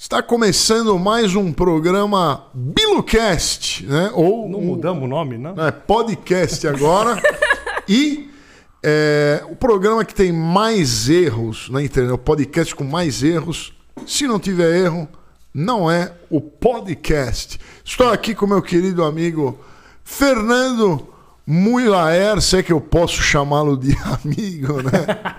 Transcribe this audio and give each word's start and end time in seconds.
Está 0.00 0.22
começando 0.22 0.98
mais 0.98 1.34
um 1.34 1.52
programa 1.52 2.46
BiluCast, 2.54 3.84
né? 3.84 4.10
Ou 4.14 4.48
Não 4.48 4.58
mudamos 4.58 5.04
o 5.04 5.06
nome, 5.06 5.36
não? 5.36 5.50
é, 5.62 5.70
podcast 5.70 6.66
agora. 6.66 7.20
e 7.86 8.30
é, 8.82 9.44
o 9.50 9.54
programa 9.54 10.02
que 10.02 10.14
tem 10.14 10.32
mais 10.32 11.10
erros 11.10 11.68
na 11.68 11.82
internet, 11.82 12.14
o 12.14 12.16
podcast 12.16 12.74
com 12.74 12.82
mais 12.82 13.22
erros. 13.22 13.74
Se 14.06 14.26
não 14.26 14.40
tiver 14.40 14.74
erro, 14.74 15.06
não 15.52 15.90
é 15.90 16.14
o 16.30 16.40
podcast. 16.40 17.60
Estou 17.84 18.08
aqui 18.08 18.34
com 18.34 18.46
meu 18.46 18.62
querido 18.62 19.04
amigo 19.04 19.60
Fernando 20.02 21.08
Muilaer, 21.46 22.40
se 22.40 22.56
é 22.56 22.62
que 22.62 22.72
eu 22.72 22.80
posso 22.80 23.20
chamá-lo 23.20 23.76
de 23.76 23.94
amigo, 24.24 24.80
né? 24.82 25.36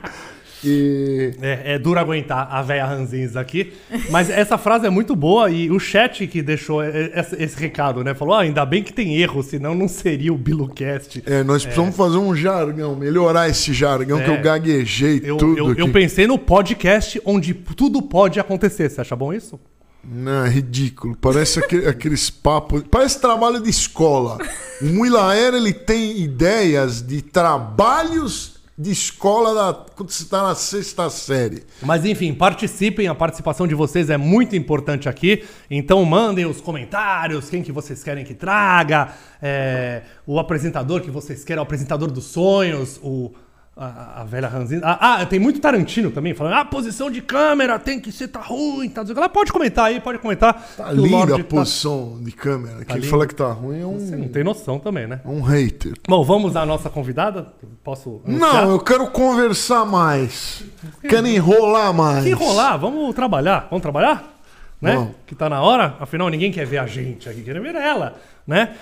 E 0.64 1.34
É, 1.41 1.73
é 1.75 1.80
duro 1.80 2.00
aguentar 2.00 2.48
a 2.52 2.62
véia 2.62 2.86
Ranzins 2.86 3.36
aqui. 3.36 3.73
Mas 4.09 4.30
essa 4.30 4.57
frase 4.57 4.86
é 4.86 4.89
muito 4.89 5.16
boa 5.16 5.50
e 5.50 5.70
o 5.71 5.80
chat 5.80 6.26
que 6.27 6.41
deixou 6.41 6.84
esse, 6.84 7.36
esse 7.41 7.59
recado, 7.59 8.03
né? 8.03 8.13
Falou: 8.13 8.36
ah, 8.36 8.41
ainda 8.41 8.66
bem 8.66 8.84
que 8.84 8.94
tem 8.94 9.17
erro, 9.17 9.41
senão 9.44 9.73
não 9.73 9.88
seria 9.88 10.34
o 10.34 10.38
BiluCast. 10.38 11.23
é, 11.26 11.44
nós 11.44 11.63
precisamos 11.63 11.95
fazer 11.95 12.17
um 12.17 12.36
jargão, 12.36 12.95
melhorar 12.95 13.50
esse 13.50 13.73
jargão 13.73 14.20
que 14.20 14.30
É. 14.30 14.38
eu 14.38 14.41
gaguejei 14.41 15.22
Eu, 15.23 15.38
tudo. 15.38 15.58
eu, 15.58 15.73
eu 15.76 15.89
pensei 15.91 16.27
no 16.27 16.38
podcast 16.38 17.22
onde 17.25 17.53
tudo 17.53 18.02
pode 18.02 18.39
acontecer. 18.39 18.89
Você 18.89 19.02
acha 19.02 19.16
bom 19.16 19.34
isso? 19.34 19.59
Não, 20.03 20.45
é 20.45 20.50
ridículo. 20.50 21.16
Parece 21.16 21.59
aquele- 21.59 21.86
aqueles 21.89 22.30
papos. 22.30 22.84
Parece 22.89 23.20
trabalho 23.22 23.62
de 23.62 23.70
escola. 23.70 24.39
O 24.81 24.86
Muilaer, 24.86 25.53
ele 25.53 25.72
tem 25.73 26.20
ideias 26.22 27.02
de 27.03 27.22
trabalhos 27.22 28.61
de 28.81 28.90
escola 28.90 29.53
da, 29.53 29.73
quando 29.95 30.09
você 30.09 30.23
está 30.23 30.41
na 30.41 30.55
sexta 30.55 31.08
série. 31.12 31.63
Mas 31.84 32.03
enfim, 32.03 32.34
participem, 32.34 33.08
a 33.08 33.13
participação 33.13 33.67
de 33.67 33.76
vocês 33.76 34.09
é 34.09 34.17
muito 34.17 34.55
importante 34.55 35.08
aqui. 35.08 35.44
Então 35.70 36.03
mandem 36.03 36.48
os 36.48 36.59
comentários, 36.59 37.48
quem 37.48 37.62
que 37.62 37.72
vocês 37.72 38.03
querem 38.03 38.25
que 38.25 38.34
traga, 38.34 39.14
é, 39.39 40.02
o 40.25 40.39
apresentador 40.39 41.02
que 41.02 41.11
vocês 41.11 41.44
querem, 41.44 41.59
o 41.59 41.64
apresentador 41.64 42.09
dos 42.09 42.25
sonhos, 42.25 43.00
o, 43.03 43.31
a, 43.75 44.22
a 44.22 44.23
velha 44.23 44.47
Ranzinha. 44.47 44.81
Ah, 44.83 45.22
ah, 45.22 45.25
tem 45.25 45.39
muito 45.39 45.59
Tarantino 45.59 46.11
também, 46.11 46.33
falando, 46.33 46.53
ah, 46.53 46.59
a 46.59 46.66
posição 46.66 47.09
de 47.09 47.22
câmera 47.22 47.80
tem 47.80 48.00
que 48.00 48.11
ser, 48.11 48.28
tá 48.28 48.41
ruim, 48.41 48.89
tá... 48.89 49.03
que 49.05 49.13
lá." 49.13 49.30
Pode 49.30 49.52
comentar 49.52 49.86
aí, 49.86 50.00
pode 50.00 50.19
comentar. 50.19 50.53
Tá 50.75 50.89
que 50.89 50.95
linda 50.95 51.36
a 51.36 51.38
tá- 51.38 51.44
posição 51.44 52.19
de 52.22 52.31
câmera. 52.31 52.83
Quem 52.86 52.97
lindo. 52.97 53.08
fala 53.08 53.25
que 53.25 53.33
tá 53.33 53.52
ruim 53.52 53.80
é 53.80 53.83
Você 53.83 54.16
um, 54.16 54.19
não 54.19 54.28
tem 54.28 54.44
noção 54.44 54.78
também, 54.78 55.08
né? 55.08 55.22
um 55.25 55.41
hater. 55.41 55.94
Bom, 56.08 56.23
vamos 56.23 56.55
à 56.55 56.66
nossa 56.66 56.89
convidada? 56.89 57.47
Posso 57.83 58.22
anunciar? 58.25 58.66
Não, 58.66 58.72
eu 58.72 58.80
quero 58.80 59.08
conversar 59.08 59.85
mais. 59.85 60.63
Quero 61.02 61.28
enrolar 61.28 61.94
mais. 61.94 62.23
Se 62.23 62.30
enrolar, 62.30 62.78
vamos 62.78 63.16
trabalhar. 63.16 63.67
Vamos 63.69 63.81
trabalhar? 63.81 64.38
Né? 64.81 64.95
Vamos. 64.95 65.11
Que 65.25 65.33
tá 65.33 65.50
na 65.50 65.61
hora. 65.61 65.95
Afinal, 66.00 66.30
ninguém 66.30 66.52
quer 66.52 66.66
ver 66.66 66.80
a 66.80 66.88
gente 66.88 67.30
aqui, 67.30 67.41
quer 67.41 67.59
ver 67.59 67.75
ela, 67.75 68.16
né? 68.45 68.75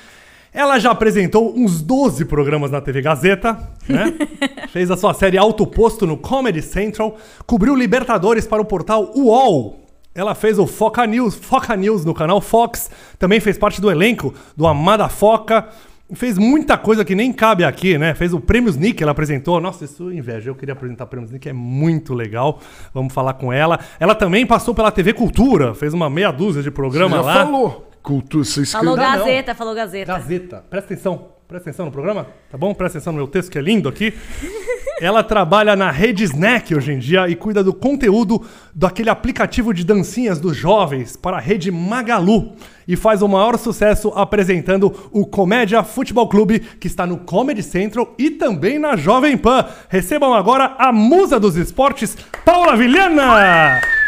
Ela 0.51 0.79
já 0.79 0.91
apresentou 0.91 1.53
uns 1.55 1.81
12 1.81 2.25
programas 2.25 2.71
na 2.71 2.81
TV 2.81 3.01
Gazeta, 3.01 3.57
né? 3.87 4.13
Fez 4.69 4.89
a 4.89 4.97
sua 4.97 5.13
série 5.13 5.37
Alto 5.37 5.65
Posto 5.67 6.07
no 6.07 6.17
Comedy 6.17 6.61
Central, 6.61 7.17
cobriu 7.45 7.75
Libertadores 7.75 8.47
para 8.47 8.61
o 8.61 8.65
portal 8.65 9.11
UOL. 9.15 9.79
Ela 10.13 10.33
fez 10.33 10.57
o 10.57 10.65
Foca 10.65 11.05
News, 11.05 11.35
Foca 11.35 11.75
News 11.77 12.03
no 12.03 12.13
canal 12.13 12.41
Fox, 12.41 12.89
também 13.17 13.39
fez 13.39 13.57
parte 13.57 13.79
do 13.79 13.91
elenco 13.91 14.33
do 14.57 14.65
Amada 14.65 15.07
Foca, 15.07 15.69
fez 16.13 16.37
muita 16.37 16.77
coisa 16.77 17.05
que 17.05 17.13
nem 17.13 17.31
cabe 17.31 17.63
aqui, 17.63 17.97
né? 17.97 18.15
Fez 18.15 18.33
o 18.33 18.39
Prêmios 18.39 18.75
Nick, 18.75 19.01
ela 19.01 19.11
apresentou. 19.11 19.61
Nossa, 19.61 19.85
isso 19.85 20.09
é 20.09 20.15
inveja. 20.15 20.49
Eu 20.49 20.55
queria 20.55 20.73
apresentar 20.73 21.03
o 21.03 21.07
Prêmios 21.07 21.31
Nick, 21.31 21.47
é 21.47 21.53
muito 21.53 22.13
legal. 22.15 22.59
Vamos 22.91 23.13
falar 23.13 23.33
com 23.33 23.53
ela. 23.53 23.79
Ela 23.99 24.15
também 24.15 24.45
passou 24.47 24.73
pela 24.73 24.91
TV 24.91 25.13
Cultura, 25.13 25.75
fez 25.75 25.93
uma 25.93 26.09
meia 26.09 26.31
dúzia 26.31 26.63
de 26.63 26.69
Você 26.69 26.75
programa 26.75 27.17
já 27.17 27.21
lá. 27.21 27.33
falou. 27.45 27.88
Cultura, 28.01 28.43
você 28.43 28.65
Falou 28.65 28.93
escreveu. 28.93 29.11
Não, 29.11 29.19
não. 29.19 29.25
Gazeta, 29.25 29.55
falou 29.55 29.75
Gazeta. 29.75 30.13
Gazeta. 30.13 30.63
Presta 30.69 30.93
atenção. 30.93 31.39
Presta 31.47 31.69
atenção 31.69 31.87
no 31.87 31.91
programa, 31.91 32.27
tá 32.51 32.59
bom? 32.59 32.75
Presta 32.75 32.99
atenção 32.99 33.11
no 33.11 33.17
meu 33.17 33.27
texto 33.27 33.49
que 33.49 33.57
é 33.57 33.61
lindo 33.61 33.89
aqui. 33.89 34.13
Ela 35.01 35.23
trabalha 35.23 35.75
na 35.75 35.89
Rede 35.89 36.23
Snack 36.25 36.75
hoje 36.75 36.91
em 36.91 36.99
dia 36.99 37.27
e 37.27 37.35
cuida 37.35 37.63
do 37.63 37.73
conteúdo 37.73 38.45
daquele 38.75 39.09
aplicativo 39.09 39.73
de 39.73 39.83
dancinhas 39.83 40.39
dos 40.39 40.55
jovens 40.55 41.15
para 41.15 41.37
a 41.37 41.39
Rede 41.39 41.71
Magalu. 41.71 42.53
E 42.87 42.95
faz 42.95 43.23
o 43.23 43.27
maior 43.27 43.57
sucesso 43.57 44.09
apresentando 44.09 45.09
o 45.11 45.25
Comédia 45.25 45.83
Futebol 45.83 46.27
Clube, 46.27 46.59
que 46.59 46.85
está 46.85 47.07
no 47.07 47.17
Comedy 47.17 47.63
Central 47.63 48.13
e 48.17 48.29
também 48.29 48.77
na 48.77 48.95
Jovem 48.95 49.35
Pan. 49.35 49.65
Recebam 49.87 50.33
agora 50.33 50.75
a 50.77 50.91
musa 50.91 51.39
dos 51.39 51.55
esportes, 51.55 52.15
Paula 52.45 52.75
Vilhana! 52.75 53.98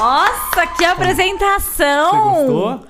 Nossa, 0.00 0.66
que 0.78 0.84
apresentação! 0.84 2.34
Você 2.34 2.46
gostou? 2.46 2.86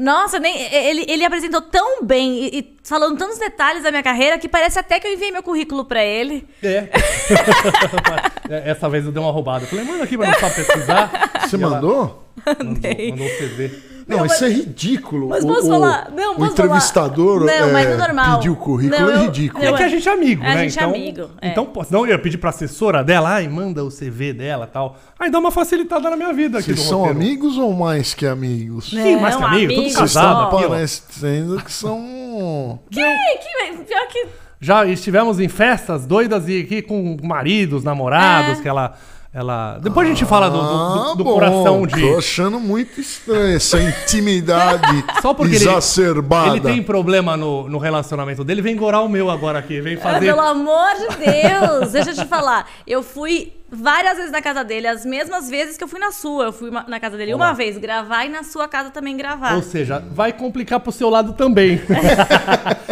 Nossa, 0.00 0.38
nem, 0.38 0.60
ele, 0.74 1.06
ele 1.08 1.24
apresentou 1.24 1.62
tão 1.62 2.04
bem 2.04 2.44
e, 2.44 2.58
e 2.58 2.76
falando 2.84 3.16
tantos 3.16 3.38
detalhes 3.38 3.82
da 3.84 3.90
minha 3.90 4.02
carreira 4.02 4.36
que 4.38 4.48
parece 4.48 4.78
até 4.78 4.98
que 4.98 5.06
eu 5.06 5.12
enviei 5.14 5.30
meu 5.30 5.42
currículo 5.42 5.84
pra 5.84 6.04
ele. 6.04 6.46
É. 6.62 6.88
É, 8.50 8.70
Essa 8.70 8.88
vez 8.88 9.04
eu 9.04 9.12
dei 9.12 9.22
uma 9.22 9.30
roubada. 9.30 9.64
Eu 9.64 9.68
falei, 9.68 9.84
manda 9.84 10.04
aqui 10.04 10.16
pra 10.16 10.28
não 10.28 10.40
só 10.40 10.48
pesquisar. 10.48 11.30
Você 11.42 11.56
E 11.56 11.62
ela 11.62 11.74
mandou? 11.74 12.24
Mandou, 12.46 12.66
mandou 13.10 13.26
o 13.26 13.36
CV. 13.36 13.78
Não, 14.08 14.18
Não, 14.18 14.26
isso 14.26 14.36
mas- 14.42 14.42
é 14.42 14.54
ridículo. 14.54 15.28
Mas 15.28 15.44
O- 15.44 15.46
posso 15.48 15.66
o, 15.66 15.70
falar? 15.70 16.10
Não, 16.16 16.32
o 16.32 16.36
posso 16.36 16.52
entrevistador 16.52 17.40
falar? 17.46 17.60
Não, 17.60 17.68
é, 17.68 17.72
mas 17.72 17.88
no 17.90 17.98
normal. 17.98 18.38
pediu 18.38 18.52
o 18.54 18.56
currículo, 18.56 19.00
Não, 19.02 19.10
é 19.10 19.14
eu- 19.16 19.20
ridículo. 19.26 19.62
É 19.64 19.72
que 19.74 19.82
a 19.82 19.88
gente 19.88 20.08
é 20.08 20.12
amigo, 20.12 20.42
A 20.42 20.46
né? 20.46 20.58
gente 20.60 20.78
é 20.78 20.82
então, 20.82 20.90
amigo, 20.94 21.30
é. 21.42 21.48
Então, 21.50 21.66
pô, 21.66 21.84
senão 21.84 22.00
eu 22.00 22.12
ia 22.12 22.18
pedir 22.18 22.38
pra 22.38 22.48
assessora 22.50 23.04
dela, 23.04 23.28
ai, 23.34 23.46
manda 23.48 23.84
o 23.84 23.90
CV 23.90 24.32
dela 24.32 24.64
e 24.64 24.72
tal. 24.72 24.96
Aí 25.18 25.30
dá 25.30 25.38
uma 25.38 25.50
facilitada 25.50 26.08
na 26.08 26.16
minha 26.16 26.32
vida 26.32 26.58
aqui 26.58 26.68
Vocês 26.72 26.78
do 26.84 26.88
são 26.88 27.00
roteiro. 27.00 27.20
amigos 27.20 27.58
ou 27.58 27.72
mais 27.74 28.14
que 28.14 28.26
amigos? 28.26 28.88
Sim, 28.88 29.16
mais 29.20 29.36
que 29.36 29.42
Não, 29.42 29.48
amigo, 29.48 29.72
tudo 29.74 29.80
amigo 29.84 29.98
casado. 29.98 30.50
Parecendo 30.50 31.56
que 31.62 31.70
são. 31.72 32.78
Que, 32.90 33.00
que, 33.02 33.84
pior 33.84 34.08
que. 34.08 34.26
Já 34.60 34.86
estivemos 34.86 35.38
em 35.38 35.48
festas 35.48 36.06
doidas 36.06 36.48
e 36.48 36.62
aqui 36.62 36.82
com 36.82 37.16
maridos, 37.22 37.84
namorados, 37.84 38.58
É. 38.58 38.62
que 38.62 38.68
ela... 38.68 38.94
ela... 39.32 39.78
Depois 39.82 40.06
a 40.06 40.10
gente 40.10 40.24
fala 40.24 40.48
do, 40.48 40.56
do- 40.58 40.64
do- 40.64 41.10
Ah, 41.10 41.14
bom, 41.16 41.34
coração 41.34 41.86
de... 41.86 42.00
Tô 42.00 42.16
achando 42.18 42.58
muito 42.58 43.00
estranho 43.00 43.56
essa 43.56 43.78
intimidade 43.80 45.04
Só 45.20 45.34
porque 45.34 45.56
ele, 45.56 45.68
exacerbada. 45.68 46.50
ele 46.56 46.60
tem 46.60 46.82
problema 46.82 47.36
no, 47.36 47.68
no 47.68 47.78
relacionamento 47.78 48.42
dele, 48.42 48.62
vem 48.62 48.76
gorar 48.76 49.02
o 49.02 49.08
meu 49.08 49.30
agora 49.30 49.58
aqui, 49.58 49.80
vem 49.80 49.96
Ah, 49.96 50.00
fazer... 50.00 50.26
Pelo 50.26 50.40
amor 50.40 50.88
de 50.94 51.16
Deus! 51.16 51.92
Deixa 51.92 52.10
eu 52.10 52.14
te 52.14 52.24
falar. 52.26 52.68
Eu 52.86 53.02
fui 53.02 53.52
várias 53.70 54.16
vezes 54.16 54.32
na 54.32 54.40
casa 54.42 54.64
dele, 54.64 54.86
as 54.86 55.04
mesmas 55.04 55.48
vezes 55.48 55.76
que 55.76 55.84
eu 55.84 55.88
fui 55.88 56.00
na 56.00 56.10
sua. 56.12 56.46
Eu 56.46 56.52
fui 56.52 56.70
na 56.70 57.00
casa 57.00 57.16
dele 57.16 57.34
Olá. 57.34 57.46
uma 57.46 57.54
vez 57.54 57.78
gravar 57.78 58.24
e 58.24 58.28
na 58.28 58.42
sua 58.42 58.68
casa 58.68 58.90
também 58.90 59.16
gravar. 59.16 59.54
Ou 59.54 59.62
seja, 59.62 60.02
vai 60.12 60.32
complicar 60.32 60.80
pro 60.80 60.92
seu 60.92 61.08
lado 61.08 61.32
também. 61.34 61.80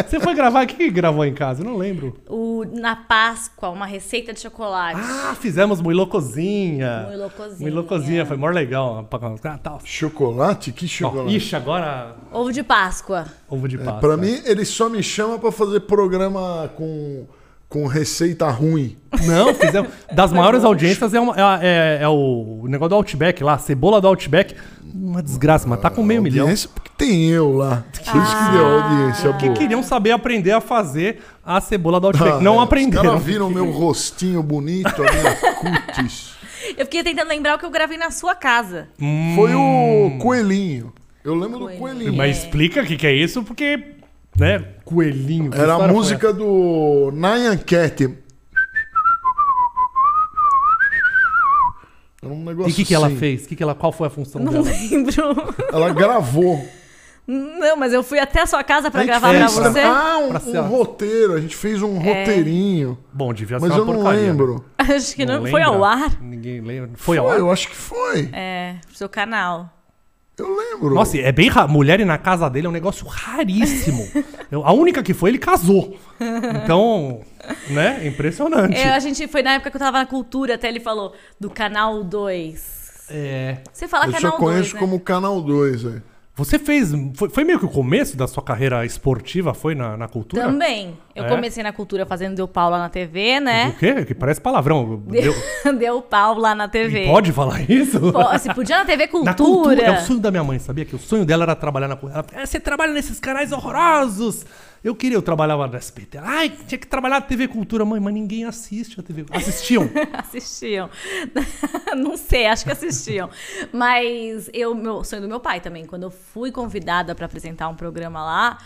Você 0.07 0.19
foi 0.19 0.33
gravar? 0.33 0.63
O 0.63 0.67
que, 0.67 0.75
que 0.75 0.89
gravou 0.89 1.25
em 1.25 1.33
casa? 1.33 1.61
Eu 1.61 1.65
não 1.65 1.77
lembro. 1.77 2.17
O, 2.27 2.63
na 2.73 2.95
Páscoa, 2.95 3.69
uma 3.69 3.85
receita 3.85 4.33
de 4.33 4.39
chocolate. 4.39 4.99
Ah, 5.01 5.35
fizemos 5.39 5.81
Muilocozinha. 5.81 7.05
Muilocozinha. 7.07 7.59
Muilocozinha, 7.59 8.25
foi 8.25 8.37
mó 8.37 8.47
legal. 8.47 9.07
Ah, 9.43 9.57
tal. 9.57 9.81
Chocolate? 9.83 10.71
Que 10.71 10.87
chocolate? 10.87 11.35
Ixi, 11.35 11.55
agora 11.55 12.15
Ovo 12.31 12.51
de 12.51 12.63
Páscoa. 12.63 13.25
ovo 13.49 13.67
de 13.67 13.77
pasta. 13.77 13.99
Pra 13.99 14.17
mim, 14.17 14.41
ele 14.45 14.63
só 14.65 14.89
me 14.89 15.01
chama 15.01 15.37
pra 15.39 15.51
fazer 15.51 15.81
programa 15.81 16.69
com, 16.75 17.25
com 17.69 17.85
receita 17.85 18.49
ruim. 18.49 18.97
Não, 19.25 19.53
fizemos. 19.53 19.89
Das 20.13 20.31
maiores 20.31 20.63
audiências 20.63 21.13
é, 21.13 21.19
uma- 21.19 21.35
é- 21.61 21.97
é- 21.99 22.03
é 22.03 22.07
o 22.07 22.65
negócio 22.67 22.89
do 22.89 22.95
Outback 22.95 23.43
lá, 23.43 23.53
a 23.53 23.57
cebola 23.57 23.99
do 23.99 24.07
Outback. 24.07 24.55
Uma 24.93 25.21
desgraça, 25.21 25.67
mas 25.67 25.79
tá 25.81 25.89
com 25.89 26.01
meio 26.01 26.21
milhão. 26.21 26.43
Audiência, 26.45 26.69
porque 26.73 26.89
tem 26.97 27.25
eu 27.29 27.51
lá. 27.57 27.83
Por 27.91 27.99
isso 28.21 28.37
que 28.37 28.51
deu 28.51 28.65
audiência 28.65 29.33
Que 29.33 29.45
boa. 29.47 29.57
queriam 29.57 29.83
saber 29.83 30.11
aprender 30.11 30.51
a 30.51 30.61
fazer 30.61 31.21
a 31.45 31.59
cebola 31.61 31.99
do 31.99 32.07
Outback. 32.07 32.37
Ah, 32.37 32.39
não 32.41 32.53
é. 32.55 32.57
Os 32.57 32.63
aprenderam. 32.63 33.03
caras 33.03 33.23
viram 33.23 33.49
meu 33.49 33.69
rostinho 33.71 34.41
bonito, 34.41 34.87
a 35.03 35.11
minha 35.11 35.35
cutis. 35.91 36.31
Eu 36.77 36.85
fiquei 36.85 37.03
tentando 37.03 37.27
lembrar 37.27 37.55
o 37.55 37.59
que 37.59 37.65
eu 37.65 37.69
gravei 37.69 37.97
na 37.97 38.11
sua 38.11 38.33
casa. 38.33 38.87
Foi 39.35 39.53
o 39.53 40.17
coelhinho. 40.19 40.93
Eu 41.23 41.35
lembro 41.35 41.59
do 41.59 41.69
coelhinho. 41.69 42.13
Mas 42.15 42.37
explica 42.37 42.81
o 42.81 42.85
que, 42.85 42.95
que 42.95 43.05
é 43.07 43.13
isso, 43.13 43.43
porque, 43.43 43.77
né, 44.39 44.59
coelhinho. 44.85 45.51
Era 45.53 45.73
a 45.75 45.87
música 45.87 46.31
do 46.33 47.11
Nyan 47.13 47.57
Cat. 47.57 48.17
Era 52.23 52.33
um 52.33 52.43
negócio 52.43 52.69
E 52.69 52.73
o 52.73 52.75
que, 52.75 52.85
que 52.85 52.95
ela 52.95 53.07
assim. 53.07 53.17
fez? 53.17 53.45
Que 53.45 53.55
que 53.55 53.63
ela, 53.63 53.75
qual 53.75 53.91
foi 53.91 54.07
a 54.07 54.09
função 54.09 54.41
Não 54.41 54.51
dela? 54.51 54.65
lembro. 54.65 55.53
Ela 55.71 55.93
gravou. 55.93 56.67
Não, 57.29 57.75
mas 57.75 57.91
eu 57.91 58.01
fui 58.03 58.19
até 58.19 58.41
a 58.41 58.45
sua 58.45 58.63
casa 58.63 58.87
A 58.87 58.91
pra 58.91 59.01
gente 59.01 59.09
gravar 59.09 59.29
pra 59.31 59.39
fez 59.49 59.53
você. 59.53 59.79
Ah, 59.81 60.17
um, 60.19 60.29
Pra 60.29 60.39
ser- 60.39 60.59
um 60.59 60.67
roteiro. 60.67 61.33
A 61.33 61.41
gente 61.41 61.55
fez 61.55 61.81
um 61.81 61.97
roteirinho. 61.97 62.97
Bom, 63.13 63.33
devia 63.33 63.59
ser 63.59 63.65
Mas 63.67 63.71
uma 63.73 63.81
eu 63.81 63.85
não 63.85 63.93
porcaria. 63.95 64.21
né? 64.21 64.27
lembro. 64.29 64.65
Acho 64.77 65.13
que 65.15 65.25
não, 65.25 65.41
foi 65.41 65.51
lembra? 65.61 65.65
ao 65.67 65.83
ar. 65.83 66.21
Ninguém 66.21 66.61
lembra. 66.61 66.91
Foi, 66.95 67.17
Foi, 67.17 67.17
ao 67.17 67.29
ar? 67.29 67.37
eu 67.39 67.51
acho 67.51 67.67
que 67.67 67.75
foi. 67.75 68.29
É, 68.31 68.75
pro 68.87 68.95
seu 68.95 69.09
canal. 69.09 69.69
Eu 70.37 70.55
lembro. 70.55 70.93
Nossa, 70.93 71.17
é 71.17 71.31
bem 71.31 71.49
raro. 71.49 71.69
Mulher 71.69 71.99
ir 71.99 72.05
na 72.05 72.17
casa 72.17 72.47
dele 72.49 72.67
é 72.67 72.69
um 72.69 72.73
negócio 72.73 73.07
raríssimo. 73.07 74.07
Eu- 74.51 74.63
a 74.65 74.71
única 74.71 75.01
que 75.01 75.13
foi, 75.13 75.31
ele 75.31 75.39
casou. 75.39 75.97
Então, 76.63 77.21
né? 77.69 78.05
Impressionante. 78.07 78.75
É, 78.77 78.91
a 78.93 78.99
gente 78.99 79.27
foi 79.27 79.41
na 79.41 79.53
época 79.53 79.71
que 79.71 79.75
eu 79.77 79.79
tava 79.79 79.97
na 79.97 80.05
cultura, 80.05 80.55
até 80.55 80.67
ele 80.67 80.79
falou 80.79 81.13
do 81.39 81.49
canal 81.49 82.03
2. 82.03 83.07
É. 83.09 83.57
Você 83.73 83.87
fala 83.87 84.05
Eu 84.05 84.11
só 84.11 84.17
canal 84.17 84.37
conheço 84.37 84.61
2, 84.71 84.73
né? 84.73 84.79
como 84.79 84.99
Canal 84.99 85.41
2, 85.41 85.85
é. 85.85 86.01
Você 86.37 86.59
fez. 86.59 86.91
Foi, 87.15 87.29
foi 87.29 87.43
meio 87.43 87.57
que 87.57 87.65
o 87.65 87.69
começo 87.69 88.15
da 88.15 88.27
sua 88.27 88.43
carreira 88.43 88.85
esportiva? 88.85 89.53
Foi 89.55 89.73
na, 89.73 89.97
na 89.97 90.07
cultura? 90.07 90.43
Também. 90.43 90.95
Eu 91.15 91.25
É? 91.25 91.29
comecei 91.29 91.63
na 91.63 91.73
cultura 91.73 92.05
fazendo 92.05 92.35
Deu 92.35 92.47
Pau 92.47 92.69
lá 92.69 92.77
na 92.77 92.89
TV, 92.89 93.39
né? 93.39 93.69
O 93.69 93.73
quê? 93.79 94.05
Que 94.05 94.13
parece 94.13 94.39
palavrão. 94.39 95.01
Deu- 95.07 95.33
Deu 95.79 95.99
pau 96.07 96.37
lá 96.37 96.53
na 96.53 96.67
TV. 96.67 97.05
Pode 97.07 97.31
falar 97.31 97.67
isso? 97.69 97.99
Pô, 98.13 98.37
Se 98.37 98.53
podia 98.53 98.77
na 98.77 98.85
TV 98.85 99.05
Na 99.05 99.09
Cultura. 99.09 99.33
cultura. 99.35 99.81
É 99.81 99.91
o 99.99 100.01
sonho 100.05 100.19
da 100.19 100.29
minha 100.29 100.43
mãe, 100.43 100.59
sabia? 100.59 100.85
Que 100.85 100.95
o 100.95 100.99
sonho 100.99 101.25
dela 101.25 101.43
era 101.43 101.55
trabalhar 101.55 101.87
na 101.87 101.95
cultura. 101.95 102.23
Ela, 102.31 102.43
"É, 102.43 102.45
você 102.45 102.59
trabalha 102.59 102.93
nesses 102.93 103.19
canais 103.19 103.51
horrorosos. 103.51 104.45
Eu 104.87 104.95
queria, 104.95 105.17
eu 105.17 105.21
trabalhava 105.21 105.67
no 105.67 105.75
SBT. 105.75 106.17
Ai, 106.19 106.49
tinha 106.49 106.79
que 106.79 106.87
trabalhar 106.87 107.19
na 107.19 107.25
TV 107.25 107.49
Cultura. 107.49 107.83
Mãe, 107.83 107.99
mas 107.99 108.13
ninguém 108.13 108.45
assiste 108.45 108.97
a 108.97 109.03
TV 109.03 109.25
Assistiam. 109.31 109.89
assistiam. 110.17 110.89
Não 111.97 112.15
sei, 112.15 112.45
acho 112.45 112.63
que 112.63 112.71
assistiam. 112.71 113.29
Mas 113.73 114.49
eu, 114.53 114.73
meu 114.73 115.03
sonho 115.03 115.23
do 115.23 115.27
meu 115.27 115.41
pai 115.41 115.59
também. 115.59 115.85
Quando 115.85 116.03
eu 116.03 116.09
fui 116.09 116.53
convidada 116.53 117.13
para 117.13 117.25
apresentar 117.25 117.67
um 117.67 117.75
programa 117.75 118.23
lá, 118.23 118.59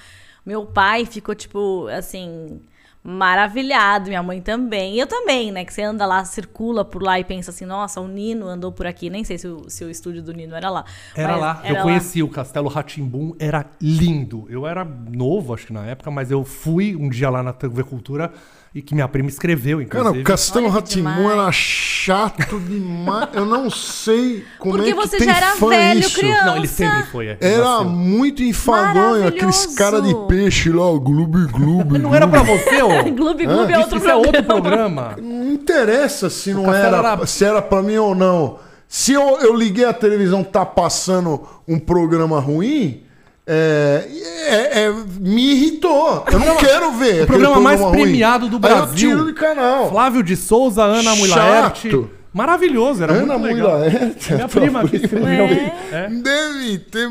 meu 0.45 0.63
pai 0.63 1.07
ficou 1.07 1.33
tipo 1.33 1.88
assim 1.88 2.62
maravilhado, 3.03 4.09
minha 4.09 4.21
mãe 4.21 4.42
também. 4.42 4.95
E 4.95 5.00
eu 5.00 5.07
também, 5.07 5.51
né? 5.51 5.65
Que 5.65 5.74
você 5.74 5.81
anda 5.81 6.06
lá, 6.06 6.24
circula 6.24 6.86
por 6.86 7.01
lá 7.01 7.19
e 7.19 7.24
pensa 7.24 7.51
assim, 7.51 7.65
nossa, 7.65 8.00
o 8.00 8.07
Nino 8.07 8.48
andou 8.48 8.71
por 8.71 8.86
aqui. 8.86 9.09
Nem 9.09 9.24
sei 9.24 9.38
se 9.38 9.48
o, 9.48 9.69
se 9.69 9.83
o 9.83 9.89
estúdio 9.89 10.21
do 10.21 10.33
Nino 10.33 10.56
era 10.56 10.69
lá. 10.69 10.86
Era 11.15 11.33
mas 11.33 11.42
lá. 11.42 11.62
era 11.63 11.80
eu 11.80 11.83
conheci 11.83 12.21
o 12.21 12.30
Castelo 12.30 12.69
Ratimbum, 12.69 13.33
era 13.39 13.65
lindo. 13.81 14.45
Eu 14.50 14.68
era 14.68 14.86
novo, 14.86 15.53
acho 15.53 15.68
que 15.68 15.74
na 15.74 15.86
época, 15.86 16.12
mas 16.12 16.30
eu 16.30 16.44
fui 16.45 16.95
um 16.95 17.09
dia 17.09 17.30
lá 17.30 17.42
na 17.42 17.53
TV 17.53 17.83
Cultura 17.83 18.31
e 18.73 18.81
que 18.81 18.95
minha 18.95 19.07
prima 19.07 19.27
escreveu, 19.27 19.85
Cara, 19.85 20.01
inclusive. 20.03 20.21
o 20.21 20.23
Castelo 20.23 20.81
demais. 20.81 21.25
era 21.29 21.51
chato 21.51 22.57
demais. 22.59 23.27
Eu 23.33 23.45
não 23.45 23.69
sei 23.69 24.45
como 24.57 24.75
Porque 24.75 24.91
é 24.91 24.94
que 24.94 24.97
você 25.00 25.18
tem 25.18 25.27
já 25.27 25.35
era 25.38 25.47
fã 25.57 25.68
velho, 25.69 26.00
isso. 26.00 26.18
criança. 26.19 26.45
Não, 26.45 26.56
ele 26.57 26.68
sempre 26.68 27.03
foi. 27.03 27.27
É, 27.27 27.38
Era 27.41 27.65
nasceu. 27.65 27.89
muito 27.89 28.41
enfadonho, 28.44 29.27
aqueles 29.27 29.65
cara 29.75 30.01
de 30.01 30.15
peixe 30.27 30.69
lá, 30.69 30.89
o 30.89 31.00
gloob 31.01 31.47
gloob. 31.47 31.97
Não 32.00 32.15
era 32.15 32.25
pra 32.27 32.44
você, 32.44 32.81
ô? 32.81 32.88
Gloob 33.12 33.45
Gloob 33.45 33.73
é 33.73 33.75
Isso, 33.75 33.81
outro 33.81 33.97
isso 33.97 34.07
é 34.07 34.12
programa. 34.12 34.25
outro 34.27 34.44
programa. 34.44 35.15
Não 35.21 35.51
interessa 35.53 36.29
se 36.29 36.53
não 36.53 36.73
era, 36.73 36.97
era- 36.97 37.25
se 37.27 37.44
era 37.44 37.62
pra 37.62 37.81
mim 37.81 37.97
ou 37.97 38.15
não. 38.15 38.57
Se 38.88 39.13
eu, 39.13 39.38
eu 39.41 39.56
liguei 39.56 39.85
a 39.85 39.94
televisão, 39.94 40.44
tá 40.44 40.65
passando 40.65 41.45
um 41.68 41.77
programa 41.79 42.39
ruim, 42.39 43.03
é, 43.48 44.08
é- 44.48 44.84
é- 44.86 44.94
me 45.20 45.52
irritou. 45.54 46.26
Eu 46.32 46.40
não 46.40 46.56
quero 46.58 46.92
ver. 46.94 47.24
o 47.24 47.28
programa 47.28 47.60
mais 47.60 47.80
ruim. 47.82 47.92
premiado 47.92 48.48
do 48.48 48.56
Aí 48.66 48.72
eu 48.72 48.78
Brasil. 48.78 48.96
tiro 48.96 49.26
de 49.26 49.34
canal. 49.34 49.90
Flávio 49.90 50.24
de 50.24 50.36
Souza, 50.36 50.84
Ana 50.84 51.16
Mulaerte. 51.16 52.08
Maravilhoso, 52.34 53.04
era 53.04 53.14
Ana 53.14 53.38
muito 53.38 53.56
legal. 53.56 53.72
Mulaerte. 53.80 54.34
Minha 54.34 54.48
prima 54.50 54.88
que 54.88 54.96
escreveu. 54.98 55.46
É. 55.46 55.74
É. 55.92 56.08
Deve 56.10 56.80
ter 56.80 57.10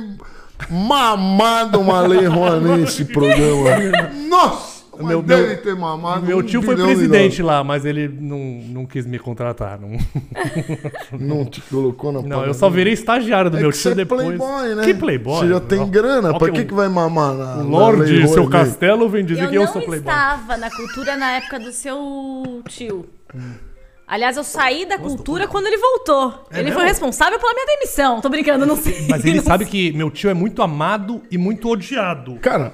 mamado 0.71 1.81
uma 1.81 2.01
lei 2.03 2.27
Rouanet 2.27 2.85
esse 2.85 3.05
programa. 3.07 4.11
Nossa! 4.29 4.70
Mas 5.01 5.09
Meu- 5.09 5.23
deve 5.23 5.47
meu- 5.49 5.63
ter 5.63 5.75
mamado 5.77 6.27
Meu 6.27 6.39
um 6.39 6.43
tio 6.43 6.63
foi 6.63 6.77
presidente 6.77 7.43
lá, 7.43 7.65
mas 7.65 7.85
ele 7.85 8.09
não, 8.09 8.39
não 8.69 8.87
quis 8.87 9.07
me 9.07 9.19
contratar. 9.19 9.79
Não. 9.81 9.91
Não 11.19 11.45
te 11.45 11.61
colocou 11.63 12.13
na 12.13 12.23
não 12.23 12.45
eu 12.45 12.55
só 12.55 12.69
virei 12.71 12.93
estagiário 12.93 13.51
do 13.51 13.57
É 13.57 13.61
meu 13.61 13.71
que 13.71 13.77
tio 13.77 13.83
você 13.83 13.91
é 13.91 13.95
depois. 13.95 14.23
playboy, 14.23 14.75
né? 14.75 14.85
Que 14.85 14.95
playboy? 14.95 15.41
Você 15.41 15.49
já 15.49 15.61
tem 15.61 15.89
grana. 15.89 16.39
Pra 16.39 16.51
que 16.51 16.65
que, 16.65 16.75
vai 16.75 16.89
mamar 16.89 17.35
na, 17.35 17.55
O 17.55 17.57
na 17.59 17.63
Lorde, 17.65 18.29
seu 18.29 18.49
castelo, 18.49 19.09
vem 19.09 19.25
dizer 19.25 19.45
Eu 19.45 19.51
que 19.51 19.57
eu 19.57 19.63
não 19.65 19.73
sou 19.73 19.83
playboy. 19.83 20.13
estava 20.13 20.57
na 20.57 20.71
cultura 20.71 21.17
na 21.17 21.33
época 21.33 21.59
do 21.61 21.73
seu 21.73 22.63
tio. 22.69 23.07
Aliás, 24.07 24.37
eu 24.37 24.43
saí 24.43 24.87
da 24.87 24.99
cultura 24.99 25.47
quando 25.47 25.67
ele 25.69 25.79
voltou. 25.79 26.47
É 26.51 26.57
ele 26.57 26.65
mesmo? 26.65 26.81
foi 26.81 26.89
responsável 26.89 27.39
pela 27.39 27.55
minha 27.55 27.67
demissão. 27.67 28.21
Tô 28.21 28.29
brincando, 28.29 28.67
não 28.67 28.77
sei. 28.77 29.07
Mas 29.09 29.25
ele 29.25 29.39
sabe 29.43 29.65
que 29.65 29.93
meu 29.93 30.11
tio 30.11 30.29
é 30.31 30.35
muito 30.35 30.63
amado 30.63 31.23
e 31.31 31.39
muito 31.39 31.69
odiado. 31.69 32.35
Cara, 32.41 32.73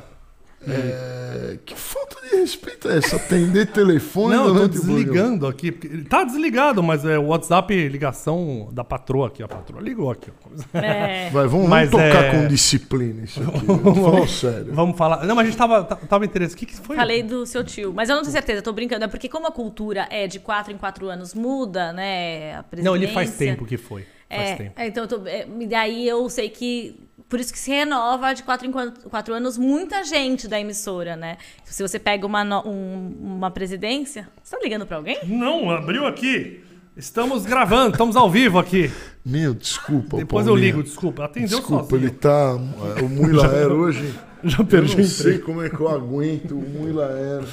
é, 0.69 1.59
que 1.65 1.75
falta 1.75 2.17
de 2.29 2.37
respeito 2.37 2.89
é 2.89 2.99
essa? 2.99 3.17
Atender 3.17 3.67
telefone 3.73 4.35
Não, 4.35 4.49
eu 4.49 4.55
tô 4.55 4.69
desligando 4.69 5.47
aqui. 5.47 5.71
porque 5.73 5.99
Tá 6.05 6.25
desligado, 6.25 6.83
mas 6.83 7.05
é 7.05 7.19
o 7.19 7.27
WhatsApp 7.27 7.89
ligação 7.89 8.69
da 8.73 8.83
patroa 8.85 9.29
aqui. 9.29 9.43
A 9.43 9.49
patroa 9.49 9.81
ligou 9.81 10.11
aqui. 10.11 10.31
ó. 10.31 10.79
É. 10.79 11.31
Vai, 11.31 11.47
vamos, 11.47 11.69
Mas 11.69 11.91
vamos 11.91 12.07
tocar 12.09 12.25
é- 12.25 12.31
com 12.33 12.49
disciplina 12.49 13.23
isso 13.25 13.41
aqui. 13.43 13.67
Fala 14.01 14.27
sério. 14.27 14.75
Vamos 14.75 14.97
falar. 14.97 15.25
Não, 15.27 15.35
mas 15.35 15.47
a 15.47 15.51
gente 15.51 15.59
tava, 15.59 15.85
ta- 15.85 15.97
tava 15.97 16.25
interessado. 16.25 16.55
O 16.55 16.59
que, 16.59 16.67
que 16.67 16.75
foi? 16.77 16.97
Falei 16.97 17.23
do 17.23 17.47
seu 17.47 17.63
tio. 17.65 17.93
Mas 17.95 18.09
eu 18.09 18.17
não 18.17 18.23
tenho 18.23 18.33
certeza, 18.33 18.63
tô 18.63 18.73
brincando. 18.73 19.05
É 19.05 19.09
porque 19.09 19.29
como 19.29 19.47
a 19.47 19.53
cultura 19.53 20.07
é 20.11 20.27
de 20.27 20.39
quatro 20.41 20.73
em 20.73 20.77
quatro 20.79 21.09
anos, 21.09 21.35
muda, 21.35 21.93
né? 21.93 22.57
A 22.57 22.63
presidência. 22.63 22.91
Não, 22.91 22.97
ele 22.97 23.13
faz 23.13 23.37
tempo 23.37 23.65
que 23.65 23.77
foi. 23.77 24.05
Faz 24.29 24.51
É, 24.51 24.55
tempo. 24.57 24.73
é, 24.77 24.87
então 24.89 25.05
eu 25.05 25.09
tô, 25.09 25.27
é, 25.27 25.47
e 25.61 25.67
daí 25.69 26.09
eu 26.09 26.29
sei 26.29 26.49
que 26.49 26.99
por 27.29 27.41
isso 27.41 27.53
que 27.53 27.59
se 27.59 27.71
renova 27.71 28.33
de 28.35 28.43
quatro 28.43 28.67
em 28.67 28.73
quatro, 28.73 29.09
quatro 29.11 29.35
anos 29.35 29.59
muita 29.59 30.05
gente 30.05 30.47
da 30.49 30.61
emissora, 30.61 31.17
né? 31.17 31.37
Se 31.65 31.83
você 31.83 31.99
pega 31.99 32.27
uma, 32.27 32.45
no- 32.45 32.67
um- 32.67 33.17
uma 33.37 33.51
presidência, 33.51 34.29
você 34.43 34.57
tá 34.57 34.63
ligando 34.63 34.87
pra 34.87 34.97
alguém? 34.99 35.19
Não, 35.25 35.71
abriu 35.71 36.07
aqui. 36.07 36.61
Estamos 36.97 37.45
gravando, 37.45 37.91
estamos 37.91 38.17
ao 38.17 38.31
vivo 38.31 38.59
aqui. 38.59 38.91
Meu, 39.25 39.53
desculpa. 39.53 40.17
Depois 40.17 40.47
eu 40.47 40.55
ligo, 40.57 40.83
desculpa. 40.83 41.25
Atendeu 41.27 41.59
Desculpa, 41.59 41.83
sozinho. 41.85 42.01
ele 42.01 42.11
tá. 42.11 42.55
O 42.55 43.09
Muilaer 43.09 43.71
hoje. 43.71 44.15
Já 44.43 44.59
Eu 44.61 44.65
perdi 44.67 44.95
o 44.95 44.99
não 44.99 45.05
sei 45.05 45.39
como 45.39 45.63
é 45.63 45.69
que 45.69 45.79
eu 45.81 45.89
aguento 45.89 46.53
o 46.57 46.61
Muilaer. 46.63 47.45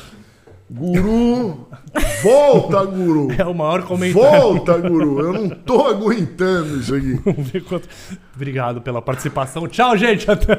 Guru! 0.73 1.67
Volta, 2.23 2.83
Guru! 2.85 3.27
É 3.37 3.45
o 3.45 3.53
maior 3.53 3.83
comentário. 3.83 4.41
Volta, 4.41 4.77
Guru! 4.77 5.19
Eu 5.19 5.33
não 5.33 5.49
tô 5.49 5.85
aguentando 5.87 6.79
isso 6.79 6.95
aqui. 6.95 7.13
Vamos 7.23 7.49
ver 7.51 7.63
quanto- 7.63 7.87
Obrigado 8.35 8.81
pela 8.81 9.01
participação. 9.01 9.67
Tchau, 9.67 9.95
gente. 9.97 10.29
Até... 10.29 10.55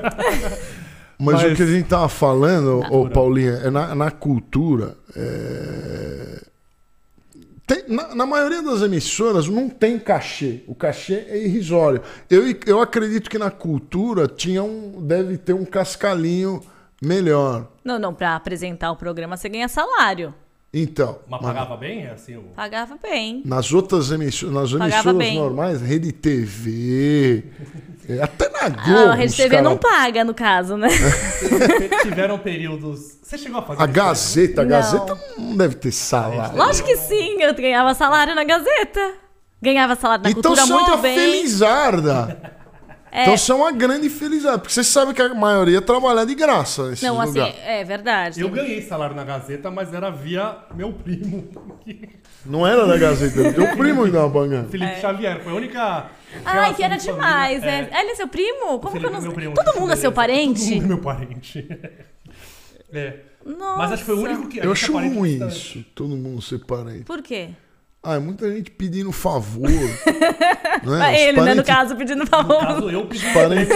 Mas, 1.18 1.42
Mas- 1.42 1.52
o 1.52 1.56
que 1.56 1.62
a 1.62 1.66
gente 1.66 1.86
tava 1.88 2.08
falando, 2.08 2.80
ô 2.92 3.08
Paulinha, 3.08 3.52
é 3.64 3.70
na, 3.70 3.94
na 3.94 4.10
cultura. 4.10 4.96
é, 5.16 6.42
tem- 7.66 7.84
na, 7.88 8.14
na 8.14 8.26
maioria 8.26 8.62
das 8.62 8.82
emissoras 8.82 9.48
não 9.48 9.68
tem 9.68 9.98
cachê. 9.98 10.62
O 10.68 10.74
cachê 10.74 11.24
é 11.28 11.44
irrisório. 11.44 12.00
Eu, 12.30 12.42
eu 12.66 12.80
acredito 12.80 13.28
que 13.30 13.38
na 13.38 13.50
cultura 13.50 14.28
tinha 14.28 14.62
um, 14.62 15.00
deve 15.02 15.38
ter 15.38 15.54
um 15.54 15.64
cascalinho 15.64 16.60
melhor. 17.02 17.68
Não, 17.84 17.98
não, 17.98 18.14
pra 18.14 18.34
apresentar 18.36 18.90
o 18.90 18.96
programa 18.96 19.36
você 19.36 19.48
ganha 19.48 19.68
salário. 19.68 20.34
Então, 20.76 21.20
Mas 21.28 21.40
pagava 21.40 21.76
bem? 21.76 22.08
Assim, 22.08 22.36
o... 22.36 22.42
Pagava 22.56 22.96
bem. 23.00 23.42
nas 23.44 23.72
outras 23.72 24.10
emissoras, 24.10 24.52
nas 24.72 24.72
emissoras 24.72 25.16
bem. 25.16 25.36
normais, 25.38 25.80
Rede 25.80 26.10
TV, 26.10 27.44
é, 28.08 28.20
até 28.20 28.48
na 28.48 28.68
Globo. 28.70 29.08
Ah, 29.10 29.12
a 29.12 29.14
Rede 29.14 29.36
TV 29.36 29.50
cara- 29.50 29.62
não 29.62 29.76
paga, 29.76 30.24
no 30.24 30.34
caso, 30.34 30.76
né? 30.76 30.88
Tiveram 32.02 32.38
períodos. 32.40 33.18
Você 33.22 33.38
chegou 33.38 33.60
a 33.60 33.62
fazer. 33.62 33.82
A? 33.82 33.86
Gazeta, 33.86 34.60
a 34.62 34.64
Não. 34.64 34.70
Gazeta 34.70 35.18
não 35.38 35.56
deve 35.56 35.76
ter 35.76 35.92
salário. 35.92 36.56
Lógico 36.58 36.88
que 36.88 36.96
sim, 36.96 37.40
eu 37.40 37.54
ganhava 37.54 37.94
salário 37.94 38.34
na 38.34 38.42
Gazeta. 38.42 39.14
Ganhava 39.62 39.94
salário 39.94 40.24
na 40.24 40.30
Então 40.30 40.42
cultura 40.42 40.66
você 40.66 40.72
é 40.72 40.74
muito 40.76 40.88
uma 40.90 40.96
bem. 40.98 41.14
felizarda. 41.16 42.52
É. 43.16 43.22
Então 43.22 43.36
você 43.36 43.52
é 43.52 43.54
uma 43.54 43.70
grande 43.70 44.10
felizarda. 44.10 44.58
Porque 44.58 44.74
você 44.74 44.82
sabe 44.82 45.14
que 45.14 45.22
a 45.22 45.32
maioria 45.32 45.80
trabalha 45.80 46.26
de 46.26 46.34
graça 46.34 46.90
nesses 46.90 47.04
Não, 47.04 47.20
assim, 47.20 47.38
lugares. 47.38 47.54
é 47.64 47.84
verdade. 47.84 48.40
Eu 48.40 48.48
ganhei 48.48 48.82
salário 48.82 49.14
na 49.14 49.22
Gazeta, 49.22 49.70
mas 49.70 49.94
era 49.94 50.10
via 50.10 50.56
meu 50.74 50.92
primo. 50.92 51.48
Não 52.44 52.66
era 52.66 52.84
da 52.86 52.98
Gazeta, 52.98 53.40
era 53.40 53.52
teu 53.52 53.76
primo 53.76 54.04
que 54.04 54.10
tava 54.10 54.28
pagando. 54.28 54.68
Felipe 54.68 55.00
Xavier. 55.00 55.40
Foi 55.44 55.52
a 55.52 55.54
única. 55.54 56.10
Ai, 56.44 56.74
que 56.74 56.82
era 56.82 56.96
de 56.96 57.04
família. 57.06 57.24
demais, 57.28 57.62
É. 57.62 57.66
né? 57.66 57.90
Ele 58.00 58.10
é 58.10 58.14
seu 58.16 58.26
primo? 58.26 58.80
Como 58.80 58.80
que 58.80 58.86
eu 58.86 58.90
Felipe 58.92 59.12
não 59.12 59.30
é 59.30 59.34
primo, 59.34 59.54
Todo 59.54 59.80
mundo 59.80 59.92
é 59.92 59.96
seu 59.96 60.10
parente? 60.10 60.60
Todo 60.64 60.72
mundo 60.74 60.84
é 60.84 60.88
meu 60.88 60.98
parente. 60.98 61.68
É. 62.92 63.16
Nossa. 63.44 63.76
Mas 63.78 63.92
acho 63.92 64.02
que 64.04 64.06
foi 64.06 64.14
o 64.14 64.20
único 64.22 64.48
que. 64.48 64.58
Eu 64.58 64.68
é 64.70 64.72
acho 64.72 64.92
ruim 64.92 65.44
isso, 65.48 65.84
todo 65.96 66.16
mundo 66.16 66.40
ser 66.40 66.60
parente. 66.64 67.02
Por 67.04 67.22
quê? 67.22 67.50
Ah, 68.04 68.16
é 68.16 68.18
muita 68.18 68.52
gente 68.52 68.70
pedindo 68.70 69.10
favor. 69.10 69.68
né? 70.84 71.22
Ele, 71.22 71.32
né, 71.32 71.32
no 71.32 71.44
parentes- 71.44 71.66
caso, 71.66 71.96
pedindo 71.96 72.26
favor. 72.26 72.60
No 72.62 72.68
caso, 72.68 72.90
eu 72.90 73.06
pedi. 73.06 73.32
Parente 73.32 73.70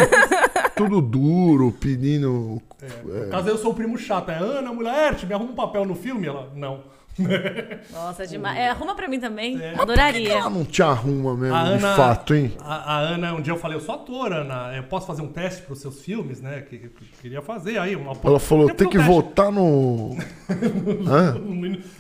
tudo 0.78 1.00
duro, 1.00 1.72
pedindo. 1.72 2.62
No 3.04 3.30
caso, 3.30 3.48
eu 3.48 3.58
sou 3.58 3.72
o 3.72 3.74
primo 3.74 3.98
chato. 3.98 4.30
É 4.30 4.38
Ana 4.38 4.72
Mulaerte, 4.72 5.26
me 5.26 5.34
arruma 5.34 5.50
um 5.50 5.54
papel 5.54 5.84
no 5.84 5.94
filme? 5.94 6.26
Ela, 6.26 6.52
não. 6.54 6.84
Nossa, 7.92 8.24
é 8.24 8.26
demais. 8.26 8.58
É, 8.58 8.68
arruma 8.70 8.94
pra 8.94 9.08
mim 9.08 9.18
também. 9.20 9.60
É. 9.60 9.74
Adoraria. 9.80 10.32
Ela 10.32 10.50
não 10.50 10.64
te 10.64 10.82
arruma 10.82 11.36
mesmo, 11.36 11.54
A 11.54 11.64
de 11.64 11.70
Ana, 11.72 11.96
fato, 11.96 12.34
hein? 12.34 12.52
A, 12.60 12.94
a 12.94 12.98
Ana, 13.00 13.34
um 13.34 13.40
dia 13.40 13.52
eu 13.52 13.58
falei, 13.58 13.76
eu 13.76 13.80
sou 13.80 13.94
ator, 13.94 14.32
Ana, 14.32 14.76
eu 14.76 14.84
posso 14.84 15.06
fazer 15.06 15.22
um 15.22 15.28
teste 15.28 15.62
pros 15.62 15.80
seus 15.80 16.00
filmes, 16.02 16.40
né? 16.40 16.60
Que, 16.62 16.78
que 16.78 17.04
queria 17.20 17.42
fazer 17.42 17.78
aí. 17.78 17.96
Uma, 17.96 18.12
Ela 18.24 18.38
falou, 18.40 18.66
tem 18.68 18.88
que 18.88 18.96
teste. 18.96 19.12
votar 19.12 19.50
no. 19.50 20.16
Hã? 21.06 21.34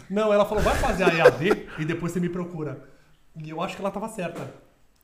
Não, 0.08 0.32
ela 0.32 0.44
falou, 0.44 0.62
vai 0.62 0.76
fazer 0.76 1.04
a 1.04 1.14
EAD 1.14 1.68
e 1.78 1.84
depois 1.84 2.12
você 2.12 2.20
me 2.20 2.28
procura. 2.28 2.82
E 3.36 3.50
eu 3.50 3.60
acho 3.60 3.76
que 3.76 3.82
ela 3.82 3.90
tava 3.90 4.08
certa. 4.08 4.40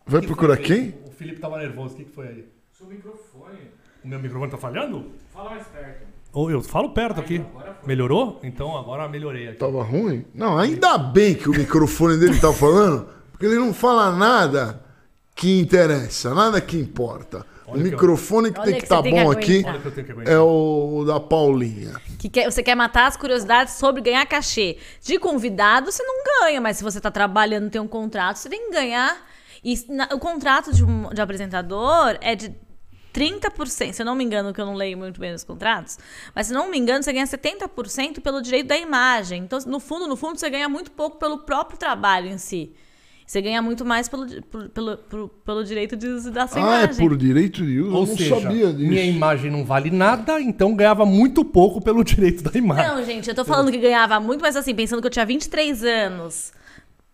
Vai 0.07 0.21
que 0.21 0.27
procurar 0.27 0.57
foi, 0.57 0.65
quem? 0.65 0.95
O 1.07 1.11
Felipe 1.11 1.41
tava 1.41 1.59
nervoso, 1.59 1.95
o 1.95 1.97
que, 1.97 2.05
que 2.05 2.11
foi 2.13 2.29
aí? 2.29 2.49
Seu 2.73 2.87
microfone. 2.87 3.71
O 4.05 4.09
meu 4.09 4.19
microfone 4.19 4.51
tá 4.51 4.59
falhando? 4.59 5.13
Fala 5.33 5.51
mais 5.51 5.67
perto. 5.69 6.14
Ou 6.35 6.51
eu 6.51 6.61
falo 6.61 6.91
perto 6.91 7.21
aqui. 7.21 7.45
Melhorou? 7.87 8.41
Então 8.43 8.77
agora 8.77 9.09
melhorei 9.09 9.49
aqui. 9.49 9.59
Tava 9.59 9.83
ruim? 9.83 10.25
Não, 10.35 10.59
ainda 10.59 10.99
bem 10.99 11.35
que 11.35 11.49
o 11.49 11.53
microfone 11.53 12.17
dele 12.19 12.39
tá 12.41 12.53
falando, 12.53 13.07
porque 13.31 13.47
ele 13.47 13.59
não 13.59 13.73
fala 13.73 14.11
nada 14.11 14.83
que 15.35 15.61
interessa, 15.61 16.35
nada 16.35 16.61
que 16.61 16.77
importa. 16.79 17.45
Olha 17.67 17.79
o 17.79 17.83
que 17.83 17.89
eu- 17.89 17.93
microfone 17.93 18.53
que 18.53 18.63
tem 18.63 18.75
que 18.77 18.83
estar 18.85 19.03
que 19.03 19.11
bom 19.11 19.31
aqui 19.31 19.65
aguentar. 19.67 20.27
é 20.27 20.39
o 20.39 21.05
da 21.07 21.19
Paulinha. 21.19 21.95
Que 22.19 22.29
quer- 22.29 22.51
você 22.51 22.63
quer 22.63 22.75
matar 22.75 23.07
as 23.07 23.17
curiosidades 23.17 23.75
sobre 23.75 24.03
ganhar 24.03 24.25
cachê. 24.27 24.77
De 25.03 25.19
convidado, 25.19 25.91
você 25.91 26.03
não 26.03 26.23
ganha, 26.43 26.61
mas 26.61 26.77
se 26.77 26.85
você 26.85 27.01
tá 27.01 27.11
trabalhando, 27.11 27.71
tem 27.71 27.81
um 27.81 27.89
contrato, 27.89 28.37
você 28.37 28.49
tem 28.51 28.67
que 28.67 28.71
ganhar. 28.73 29.17
E 29.65 29.75
na- 29.89 30.09
o 30.13 30.19
contrato 30.19 30.75
de, 30.75 30.85
um, 30.85 31.09
de 31.09 31.21
apresentador 31.23 32.19
é 32.21 32.35
de 32.35 32.55
30%. 33.15 33.93
Se 33.93 34.03
eu 34.03 34.07
não 34.07 34.15
me 34.15 34.25
engano, 34.25 34.53
que 34.53 34.61
eu 34.61 34.67
não 34.67 34.75
leio 34.75 34.99
muito 34.99 35.21
bem 35.21 35.33
os 35.33 35.45
contratos, 35.45 35.99
mas 36.35 36.49
se 36.49 36.53
não 36.53 36.69
me 36.71 36.77
engano, 36.79 37.03
você 37.03 37.13
ganha 37.13 37.25
70% 37.27 38.21
pelo 38.21 38.43
direito 38.43 38.67
da 38.67 38.77
imagem. 38.77 39.43
Então, 39.45 39.59
no 39.67 39.79
fundo, 39.79 40.07
no 40.09 40.17
fundo, 40.17 40.39
você 40.39 40.51
ganha 40.51 40.69
muito 40.69 40.91
pouco 40.91 41.19
pelo 41.19 41.39
próprio 41.39 41.79
trabalho 41.79 42.29
em 42.29 42.39
si. 42.39 42.73
Você 43.27 43.41
ganha 43.41 43.63
muito 43.63 43.87
mais 43.87 44.07
pelo, 44.07 44.27
pelo, 44.75 44.99
pelo, 44.99 45.29
pelo 45.29 45.65
direito 45.65 45.97
de 45.97 46.07
uso 46.07 46.31
da 46.31 46.47
sua 46.47 46.59
Ah, 46.61 46.81
é 46.81 46.85
imagem. 46.85 47.09
por 47.09 47.17
direito 47.17 47.65
de 47.65 47.81
uso? 47.81 47.95
Ou 47.97 48.03
eu 48.03 48.07
não 48.09 48.17
seja, 48.19 48.39
sabia 48.41 48.67
disso. 48.71 48.87
minha 48.91 49.03
imagem 49.05 49.51
não 49.51 49.65
vale 49.65 49.91
nada, 49.91 50.39
então 50.43 50.75
ganhava 50.77 51.07
muito 51.07 51.43
pouco 51.43 51.81
pelo 51.81 52.05
direito 52.05 52.43
da 52.45 52.59
imagem. 52.59 52.87
Não, 52.87 53.03
gente, 53.03 53.27
eu 53.29 53.35
tô 53.35 53.43
falando 53.43 53.71
que 53.71 53.79
ganhava 53.79 54.21
muito, 54.21 54.43
mas 54.43 54.57
assim, 54.57 54.75
pensando 54.75 55.01
que 55.01 55.07
eu 55.07 55.11
tinha 55.11 55.25
23 55.25 55.83
anos. 55.85 56.53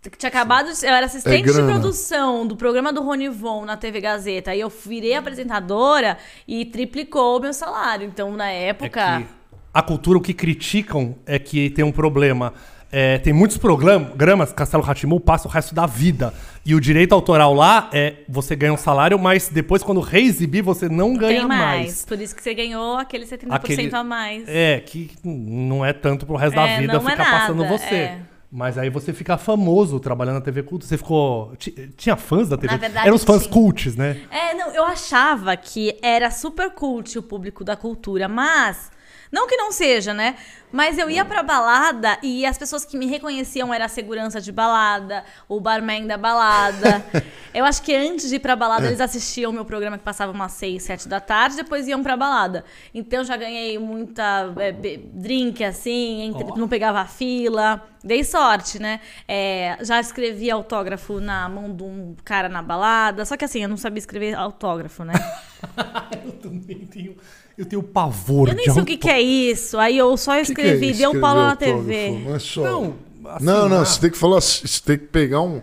Que 0.08 0.16
Tinha 0.16 0.28
acabado 0.28 0.72
de. 0.72 0.86
Eu 0.86 0.92
era 0.94 1.06
assistente 1.06 1.44
de 1.44 1.50
É 1.50 1.52
grana. 1.52 1.72
produção 1.72 2.46
do 2.46 2.56
programa 2.56 2.92
do 2.92 3.02
Ronivon 3.02 3.64
na 3.66 3.76
TV 3.76 4.00
Gazeta. 4.00 4.54
E 4.54 4.60
eu 4.60 4.70
virei 4.70 5.14
apresentadora 5.14 6.16
e 6.48 6.64
triplicou 6.64 7.36
o 7.38 7.40
meu 7.40 7.52
salário. 7.52 8.06
Então, 8.06 8.32
na 8.34 8.50
É 8.50 8.68
época. 8.68 9.18
que 9.18 9.26
a 9.74 9.82
cultura, 9.82 10.18
o 10.18 10.20
que 10.22 10.32
criticam 10.32 11.14
é 11.26 11.38
que 11.38 11.68
tem 11.70 11.84
um 11.84 11.92
problema. 11.92 12.54
É, 12.92 13.18
tem 13.18 13.32
muitos 13.32 13.56
programas, 13.56 14.52
Castelo 14.52 14.82
Ratimu 14.82 15.20
passa 15.20 15.46
o 15.46 15.50
resto 15.50 15.72
da 15.74 15.86
vida. 15.86 16.34
E 16.66 16.74
o 16.74 16.80
direito 16.80 17.12
autoral 17.14 17.54
lá 17.54 17.88
é 17.92 18.14
você 18.28 18.56
ganha 18.56 18.72
um 18.72 18.76
salário, 18.76 19.16
mas 19.16 19.48
depois, 19.48 19.80
quando 19.82 20.00
reexibir, 20.00 20.60
você 20.62 20.88
não 20.88 21.14
ganha 21.14 21.38
tem 21.40 21.46
mais. 21.46 21.60
mais. 21.82 22.04
Por 22.04 22.20
isso 22.20 22.34
que 22.34 22.42
você 22.42 22.52
ganhou 22.52 22.96
aquele 22.96 23.26
70% 23.26 23.54
Aquele- 23.54 23.94
a 23.94 24.02
mais. 24.02 24.42
É, 24.48 24.80
que 24.80 25.08
não 25.22 25.84
é 25.84 25.92
tanto 25.92 26.26
pro 26.26 26.34
resto 26.34 26.58
É, 26.58 26.66
da 26.74 26.80
vida 26.80 26.96
é 26.96 27.00
ficar 27.00 27.16
passando 27.40 27.62
nada, 27.62 27.78
você. 27.78 27.94
é. 27.94 28.18
Mas 28.52 28.76
aí 28.76 28.90
você 28.90 29.12
fica 29.12 29.38
famoso 29.38 30.00
trabalhando 30.00 30.34
na 30.34 30.40
TV 30.40 30.62
Culto. 30.64 30.84
Você 30.84 30.96
ficou. 30.98 31.54
ti- 31.56 31.92
Tinha 31.96 32.16
fãs 32.16 32.48
da 32.48 32.56
TV? 32.56 32.72
Na 32.72 32.78
verdade, 32.80 33.06
Eram 33.06 33.14
os 33.16 33.22
fãs 33.22 33.42
tinha. 33.42 33.52
cults, 33.52 33.94
né? 33.94 34.20
É, 34.30 34.54
não, 34.54 34.72
eu 34.74 34.84
achava 34.84 35.56
que 35.56 35.96
era 36.02 36.30
super 36.32 36.70
cult 36.72 37.16
o 37.16 37.22
público 37.22 37.62
da 37.64 37.76
cultura, 37.76 38.26
mas. 38.28 38.90
Não 39.30 39.46
que 39.46 39.56
não 39.56 39.70
seja, 39.70 40.12
né? 40.12 40.36
Mas 40.72 40.98
eu 40.98 41.10
ia 41.10 41.24
pra 41.24 41.42
balada 41.42 42.18
e 42.22 42.46
as 42.46 42.56
pessoas 42.56 42.84
que 42.84 42.96
me 42.96 43.06
reconheciam 43.06 43.74
era 43.74 43.86
a 43.86 43.88
segurança 43.88 44.40
de 44.40 44.52
balada, 44.52 45.24
o 45.48 45.60
barman 45.60 46.06
da 46.06 46.16
balada. 46.16 47.04
eu 47.52 47.64
acho 47.64 47.82
que 47.82 47.94
antes 47.94 48.28
de 48.28 48.36
ir 48.36 48.38
pra 48.38 48.54
balada, 48.54 48.86
eles 48.86 49.00
assistiam 49.00 49.50
o 49.50 49.54
meu 49.54 49.64
programa 49.64 49.98
que 49.98 50.04
passava 50.04 50.30
umas 50.32 50.52
6, 50.52 50.82
7 50.82 51.08
da 51.08 51.18
tarde, 51.20 51.56
depois 51.56 51.88
iam 51.88 52.02
pra 52.02 52.16
balada. 52.16 52.64
Então 52.94 53.20
eu 53.20 53.24
já 53.24 53.36
ganhei 53.36 53.78
muita 53.78 54.52
é, 54.58 54.72
drink, 54.72 55.62
assim, 55.64 56.22
entre- 56.22 56.58
não 56.58 56.68
pegava 56.68 57.04
fila. 57.04 57.84
Dei 58.02 58.24
sorte, 58.24 58.78
né? 58.80 59.00
É, 59.28 59.76
já 59.82 60.00
escrevi 60.00 60.50
autógrafo 60.50 61.20
na 61.20 61.48
mão 61.48 61.74
de 61.74 61.82
um 61.82 62.14
cara 62.24 62.48
na 62.48 62.62
balada. 62.62 63.24
Só 63.26 63.36
que 63.36 63.44
assim, 63.44 63.62
eu 63.62 63.68
não 63.68 63.76
sabia 63.76 63.98
escrever 63.98 64.34
autógrafo, 64.34 65.04
né? 65.04 65.12
Eu 66.24 66.32
também 66.32 66.86
tenho. 66.86 67.16
Eu 67.60 67.66
tenho 67.66 67.82
pavor 67.82 68.48
Eu 68.48 68.54
nem 68.54 68.64
de 68.64 68.72
sei 68.72 68.82
o 68.82 68.86
que, 68.86 68.96
que 68.96 69.10
é 69.10 69.20
isso. 69.20 69.78
Aí 69.78 69.98
eu 69.98 70.16
só 70.16 70.32
Que 70.32 70.54
que 70.54 70.60
é 70.60 70.64
escrevi, 70.74 70.86
deu 70.92 71.10
escrever 71.10 71.20
Paulo 71.20 71.40
na? 71.42 71.56
TV. 71.56 72.10
Não 72.24 72.34
é 72.34 72.38
só. 72.38 72.60
Não, 72.62 72.94
assim, 73.26 73.44
não, 73.44 73.68
não, 73.68 73.84
você 73.84 74.00
tem 74.00 74.10
que 74.10 74.16
falar, 74.18 74.40
você 74.40 74.82
tem 74.84 74.98
que 74.98 75.06
pegar 75.06 75.42
um. 75.42 75.60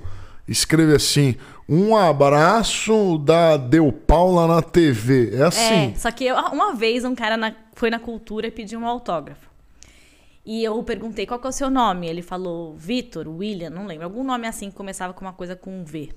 Escrever 0.47 0.95
assim, 0.95 1.35
um 1.67 1.95
abraço 1.95 3.17
da 3.17 3.57
Deu 3.57 3.91
Paula 3.91 4.47
na 4.47 4.61
TV. 4.61 5.31
É 5.35 5.43
assim. 5.43 5.91
É, 5.91 5.93
só 5.97 6.11
que 6.11 6.25
eu- 6.25 6.35
uma 6.35 6.73
vez 6.75 7.03
um 7.03 7.15
cara 7.15 7.35
na- 7.35 7.53
foi 7.73 7.89
na 7.89 7.99
cultura 7.99 8.47
e 8.47 8.51
pediu 8.51 8.79
um 8.79 8.85
autógrafo. 8.87 9.47
E 10.45 10.63
eu 10.63 10.81
perguntei 10.83 11.25
qual 11.25 11.39
que 11.39 11.47
é 11.47 11.49
o 11.49 11.53
seu 11.53 11.69
nome. 11.69 12.07
Ele 12.07 12.21
falou 12.21 12.75
Vitor, 12.77 13.27
William, 13.27 13.69
não 13.69 13.85
lembro. 13.85 14.05
Algum 14.05 14.23
nome 14.23 14.47
assim 14.47 14.69
que 14.69 14.75
começava 14.77 15.13
com 15.13 15.25
uma 15.25 15.33
coisa 15.33 15.55
com 15.55 15.81
um 15.81 15.83
V. 15.83 16.11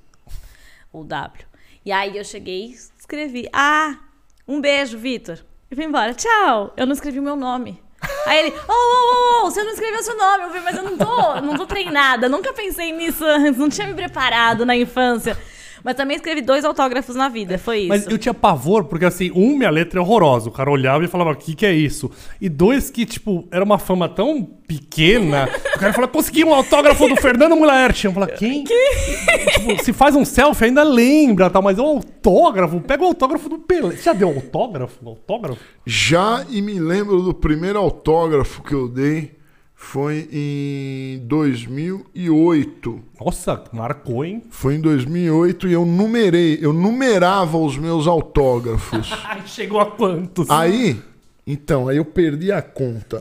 Ou 0.92 1.02
W. 1.02 1.44
E 1.84 1.90
aí 1.90 2.16
eu 2.16 2.24
cheguei 2.24 2.66
e 2.66 2.76
escrevi: 3.00 3.48
Ah, 3.52 3.98
um 4.46 4.60
beijo, 4.60 4.96
Vitor. 4.98 5.38
E 5.70 5.74
fui 5.74 5.84
embora. 5.84 6.12
Tchau. 6.14 6.72
Eu 6.76 6.86
não 6.86 6.92
escrevi 6.92 7.20
meu 7.20 7.36
nome. 7.36 7.80
Aí 8.26 8.38
ele, 8.38 8.56
ô, 8.66 8.72
ô, 8.72 9.42
ô, 9.42 9.46
ô, 9.46 9.50
você 9.50 9.62
não 9.62 9.72
escreveu 9.72 10.02
seu 10.02 10.16
nome. 10.16 10.44
Eu 10.44 10.48
falei, 10.48 10.62
mas 10.62 10.76
eu 10.76 10.82
não 10.82 10.96
tô, 10.96 11.40
não 11.40 11.56
tô 11.56 11.66
treinada. 11.66 12.28
Nunca 12.28 12.52
pensei 12.52 12.92
nisso 12.92 13.24
antes. 13.24 13.58
Não 13.58 13.68
tinha 13.68 13.86
me 13.86 13.94
preparado 13.94 14.66
na 14.66 14.76
infância. 14.76 15.38
Mas 15.84 15.94
também 15.94 16.16
escrevi 16.16 16.42
dois 16.42 16.64
autógrafos 16.64 17.16
na 17.16 17.28
vida. 17.28 17.58
Foi 17.58 17.80
isso. 17.80 17.88
Mas 17.88 18.06
eu 18.06 18.18
tinha 18.18 18.34
pavor, 18.34 18.84
porque 18.84 19.04
assim, 19.04 19.30
um, 19.34 19.56
minha 19.56 19.70
letra 19.70 19.98
é 19.98 20.02
horrorosa. 20.02 20.48
O 20.48 20.52
cara 20.52 20.70
olhava 20.70 21.04
e 21.04 21.08
falava, 21.08 21.32
o 21.32 21.36
que, 21.36 21.54
que 21.54 21.66
é 21.66 21.72
isso? 21.72 22.10
E 22.40 22.48
dois, 22.48 22.90
que, 22.90 23.06
tipo, 23.06 23.46
era 23.50 23.64
uma 23.64 23.78
fama 23.78 24.08
tão 24.08 24.42
pequena. 24.66 25.48
o 25.74 25.78
cara 25.78 25.92
falava, 25.92 26.12
consegui 26.12 26.44
um 26.44 26.54
autógrafo 26.54 27.08
do 27.08 27.16
Fernando 27.16 27.56
Mulaerte. 27.56 28.06
Eu 28.06 28.12
falava, 28.12 28.32
quem? 28.32 28.64
tipo, 28.64 29.84
se 29.84 29.92
faz 29.92 30.14
um 30.14 30.24
selfie, 30.24 30.66
ainda 30.66 30.82
lembra, 30.82 31.50
tal, 31.50 31.62
mas 31.62 31.78
o 31.78 31.82
autógrafo, 31.82 32.80
pega 32.80 33.02
o 33.02 33.06
autógrafo 33.06 33.48
do 33.48 33.58
Pelé. 33.58 33.96
Você 33.96 34.02
já 34.02 34.12
deu 34.12 34.28
autógrafo? 34.28 35.08
Autógrafo? 35.08 35.60
Já 35.86 36.44
e 36.48 36.60
me 36.62 36.78
lembro 36.78 37.22
do 37.22 37.34
primeiro 37.34 37.78
autógrafo 37.78 38.62
que 38.62 38.74
eu 38.74 38.88
dei 38.88 39.39
foi 39.82 40.28
em 40.30 41.26
2008. 41.26 43.00
Nossa, 43.18 43.64
marcou, 43.72 44.24
hein? 44.24 44.42
Foi 44.50 44.74
em 44.76 44.80
2008 44.80 45.66
e 45.66 45.72
eu 45.72 45.84
numerei, 45.84 46.58
eu 46.60 46.72
numerava 46.72 47.56
os 47.56 47.76
meus 47.76 48.06
autógrafos. 48.06 49.10
Ai, 49.24 49.42
chegou 49.46 49.80
a 49.80 49.86
quantos? 49.86 50.48
aí, 50.48 51.02
então, 51.44 51.88
aí 51.88 51.96
eu 51.96 52.04
perdi 52.04 52.52
a 52.52 52.62
conta. 52.62 53.18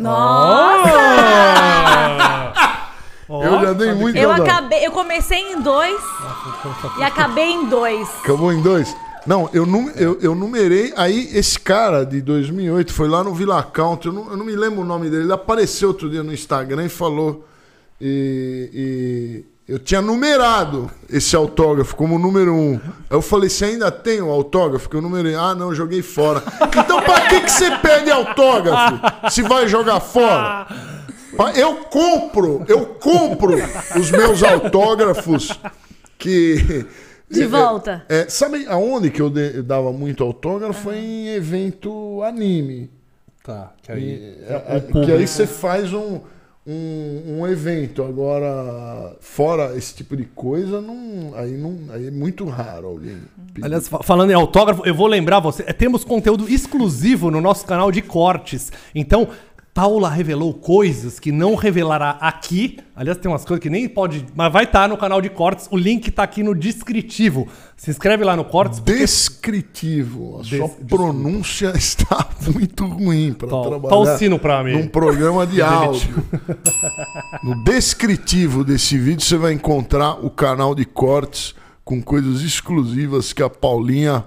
Ó, 3.28 3.44
eu 3.44 3.62
já 3.62 3.74
dei 3.74 3.94
muito 3.94 4.18
Eu 4.18 4.32
acabei, 4.32 4.86
eu 4.86 4.92
comecei 4.92 5.39
em 5.39 5.62
dois 5.62 6.00
e 7.00 7.04
acabei 7.04 7.51
em 7.51 7.68
dois. 7.68 8.08
Acabou 8.22 8.51
em 8.51 8.62
dois? 8.62 8.96
Não, 9.25 9.49
eu, 9.53 9.65
nu- 9.65 9.91
eu, 9.95 10.17
eu 10.21 10.33
numerei. 10.33 10.93
Aí 10.95 11.29
esse 11.33 11.59
cara 11.59 12.03
de 12.05 12.21
2008 12.21 12.91
foi 12.93 13.07
lá 13.07 13.23
no 13.23 13.33
Villa 13.33 13.61
Count. 13.61 14.05
Eu 14.07 14.13
não, 14.13 14.31
eu 14.31 14.38
não 14.38 14.45
me 14.45 14.55
lembro 14.55 14.81
o 14.81 14.85
nome 14.85 15.09
dele. 15.09 15.23
Ele 15.23 15.33
apareceu 15.33 15.89
outro 15.89 16.09
dia 16.09 16.23
no 16.23 16.33
Instagram 16.33 16.85
e 16.85 16.89
falou. 16.89 17.45
E, 18.01 19.43
e 19.67 19.71
eu 19.73 19.77
tinha 19.77 20.01
numerado 20.01 20.89
esse 21.09 21.35
autógrafo 21.35 21.95
como 21.95 22.17
número 22.17 22.53
um. 22.53 22.75
Aí 23.09 23.17
eu 23.17 23.21
falei: 23.21 23.49
Você 23.49 23.65
ainda 23.65 23.91
tem 23.91 24.21
o 24.21 24.29
autógrafo? 24.29 24.89
Que 24.89 24.95
eu 24.95 25.01
numerei. 25.01 25.35
Ah, 25.35 25.53
não, 25.53 25.75
joguei 25.75 26.01
fora. 26.01 26.41
Então 26.77 27.01
pra 27.01 27.21
que, 27.27 27.41
que 27.41 27.51
você 27.51 27.69
pede 27.77 28.09
autógrafo 28.09 28.99
se 29.29 29.41
vai 29.41 29.67
jogar 29.67 29.99
fora? 29.99 30.67
Eu 31.55 31.75
compro, 31.75 32.63
eu 32.67 32.85
compro 32.85 33.55
os 33.99 34.09
meus 34.11 34.41
autógrafos 34.43 35.59
que. 36.17 36.85
De 37.29 37.45
volta. 37.45 38.03
É, 38.09 38.27
sabe 38.29 38.65
aonde 38.67 39.09
que 39.12 39.21
eu, 39.21 39.29
de- 39.29 39.57
eu 39.57 39.63
dava 39.63 39.91
muito 39.93 40.24
autógrafo? 40.24 40.81
Foi 40.83 40.98
em 40.98 41.27
evento 41.29 42.21
anime. 42.24 42.89
Tá, 43.43 43.71
que 43.81 43.91
aí... 43.91 44.38
É, 44.48 44.75
é, 44.77 44.79
que 45.05 45.12
aí 45.12 45.27
você 45.27 45.45
faz 45.48 45.93
um, 45.93 46.19
um, 46.67 47.39
um 47.39 47.48
evento. 47.48 48.03
Agora, 48.03 49.15
fora 49.19 49.75
esse 49.77 49.93
tipo 49.95 50.15
de 50.15 50.25
coisa, 50.25 50.81
não, 50.81 51.33
aí, 51.36 51.51
não, 51.51 51.77
aí 51.93 52.07
é 52.07 52.12
muito 52.12 52.45
raro 52.45 52.88
alguém. 52.88 53.17
pedir. 53.53 53.65
Aliás, 53.65 53.88
fa- 53.88 54.03
falando 54.03 54.31
em 54.31 54.36
autógrafo, 54.36 54.83
eu 54.86 54.93
vou 54.93 55.07
lembrar 55.07 55.39
você, 55.39 55.63
é, 55.65 55.74
temos 55.74 56.03
conteúdo 56.03 56.48
exclusivo 56.50 57.31
no 57.31 57.41
nosso 57.41 57.65
canal 57.65 57.91
de 57.91 58.01
cortes. 58.01 58.71
Então, 58.93 59.29
Paula 59.73 60.09
revelou 60.09 60.53
coisas 60.53 61.19
que 61.19 61.31
não 61.31 61.55
revelará 61.55 62.17
aqui. 62.19 62.79
Aliás, 62.95 63.17
tem 63.17 63.31
umas 63.31 63.45
coisas 63.45 63.61
que 63.61 63.69
nem 63.69 63.88
pode, 63.88 64.25
mas 64.35 64.51
vai 64.51 64.65
estar 64.65 64.89
no 64.89 64.97
canal 64.97 65.21
de 65.21 65.29
cortes. 65.29 65.67
O 65.71 65.77
link 65.77 66.11
tá 66.11 66.23
aqui 66.23 66.43
no 66.43 66.53
descritivo. 66.53 67.47
Se 67.77 67.89
inscreve 67.89 68.25
lá 68.25 68.35
no 68.35 68.43
cortes. 68.43 68.79
Descritivo. 68.79 70.39
A 70.39 70.43
sua 70.43 70.67
Des- 70.67 70.77
pronúncia 70.88 71.71
está 71.77 72.27
muito 72.53 72.85
ruim 72.85 73.31
para 73.31 73.47
Tá- 73.47 73.61
trabalhar 73.61 73.89
tá 73.89 73.95
o 73.97 74.17
sino 74.17 74.38
pra 74.38 74.63
mim. 74.63 74.73
num 74.73 74.88
programa 74.88 75.47
de 75.47 75.61
áudio. 75.63 76.23
No 77.43 77.63
descritivo 77.63 78.63
desse 78.65 78.97
vídeo 78.97 79.21
você 79.25 79.38
vai 79.38 79.53
encontrar 79.53 80.13
o 80.25 80.29
canal 80.29 80.75
de 80.75 80.83
cortes 80.83 81.55
com 81.85 82.01
coisas 82.01 82.41
exclusivas 82.41 83.31
que 83.33 83.41
a 83.41 83.49
Paulinha 83.49 84.25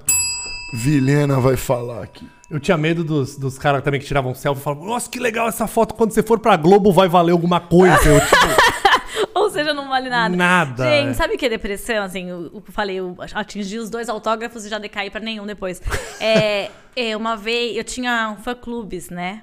Vilhena 0.75 1.38
vai 1.38 1.56
falar 1.56 2.02
aqui. 2.02 2.26
Eu 2.52 2.61
tinha 2.61 2.76
medo 2.76 3.02
dos, 3.02 3.35
dos 3.38 3.56
caras 3.56 3.82
também 3.82 3.99
que 3.99 4.04
tiravam 4.04 4.35
selfie 4.35 4.61
e 4.61 4.62
falavam, 4.62 4.85
nossa, 4.85 5.09
que 5.09 5.18
legal 5.18 5.49
essa 5.49 5.66
foto. 5.66 5.94
Quando 5.94 6.12
você 6.12 6.23
for 6.23 6.38
pra 6.38 6.54
Globo, 6.54 6.92
vai 6.92 7.09
valer 7.09 7.32
alguma 7.32 7.59
coisa. 7.59 8.06
Eu, 8.06 8.21
tipo, 8.21 9.32
Ou 9.35 9.49
seja, 9.49 9.73
não 9.73 9.88
vale 9.88 10.11
nada. 10.11 10.37
Nada, 10.37 10.85
Gente, 10.85 11.16
sabe 11.16 11.35
o 11.35 11.38
que 11.38 11.47
é 11.47 11.49
depressão? 11.49 12.04
Assim, 12.04 12.28
eu, 12.28 12.50
eu 12.54 12.62
falei, 12.68 12.97
eu 12.97 13.16
atingi 13.32 13.78
os 13.78 13.88
dois 13.88 14.06
autógrafos 14.06 14.66
e 14.66 14.68
já 14.68 14.78
decaí 14.78 15.09
pra 15.09 15.21
nenhum 15.21 15.47
depois. 15.47 15.80
É, 16.21 16.71
é, 16.94 17.16
uma 17.16 17.37
vez, 17.37 17.76
eu 17.76 17.82
tinha 17.82 18.30
um 18.30 18.40
fã-clubes, 18.40 19.11
né? 19.11 19.42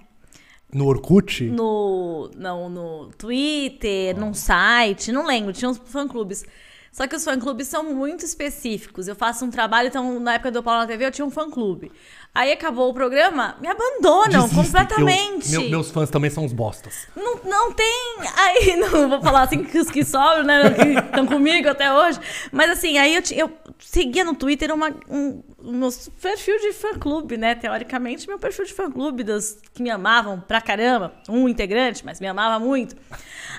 no 0.71 0.85
Orkut, 0.85 1.43
no, 1.45 2.29
não, 2.37 2.69
no 2.69 3.09
Twitter, 3.17 4.17
num 4.17 4.35
site, 4.35 5.11
não 5.11 5.25
lembro, 5.25 5.51
tinha 5.51 5.67
uns 5.67 5.79
fã-clubes. 5.79 6.45
Só 6.91 7.07
que 7.07 7.15
os 7.15 7.23
fã-clubes 7.23 7.67
são 7.67 7.93
muito 7.93 8.25
específicos. 8.25 9.07
Eu 9.07 9.15
faço 9.15 9.45
um 9.45 9.49
trabalho, 9.49 9.87
então 9.87 10.19
na 10.19 10.33
época 10.33 10.51
do 10.51 10.63
Paulo 10.63 10.81
na 10.81 10.87
TV 10.87 11.05
eu 11.05 11.11
tinha 11.11 11.25
um 11.25 11.31
fã-clube. 11.31 11.91
Aí 12.33 12.51
acabou 12.51 12.89
o 12.89 12.93
programa, 12.93 13.57
me 13.59 13.67
abandonam 13.67 14.43
Desistem. 14.47 14.63
completamente. 14.63 15.53
Eu- 15.53 15.61
meu- 15.61 15.69
meus 15.71 15.89
fãs 15.91 16.09
também 16.11 16.29
são 16.29 16.45
uns 16.45 16.53
bostas. 16.53 17.07
Não, 17.15 17.39
não 17.43 17.73
tem. 17.73 18.15
Aí, 18.37 18.75
não 18.77 19.09
vou 19.09 19.21
falar 19.21 19.41
assim 19.43 19.63
que 19.63 19.77
os 19.77 19.89
que 19.89 20.05
sobram, 20.05 20.43
né? 20.43 20.69
Que 20.69 20.99
estão 21.07 21.25
comigo 21.25 21.67
até 21.67 21.91
hoje. 21.91 22.19
Mas 22.51 22.69
assim, 22.69 22.97
aí 22.99 23.15
eu, 23.15 23.23
eu 23.35 23.51
seguia 23.79 24.23
no 24.23 24.35
Twitter 24.35 24.71
uma, 24.73 24.89
um, 25.09 25.43
um 25.59 25.71
meu 25.73 25.89
perfil 26.21 26.59
de 26.59 26.71
fã-clube, 26.71 27.35
né? 27.35 27.55
Teoricamente, 27.55 28.27
meu 28.27 28.37
perfil 28.37 28.63
de 28.65 28.73
fã-clube 28.73 29.23
dos 29.23 29.57
que 29.73 29.81
me 29.81 29.89
amavam 29.89 30.39
pra 30.39 30.61
caramba. 30.61 31.13
Um 31.27 31.49
integrante, 31.49 32.05
mas 32.05 32.19
me 32.19 32.27
amava 32.27 32.63
muito. 32.63 32.95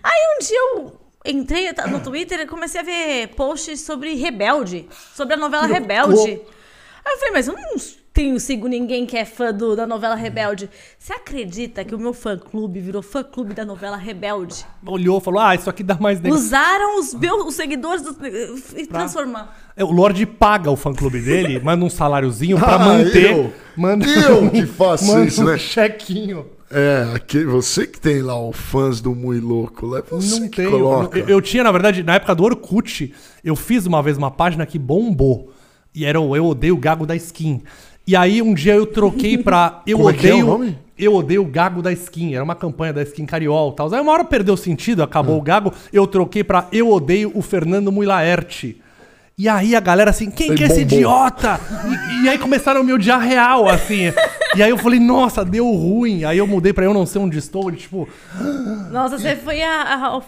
Aí 0.02 0.36
um 0.36 0.44
dia 0.46 0.58
eu 0.58 1.00
entrei 1.26 1.68
no 1.90 2.00
Twitter 2.00 2.40
e 2.40 2.46
comecei 2.46 2.80
a 2.80 2.84
ver 2.84 3.28
posts 3.34 3.80
sobre 3.80 4.14
Rebelde, 4.14 4.88
sobre 5.14 5.34
a 5.34 5.36
novela 5.36 5.66
Rebelde. 5.66 6.30
Aí 7.04 7.12
eu 7.14 7.18
falei, 7.18 7.32
mas 7.32 7.48
eu 7.48 7.54
não 7.54 7.99
tenho, 8.20 8.38
sigo 8.40 8.68
ninguém 8.68 9.06
que 9.06 9.16
é 9.16 9.24
fã 9.24 9.52
do- 9.52 9.74
da 9.74 9.86
novela 9.86 10.14
Rebelde. 10.14 10.68
Você 10.98 11.12
acredita 11.12 11.84
que 11.84 11.94
o 11.94 11.98
meu 11.98 12.12
fã-clube 12.12 12.78
virou 12.80 13.02
fã-clube 13.02 13.54
da 13.54 13.64
novela 13.64 13.96
Rebelde? 13.96 14.64
Olhou, 14.86 15.20
falou, 15.20 15.40
ah, 15.40 15.54
isso 15.54 15.68
aqui 15.70 15.82
dá 15.82 15.96
mais... 15.98 16.20
negócio. 16.20 16.44
Usaram 16.44 17.00
os 17.00 17.14
meus 17.14 17.46
os 17.46 17.54
seguidores 17.54 18.02
do, 18.02 18.16
e 18.76 18.86
transformaram. 18.86 19.48
É, 19.76 19.82
O 19.84 19.90
Lorde 19.90 20.26
paga 20.26 20.70
o 20.70 20.76
fã-clube 20.76 21.20
dele, 21.20 21.58
manda 21.64 21.84
um 21.84 21.90
saláriozinho 21.90 22.58
pra 22.58 22.74
Ah, 22.74 22.78
manter. 22.78 23.32
eu? 23.32 23.52
manda 23.76 24.06
Eu 24.06 24.50
que 24.50 24.66
faço 24.66 25.06
manda 25.06 25.24
isso, 25.26 25.42
um 25.42 25.46
né? 25.46 25.56
chequinho. 25.58 26.46
É, 26.72 27.12
aquele, 27.16 27.46
você 27.46 27.84
que 27.84 27.98
tem 27.98 28.22
lá 28.22 28.38
o 28.40 28.52
fãs 28.52 29.00
do 29.00 29.12
Mui 29.12 29.40
Louco, 29.40 29.86
lá 29.86 29.98
é 29.98 30.02
você 30.02 30.38
Não 30.38 30.48
que 30.48 30.56
tenho. 30.56 30.70
coloca. 30.70 31.18
Eu, 31.18 31.28
eu 31.28 31.40
tinha, 31.40 31.64
na 31.64 31.72
verdade, 31.72 32.02
na 32.04 32.14
época 32.14 32.32
do 32.34 32.44
Orkut, 32.44 33.12
eu 33.42 33.56
fiz 33.56 33.86
uma 33.86 34.00
vez 34.02 34.16
uma 34.16 34.30
página 34.30 34.64
que 34.64 34.78
bombou. 34.78 35.52
E 35.92 36.04
era 36.04 36.20
o 36.20 36.36
Eu 36.36 36.46
Odeio 36.46 36.74
o 36.74 36.78
Gago 36.78 37.04
da 37.04 37.16
Skin. 37.16 37.62
E 38.10 38.16
aí 38.16 38.42
um 38.42 38.52
dia 38.52 38.74
eu 38.74 38.86
troquei 38.86 39.38
pra 39.38 39.82
Eu 39.86 39.98
Como 39.98 40.10
é 40.10 40.12
que 40.14 40.26
é 40.26 40.30
o 40.30 40.38
Odeio. 40.38 40.46
nome? 40.46 40.78
Eu 40.98 41.14
odeio 41.14 41.42
o 41.42 41.46
Gago 41.46 41.80
da 41.80 41.92
Skin. 41.92 42.34
Era 42.34 42.42
uma 42.42 42.56
campanha 42.56 42.92
da 42.92 43.02
Skin 43.04 43.24
Cariol 43.24 43.70
e 43.70 43.76
tal. 43.76 43.94
Aí 43.94 44.00
uma 44.00 44.10
hora 44.12 44.24
perdeu 44.24 44.56
sentido, 44.56 45.00
acabou 45.00 45.36
Hum. 45.36 45.38
o 45.38 45.42
Gago. 45.42 45.72
Eu 45.92 46.08
troquei 46.08 46.42
pra 46.42 46.66
Eu 46.72 46.90
Odeio 46.90 47.30
o 47.36 47.40
Fernando 47.40 47.92
Muilaerte. 47.92 48.80
E 49.38 49.48
aí 49.48 49.74
a 49.74 49.80
galera 49.80 50.10
assim, 50.10 50.30
quem 50.30 50.54
que 50.54 50.62
é 50.62 50.66
esse 50.66 50.82
idiota? 50.82 51.58
E, 52.20 52.24
e 52.24 52.28
aí 52.28 52.36
começaram 52.38 52.82
a 52.82 52.84
me 52.84 52.92
odiar 52.92 53.20
real, 53.20 53.66
assim. 53.68 54.12
E 54.54 54.62
aí 54.62 54.68
eu 54.68 54.76
falei, 54.76 55.00
nossa, 55.00 55.42
deu 55.42 55.64
ruim. 55.70 56.24
Aí 56.24 56.36
eu 56.36 56.46
mudei 56.46 56.74
pra 56.74 56.84
eu 56.84 56.92
não 56.92 57.06
ser 57.06 57.20
onde 57.20 57.38
estou. 57.38 57.70
E, 57.70 57.76
tipo, 57.76 58.06
Nossa, 58.92 59.18
você 59.18 59.36
foi 59.36 59.62
a, 59.62 59.82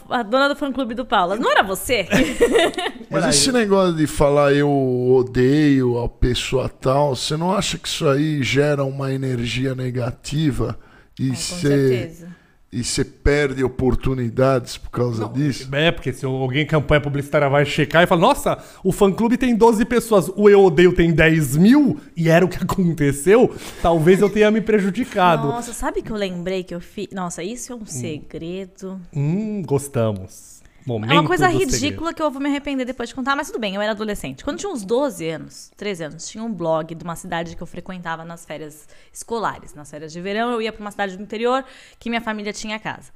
a- 0.08 0.18
a 0.18 0.22
dona 0.22 0.48
do 0.48 0.56
fã-clube 0.56 0.94
do 0.94 1.04
Paulo. 1.04 1.36
Não 1.36 1.50
era 1.50 1.62
você? 1.62 2.08
Mas 3.10 3.26
esse 3.26 3.52
negócio 3.52 3.94
de 3.94 4.06
falar 4.06 4.54
eu 4.54 4.70
odeio 4.70 5.98
a 6.02 6.08
pessoa 6.08 6.68
tal, 6.70 7.14
você 7.14 7.36
não 7.36 7.52
acha 7.54 7.76
que 7.76 7.86
isso 7.88 8.08
aí 8.08 8.42
gera 8.42 8.82
uma 8.84 9.12
energia 9.12 9.74
negativa 9.74 10.78
e 11.20 11.28
Com 11.28 11.34
você 11.34 11.68
certeza. 11.68 12.28
E 12.72 12.82
você 12.82 13.04
perde 13.04 13.62
oportunidades 13.62 14.78
por 14.78 14.90
causa 14.90 15.28
disso? 15.28 15.68
É, 15.74 15.92
porque 15.92 16.10
se 16.10 16.24
alguém 16.24 16.64
campanha 16.64 17.02
publicitária 17.02 17.48
vai 17.48 17.66
checar 17.66 18.02
e 18.02 18.06
fala, 18.06 18.20
nossa, 18.22 18.58
o 18.82 18.90
fã-clube 18.90 19.36
tem 19.36 19.54
12 19.54 19.84
pessoas, 19.84 20.30
o 20.34 20.48
Eu 20.48 20.64
Odeio 20.64 20.94
tem 20.94 21.12
10 21.12 21.58
mil, 21.58 22.00
e 22.16 22.30
era 22.30 22.44
o 22.44 22.48
que 22.48 22.56
aconteceu, 22.64 23.54
talvez 23.82 24.22
eu 24.22 24.30
tenha 24.30 24.50
me 24.50 24.62
prejudicado. 24.62 25.48
Nossa, 25.48 25.74
sabe 25.74 26.00
que 26.00 26.10
eu 26.10 26.16
lembrei 26.16 26.64
que 26.64 26.74
eu 26.74 26.80
fiz. 26.80 27.08
Nossa, 27.12 27.42
isso 27.42 27.72
é 27.72 27.76
um 27.76 27.84
segredo. 27.84 28.98
Hum, 29.14 29.62
gostamos. 29.62 30.61
Momento 30.84 31.12
É 31.12 31.14
uma 31.14 31.26
coisa 31.26 31.46
ridícula 31.46 32.12
que 32.12 32.20
eu 32.20 32.30
vou 32.30 32.40
me 32.40 32.48
arrepender 32.48 32.84
depois 32.84 33.08
de 33.08 33.14
contar, 33.14 33.36
mas 33.36 33.46
tudo 33.46 33.58
bem, 33.58 33.74
eu 33.74 33.80
era 33.80 33.92
adolescente. 33.92 34.42
Quando 34.42 34.58
tinha 34.58 34.70
uns 34.70 34.84
12 34.84 35.28
anos, 35.28 35.70
13 35.76 36.04
anos, 36.04 36.28
tinha 36.28 36.42
um 36.42 36.52
blog 36.52 36.94
de 36.94 37.04
uma 37.04 37.14
cidade 37.14 37.54
que 37.54 37.62
eu 37.62 37.66
frequentava 37.66 38.24
nas 38.24 38.44
férias 38.44 38.88
escolares. 39.12 39.74
Nas 39.74 39.90
férias 39.90 40.12
de 40.12 40.20
verão, 40.20 40.50
eu 40.50 40.60
ia 40.60 40.72
pra 40.72 40.80
uma 40.80 40.90
cidade 40.90 41.16
do 41.16 41.22
interior 41.22 41.64
que 41.98 42.08
minha 42.08 42.20
família 42.20 42.52
tinha 42.52 42.78
casa. 42.78 43.12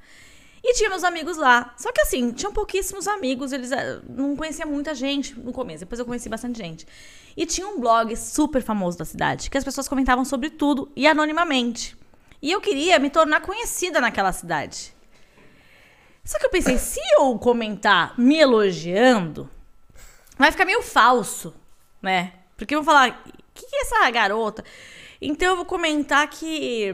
E 0.63 0.73
tinha 0.73 0.89
meus 0.89 1.03
amigos 1.03 1.37
lá. 1.37 1.73
Só 1.77 1.91
que 1.91 2.01
assim, 2.01 2.31
tinham 2.31 2.51
pouquíssimos 2.51 3.07
amigos, 3.07 3.51
eles 3.51 3.71
eh, 3.71 4.01
não 4.09 4.35
conhecia 4.35 4.65
muita 4.65 4.95
gente 4.95 5.37
no 5.39 5.51
começo. 5.51 5.81
Depois 5.81 5.99
eu 5.99 6.05
conheci 6.05 6.29
bastante 6.29 6.57
gente. 6.57 6.87
E 7.35 7.45
tinha 7.45 7.67
um 7.67 7.79
blog 7.79 8.15
super 8.15 8.61
famoso 8.61 8.97
da 8.97 9.05
cidade, 9.05 9.49
que 9.49 9.57
as 9.57 9.63
pessoas 9.63 9.87
comentavam 9.87 10.25
sobre 10.25 10.49
tudo 10.49 10.91
e 10.95 11.05
anonimamente. 11.05 11.95
E 12.41 12.51
eu 12.51 12.59
queria 12.59 12.99
me 12.99 13.09
tornar 13.09 13.41
conhecida 13.41 14.01
naquela 14.01 14.31
cidade. 14.31 14.96
Só 16.27 16.37
que 16.37 16.45
eu 16.45 16.49
pensei, 16.49 16.77
se 16.77 16.99
eu 17.17 17.39
comentar 17.39 18.13
me 18.19 18.37
elogiando, 18.37 19.49
vai 20.37 20.51
ficar 20.51 20.65
meio 20.65 20.81
falso, 20.81 21.55
né? 22.01 22.33
Porque 22.57 22.75
eu 22.75 22.83
vou 22.83 22.93
falar, 22.93 23.23
o 23.25 23.31
que, 23.53 23.65
que 23.65 23.75
é 23.77 23.81
essa 23.83 24.11
garota? 24.11 24.61
Então 25.21 25.47
eu 25.47 25.55
vou 25.55 25.63
comentar 25.63 26.29
que, 26.29 26.93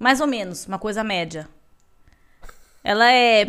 mais 0.00 0.20
ou 0.20 0.26
menos, 0.26 0.66
uma 0.66 0.80
coisa 0.80 1.04
média. 1.04 1.48
Ela 2.82 3.12
é, 3.12 3.42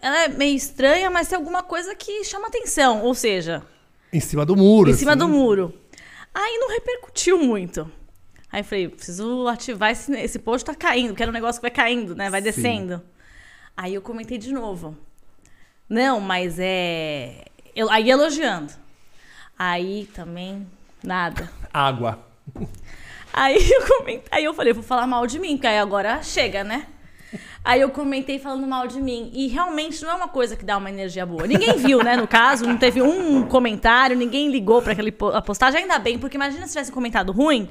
ela 0.00 0.24
é 0.24 0.28
meio 0.28 0.56
estranha, 0.56 1.10
mas 1.10 1.26
tem 1.26 1.36
alguma 1.36 1.64
coisa 1.64 1.92
que 1.96 2.22
chama 2.22 2.46
atenção. 2.46 3.02
Ou 3.02 3.14
seja, 3.16 3.64
Em 4.12 4.20
cima 4.20 4.46
do 4.46 4.54
muro. 4.54 4.90
em 4.90 4.94
cima 4.94 5.10
assim. 5.10 5.18
do 5.18 5.28
muro. 5.28 5.74
Aí 6.32 6.56
não 6.56 6.68
repercutiu 6.70 7.36
muito. 7.36 7.90
Aí 8.52 8.60
eu 8.60 8.64
falei, 8.64 8.88
preciso 8.88 9.48
ativar 9.48 9.90
esse, 9.90 10.12
esse 10.16 10.38
post 10.38 10.64
tá 10.64 10.74
caindo, 10.74 11.16
que 11.16 11.22
era 11.22 11.30
um 11.30 11.34
negócio 11.34 11.60
que 11.60 11.62
vai 11.62 11.70
caindo, 11.72 12.14
né? 12.14 12.30
Vai 12.30 12.40
Sim. 12.40 12.44
descendo. 12.44 13.02
Aí 13.82 13.94
eu 13.94 14.02
comentei 14.02 14.36
de 14.36 14.52
novo. 14.52 14.94
Não, 15.88 16.20
mas 16.20 16.58
é. 16.58 17.46
Eu, 17.74 17.90
aí 17.90 18.10
elogiando. 18.10 18.70
Aí 19.58 20.06
também 20.14 20.66
nada. 21.02 21.50
Água. 21.72 22.18
Aí 23.32 23.56
eu 23.72 23.86
comentei, 23.86 24.22
aí 24.30 24.44
eu 24.44 24.52
falei, 24.52 24.74
vou 24.74 24.82
falar 24.82 25.06
mal 25.06 25.26
de 25.26 25.38
mim, 25.38 25.56
porque 25.56 25.66
aí 25.66 25.78
agora 25.78 26.22
chega, 26.22 26.62
né? 26.62 26.88
Aí 27.64 27.80
eu 27.80 27.88
comentei 27.88 28.38
falando 28.38 28.66
mal 28.66 28.86
de 28.86 29.00
mim. 29.00 29.30
E 29.32 29.46
realmente 29.48 30.02
não 30.02 30.10
é 30.10 30.14
uma 30.14 30.28
coisa 30.28 30.56
que 30.56 30.64
dá 30.64 30.76
uma 30.76 30.90
energia 30.90 31.24
boa. 31.24 31.46
Ninguém 31.46 31.78
viu, 31.78 32.04
né? 32.04 32.18
No 32.18 32.28
caso, 32.28 32.66
não 32.66 32.76
teve 32.76 33.00
um 33.00 33.46
comentário, 33.46 34.14
ninguém 34.14 34.50
ligou 34.50 34.82
pra 34.82 34.92
aquele 34.92 35.10
postagem. 35.10 35.80
Ainda 35.80 35.98
bem, 35.98 36.18
porque 36.18 36.36
imagina 36.36 36.66
se 36.66 36.74
tivesse 36.74 36.92
comentado 36.92 37.32
ruim, 37.32 37.66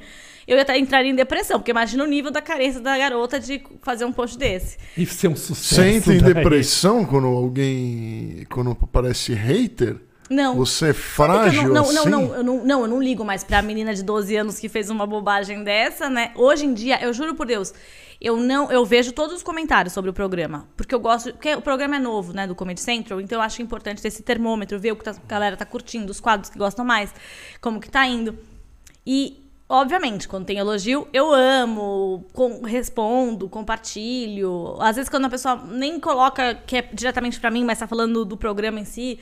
eu 0.50 0.58
ia 0.58 0.64
tá- 0.64 0.76
entraria 0.76 1.10
em 1.10 1.14
depressão. 1.14 1.58
Porque 1.58 1.70
imagina 1.70 2.02
o 2.02 2.06
nível 2.06 2.30
da 2.30 2.42
carência 2.42 2.80
da 2.80 2.96
garota 2.98 3.38
de 3.38 3.62
fazer 3.82 4.04
um 4.04 4.12
post 4.12 4.36
desse. 4.36 4.76
E 4.96 5.06
ser 5.06 5.28
um 5.28 5.36
sucesso. 5.36 5.74
Você 5.76 5.88
entra 5.88 6.14
em 6.14 6.18
depressão 6.18 7.04
quando 7.04 7.26
alguém. 7.28 8.46
quando 8.50 8.72
aparece 8.72 9.32
hater? 9.34 9.96
Não. 10.28 10.54
Você 10.56 10.90
é 10.90 10.92
frágil 10.92 11.62
eu 11.64 11.68
não, 11.68 11.74
não, 11.74 11.82
assim? 11.82 11.94
não, 11.94 12.20
não, 12.22 12.34
eu 12.36 12.42
não, 12.44 12.64
não, 12.64 12.80
eu 12.82 12.86
não 12.86 13.02
ligo 13.02 13.24
mais 13.24 13.42
pra 13.42 13.60
menina 13.62 13.92
de 13.92 14.02
12 14.04 14.36
anos 14.36 14.60
que 14.60 14.68
fez 14.68 14.88
uma 14.88 15.04
bobagem 15.04 15.64
dessa, 15.64 16.08
né? 16.08 16.30
Hoje 16.36 16.66
em 16.66 16.72
dia, 16.72 17.02
eu 17.02 17.12
juro 17.12 17.34
por 17.34 17.46
Deus, 17.48 17.74
eu 18.20 18.36
não, 18.36 18.70
eu 18.70 18.86
vejo 18.86 19.10
todos 19.10 19.34
os 19.34 19.42
comentários 19.42 19.92
sobre 19.92 20.08
o 20.08 20.12
programa, 20.14 20.68
porque 20.76 20.94
eu 20.94 21.00
gosto, 21.00 21.32
porque 21.32 21.52
o 21.56 21.60
programa 21.60 21.96
é 21.96 21.98
novo, 21.98 22.32
né, 22.32 22.46
do 22.46 22.54
Comedy 22.54 22.80
Central, 22.80 23.20
então 23.20 23.38
eu 23.38 23.42
acho 23.42 23.60
importante 23.60 24.00
ter 24.00 24.06
esse 24.06 24.22
termômetro, 24.22 24.78
ver 24.78 24.92
o 24.92 24.96
que 24.96 25.02
tá- 25.02 25.10
a 25.20 25.26
galera 25.28 25.56
tá 25.56 25.64
curtindo, 25.64 26.12
os 26.12 26.20
quadros 26.20 26.48
que 26.48 26.56
gostam 26.56 26.84
mais, 26.84 27.12
como 27.60 27.80
que 27.80 27.90
tá 27.90 28.06
indo. 28.06 28.38
E 29.04 29.49
Obviamente, 29.72 30.26
quando 30.26 30.46
tem 30.46 30.58
elogio, 30.58 31.06
eu 31.12 31.32
amo, 31.32 32.26
com- 32.32 32.60
respondo, 32.62 33.48
compartilho. 33.48 34.76
Às 34.80 34.96
vezes, 34.96 35.08
quando 35.08 35.26
a 35.26 35.30
pessoa 35.30 35.54
nem 35.64 36.00
coloca 36.00 36.56
que 36.66 36.76
é 36.78 36.82
diretamente 36.92 37.38
pra 37.38 37.52
mim, 37.52 37.64
mas 37.64 37.78
tá 37.78 37.86
falando 37.86 38.24
do 38.24 38.36
programa 38.36 38.80
em 38.80 38.84
si, 38.84 39.20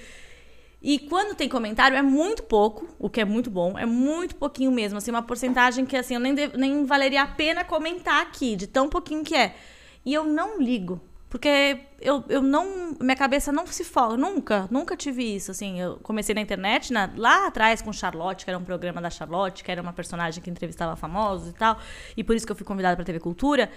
e 0.80 0.98
quando 1.00 1.34
tem 1.36 1.50
comentário, 1.50 1.98
é 1.98 2.00
muito 2.02 2.42
pouco, 2.44 2.88
o 2.98 3.10
que 3.10 3.20
é 3.20 3.26
muito 3.26 3.50
bom, 3.50 3.78
é 3.78 3.84
muito 3.84 4.36
pouquinho 4.36 4.72
mesmo, 4.72 4.96
assim, 4.96 5.10
uma 5.10 5.20
porcentagem 5.20 5.84
que, 5.84 5.94
assim, 5.94 6.14
eu 6.14 6.20
nem, 6.20 6.34
nem 6.56 6.84
valeria 6.86 7.22
a 7.24 7.26
pena 7.26 7.62
comentar 7.62 8.22
aqui, 8.22 8.56
de 8.56 8.66
tão 8.66 8.88
pouquinho 8.88 9.22
que 9.22 9.34
é. 9.34 9.54
E 10.02 10.14
eu 10.14 10.24
não 10.24 10.58
ligo, 10.58 10.98
porque 11.28 11.80
eu, 12.00 12.24
eu 12.28 12.40
não, 12.42 12.96
minha 13.00 13.16
cabeça 13.16 13.52
não 13.52 13.66
se 13.66 13.84
foca, 13.84 14.16
nunca, 14.16 14.66
nunca 14.70 14.96
tive 14.96 15.22
isso, 15.36 15.50
assim, 15.50 15.80
eu 15.80 15.96
comecei 16.02 16.34
na 16.34 16.40
internet, 16.40 16.92
na- 16.92 17.10
lá 17.16 17.46
atrás 17.46 17.82
com 17.82 17.92
Charlotte, 17.92 18.44
que 18.44 18.50
era 18.50 18.58
um 18.58 18.64
programa 18.64 19.00
da 19.00 19.10
Charlotte, 19.10 19.62
que 19.62 19.70
era 19.70 19.82
uma 19.82 19.92
personagem 19.92 20.42
que 20.42 20.48
entrevistava 20.50 20.96
famosos 20.96 21.50
e 21.50 21.52
tal, 21.52 21.78
e 22.16 22.24
por 22.24 22.34
isso 22.34 22.46
que 22.46 22.52
eu 22.52 22.56
fui 22.56 22.64
convidada 22.64 22.96
pra 22.96 23.04
TV 23.04 23.20
Cultura, 23.20 23.70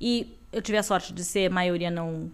e 0.00 0.38
eu 0.52 0.62
tive 0.62 0.78
a 0.78 0.82
sorte 0.82 1.12
de 1.12 1.24
ser 1.24 1.50
maioria 1.50 1.90
não 1.90 2.30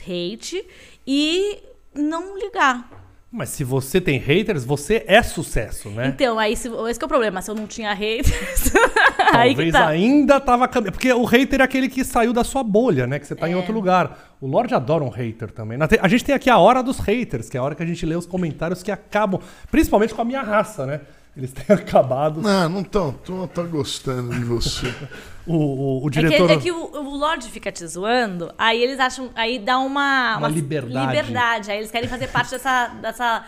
hate, 0.00 0.64
e 1.06 1.62
não 1.94 2.38
ligar, 2.38 2.88
Mas 3.30 3.50
se 3.50 3.62
você 3.64 4.00
tem 4.00 4.18
haters, 4.18 4.64
você 4.64 5.04
é 5.06 5.22
sucesso, 5.22 5.90
né? 5.90 6.06
Então, 6.06 6.38
aí 6.38 6.56
se, 6.56 6.68
esse 6.88 6.98
que 6.98 7.04
é 7.04 7.06
o 7.06 7.08
problema. 7.08 7.42
Se 7.42 7.50
eu 7.50 7.54
não 7.54 7.66
tinha 7.66 7.92
haters. 7.92 8.72
Talvez 9.32 9.72
tá. 9.72 9.86
ainda 9.88 10.40
tava 10.40 10.68
caminhando. 10.68 10.92
Porque 10.92 11.12
o 11.12 11.24
hater 11.24 11.60
é 11.60 11.64
aquele 11.64 11.88
que 11.88 12.04
saiu 12.04 12.32
da 12.32 12.44
sua 12.44 12.62
bolha, 12.62 13.06
né? 13.06 13.18
Que 13.18 13.26
você 13.26 13.34
tá 13.34 13.48
É. 13.48 13.50
em 13.50 13.54
outro 13.54 13.72
lugar. 13.72 14.36
O 14.40 14.46
Lorde 14.46 14.74
adora 14.74 15.02
um 15.02 15.08
hater 15.08 15.50
também. 15.50 15.78
A 16.00 16.08
gente 16.08 16.24
tem 16.24 16.34
aqui 16.34 16.48
a 16.48 16.58
hora 16.58 16.82
dos 16.82 16.98
haters, 17.00 17.48
que 17.48 17.56
é 17.56 17.60
a 17.60 17.62
hora 17.62 17.74
que 17.74 17.82
a 17.82 17.86
gente 17.86 18.04
lê 18.06 18.14
os 18.14 18.26
comentários 18.26 18.82
que 18.82 18.90
acabam, 18.92 19.40
principalmente 19.70 20.14
com 20.14 20.22
a 20.22 20.24
minha 20.24 20.42
raça, 20.42 20.86
né? 20.86 21.00
Eles 21.36 21.52
têm 21.52 21.64
acabado. 21.74 22.40
Não, 22.40 22.68
não 22.68 22.82
tô, 22.84 23.12
tô, 23.12 23.46
tô 23.48 23.64
gostando 23.64 24.30
de 24.34 24.44
você. 24.44 24.92
O, 25.50 25.54
o, 25.54 26.04
o 26.04 26.08
É 26.08 26.10
que, 26.10 26.20
diretor. 26.20 26.50
é 26.50 26.56
que 26.58 26.70
o, 26.70 26.76
o 26.92 27.16
Lorde 27.16 27.48
fica 27.48 27.72
te 27.72 27.86
zoando, 27.86 28.52
aí 28.58 28.82
eles 28.82 29.00
acham. 29.00 29.30
Aí 29.34 29.58
dá 29.58 29.78
uma. 29.78 30.36
Uma 30.36 30.46
liberdade. 30.48 31.06
liberdade. 31.16 31.70
Aí 31.70 31.78
eles 31.78 31.90
querem 31.90 32.06
fazer 32.06 32.26
parte 32.28 32.50
dessa. 32.50 32.88
dessa 33.00 33.44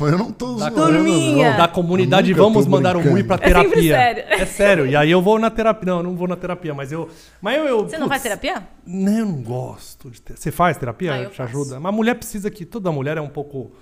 Mas 0.00 0.12
eu 0.12 0.18
não 0.18 0.30
tô 0.32 0.54
Da 0.54 0.70
zoando, 0.70 1.02
não. 1.02 1.56
da 1.56 1.66
comunidade 1.68 2.32
vamos 2.32 2.66
mandar 2.66 2.96
um. 2.96 3.02
Mui 3.02 3.24
pra 3.24 3.36
É 3.36 3.38
terapia. 3.38 3.94
sério. 3.96 4.24
É 4.28 4.46
sério. 4.46 4.86
E 4.86 4.94
aí 4.96 5.10
eu 5.10 5.20
vou 5.20 5.38
na 5.38 5.50
terapia. 5.50 5.86
Não, 5.90 5.98
eu 5.98 6.02
não 6.04 6.16
vou 6.16 6.28
na 6.28 6.36
terapia, 6.36 6.72
mas 6.74 6.92
eu. 6.92 7.08
Mas 7.40 7.56
eu. 7.58 7.66
eu 7.66 7.88
Você 7.88 7.98
não 7.98 8.08
faz 8.08 8.22
terapia? 8.22 8.66
Não, 8.86 9.12
eu 9.18 9.26
não 9.26 9.42
gosto 9.42 10.10
de 10.10 10.20
ter. 10.22 10.36
Você 10.36 10.50
faz 10.50 10.76
terapia? 10.76 11.12
Ah, 11.14 11.18
eu 11.22 11.30
Te 11.30 11.36
faço. 11.36 11.50
ajuda? 11.58 11.80
Mas 11.80 11.92
a 11.92 11.96
mulher 11.96 12.14
precisa 12.14 12.50
que. 12.50 12.64
Toda 12.64 12.92
mulher 12.92 13.16
é 13.16 13.20
um 13.20 13.28
pouco. 13.28 13.72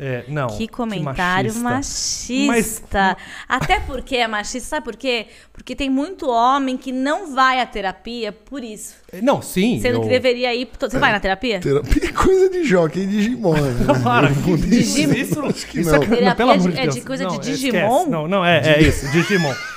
É, 0.00 0.22
não. 0.28 0.46
Que 0.46 0.68
comentário 0.68 1.52
machista. 1.56 2.46
machista. 2.46 3.16
Até 3.48 3.80
porque 3.80 4.14
é 4.16 4.28
machista, 4.28 4.68
sabe 4.68 4.84
por 4.84 4.94
quê? 4.94 5.26
Porque 5.52 5.74
tem 5.74 5.90
muito 5.90 6.28
homem 6.30 6.76
que 6.76 6.92
não 6.92 7.34
vai 7.34 7.60
à 7.60 7.66
terapia 7.66 8.30
por 8.30 8.62
isso. 8.62 8.94
Não, 9.20 9.42
sim. 9.42 9.80
Sendo 9.80 9.96
eu... 9.96 10.02
que 10.02 10.08
deveria 10.08 10.54
ir. 10.54 10.68
Você 10.78 10.98
vai 11.00 11.10
na 11.10 11.18
terapia? 11.18 11.58
Terapia 11.58 12.04
é 12.10 12.12
coisa 12.12 12.48
de 12.48 12.62
jockey 12.62 13.06
de 13.06 13.16
Digimon. 13.16 13.54
Né? 13.54 13.74
Para. 14.04 14.30
Isso, 14.30 15.00
Isso, 15.00 15.40
acho 15.44 15.66
que 15.66 15.80
isso 15.80 15.90
não. 15.90 15.96
é, 16.02 16.06
Terapia 16.06 16.28
não, 16.28 16.36
pelo 16.36 16.52
de- 16.52 16.58
amor 16.60 16.70
de 16.72 16.78
é 16.78 16.82
Deus. 16.82 16.94
de 16.94 17.00
coisa 17.00 17.26
de 17.26 17.32
Não, 17.32 17.40
Digimon? 17.40 17.78
esquece. 17.78 18.10
Não, 18.10 18.28
não, 18.28 18.44
é, 18.44 18.74
é 18.76 18.82
isso. 18.82 19.10
Digimon. 19.10 19.52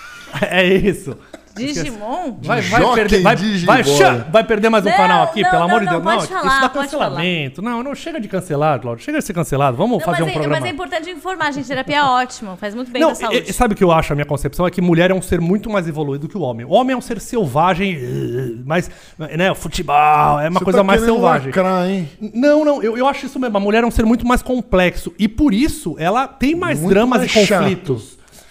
É 0.44 0.64
isso. 0.66 1.18
Digimon? 1.56 2.38
Vai, 2.42 2.62
vai 2.62 2.94
perder, 2.96 3.22
vai, 3.22 3.36
Digimon. 3.36 3.66
vai, 3.74 3.84
vai 4.32 4.44
perder 4.44 4.70
mais 4.70 4.86
um 4.86 4.90
Não, 4.90 4.96
canal 4.98 5.24
aqui, 5.24 5.42
não, 5.42 5.50
pelo 5.50 5.62
não, 5.62 5.70
amor 5.70 5.80
de 5.82 5.86
não, 5.86 5.92
Deus. 6.02 6.04
pode 6.04 6.32
não, 6.32 6.40
falar, 6.40 6.52
isso 6.52 6.62
dá 6.62 6.70
pode 6.70 6.86
cancelamento. 6.86 7.62
Não, 7.62 7.84
não, 7.84 7.96
chega 7.96 8.20
de 8.20 8.28
cancelar, 8.28 8.80
Claudio. 8.80 9.04
Chega 9.04 9.20
de 9.20 9.26
ser 9.26 9.34
cancelado. 9.34 9.78
Vamos 9.78 10.00
Não, 10.00 10.06
fazer 10.06 10.20
mas, 10.24 10.28
um 10.28 10.30
é, 10.30 10.34
programa. 10.34 10.60
mas 10.60 10.66
é 10.66 10.74
importante 10.74 11.10
informar, 11.10 11.52
gente. 11.52 11.68
Terapia 11.68 11.98
é 11.98 12.04
ótimo, 12.04 12.56
faz 12.58 12.74
muito 12.76 12.92
bem 12.92 13.02
Não, 13.02 13.10
pra 13.10 13.16
saúde. 13.16 13.44
e- 13.50 13.54
sabe 13.54 13.74
o 13.74 13.78
que 13.78 13.84
eu 13.84 13.92
acho? 13.92 14.14
A 14.14 14.16
minha 14.16 14.26
concepção 14.26 14.66
é 14.66 14.72
que 14.72 14.82
mulher 14.82 15.12
é 15.12 15.14
um 15.14 15.22
ser 15.22 15.40
muito 15.42 15.70
mais 15.70 15.88
evoluído 15.88 16.28
que 16.28 16.38
o 16.38 16.42
homem. 16.42 16.66
O 16.66 16.72
homem 16.72 16.94
é 16.94 16.98
um 16.98 17.02
ser 17.02 17.20
selvagem, 17.20 17.96
eh, 17.96 18.64
mais. 18.66 18.90
Né, 19.18 19.52
o 19.52 19.56
futebol, 19.56 20.40
é 20.40 20.50
uma 20.50 20.60
Você 20.60 20.64
coisa 20.66 20.80
tá 20.80 20.84
mais 20.84 21.02
selvagem. 21.02 21.48
lacrar, 21.48 21.90
hein? 21.90 22.10
Não, 22.34 22.64
não, 22.66 22.82
eu, 22.84 22.98
eu 22.98 23.08
acho 23.08 23.26
isso 23.26 23.40
mesmo. 23.40 23.58
A 23.58 23.60
mulher 23.60 23.84
é 23.84 23.88
um 23.88 23.92
ser 23.92 24.06
muito 24.06 24.26
mais 24.26 24.42
complexo. 24.42 25.14
E 25.18 25.28
por 25.28 25.54
isso 25.54 25.96
ela 26.00 26.28
tem 26.28 26.56
mais 26.56 26.80
Muito 26.80 26.94
dramas 26.94 27.20
mais 27.20 27.36
e 27.36 27.46
chato. 27.46 28.02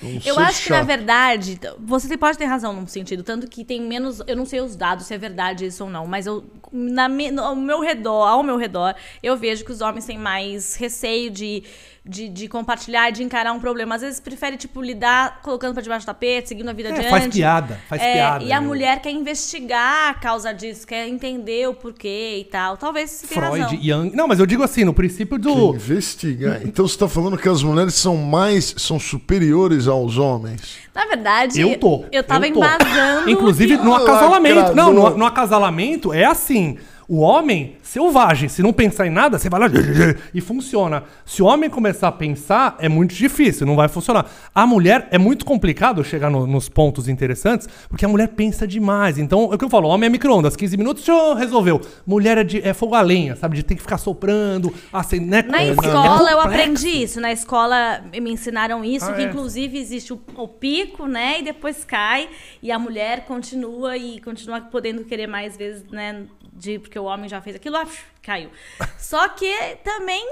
Um 0.03 0.19
Eu 0.25 0.39
acho 0.39 0.63
que, 0.65 0.71
na 0.71 0.83
verdade, 0.83 1.61
você 1.79 2.17
pode 2.17 2.39
ter 2.39 2.47
razão 2.47 2.73
num 2.73 2.87
sentido, 2.87 3.23
tanto 3.23 3.47
que 3.49 3.65
tem 3.65 3.81
menos. 3.83 4.23
Eu 4.27 4.37
não 4.37 4.47
sei 4.47 4.61
os 4.61 4.75
dados, 4.75 5.07
se 5.07 5.13
é 5.15 5.19
verdade 5.19 5.67
isso 5.67 5.85
ou 5.85 5.91
não, 5.91 6.07
mas 6.07 6.27
eu, 6.27 6.43
na, 6.73 7.09
no- 7.09 7.43
ao 7.43 7.55
meu 7.57 7.81
redor, 7.81 8.27
ao 8.27 8.43
meu 8.43 8.57
redor, 8.57 8.95
eu 9.23 9.37
vejo 9.37 9.65
que 9.65 9.73
os 9.73 9.81
homens 9.81 10.07
têm 10.07 10.17
mais 10.19 10.75
receio 10.77 11.31
de, 11.31 11.63
de, 12.11 12.29
de 12.29 12.49
compartilhar, 12.49 13.11
de 13.11 13.23
encarar 13.23 13.53
um 13.53 13.61
problema. 13.61 13.95
Às 13.95 14.03
vezes 14.03 14.19
prefere, 14.21 14.57
tipo, 14.57 14.83
lidar 14.83 15.41
colocando 15.43 15.73
pra 15.73 15.83
debaixo 15.83 16.05
do 16.05 16.09
tapete, 16.09 16.49
seguindo 16.49 16.69
a 16.69 16.73
vida 16.73 16.89
É, 16.89 16.93
adiante. 16.93 17.09
faz 17.11 17.27
piada, 17.29 17.81
faz 17.89 18.03
É, 18.03 18.13
piada. 18.15 18.45
E 18.45 18.53
a 18.53 18.61
meu. 18.61 18.69
mulher 18.69 19.01
quer 19.01 19.11
investigar 19.13 20.11
a 20.11 20.15
causa 20.15 20.53
disso, 20.53 20.87
quer 20.87 21.07
entender 21.07 21.69
o 21.69 21.75
porquê 21.75 22.39
e 22.41 22.45
tal. 22.45 22.77
Talvez 22.77 23.11
você 23.11 23.27
tenha 23.29 23.41
Freud, 23.47 23.63
razão. 23.63 23.79
Jung. 23.83 24.17
Não, 24.17 24.27
mas 24.27 24.39
eu 24.41 24.47
digo 24.47 24.63
assim, 24.63 24.85
no 24.85 24.93
princípio 24.93 25.37
Que 25.39 25.43
do. 25.45 25.75
Investigar. 25.75 26.61
Então 26.67 26.87
você 26.87 26.99
tá 26.99 27.09
falando 27.09 27.37
que 27.39 27.49
as 27.49 27.63
mulheres 27.63 27.95
são 27.95 28.17
mais, 28.17 28.75
são 28.77 28.99
superiores 28.99 29.87
aos 29.87 30.19
homens. 30.19 30.79
Na 30.95 31.07
verdade, 31.07 31.61
Eu 31.61 31.79
tô. 31.79 32.05
eu 32.11 32.23
tava 32.25 32.41
tô. 32.41 32.57
embasando. 32.57 33.31
Inclusive 33.31 33.79
que- 33.79 33.85
no 33.85 33.95
acasalamento. 33.95 34.75
Não, 34.75 34.93
no, 34.93 35.11
no 35.17 35.25
acasalamento 35.25 36.13
é 36.13 36.25
assim. 36.25 36.79
O 37.13 37.23
homem, 37.23 37.75
selvagem, 37.83 38.49
se 38.49 38.63
não 38.63 38.73
pensar 38.73 39.05
em 39.05 39.11
nada, 39.11 39.37
você 39.37 39.49
vai 39.51 39.59
lá 39.59 39.67
e 40.33 40.41
funciona. 40.41 41.03
Se 41.27 41.43
o 41.43 41.47
homem 41.47 41.69
começar 41.69 42.07
a 42.07 42.13
pensar, 42.13 42.77
é 42.79 42.89
muito 42.89 43.13
difícil, 43.13 43.67
não 43.67 43.75
vai 43.75 43.89
funcionar. 43.89 44.31
A 44.55 44.65
mulher 44.65 45.09
é 45.11 45.19
muito 45.19 45.45
complicado 45.45 46.05
chegar 46.05 46.31
no- 46.31 46.47
nos 46.47 46.69
pontos 46.69 47.09
interessantes, 47.09 47.69
porque 47.89 48.05
a 48.05 48.09
mulher 48.09 48.29
pensa 48.29 48.65
demais. 48.65 49.19
Então, 49.19 49.51
é 49.51 49.57
o 49.57 49.59
que 49.59 49.65
eu 49.65 49.69
falo, 49.69 49.89
homem 49.89 50.07
é 50.07 50.09
micro-ondas, 50.09 50.55
15 50.55 50.77
minutos, 50.77 51.03
show, 51.05 51.35
resolveu. 51.35 51.81
Mulher 52.07 52.39
é, 52.39 52.45
de, 52.45 52.61
é 52.65 52.73
fogo 52.73 52.95
a 52.95 53.01
lenha, 53.03 53.35
sabe? 53.35 53.57
De 53.57 53.65
ter 53.65 53.75
que 53.75 53.83
ficar 53.83 53.99
soprando, 53.99 54.73
assim, 54.93 55.19
né? 55.19 55.43
Na 55.43 55.61
É- 55.65 55.67
é 55.67 55.71
escola 55.73 56.31
eu 56.31 56.37
complexo. 56.39 56.41
aprendi 56.63 56.89
isso. 57.03 57.21
Na 57.21 57.33
escola 57.33 58.05
me 58.21 58.31
ensinaram 58.31 58.85
isso, 58.85 59.07
Ah, 59.11 59.15
que 59.15 59.23
é? 59.23 59.25
inclusive 59.25 59.77
existe 59.77 60.13
o, 60.13 60.21
o 60.37 60.47
pico, 60.47 61.09
né? 61.09 61.41
E 61.41 61.43
depois 61.43 61.83
cai. 61.83 62.29
E 62.63 62.71
a 62.71 62.79
mulher 62.79 63.25
continua 63.25 63.97
e 63.97 64.21
continua 64.21 64.61
podendo 64.61 65.03
querer 65.05 65.27
mais 65.27 65.57
vezes, 65.57 65.83
né? 65.91 66.23
De, 66.61 66.79
porque 66.79 66.99
o 66.99 67.05
homem 67.05 67.27
já 67.27 67.41
fez 67.41 67.57
aquilo, 67.57 67.77
ah, 67.77 67.87
caiu. 68.23 68.51
Só 68.99 69.29
que 69.31 69.51
também 69.83 70.23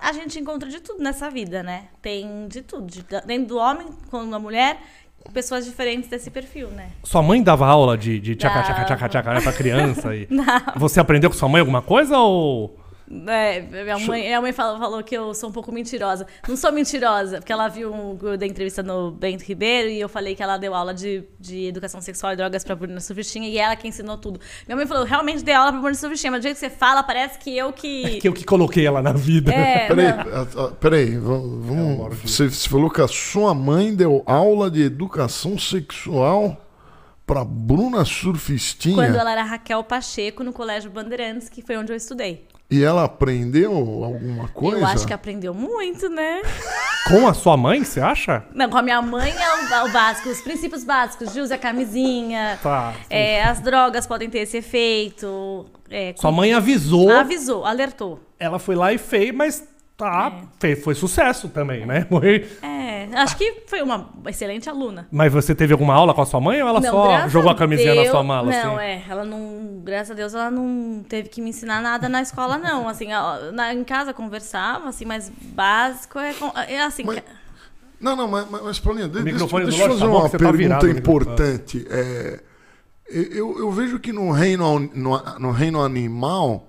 a 0.00 0.12
gente 0.12 0.38
encontra 0.38 0.68
de 0.68 0.80
tudo 0.80 1.02
nessa 1.02 1.30
vida, 1.30 1.62
né? 1.62 1.84
Tem 2.02 2.48
de 2.48 2.60
tudo. 2.62 2.86
De, 2.86 3.04
dentro 3.24 3.46
do 3.46 3.56
homem, 3.56 3.86
como 4.10 4.28
da 4.28 4.38
mulher, 4.38 4.80
pessoas 5.32 5.64
diferentes 5.64 6.10
desse 6.10 6.28
perfil, 6.30 6.68
né? 6.70 6.90
Sua 7.04 7.22
mãe 7.22 7.40
dava 7.42 7.66
aula 7.66 7.96
de, 7.96 8.18
de 8.18 8.34
tchaca, 8.34 8.62
tchaca, 8.62 8.84
tchaca, 8.84 9.08
tchaca, 9.08 9.34
né, 9.34 9.40
pra 9.40 9.52
criança? 9.52 10.14
E... 10.14 10.26
Não. 10.30 10.44
Você 10.76 10.98
aprendeu 10.98 11.30
com 11.30 11.36
sua 11.36 11.48
mãe 11.48 11.60
alguma 11.60 11.82
coisa 11.82 12.18
ou... 12.18 12.76
É, 13.28 13.60
minha 13.60 13.98
mãe, 14.00 14.22
minha 14.22 14.40
mãe 14.40 14.52
falou, 14.52 14.78
falou 14.78 15.02
que 15.02 15.16
eu 15.16 15.32
sou 15.32 15.48
um 15.48 15.52
pouco 15.52 15.70
mentirosa. 15.70 16.26
Não 16.48 16.56
sou 16.56 16.72
mentirosa, 16.72 17.38
porque 17.38 17.52
ela 17.52 17.68
viu 17.68 17.92
um, 17.92 18.18
eu 18.20 18.36
dei 18.36 18.48
entrevista 18.48 18.82
no 18.82 19.12
Bento 19.12 19.42
Ribeiro 19.44 19.88
e 19.88 20.00
eu 20.00 20.08
falei 20.08 20.34
que 20.34 20.42
ela 20.42 20.56
deu 20.56 20.74
aula 20.74 20.92
de, 20.92 21.22
de 21.38 21.66
educação 21.66 22.00
sexual 22.00 22.32
e 22.32 22.36
drogas 22.36 22.64
pra 22.64 22.74
Bruna 22.74 23.00
Surfistinha 23.00 23.48
e 23.48 23.58
ela 23.58 23.76
que 23.76 23.86
ensinou 23.86 24.18
tudo. 24.18 24.40
Minha 24.66 24.76
mãe 24.76 24.86
falou, 24.86 25.04
realmente 25.04 25.44
dei 25.44 25.54
aula 25.54 25.70
pra 25.70 25.80
Bruna 25.80 25.94
Surfistinha, 25.94 26.32
mas 26.32 26.40
do 26.40 26.42
jeito 26.44 26.54
que 26.58 26.60
você 26.60 26.70
fala, 26.70 27.02
parece 27.02 27.38
que 27.38 27.56
eu 27.56 27.72
que. 27.72 28.18
Que 28.20 28.26
eu 28.28 28.32
que 28.32 28.44
coloquei 28.44 28.84
ela 28.84 29.00
na 29.00 29.12
vida. 29.12 29.52
É, 29.52 29.86
Peraí, 29.94 30.08
não. 30.08 30.20
ah, 30.20 30.46
ah, 30.56 30.72
peraí, 30.80 31.16
vamos, 31.16 31.66
vamos- 31.66 32.18
você, 32.22 32.48
você 32.50 32.68
falou 32.68 32.90
que 32.90 33.00
a 33.00 33.08
sua 33.08 33.54
mãe 33.54 33.94
deu 33.94 34.22
aula 34.26 34.68
de 34.68 34.82
educação 34.82 35.56
sexual 35.56 36.60
pra 37.24 37.44
Bruna 37.44 38.04
Surfistinha 38.04 38.94
Quando 38.94 39.16
ela 39.16 39.32
era 39.32 39.42
Raquel 39.42 39.82
Pacheco 39.84 40.44
no 40.44 40.52
Colégio 40.52 40.90
Bandeirantes, 40.90 41.48
que 41.48 41.62
foi 41.62 41.76
onde 41.76 41.92
eu 41.92 41.96
estudei. 41.96 42.46
E 42.70 42.82
ela 42.82 43.04
aprendeu 43.04 43.72
alguma 43.72 44.48
coisa? 44.48 44.78
Eu 44.78 44.86
acho 44.86 45.06
que 45.06 45.12
aprendeu 45.12 45.54
muito, 45.54 46.08
né? 46.08 46.42
Com 47.08 47.26
a 47.28 47.32
sua 47.34 47.56
mãe, 47.56 47.84
você 47.84 48.00
acha? 48.00 48.42
Não, 48.52 48.68
com 48.68 48.76
a 48.76 48.82
minha 48.82 49.00
mãe 49.00 49.30
é 49.30 49.82
o, 49.84 49.88
o 49.88 49.92
básico, 49.92 50.28
os 50.28 50.40
princípios 50.40 50.82
básicos, 50.82 51.32
de 51.32 51.40
usar 51.40 51.56
camisinha, 51.58 52.58
Tá. 52.60 52.94
é, 53.08 53.44
as 53.44 53.60
drogas 53.60 54.08
podem 54.08 54.28
ter 54.28 54.40
esse 54.40 54.56
efeito. 54.56 55.66
é, 55.88 56.12
Sua 56.16 56.32
mãe 56.32 56.52
avisou, 56.52 57.08
Avisou, 57.12 57.64
alertou. 57.64 58.18
ela 58.40 58.58
foi 58.58 58.74
lá 58.74 58.92
e 58.92 58.98
fez, 58.98 59.32
mas 59.32 59.62
tá, 59.96 60.42
fez, 60.58 60.82
foi 60.84 60.94
sucesso 60.94 61.48
também, 61.48 61.86
né? 61.86 62.06
Foi- 62.10 62.46
É, 62.62 63.08
acho 63.14 63.36
que 63.36 63.62
foi 63.66 63.80
uma 63.82 64.10
excelente 64.26 64.68
aluna. 64.68 65.06
Mas 65.10 65.32
você 65.32 65.54
teve 65.54 65.72
alguma 65.72 65.94
aula 65.94 66.12
com 66.12 66.20
a 66.20 66.26
sua 66.26 66.40
mãe 66.40 66.62
ou 66.62 66.68
ela 66.68 66.82
só 66.82 67.08
graças 67.08 67.32
jogou 67.32 67.50
a 67.50 67.54
camisinha 67.54 67.94
na 67.94 68.02
Deus- 68.02 68.10
sua 68.12 68.22
mala? 68.22 68.50
Não, 68.50 68.76
assim? 68.76 68.84
é, 68.84 69.02
ela 69.08 69.24
não, 69.24 69.80
graças 69.82 70.10
a 70.10 70.14
Deus, 70.14 70.34
ela 70.34 70.50
não 70.50 71.02
teve 71.08 71.28
que 71.28 71.40
me 71.40 71.50
ensinar 71.50 71.80
nada 71.80 72.08
na 72.08 72.20
escola, 72.20 72.58
não. 72.58 72.88
Assim, 72.88 73.12
ó, 73.14 73.50
na- 73.52 73.72
em 73.72 73.84
casa 73.84 74.12
conversava, 74.12 74.88
assim, 74.88 75.04
mas 75.04 75.30
básico 75.40 76.18
é, 76.18 76.34
é 76.68 76.82
assim. 76.82 77.04
Mas- 77.04 77.22
Não, 77.98 78.14
não, 78.14 78.28
mas, 78.28 78.46
mas, 78.50 78.78
Paulinha, 78.78 79.08
de, 79.08 79.22
microfone 79.22 79.64
do 79.64 79.70
deixa, 79.70 79.88
deixa 79.88 79.94
eu 79.94 79.98
fazer 79.98 80.12
tá 80.12 80.18
uma 80.18 80.28
que 80.30 80.36
tá 80.36 80.52
pergunta 80.52 80.90
importante. 80.90 81.86
É, 81.88 82.40
eu, 83.08 83.58
eu 83.58 83.70
vejo 83.72 83.98
que 83.98 84.12
no 84.12 84.30
reino, 84.32 84.78
no, 84.94 85.22
no 85.38 85.50
reino 85.52 85.82
animal, 85.82 86.68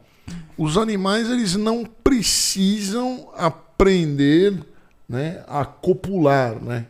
os 0.58 0.78
animais 0.78 1.30
eles 1.30 1.56
não 1.56 1.86
precisam 1.86 3.30
aprender 3.36 4.60
né, 5.08 5.44
a 5.48 5.64
copular, 5.66 6.62
né? 6.62 6.88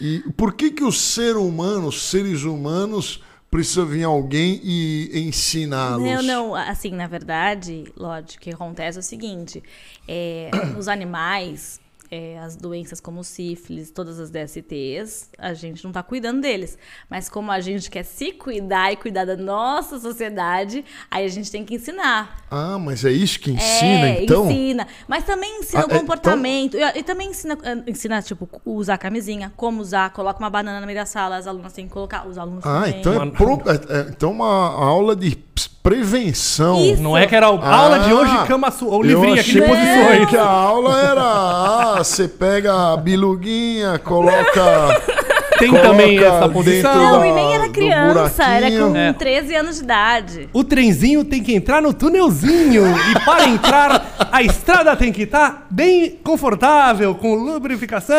E 0.00 0.20
por 0.36 0.54
que 0.54 0.70
que 0.70 0.84
o 0.84 0.92
ser 0.92 1.36
humano, 1.36 1.88
os 1.88 2.08
seres 2.08 2.44
humanos, 2.44 3.22
precisa 3.50 3.84
vir 3.84 4.04
alguém 4.04 4.60
e 4.62 5.10
ensiná-los? 5.26 6.04
Não, 6.04 6.22
não, 6.22 6.54
assim, 6.54 6.92
na 6.92 7.06
verdade, 7.06 7.84
Lorde, 7.96 8.36
o 8.36 8.40
que 8.40 8.50
acontece 8.50 8.98
é 8.98 9.00
o 9.00 9.02
seguinte: 9.02 9.62
é, 10.06 10.50
os 10.78 10.86
animais, 10.88 11.80
é, 12.10 12.38
as 12.38 12.56
doenças 12.56 13.00
como 13.00 13.22
sífilis, 13.22 13.90
todas 13.90 14.18
as 14.18 14.30
DSTs, 14.30 15.28
a 15.38 15.52
gente 15.54 15.84
não 15.84 15.92
tá 15.92 16.02
cuidando 16.02 16.40
deles. 16.40 16.78
Mas 17.08 17.28
como 17.28 17.50
a 17.50 17.60
gente 17.60 17.90
quer 17.90 18.02
se 18.04 18.32
cuidar 18.32 18.92
e 18.92 18.96
cuidar 18.96 19.24
da 19.24 19.36
nossa 19.36 19.98
sociedade, 19.98 20.84
aí 21.10 21.24
a 21.24 21.28
gente 21.28 21.50
tem 21.50 21.64
que 21.64 21.74
ensinar. 21.74 22.44
Ah, 22.50 22.78
mas 22.78 23.04
é 23.04 23.12
isso 23.12 23.38
que 23.40 23.50
ensina, 23.50 24.08
é, 24.08 24.22
então? 24.24 24.50
ensina. 24.50 24.86
Mas 25.06 25.24
também 25.24 25.60
ensina 25.60 25.82
Ah, 25.82 25.86
o 25.86 25.92
é, 25.92 25.98
comportamento. 25.98 26.76
E, 26.76 26.82
e 26.98 27.02
também 27.02 27.28
ensina, 27.30 27.58
eh, 27.62 27.82
ensina, 27.90 28.22
tipo, 28.22 28.48
usar 28.64 28.96
camisinha, 28.98 29.52
como 29.56 29.80
usar, 29.82 30.10
coloca 30.12 30.38
uma 30.38 30.50
banana 30.50 30.80
no 30.80 30.86
meio 30.86 30.98
da 30.98 31.06
sala, 31.06 31.36
as 31.36 31.46
alunas 31.46 31.72
têm 31.72 31.86
que 31.86 31.92
colocar, 31.92 32.26
os 32.26 32.38
alunos 32.38 32.64
Ah, 32.64 32.84
também. 32.84 33.00
então 33.00 33.22
é, 33.22 33.30
pro- 33.30 33.62
é- 33.70 33.98
é- 34.00 34.08
então 34.10 34.30
uma 34.32 34.46
aula 34.46 35.14
de 35.14 35.36
prevenção. 35.66 36.80
Isso. 36.84 37.02
Não 37.02 37.16
é 37.16 37.26
que 37.26 37.34
era 37.34 37.50
o- 37.50 37.58
Ah, 37.62 37.74
aula 37.76 37.98
de 38.00 38.12
hoje, 38.12 38.36
cama 38.46 38.70
sua, 38.70 38.94
o 38.96 39.02
livrinho 39.02 39.40
aqui 39.40 39.52
de 39.52 39.62
posições. 39.62 40.28
Que 40.28 40.36
a 40.36 40.44
aula 40.44 41.00
era, 41.00 41.22
ah, 41.22 41.98
você 41.98 42.28
pega 42.28 42.92
a 42.92 42.96
biluguinha, 42.96 43.98
coloca 43.98 45.00
tem 45.58 45.70
Coloca 45.70 45.88
também 45.88 46.18
essa 46.22 46.48
posição. 46.48 46.94
Não, 46.94 47.18
da- 47.20 47.26
e 47.26 47.32
nem 47.32 47.54
era 47.54 47.68
criança, 47.68 48.44
era 48.44 48.70
com. 48.70 48.96
É. 48.96 49.12
13 49.12 49.54
anos 49.56 49.76
de 49.78 49.82
idade. 49.82 50.48
O 50.52 50.62
trenzinho 50.62 51.24
tem 51.24 51.42
que 51.42 51.52
entrar 51.52 51.82
no 51.82 51.92
túnelzinho. 51.92 52.84
E 53.10 53.24
para 53.24 53.48
entrar, 53.48 54.28
a 54.30 54.40
estrada 54.42 54.94
tem 54.96 55.10
que 55.12 55.22
estar 55.22 55.66
bem 55.68 56.10
confortável, 56.22 57.14
com 57.16 57.34
lubrificação. 57.34 58.14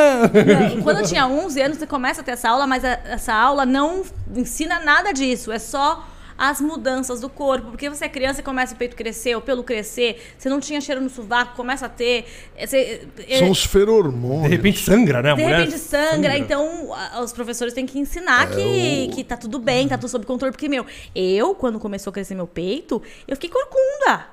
Não, 0.75 0.81
Quando 0.81 0.97
eu 0.99 1.05
tinha 1.05 1.25
11 1.27 1.61
anos, 1.61 1.77
você 1.77 1.87
começa 1.87 2.19
a 2.19 2.23
ter 2.25 2.31
essa 2.31 2.49
aula, 2.49 2.67
mas 2.67 2.83
a- 2.83 2.99
essa 3.05 3.33
aula 3.33 3.65
não 3.65 4.01
ensina 4.35 4.79
nada 4.81 5.13
disso. 5.13 5.49
É 5.51 5.59
só 5.59 6.03
as 6.39 6.61
mudanças 6.61 7.19
do 7.19 7.29
corpo. 7.29 7.71
Porque 7.71 7.89
você 7.89 8.05
é 8.05 8.09
criança 8.09 8.39
e 8.39 8.43
começa 8.43 8.73
o 8.73 8.77
peito 8.77 8.95
crescer, 8.95 9.35
o 9.35 9.41
pelo 9.41 9.63
crescer, 9.63 10.21
você 10.37 10.47
não 10.47 10.59
tinha 10.61 10.79
cheiro 10.79 11.01
no 11.01 11.09
sovaco, 11.09 11.55
começa 11.55 11.85
a 11.85 11.89
ter. 11.89 12.25
é, 12.55 12.65
você- 12.65 13.07
é, 13.27 13.39
São 13.39 13.51
os 13.51 13.65
feromônios. 13.65 14.49
De 14.49 14.55
repente 14.55 14.79
sangra, 14.79 15.21
né? 15.21 15.31
A 15.31 15.35
de 15.35 15.43
mulher 15.43 15.59
repente 15.65 15.77
sangra, 15.77 16.37
então 16.37 16.93
a- 16.93 17.21
os 17.21 17.33
professores 17.33 17.73
têm 17.73 17.85
que 17.85 17.99
ensinar 17.99 18.49
que, 18.49 19.09
que 19.13 19.23
tá 19.23 19.35
tudo 19.35 19.59
bem, 19.59 19.87
tá 19.87 19.97
tudo 19.97 20.09
sob 20.09 20.25
controle. 20.25 20.53
Porque, 20.53 20.69
meu, 20.69 20.85
eu, 21.13 21.53
quando 21.53 21.77
começou 21.79 22.11
a 22.11 22.13
crescer 22.13 22.35
meu 22.35 22.47
peito, 22.47 23.01
eu 23.27 23.35
fiquei 23.35 23.49
corcunda. 23.49 24.27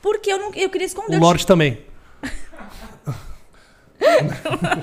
Porque 0.00 0.32
eu, 0.32 0.38
não, 0.38 0.54
eu 0.54 0.70
queria 0.70 0.86
esconder. 0.86 1.18
O 1.18 1.20
Lorde 1.20 1.46
também. 1.46 1.78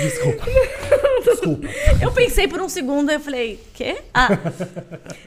Desculpa. 0.00 0.44
Desculpa. 1.24 1.68
Eu 2.00 2.12
pensei 2.12 2.48
por 2.48 2.60
um 2.60 2.68
segundo, 2.68 3.10
aí 3.10 3.16
eu 3.16 3.20
falei, 3.20 3.60
quê? 3.74 3.98
Ah. 4.12 4.28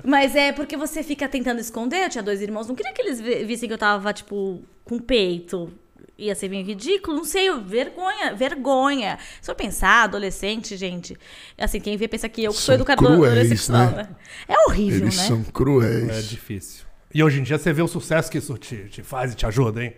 Mas 0.03 0.35
é 0.35 0.51
porque 0.51 0.75
você 0.77 1.03
fica 1.03 1.27
tentando 1.27 1.59
esconder. 1.59 2.03
Eu 2.05 2.09
tinha 2.09 2.23
dois 2.23 2.41
irmãos, 2.41 2.67
não 2.67 2.75
queria 2.75 2.93
que 2.93 3.01
eles 3.01 3.19
vi- 3.21 3.43
vissem 3.45 3.67
que 3.67 3.73
eu 3.73 3.77
tava, 3.77 4.11
tipo, 4.13 4.61
com 4.83 4.99
peito. 4.99 5.71
Ia 6.17 6.33
ser 6.33 6.47
bem 6.47 6.63
ridículo, 6.63 7.17
não 7.17 7.25
sei, 7.25 7.51
vergonha, 7.59 8.33
vergonha. 8.33 9.19
Se 9.41 9.51
eu 9.51 9.55
pensar, 9.55 10.03
adolescente, 10.03 10.77
gente, 10.77 11.17
assim, 11.57 11.79
quem 11.81 11.97
vê 11.97 12.07
pensa 12.07 12.29
que 12.29 12.41
eu 12.41 12.51
que 12.51 12.57
sou 12.57 12.67
São 12.67 12.75
educadora 12.75 13.15
cruéis, 13.15 13.49
sexual, 13.49 13.91
né? 13.91 13.95
né? 13.97 14.09
É 14.47 14.53
horrível, 14.69 15.01
Eles 15.01 15.17
né? 15.17 15.23
são 15.23 15.43
cruéis. 15.43 16.09
É 16.09 16.21
difícil. 16.21 16.85
E 17.13 17.21
hoje 17.21 17.41
em 17.41 17.43
dia 17.43 17.57
você 17.57 17.73
vê 17.73 17.81
o 17.81 17.87
sucesso 17.87 18.31
que 18.31 18.37
isso 18.37 18.57
te, 18.57 18.87
te 18.89 19.03
faz 19.03 19.33
e 19.33 19.35
te 19.35 19.45
ajuda, 19.45 19.83
hein? 19.83 19.93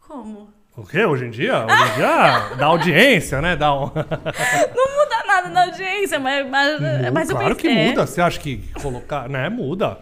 Como? 0.00 0.50
O 0.76 0.84
quê? 0.84 1.04
Hoje 1.04 1.26
em 1.26 1.30
dia? 1.30 1.66
Hoje 1.66 1.92
em 1.92 1.94
dia 1.96 2.54
dá 2.56 2.66
audiência, 2.66 3.40
né? 3.40 3.56
Dá 3.56 3.74
um... 3.74 3.90
Não 4.74 4.96
muda 4.96 5.24
nada 5.26 5.48
na 5.48 5.64
audiência, 5.64 6.18
mas, 6.18 6.48
mas, 6.48 6.80
mas 7.12 7.30
eu 7.30 7.36
claro 7.36 7.56
que 7.56 7.68
pensei, 7.68 7.82
é. 7.82 7.88
muda. 7.88 8.06
Você 8.06 8.20
acha 8.20 8.38
que 8.38 8.58
colocar... 8.80 9.28
Né? 9.28 9.48
Muda. 9.48 9.98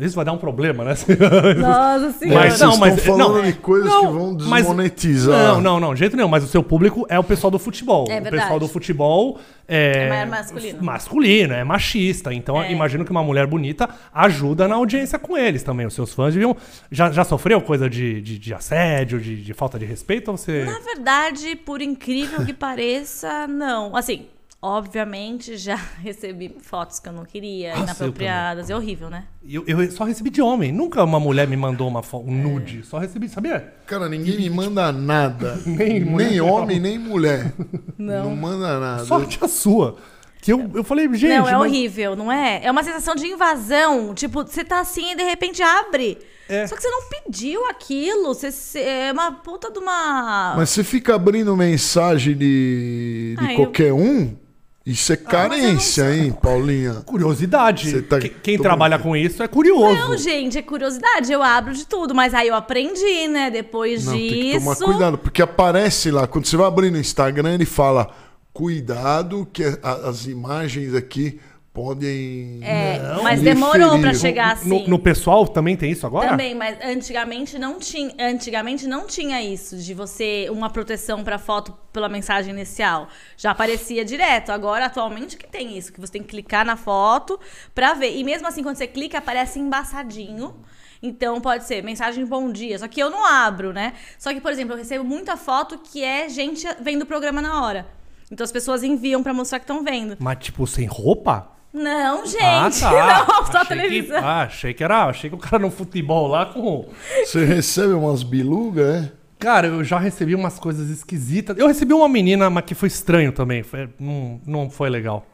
Isso 0.00 0.14
vai 0.16 0.24
dar 0.24 0.32
um 0.32 0.38
problema, 0.38 0.84
né? 0.84 0.90
Nossa 0.90 2.12
senhora. 2.18 2.48
Mas 2.48 2.52
Mas- 2.52 2.58
vocês 2.58 2.60
não, 2.60 2.70
estão 2.72 2.78
mas- 2.78 3.04
falando 3.04 3.34
não. 3.36 3.42
de 3.42 3.52
coisas 3.54 3.90
Não, 3.90 4.00
que 4.00 4.12
vão 4.12 4.36
mas- 4.48 4.62
desmonetizar. 4.62 5.54
Não, 5.54 5.60
não, 5.60 5.80
não, 5.80 5.94
de 5.94 6.00
jeito 6.00 6.16
nenhum. 6.16 6.28
Mas 6.28 6.44
o 6.44 6.46
seu 6.48 6.62
público 6.62 7.06
é 7.08 7.18
o 7.18 7.24
pessoal 7.24 7.50
do 7.50 7.58
futebol. 7.58 8.06
É 8.08 8.18
o 8.18 8.22
verdade. 8.22 8.36
pessoal 8.42 8.58
do 8.60 8.68
futebol 8.68 9.38
é, 9.68 10.08
É 10.22 10.26
masculino. 10.26 10.82
masculino, 10.82 11.54
é 11.54 11.64
machista. 11.64 12.32
Então, 12.34 12.62
É. 12.62 12.70
imagino 12.72 13.04
que 13.04 13.10
uma 13.10 13.22
mulher 13.22 13.46
bonita 13.46 13.88
ajuda 14.12 14.68
na 14.68 14.74
audiência 14.76 15.18
com 15.18 15.36
eles 15.36 15.62
também. 15.62 15.86
Os 15.86 15.94
seus 15.94 16.12
fãs 16.12 16.34
deviam. 16.34 16.56
Já, 16.90 17.10
já 17.10 17.24
sofreu 17.24 17.60
coisa 17.60 17.88
de, 17.88 18.20
de, 18.20 18.38
de 18.38 18.54
assédio, 18.54 19.20
de, 19.20 19.42
de 19.42 19.54
falta 19.54 19.78
de 19.78 19.84
respeito? 19.84 20.30
Ou 20.30 20.36
você. 20.36 20.64
Na 20.64 20.78
verdade, 20.80 21.56
por 21.56 21.80
incrível 21.80 22.44
que 22.44 22.52
pareça, 22.52 23.46
não. 23.46 23.94
Assim, 23.96 24.26
obviamente 24.62 25.56
já 25.56 25.74
recebi 26.00 26.54
fotos 26.62 27.00
que 27.00 27.08
eu 27.08 27.12
não 27.12 27.24
queria, 27.24 27.70
Nossa, 27.70 27.82
inapropriadas. 27.84 28.70
É 28.70 28.76
horrível, 28.76 29.10
né? 29.10 29.24
Eu, 29.46 29.64
eu 29.66 29.90
só 29.90 30.04
recebi 30.04 30.30
de 30.30 30.40
homem. 30.40 30.70
Nunca 30.72 31.02
uma 31.02 31.18
mulher 31.18 31.48
me 31.48 31.56
mandou 31.56 31.88
uma 31.88 32.02
fo- 32.02 32.20
um 32.24 32.30
nude. 32.32 32.84
Só 32.84 32.98
recebi, 32.98 33.28
sabia? 33.28 33.74
Cara, 33.86 34.08
ninguém 34.08 34.36
me 34.36 34.48
manda 34.48 34.92
nada. 34.92 35.60
Nem 35.66 36.00
nem, 36.00 36.40
homem, 36.40 36.78
nem 36.78 36.98
mulher. 36.98 37.52
Não. 37.98 38.30
Não 38.30 38.36
manda 38.36 38.78
nada. 38.78 39.04
Sorte 39.04 39.38
a 39.42 39.48
sua. 39.48 39.96
Que 40.40 40.52
eu, 40.52 40.70
eu 40.74 40.82
falei, 40.82 41.06
gente. 41.14 41.28
não, 41.36 41.48
é 41.48 41.52
mas- 41.52 41.60
horrível, 41.60 42.16
não 42.16 42.30
é? 42.32 42.60
É 42.64 42.68
uma 42.70 42.82
sensação 42.82 43.14
de 43.14 43.24
invasão. 43.28 44.12
Tipo, 44.12 44.42
você 44.42 44.64
tá 44.64 44.80
assim 44.80 45.12
e 45.12 45.14
de 45.16 45.22
repente 45.22 45.62
abre. 45.62 46.18
É. 46.48 46.66
Só 46.66 46.74
que 46.74 46.82
você 46.82 46.88
não 46.90 47.02
pediu 47.08 47.64
aquilo. 47.66 48.34
Você, 48.34 48.50
você- 48.50 48.80
é 48.80 49.12
uma 49.12 49.30
puta 49.30 49.70
de 49.70 49.78
uma. 49.78 50.54
Mas 50.56 50.70
você 50.70 50.82
fica 50.82 51.14
abrindo 51.14 51.56
mensagem 51.56 52.36
de, 52.36 53.36
de 53.38 53.44
Ah, 53.44 53.52
eu- 53.52 53.56
qualquer 53.56 53.92
um, 53.92 54.36
isso 54.84 55.12
é 55.12 55.16
carência, 55.16 56.12
hein, 56.14 56.32
Paulinha? 56.32 56.94
Curiosidade. 57.06 58.02
Tá- 58.02 58.18
Que- 58.18 58.28
Quem 58.28 58.56
tô- 58.56 58.62
trabalha 58.64 58.98
com 58.98 59.16
isso 59.16 59.42
é 59.42 59.46
curioso. 59.48 59.94
Não, 59.94 60.16
gente, 60.16 60.58
é 60.58 60.62
curiosidade. 60.62 61.30
Eu 61.32 61.42
abro 61.42 61.72
de 61.72 61.86
tudo. 61.86 62.14
Mas 62.14 62.34
aí 62.34 62.48
eu 62.48 62.54
aprendi, 62.54 63.28
né? 63.28 63.50
Depois 63.50 64.04
Não, 64.06 64.12
tem 64.14 64.28
que 64.28 64.42
disso. 64.52 64.58
tomar 64.60 64.76
cuidado, 64.76 65.18
porque 65.18 65.40
aparece 65.42 66.10
lá, 66.10 66.26
quando 66.26 66.46
você 66.46 66.56
vai 66.56 66.66
abrir 66.66 66.90
no 66.90 66.98
Instagram, 66.98 67.54
ele 67.54 67.64
fala: 67.66 68.10
cuidado, 68.52 69.46
que 69.52 69.64
a- 69.64 70.08
as 70.08 70.26
imagens 70.26 70.94
aqui 70.94 71.40
podem. 71.72 72.60
É, 72.62 72.98
Não, 72.98 73.22
mas 73.22 73.40
demorou 73.40 73.90
pra 73.90 73.98
interferir. 73.98 74.18
chegar 74.20 74.52
assim. 74.52 74.68
No, 74.68 74.88
no 74.88 74.98
pessoal 74.98 75.46
também 75.48 75.76
tem 75.76 75.90
isso 75.90 76.06
agora? 76.06 76.28
Também, 76.28 76.54
mas 76.54 76.76
antigamente 76.84 77.58
não 77.58 77.78
tinha, 77.78 78.12
antigamente 78.18 78.86
não 78.86 79.06
tinha 79.06 79.42
isso 79.42 79.76
de 79.78 79.94
você 79.94 80.48
uma 80.50 80.68
proteção 80.68 81.24
para 81.24 81.38
foto 81.38 81.72
pela 81.92 82.08
mensagem 82.08 82.52
inicial. 82.52 83.08
Já 83.36 83.52
aparecia 83.52 84.04
direto. 84.04 84.50
Agora 84.50 84.86
atualmente 84.86 85.36
que 85.36 85.46
tem 85.46 85.76
isso, 85.76 85.92
que 85.92 86.00
você 86.00 86.12
tem 86.12 86.22
que 86.22 86.28
clicar 86.28 86.64
na 86.64 86.76
foto 86.76 87.40
para 87.74 87.94
ver. 87.94 88.16
E 88.16 88.22
mesmo 88.22 88.46
assim 88.46 88.62
quando 88.62 88.76
você 88.76 88.86
clica 88.86 89.18
aparece 89.18 89.58
embaçadinho. 89.58 90.54
Então 91.02 91.40
pode 91.40 91.64
ser 91.64 91.82
mensagem 91.82 92.24
bom 92.24 92.52
dia, 92.52 92.78
só 92.78 92.86
que 92.86 93.00
eu 93.00 93.10
não 93.10 93.26
abro, 93.26 93.72
né? 93.72 93.92
Só 94.16 94.32
que, 94.32 94.40
por 94.40 94.52
exemplo, 94.52 94.74
eu 94.74 94.78
recebo 94.78 95.02
muita 95.02 95.36
foto 95.36 95.76
que 95.76 96.04
é 96.04 96.28
gente 96.28 96.64
vendo 96.80 97.02
o 97.02 97.06
programa 97.06 97.42
na 97.42 97.60
hora. 97.60 97.88
Então 98.30 98.44
as 98.44 98.52
pessoas 98.52 98.84
enviam 98.84 99.20
para 99.20 99.34
mostrar 99.34 99.58
que 99.58 99.64
estão 99.64 99.82
vendo. 99.82 100.16
Mas 100.20 100.38
tipo, 100.38 100.64
sem 100.64 100.86
roupa? 100.86 101.50
Não, 101.72 102.26
gente, 102.26 102.42
ah, 102.42 102.70
tá. 102.70 103.24
não, 103.28 103.46
só 103.46 103.58
Achei 103.58 103.76
televisão. 103.76 104.18
Que, 104.18 104.24
ah, 104.24 104.42
achei 104.42 104.74
que 104.74 104.84
era. 104.84 105.04
Achei 105.04 105.30
que 105.30 105.36
o 105.36 105.38
cara 105.38 105.58
no 105.58 105.70
futebol 105.70 106.26
lá 106.26 106.46
com. 106.46 106.86
Você 107.24 107.44
recebe 107.44 107.94
umas 107.94 108.22
bilugas, 108.22 109.04
é? 109.04 109.12
Cara, 109.38 109.66
eu 109.66 109.82
já 109.82 109.98
recebi 109.98 110.34
umas 110.34 110.58
coisas 110.58 110.88
esquisitas. 110.90 111.56
Eu 111.58 111.66
recebi 111.66 111.92
uma 111.92 112.08
menina, 112.08 112.48
mas 112.48 112.64
que 112.64 112.74
foi 112.74 112.88
estranho 112.88 113.32
também. 113.32 113.62
Foi- 113.62 113.88
não, 113.98 114.40
não 114.46 114.70
foi 114.70 114.88
legal. 114.90 115.26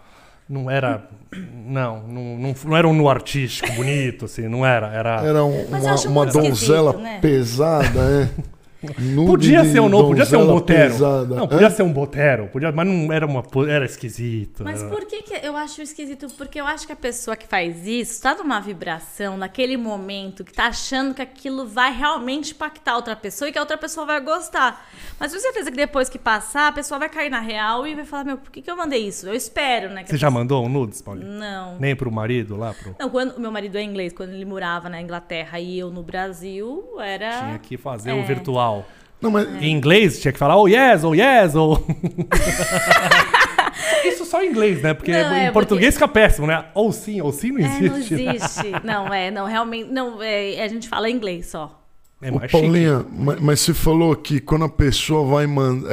Não 0.49 0.71
era. 0.71 1.07
Não, 1.53 2.03
não, 2.09 2.39
não, 2.39 2.55
não 2.65 2.77
era 2.77 2.89
um 2.89 2.95
nu 2.95 3.09
artístico 3.11 3.71
bonito, 3.73 4.25
assim, 4.25 4.49
não 4.49 4.65
era. 4.65 4.87
Era. 4.89 5.23
Era 5.27 5.45
um- 5.45 5.65
uma, 5.67 5.95
uma 6.07 6.27
donzela 6.27 6.95
né? 6.95 7.19
pesada, 7.21 8.01
é? 8.01 8.29
Nude 8.99 9.27
Podia 9.27 9.65
ser 9.65 9.81
um 9.81 9.89
novo, 9.89 10.09
podia 10.11 10.25
ser 10.25 10.37
um 10.37 10.47
botero. 10.47 10.93
pesada. 10.93 11.35
Não, 11.35 11.45
Hã? 11.45 11.49
podia 11.49 11.69
ser 11.71 11.83
um 11.83 11.93
botero, 11.93 12.47
podia, 12.47 12.71
mas 12.71 12.87
não 12.87 13.13
era 13.13 13.27
uma. 13.27 13.43
Era 13.69 13.85
esquisito. 13.85 14.63
Mas 14.63 14.81
era- 14.81 14.89
por 14.89 15.05
que, 15.05 15.23
que 15.23 15.35
eu 15.47 15.57
acho 15.57 15.83
esquisito? 15.83 16.29
Porque 16.39 16.61
eu 16.61 16.67
acho 16.67 16.87
que 16.87 16.93
a 16.93 16.97
pessoa 16.97 17.37
que 17.37 17.47
faz 17.49 17.85
isso 17.87 18.23
tá 18.23 18.37
numa 18.37 18.61
vibração, 18.61 19.37
naquele 19.37 19.77
momento, 19.77 20.45
que 20.45 20.53
tá 20.53 20.67
achando 20.69 21.13
que 21.13 21.21
aquilo 21.21 21.67
vai 21.67 21.93
realmente 21.93 22.53
impactar 22.53 22.95
outra 22.95 23.17
pessoa 23.17 23.49
e 23.49 23.53
que 23.53 23.59
a 23.59 23.63
outra 23.63 23.77
pessoa 23.77 24.07
vai 24.07 24.21
gostar. 24.21 24.87
Mas 25.19 25.33
tenho 25.33 25.43
certeza 25.43 25.71
que 25.73 25.77
depois 25.77 26.09
que 26.09 26.19
passar, 26.19 26.69
a 26.69 26.73
pessoa 26.73 27.01
vai 27.01 27.09
cair 27.09 27.31
na 27.31 27.41
real 27.41 27.85
e 27.85 27.97
vai 27.97 28.05
falar: 28.05 28.23
Meu, 28.25 28.39
por 28.39 28.51
que, 28.53 28.63
que 28.63 28.71
eu 28.71 28.77
mandei 28.77 29.05
isso? 29.09 29.27
Eu 29.27 29.35
espero, 29.35 29.89
né? 29.91 30.05
que 30.05 30.11
Você 30.11 30.15
a 30.15 30.19
já 30.19 30.27
pessoa- 30.29 30.41
mandou 30.41 30.65
um 30.65 30.69
nudes, 30.69 31.03
Paulinho? 31.03 31.33
Não. 31.33 31.77
Nem 31.81 31.97
pro 31.97 32.13
marido 32.13 32.57
lá? 32.57 32.73
Pro... 32.75 32.95
Não, 32.97 33.11
quando 33.11 33.33
o 33.37 33.41
meu 33.41 33.51
marido 33.51 33.77
é 33.77 33.83
inglês, 33.83 34.13
quando 34.13 34.31
ele 34.31 34.45
morava 34.45 34.89
na 34.89 35.03
Inglaterra 35.03 35.59
e 35.59 35.77
eu 35.79 35.91
no 35.91 36.05
Brasil, 36.05 36.85
era. 37.01 37.39
Tinha 37.39 37.59
que 37.59 37.77
fazer 37.77 38.11
É. 38.11 38.15
o 38.15 38.25
virtual. 38.25 38.68
Não, 39.21 39.31
mas 39.33 39.49
Em 39.63 39.71
inglês 39.73 40.21
tinha 40.21 40.31
que 40.33 40.39
falar 40.39 40.57
oh 40.57 40.67
yes, 40.69 41.03
oh 41.05 41.15
yes, 41.15 41.55
ou. 41.57 41.85
Isso 44.05 44.25
só 44.25 44.43
em 44.43 44.51
inglês, 44.51 44.83
né? 44.83 44.95
Porque 44.95 45.13
Não, 45.13 45.35
em 45.37 45.47
é, 45.47 45.51
português 45.51 45.95
fica 45.95 46.09
péssimo, 46.09 46.47
né? 46.47 46.65
Ou 46.75 46.93
sim, 46.93 47.21
ou 47.21 47.33
sim 47.33 47.53
não 47.53 47.61
É, 47.65 47.81
não 47.81 47.97
existe. 47.97 48.15
existe. 48.15 48.73
não, 48.85 49.13
é, 49.13 49.31
não, 49.31 49.47
realmente. 49.47 49.91
Não, 49.91 50.23
é, 50.23 50.63
a 50.63 50.69
gente 50.69 50.89
fala 50.89 51.11
inglês 51.11 51.47
só. 51.47 51.75
É 52.21 52.31
Ô, 52.31 52.35
mais 52.37 52.51
chique. 52.51 52.63
Paulinha, 52.63 53.05
ma- 53.13 53.37
mas 53.41 53.61
você 53.61 53.73
falou 53.75 54.15
que 54.17 54.41
quando 54.41 54.65
a 54.65 54.69
pessoa 54.69 55.25
vai 55.25 55.47
mandar. 55.47 55.89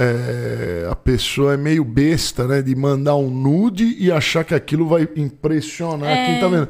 a 0.91 0.95
pessoa 0.95 1.53
é 1.53 1.57
meio 1.57 1.83
besta, 1.83 2.47
né? 2.47 2.61
De 2.61 2.75
mandar 2.75 3.15
um 3.15 3.29
nude 3.29 3.95
e 3.99 4.11
achar 4.11 4.43
que 4.43 4.53
aquilo 4.55 4.87
vai 4.87 5.07
impressionar 5.15 6.09
É. 6.09 6.25
quem 6.25 6.39
tá 6.39 6.47
vendo. 6.47 6.69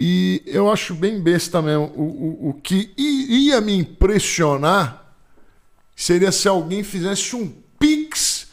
E 0.00 0.42
eu 0.46 0.70
acho 0.70 0.94
bem 0.94 1.20
besta 1.20 1.60
mesmo. 1.62 1.92
O, 1.96 2.02
o, 2.02 2.48
o 2.50 2.54
que 2.54 2.90
ia 2.96 3.60
me 3.60 3.76
impressionar 3.76 5.07
seria 6.02 6.32
se 6.32 6.46
alguém 6.48 6.82
fizesse 6.82 7.34
um 7.36 7.52
pix 7.78 8.48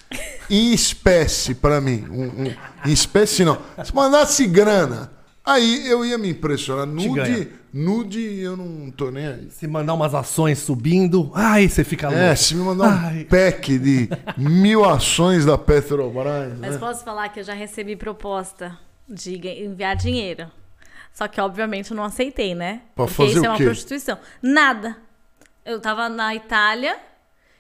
em 0.50 0.74
espécie 0.74 1.56
pra 1.56 1.80
mim. 1.82 2.06
Um, 2.10 2.44
um- 2.48 2.56
em 2.86 2.92
espécie 2.92 3.44
não. 3.46 3.58
Se 3.84 3.94
mandasse 3.94 4.46
grana, 4.48 5.12
aí 5.44 5.88
eu 5.90 6.06
ia 6.06 6.18
me 6.18 6.30
impressionar. 6.30 6.86
Nude, 6.86 7.50
nude 7.74 8.40
eu 8.40 8.56
não 8.56 8.92
tô 8.92 9.10
nem 9.12 9.28
aí. 9.28 9.50
Se 9.52 9.68
mandar 9.68 9.94
umas 9.94 10.14
ações 10.14 10.60
subindo, 10.60 11.32
ai, 11.34 11.68
você 11.68 11.84
fica 11.84 12.08
louco. 12.10 12.22
É, 12.24 12.36
se 12.36 12.56
me 12.56 12.64
mandar 12.64 12.86
um 12.88 13.06
Ai. 13.08 13.24
pack 13.26 13.78
de 13.80 14.10
mil 14.38 14.86
ações 14.86 15.46
da 15.46 15.58
Petrobras, 15.58 16.54
Mas 16.60 16.74
né? 16.74 16.78
posso 16.78 17.04
falar 17.04 17.30
que 17.30 17.40
eu 17.40 17.44
já 17.44 17.54
recebi 17.54 17.96
proposta 17.96 18.78
de 19.10 19.36
enviar 19.64 19.96
dinheiro. 19.96 20.48
Só 21.14 21.28
que, 21.30 21.40
obviamente, 21.40 21.92
eu 21.92 21.98
não 21.98 22.04
aceitei, 22.04 22.54
né? 22.54 22.82
Pra 22.94 23.06
Porque 23.06 23.14
fazer 23.14 23.30
isso 23.32 23.42
o 23.42 23.46
é 23.46 23.50
uma 23.50 23.58
quê? 23.58 23.64
prostituição. 23.64 24.18
Nada. 24.42 24.98
Eu 25.66 25.80
tava 25.80 26.10
na 26.10 26.36
Itália 26.36 26.98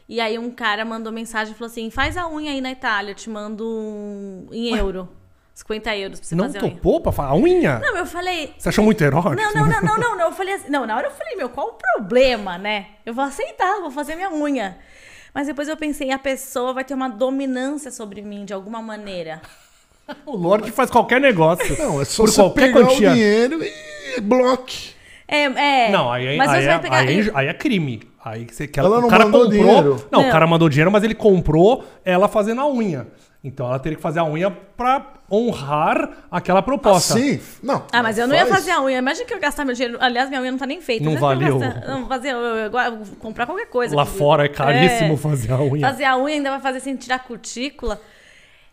E 0.07 0.19
aí 0.19 0.37
um 0.37 0.51
cara 0.51 0.85
mandou 0.85 1.11
mensagem 1.11 1.53
e 1.53 1.57
falou 1.57 1.71
assim: 1.71 1.89
faz 1.89 2.15
a 2.17 2.27
unha 2.29 2.51
aí 2.51 2.61
na 2.61 2.71
Itália, 2.71 3.11
eu 3.11 3.15
te 3.15 3.29
mando 3.29 3.65
um, 3.67 4.47
em 4.51 4.75
euro. 4.75 5.09
50 5.53 5.95
euros 5.95 6.19
pra 6.19 6.27
você 6.27 6.35
Não 6.35 6.45
fazer 6.45 6.57
a 6.59 6.63
unha. 6.63 6.71
topou 6.75 6.99
pra 7.01 7.11
falar 7.13 7.29
a 7.29 7.35
unha? 7.35 7.79
Não, 7.79 7.95
eu 7.95 8.05
falei. 8.05 8.53
Você 8.57 8.67
achou 8.69 8.83
muito 8.83 9.01
erótico? 9.01 9.35
Não, 9.35 9.53
não, 9.53 9.65
não, 9.65 9.81
não, 9.81 9.97
não, 9.97 10.17
não. 10.17 10.25
Eu 10.25 10.33
falei 10.33 10.53
assim. 10.53 10.69
Não, 10.69 10.85
na 10.85 10.97
hora 10.97 11.07
eu 11.07 11.11
falei, 11.11 11.35
meu, 11.37 11.49
qual 11.49 11.69
o 11.69 11.73
problema, 11.73 12.57
né? 12.57 12.87
Eu 13.05 13.13
vou 13.13 13.23
aceitar, 13.23 13.79
vou 13.79 13.89
fazer 13.89 14.15
minha 14.15 14.31
unha. 14.31 14.77
Mas 15.33 15.47
depois 15.47 15.67
eu 15.67 15.77
pensei, 15.77 16.11
a 16.11 16.19
pessoa 16.19 16.73
vai 16.73 16.83
ter 16.83 16.93
uma 16.93 17.09
dominância 17.09 17.89
sobre 17.89 18.21
mim 18.21 18.45
de 18.45 18.53
alguma 18.53 18.81
maneira. 18.81 19.41
O 20.23 20.35
Lorde 20.35 20.71
faz 20.71 20.91
qualquer 20.91 21.19
negócio. 21.19 21.75
Não, 21.79 21.99
é 21.99 22.05
só 22.05 22.23
Por 22.23 22.29
você 22.29 22.39
qualquer 22.39 22.61
pegar 22.67 22.81
quantia. 22.85 23.09
o 23.09 23.13
dinheiro 23.13 23.59
e 23.63 24.21
bloque. 24.21 24.91
É, 25.27 25.45
é. 25.45 25.89
Não, 25.89 26.11
aí, 26.11 26.37
mas 26.37 26.51
aí, 26.51 26.61
você 26.61 26.67
é, 26.67 26.71
vai 26.73 26.79
pegar. 26.79 26.97
aí, 26.97 27.31
aí 27.33 27.47
é 27.47 27.53
crime. 27.55 28.03
Aí 28.25 28.47
você 28.51 28.67
quer. 28.67 28.79
Ela 28.79 28.97
o 28.97 29.01
não 29.01 29.07
cara 29.07 29.25
mandou 29.25 29.41
comprou. 29.43 29.63
dinheiro. 29.63 30.07
Não, 30.11 30.21
Não. 30.23 30.29
o 30.29 30.31
cara 30.31 30.47
mandou 30.47 30.67
dinheiro, 30.67 30.91
mas 30.91 31.03
ele 31.03 31.13
comprou 31.13 31.85
ela 32.03 32.27
fazendo 32.27 32.59
a 32.61 32.67
unha. 32.67 33.05
Então 33.43 33.67
ela 33.67 33.77
teria 33.77 33.95
que 33.95 34.01
fazer 34.01 34.17
a 34.19 34.25
unha 34.25 34.49
pra 34.49 35.13
honrar 35.31 36.09
aquela 36.31 36.63
proposta. 36.63 37.13
Assim? 37.13 37.39
Não. 37.61 37.83
Ah, 37.91 38.01
mas 38.01 38.17
eu 38.17 38.27
não 38.27 38.33
ia 38.33 38.41
faz. 38.47 38.55
fazer 38.55 38.71
a 38.71 38.81
unha. 38.81 38.97
Imagina 38.97 39.25
que 39.27 39.33
eu 39.35 39.39
gastar 39.39 39.63
meu 39.63 39.75
dinheiro. 39.75 39.99
Aliás, 40.01 40.29
minha 40.29 40.41
unha 40.41 40.49
não 40.51 40.57
tá 40.57 40.65
nem 40.65 40.81
feita. 40.81 41.05
Não 41.05 41.11
Imagina 41.13 41.45
que 41.45 41.51
valeu. 41.51 41.59
gastar- 41.59 41.87
Não, 41.87 42.07
fazer. 42.07 42.29
Eu, 42.29 42.37
eu, 42.39 42.71
eu, 42.71 42.97
comprar 43.19 43.45
qualquer 43.45 43.67
coisa. 43.67 43.95
Lá 43.95 44.05
fora 44.05 44.45
é 44.45 44.49
caríssimo 44.49 45.13
É. 45.13 45.17
fazer 45.17 45.51
a 45.51 45.61
unha. 45.61 45.87
Fazer 45.87 46.05
a 46.05 46.17
unha 46.17 46.35
ainda 46.37 46.49
vai 46.49 46.59
fazer 46.59 46.79
sem 46.79 46.95
tirar 46.95 47.19
cutícula. 47.19 48.01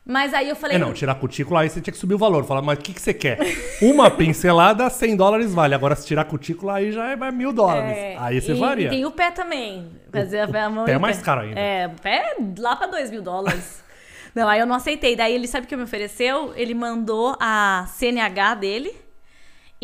Mas 0.04 0.34
aí 0.34 0.48
eu 0.48 0.56
falei. 0.56 0.76
É, 0.76 0.80
não, 0.80 0.92
tirar 0.92 1.14
cutícula, 1.14 1.60
aí 1.60 1.68
você 1.68 1.80
tinha 1.80 1.92
que 1.92 1.98
subir 1.98 2.14
o 2.14 2.18
valor. 2.18 2.44
Falar, 2.44 2.60
mas 2.60 2.78
o 2.78 2.82
que, 2.82 2.92
que 2.92 3.00
você 3.00 3.14
quer? 3.14 3.38
Uma 3.80 4.10
pincelada, 4.10 4.90
100 4.90 5.16
dólares 5.16 5.54
vale. 5.54 5.74
Agora, 5.74 5.94
se 5.94 6.06
tirar 6.06 6.24
cutícula, 6.24 6.74
aí 6.74 6.90
já 6.90 7.12
é 7.12 7.30
mil 7.30 7.52
dólares. 7.52 7.96
É, 7.96 8.16
aí 8.18 8.40
você 8.40 8.52
e, 8.52 8.58
faria. 8.58 8.86
E 8.88 8.90
tem 8.90 9.06
o 9.06 9.12
pé 9.12 9.30
também. 9.30 9.90
Fazer 10.12 10.40
a, 10.40 10.66
a 10.66 10.70
mão 10.70 10.84
pé 10.84 10.92
é 10.92 10.96
o 10.96 11.00
mais 11.00 11.22
caro 11.22 11.42
ainda. 11.42 11.58
É, 11.58 11.86
o 11.86 12.00
pé 12.00 12.16
é 12.16 12.36
lá 12.58 12.74
pra 12.74 12.88
2 12.88 13.12
mil 13.12 13.22
dólares. 13.22 13.82
não, 14.34 14.48
aí 14.48 14.58
eu 14.58 14.66
não 14.66 14.74
aceitei. 14.74 15.14
Daí 15.14 15.34
ele 15.34 15.46
sabe 15.46 15.66
o 15.66 15.68
que 15.68 15.76
me 15.76 15.84
ofereceu? 15.84 16.52
Ele 16.56 16.74
mandou 16.74 17.36
a 17.40 17.86
CNH 17.88 18.56
dele 18.56 18.92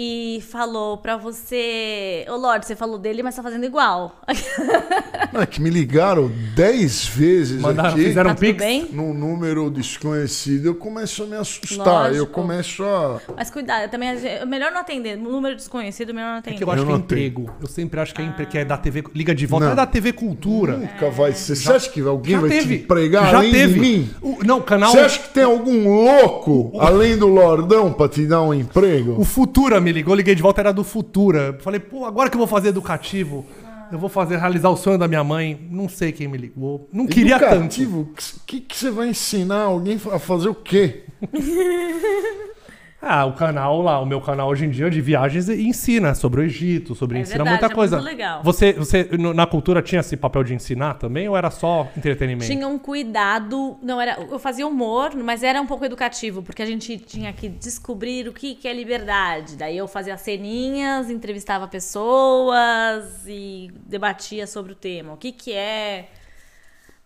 e 0.00 0.40
falou 0.48 0.96
pra 0.98 1.16
você. 1.16 2.24
Ô 2.28 2.36
Lorde, 2.36 2.66
você 2.66 2.76
falou 2.76 2.96
dele, 2.98 3.20
mas 3.20 3.34
tá 3.34 3.42
fazendo 3.42 3.64
igual. 3.66 4.14
Não, 5.32 5.40
é 5.42 5.46
que 5.46 5.60
me 5.60 5.68
ligaram 5.70 6.30
10 6.54 7.06
vezes 7.08 7.60
Mandaram, 7.60 7.90
aqui 7.90 8.04
fizeram 8.04 8.30
tá 8.30 8.36
um 8.36 8.38
pix. 8.38 8.56
bem? 8.58 8.88
num 8.92 9.12
número 9.12 9.68
desconhecido. 9.68 10.66
Eu 10.66 10.74
começo 10.76 11.24
a 11.24 11.26
me 11.26 11.34
assustar. 11.36 11.84
Lógico. 11.84 12.16
Eu 12.16 12.26
começo 12.28 12.84
a. 12.84 13.20
Mas 13.36 13.50
cuidado, 13.50 13.90
também 13.90 14.08
é 14.10 14.44
melhor 14.46 14.70
não 14.70 14.80
atender. 14.80 15.16
Número 15.16 15.56
desconhecido, 15.56 16.14
melhor 16.14 16.28
não 16.28 16.36
É 16.36 16.38
atender. 16.38 16.56
que 16.58 16.62
eu 16.64 16.70
acho 16.70 16.82
Eu 16.82 16.86
que 16.86 16.92
é 16.92 16.94
tenho. 16.94 17.04
emprego. 17.26 17.50
Eu 17.60 17.66
sempre 17.66 17.98
acho 18.00 18.14
que 18.14 18.22
é 18.22 18.24
emprego, 18.24 18.50
que 18.52 18.58
é 18.58 18.64
da 18.64 18.76
TV. 18.78 19.02
Liga 19.12 19.34
de 19.34 19.46
volta, 19.46 19.66
Não. 19.66 19.72
é 19.72 19.76
da 19.76 19.86
TV 19.86 20.12
Cultura. 20.12 20.76
Nunca 20.76 21.10
vai 21.10 21.32
ser. 21.32 21.56
Você 21.56 21.72
acha 21.72 21.90
que 21.90 22.00
alguém 22.00 22.34
Já 22.36 22.40
vai 22.40 22.50
teve. 22.50 22.78
te 22.78 22.84
pregar 22.86 23.30
Já 23.32 23.38
além 23.38 23.50
teve. 23.50 23.74
de 23.74 23.80
mim? 23.80 24.10
O- 24.22 24.38
não, 24.44 24.58
o 24.58 24.62
canal. 24.62 24.92
Você 24.92 24.98
acha 25.00 25.18
que 25.18 25.34
tem 25.34 25.42
algum 25.42 25.88
louco 26.04 26.78
além 26.80 27.16
do 27.16 27.26
Lordão 27.26 27.92
pra 27.92 28.08
te 28.08 28.24
dar 28.26 28.42
um 28.42 28.54
emprego? 28.54 29.16
O 29.20 29.24
Futura 29.24 29.80
me 29.88 29.92
ligou, 29.92 30.14
liguei 30.14 30.34
de 30.34 30.42
volta, 30.42 30.60
era 30.60 30.72
do 30.72 30.84
Futura. 30.84 31.56
Falei, 31.60 31.80
pô, 31.80 32.04
agora 32.04 32.28
que 32.28 32.36
eu 32.36 32.38
vou 32.38 32.46
fazer 32.46 32.68
educativo, 32.68 33.46
eu 33.90 33.98
vou 33.98 34.10
fazer 34.10 34.36
realizar 34.36 34.68
o 34.68 34.76
sonho 34.76 34.98
da 34.98 35.08
minha 35.08 35.24
mãe. 35.24 35.66
Não 35.70 35.88
sei 35.88 36.12
quem 36.12 36.28
me 36.28 36.36
ligou. 36.36 36.86
Não 36.92 37.06
queria 37.06 37.38
tanto. 37.38 37.54
Educativo? 37.54 38.00
O 38.00 38.40
que, 38.46 38.60
que 38.60 38.76
você 38.76 38.90
vai 38.90 39.08
ensinar 39.08 39.62
alguém 39.62 39.98
a 40.12 40.18
fazer 40.18 40.50
o 40.50 40.54
quê? 40.54 41.04
Ah, 43.00 43.24
o 43.26 43.32
canal 43.32 43.80
lá, 43.80 44.00
o 44.00 44.04
meu 44.04 44.20
canal 44.20 44.48
hoje 44.48 44.64
em 44.64 44.70
dia 44.70 44.90
de 44.90 45.00
viagens 45.00 45.48
ensina 45.48 46.16
sobre 46.16 46.40
o 46.40 46.44
Egito, 46.44 46.96
sobre 46.96 47.18
É 47.18 47.20
ensina 47.20 47.44
verdade, 47.44 47.60
muita 47.60 47.72
é 47.72 47.74
coisa. 47.74 47.96
muito 47.96 48.08
legal. 48.08 48.42
Você, 48.42 48.72
você 48.72 49.08
na 49.34 49.46
cultura 49.46 49.80
tinha 49.80 50.00
esse 50.00 50.16
papel 50.16 50.42
de 50.42 50.52
ensinar 50.52 50.94
também 50.94 51.28
ou 51.28 51.36
era 51.36 51.48
só 51.48 51.88
entretenimento? 51.96 52.46
Tinha 52.50 52.66
um 52.66 52.76
cuidado, 52.76 53.78
não 53.80 54.00
era, 54.00 54.18
eu 54.20 54.38
fazia 54.40 54.66
humor, 54.66 55.14
mas 55.14 55.44
era 55.44 55.60
um 55.62 55.66
pouco 55.66 55.84
educativo, 55.84 56.42
porque 56.42 56.60
a 56.60 56.66
gente 56.66 56.98
tinha 56.98 57.32
que 57.32 57.48
descobrir 57.48 58.26
o 58.26 58.32
que, 58.32 58.56
que 58.56 58.66
é 58.66 58.72
liberdade. 58.72 59.54
Daí 59.56 59.76
eu 59.76 59.86
fazia 59.86 60.16
ceninhas, 60.16 61.08
entrevistava 61.08 61.68
pessoas 61.68 63.04
e 63.28 63.70
debatia 63.86 64.44
sobre 64.44 64.72
o 64.72 64.74
tema. 64.74 65.12
O 65.12 65.16
que 65.16 65.30
que 65.30 65.52
é 65.52 66.08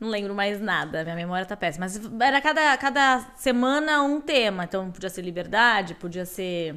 não 0.02 0.10
lembro 0.10 0.34
mais 0.34 0.60
nada, 0.60 1.04
minha 1.04 1.14
memória 1.14 1.46
tá 1.46 1.56
péssima. 1.56 1.86
Mas 1.86 2.00
era 2.20 2.40
cada, 2.40 2.76
cada 2.76 3.20
semana 3.36 4.02
um 4.02 4.20
tema. 4.20 4.64
Então 4.64 4.90
podia 4.90 5.08
ser 5.08 5.22
liberdade, 5.22 5.94
podia 5.94 6.26
ser 6.26 6.74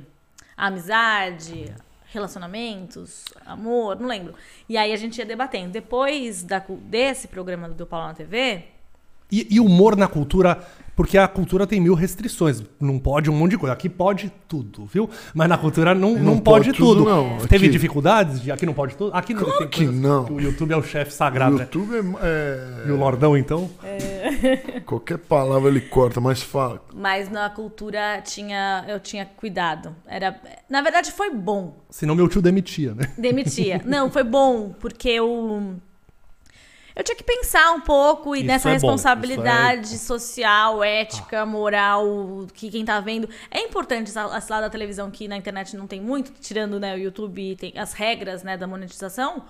amizade, 0.55 1.73
relacionamentos, 2.05 3.25
amor, 3.43 3.99
não 3.99 4.07
lembro. 4.07 4.35
E 4.69 4.77
aí 4.77 4.93
a 4.93 4.95
gente 4.95 5.17
ia 5.17 5.25
debatendo. 5.25 5.71
Depois 5.71 6.43
da, 6.43 6.63
desse 6.81 7.27
programa 7.27 7.67
do 7.67 7.87
Paulo 7.87 8.07
na 8.07 8.13
TV, 8.13 8.65
E, 9.31 9.47
e 9.55 9.59
humor 9.59 9.95
na 9.97 10.07
cultura, 10.07 10.59
porque 10.95 11.17
a 11.17 11.27
cultura 11.27 11.65
tem 11.65 11.81
mil 11.81 11.93
restrições. 11.95 12.61
Não 12.79 12.99
pode 12.99 13.29
um 13.29 13.33
monte 13.33 13.51
de 13.51 13.57
coisa. 13.57 13.73
Aqui 13.73 13.89
pode 13.89 14.31
tudo, 14.47 14.85
viu? 14.85 15.09
Mas 15.33 15.49
na 15.49 15.57
cultura 15.57 15.95
não, 15.95 16.13
não, 16.13 16.19
Não 16.35 16.37
pode, 16.39 16.67
pode 16.67 16.77
tudo, 16.77 17.03
tudo. 17.03 17.09
não. 17.09 17.37
Teve 17.47 17.65
Aqui- 17.65 17.69
dificuldades? 17.69 18.39
de 18.39 18.51
Aqui 18.51 18.65
não 18.67 18.73
pode 18.73 18.95
tudo? 18.95 19.11
Aqui 19.15 19.33
não 19.33 19.41
Claro 19.43 19.57
tem 19.57 19.67
que 19.67 19.83
coisas 19.85 20.01
não. 20.01 20.25
que 20.25 20.33
O 20.33 20.39
YouTube 20.39 20.71
é 20.73 20.77
o 20.77 20.83
chefe 20.83 21.11
O 21.11 21.13
sagrado, 21.15 21.55
né? 21.57 21.63
YouTube 21.63 22.15
é, 22.21 22.87
E 22.87 22.91
o 22.91 22.95
Lordão, 22.97 23.35
então? 23.35 23.69
é- 23.83 24.81
Qualquer 24.85 25.17
palavra 25.17 25.69
ele 25.69 25.81
corta, 25.81 26.21
mas 26.21 26.41
fala. 26.43 26.81
mas 26.93 27.29
na 27.29 27.49
cultura 27.49 28.21
tinha 28.23 28.85
eu 28.87 28.99
tinha 28.99 29.25
cuidado. 29.25 29.95
Era, 30.07 30.39
na 30.69 30.81
verdade 30.81 31.11
foi 31.11 31.31
bom. 31.33 31.83
Senão 31.89 32.13
meu 32.15 32.27
tio 32.27 32.41
demitia, 32.41 32.93
né? 32.93 33.11
Demitia. 33.17 33.81
Não, 33.85 34.09
foi 34.11 34.23
bom, 34.23 34.73
porque 34.79 35.09
eu. 35.09 35.75
Eu 36.95 37.03
tinha 37.03 37.15
que 37.15 37.23
pensar 37.23 37.71
um 37.71 37.81
pouco 37.81 38.35
e 38.35 38.39
Isso 38.39 38.47
nessa 38.47 38.69
é 38.69 38.71
bom, 38.71 38.73
responsabilidade 38.73 39.97
social, 39.97 40.81
ética, 40.81 41.45
moral, 41.45 42.47
que 42.53 42.71
quem 42.71 42.85
tá 42.85 43.01
vendo. 43.01 43.27
É 43.51 43.59
importante 43.59 44.07
esse 44.09 44.17
lado 44.51 44.61
da 44.61 44.69
televisão 44.69 45.11
que 45.11 45.27
na 45.27 45.35
internet 45.35 45.75
não 45.75 45.87
tem 45.87 45.99
muito, 45.99 46.31
tirando 46.39 46.79
né, 46.79 46.95
o 46.95 46.97
YouTube 46.97 47.57
tem 47.57 47.73
as 47.77 47.91
regras 47.93 48.43
né, 48.43 48.55
da 48.55 48.65
monetização. 48.65 49.43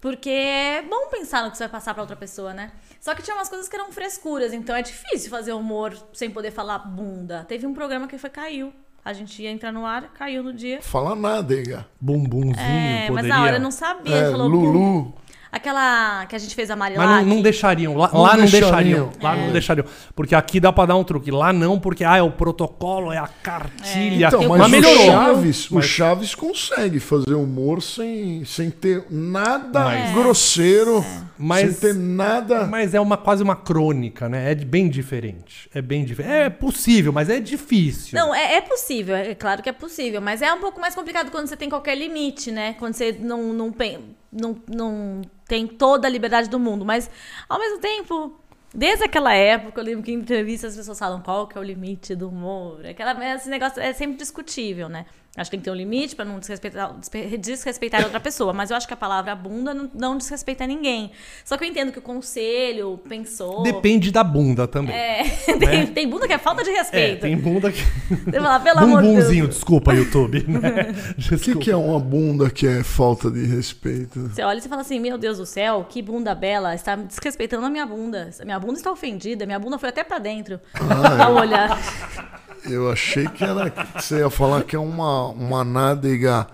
Porque 0.00 0.30
é 0.30 0.80
bom 0.80 1.08
pensar 1.10 1.44
no 1.44 1.50
que 1.50 1.58
você 1.58 1.64
vai 1.64 1.72
passar 1.72 1.92
pra 1.92 2.02
outra 2.02 2.16
pessoa, 2.16 2.54
né? 2.54 2.72
Só 2.98 3.14
que 3.14 3.22
tinha 3.22 3.36
umas 3.36 3.50
coisas 3.50 3.68
que 3.68 3.76
eram 3.76 3.92
frescuras, 3.92 4.54
então 4.54 4.74
é 4.74 4.80
difícil 4.80 5.28
fazer 5.28 5.52
humor 5.52 5.94
sem 6.14 6.30
poder 6.30 6.50
falar 6.50 6.78
bunda. 6.78 7.44
Teve 7.46 7.66
um 7.66 7.74
programa 7.74 8.08
que 8.08 8.16
foi 8.16 8.30
caiu. 8.30 8.72
A 9.04 9.12
gente 9.12 9.42
ia 9.42 9.50
entrar 9.50 9.72
no 9.72 9.84
ar, 9.84 10.10
caiu 10.14 10.42
no 10.42 10.54
dia. 10.54 10.80
Fala 10.80 11.14
nada, 11.14 11.54
Ega. 11.54 11.86
Bumbumzinho, 12.00 12.54
É, 12.58 13.08
poderia... 13.08 13.12
mas 13.14 13.26
na 13.26 13.42
hora 13.42 13.56
eu 13.56 13.60
não 13.60 13.70
sabia. 13.70 14.14
É, 14.14 14.28
Lulu. 14.30 15.14
Aquela 15.52 16.26
que 16.26 16.36
a 16.36 16.38
gente 16.38 16.54
fez 16.54 16.70
a 16.70 16.76
Mas 16.76 16.94
Marilac. 16.96 17.24
não, 17.26 17.34
não 17.36 17.42
deixariam. 17.42 17.96
Lá 17.96 18.10
Não 18.12 18.20
lá 18.22 18.36
não 18.36 18.44
deixariam. 18.44 18.70
deixariam. 18.70 19.12
Lá 19.20 19.36
não 19.36 19.52
deixariam. 19.52 19.86
Porque 20.14 20.34
aqui 20.34 20.60
dá 20.60 20.72
pra 20.72 20.86
dar 20.86 20.96
um 20.96 21.02
truque. 21.04 21.30
Lá 21.30 21.52
não, 21.52 21.78
porque 21.78 22.04
ah, 22.04 22.16
é 22.16 22.22
o 22.22 22.30
protocolo, 22.30 23.12
é 23.12 23.18
a 23.18 23.26
cartilha. 23.26 24.28
Então, 24.28 24.42
Eu 24.42 24.48
mas, 24.50 24.70
mas 24.70 24.86
o. 24.86 25.06
Chaves, 25.06 25.70
o 25.70 25.74
Mas- 25.74 25.84
Chaves 25.86 26.34
consegue 26.34 27.00
fazer 27.00 27.34
humor 27.34 27.82
sem, 27.82 28.44
sem 28.44 28.70
ter 28.70 29.04
nada 29.10 29.80
Mas- 29.84 30.12
grosseiro, 30.14 31.04
Mas- 31.36 31.76
sem 31.76 31.92
ter 31.92 31.94
nada. 31.98 32.66
Mas 32.66 32.94
é 32.94 33.00
uma, 33.00 33.16
quase 33.16 33.42
uma 33.42 33.56
crônica, 33.56 34.28
né? 34.28 34.52
É 34.52 34.54
bem 34.54 34.88
diferente. 34.88 35.68
É 35.74 35.82
bem 35.82 36.04
diferente. 36.04 36.32
É 36.32 36.48
possível, 36.50 37.12
mas 37.12 37.28
é 37.28 37.40
difícil. 37.40 38.18
Não, 38.18 38.34
é, 38.34 38.54
é 38.56 38.60
possível, 38.60 39.16
é 39.16 39.34
claro 39.34 39.62
que 39.62 39.68
é 39.68 39.72
possível, 39.72 40.20
mas 40.20 40.42
é 40.42 40.52
um 40.52 40.60
pouco 40.60 40.80
mais 40.80 40.94
complicado 40.94 41.30
quando 41.30 41.48
você 41.48 41.56
tem 41.56 41.68
qualquer 41.68 41.96
limite, 41.96 42.50
né? 42.50 42.74
Quando 42.78 42.94
você 42.94 43.16
não, 43.20 43.52
não, 43.52 43.72
pen- 43.72 43.98
não, 44.32 44.56
não 44.68 45.22
tem 45.46 45.66
toda 45.66 46.06
a 46.06 46.10
liberdade 46.10 46.48
do 46.48 46.58
mundo. 46.58 46.84
Mas, 46.84 47.10
ao 47.48 47.58
mesmo 47.58 47.78
tempo, 47.78 48.38
desde 48.74 49.04
aquela 49.04 49.34
época, 49.34 49.80
eu 49.80 49.84
lembro 49.84 50.02
que 50.02 50.12
em 50.12 50.16
entrevistas 50.16 50.72
as 50.72 50.76
pessoas 50.78 50.98
falam 50.98 51.20
qual 51.20 51.46
que 51.46 51.58
é 51.58 51.60
o 51.60 51.64
limite 51.64 52.14
do 52.14 52.28
humor. 52.28 52.84
Aquela, 52.86 53.34
esse 53.34 53.48
negócio 53.48 53.80
é 53.80 53.92
sempre 53.92 54.16
discutível, 54.16 54.88
né? 54.88 55.06
Acho 55.36 55.48
que 55.48 55.56
tem 55.56 55.60
que 55.60 55.64
ter 55.64 55.70
um 55.70 55.74
limite 55.74 56.16
pra 56.16 56.24
não 56.24 56.40
desrespeitar, 56.40 56.92
desrespeitar 57.38 58.02
outra 58.02 58.18
pessoa. 58.18 58.52
Mas 58.52 58.70
eu 58.70 58.76
acho 58.76 58.86
que 58.88 58.92
a 58.92 58.96
palavra 58.96 59.32
bunda 59.36 59.72
não, 59.72 59.88
não 59.94 60.18
desrespeita 60.18 60.66
ninguém. 60.66 61.12
Só 61.44 61.56
que 61.56 61.62
eu 61.64 61.68
entendo 61.68 61.92
que 61.92 62.00
o 62.00 62.02
conselho 62.02 62.98
pensou. 63.08 63.62
Depende 63.62 64.10
da 64.10 64.24
bunda 64.24 64.66
também. 64.66 64.94
É, 64.94 65.22
tem, 65.56 65.86
tem 65.86 66.08
bunda 66.08 66.26
que 66.26 66.32
é 66.32 66.38
falta 66.38 66.64
de 66.64 66.70
É, 66.70 66.78
respeito. 66.78 67.20
tem 67.20 67.36
bunda 67.36 67.70
que. 67.70 67.80
Você 67.80 68.40
fala, 68.40 68.58
pelo 68.58 68.78
amor 68.80 69.02
de 69.02 69.08
Deus. 69.34 69.48
Desculpa, 69.50 69.94
YouTube. 69.94 70.44
Né? 70.48 70.94
O 71.30 71.38
que, 71.38 71.54
que 71.56 71.70
é 71.70 71.76
uma 71.76 71.98
bunda 72.00 72.50
que 72.50 72.66
é 72.66 72.82
falta 72.82 73.30
de 73.30 73.44
respeito? 73.46 74.28
Você 74.28 74.42
olha 74.42 74.58
e 74.58 74.60
você 74.60 74.68
fala 74.68 74.82
assim, 74.82 74.98
meu 74.98 75.16
Deus 75.16 75.38
do 75.38 75.46
céu, 75.46 75.86
que 75.88 76.02
bunda 76.02 76.34
bela, 76.34 76.74
está 76.74 76.96
desrespeitando 76.96 77.64
a 77.66 77.70
minha 77.70 77.86
bunda. 77.86 78.30
Minha 78.44 78.58
bunda 78.58 78.74
está 78.74 78.90
ofendida, 78.90 79.46
minha 79.46 79.58
bunda 79.58 79.78
foi 79.78 79.88
até 79.90 80.02
pra 80.02 80.18
dentro. 80.18 80.60
Ah, 80.74 81.24
Ao 81.26 81.34
olhar. 81.36 82.39
Eu 82.64 82.90
achei 82.90 83.26
que 83.26 83.42
era 83.44 83.70
que 83.70 84.02
você 84.02 84.18
ia 84.18 84.30
falar 84.30 84.62
que 84.64 84.76
é 84.76 84.78
uma, 84.78 85.28
uma 85.28 85.64
nádega 85.64 86.46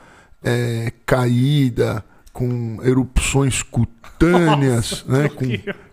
é, 0.44 0.92
caída, 1.04 2.04
com 2.32 2.78
erupções 2.82 3.62
cutâneas, 3.62 5.04
né? 5.06 5.28
Com 5.28 5.44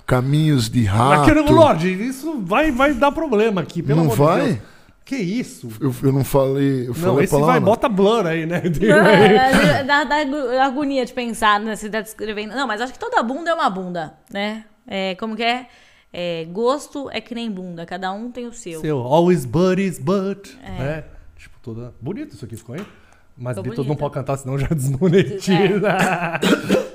caminhos 0.05 0.69
de 0.69 0.81
Mas, 0.83 0.91
rato. 0.91 1.25
querido 1.25 1.53
Lorde, 1.53 1.89
isso 1.91 2.41
vai, 2.41 2.71
vai 2.71 2.93
dar 2.93 3.11
problema 3.11 3.61
aqui, 3.61 3.81
pelo 3.81 3.97
Não 4.03 4.05
amor 4.11 4.17
vai? 4.17 4.41
de 4.41 4.47
Deus. 4.53 4.73
Que 5.05 5.15
isso? 5.17 5.67
Eu, 5.81 5.93
eu 6.01 6.13
não 6.13 6.23
falei. 6.23 6.83
Eu 6.83 6.87
Não, 6.87 6.93
falei 6.95 7.19
a 7.19 7.23
esse 7.23 7.31
palavra. 7.31 7.51
vai, 7.53 7.59
bota 7.59 7.89
blur 7.89 8.25
aí, 8.25 8.45
né? 8.45 8.61
É, 8.81 9.83
dá, 9.83 10.05
dá 10.05 10.15
agonia 10.65 11.05
de 11.05 11.13
pensar, 11.13 11.59
né? 11.59 11.75
Você 11.75 11.89
tá 11.89 11.99
descrevendo. 11.99 12.55
Não, 12.55 12.65
mas 12.65 12.79
acho 12.79 12.93
que 12.93 12.99
toda 12.99 13.21
bunda 13.21 13.49
é 13.51 13.53
uma 13.53 13.69
bunda, 13.69 14.13
né? 14.31 14.63
É, 14.87 15.15
como 15.15 15.35
que 15.35 15.43
é? 15.43 15.67
É, 16.13 16.45
Gosto 16.45 17.09
é 17.09 17.19
que 17.19 17.33
nem 17.33 17.49
bunda, 17.49 17.85
cada 17.87 18.13
um 18.13 18.31
tem 18.31 18.45
o 18.45 18.53
seu. 18.53 18.79
Seu, 18.79 18.99
always 18.99 19.45
buddies, 19.45 19.97
but. 19.97 20.47
É. 20.63 21.03
Tipo, 21.35 21.57
toda. 21.59 21.93
Bonito 21.99 22.35
isso 22.35 22.45
aqui 22.45 22.55
ficou, 22.55 22.75
hein? 22.75 22.85
Mas 23.35 23.57
Ficou 23.57 23.63
Beatles 23.63 23.87
não 23.87 23.95
pode 23.95 24.13
cantar, 24.13 24.37
senão 24.37 24.57
já 24.59 24.67
desmonetiza. 24.73 25.97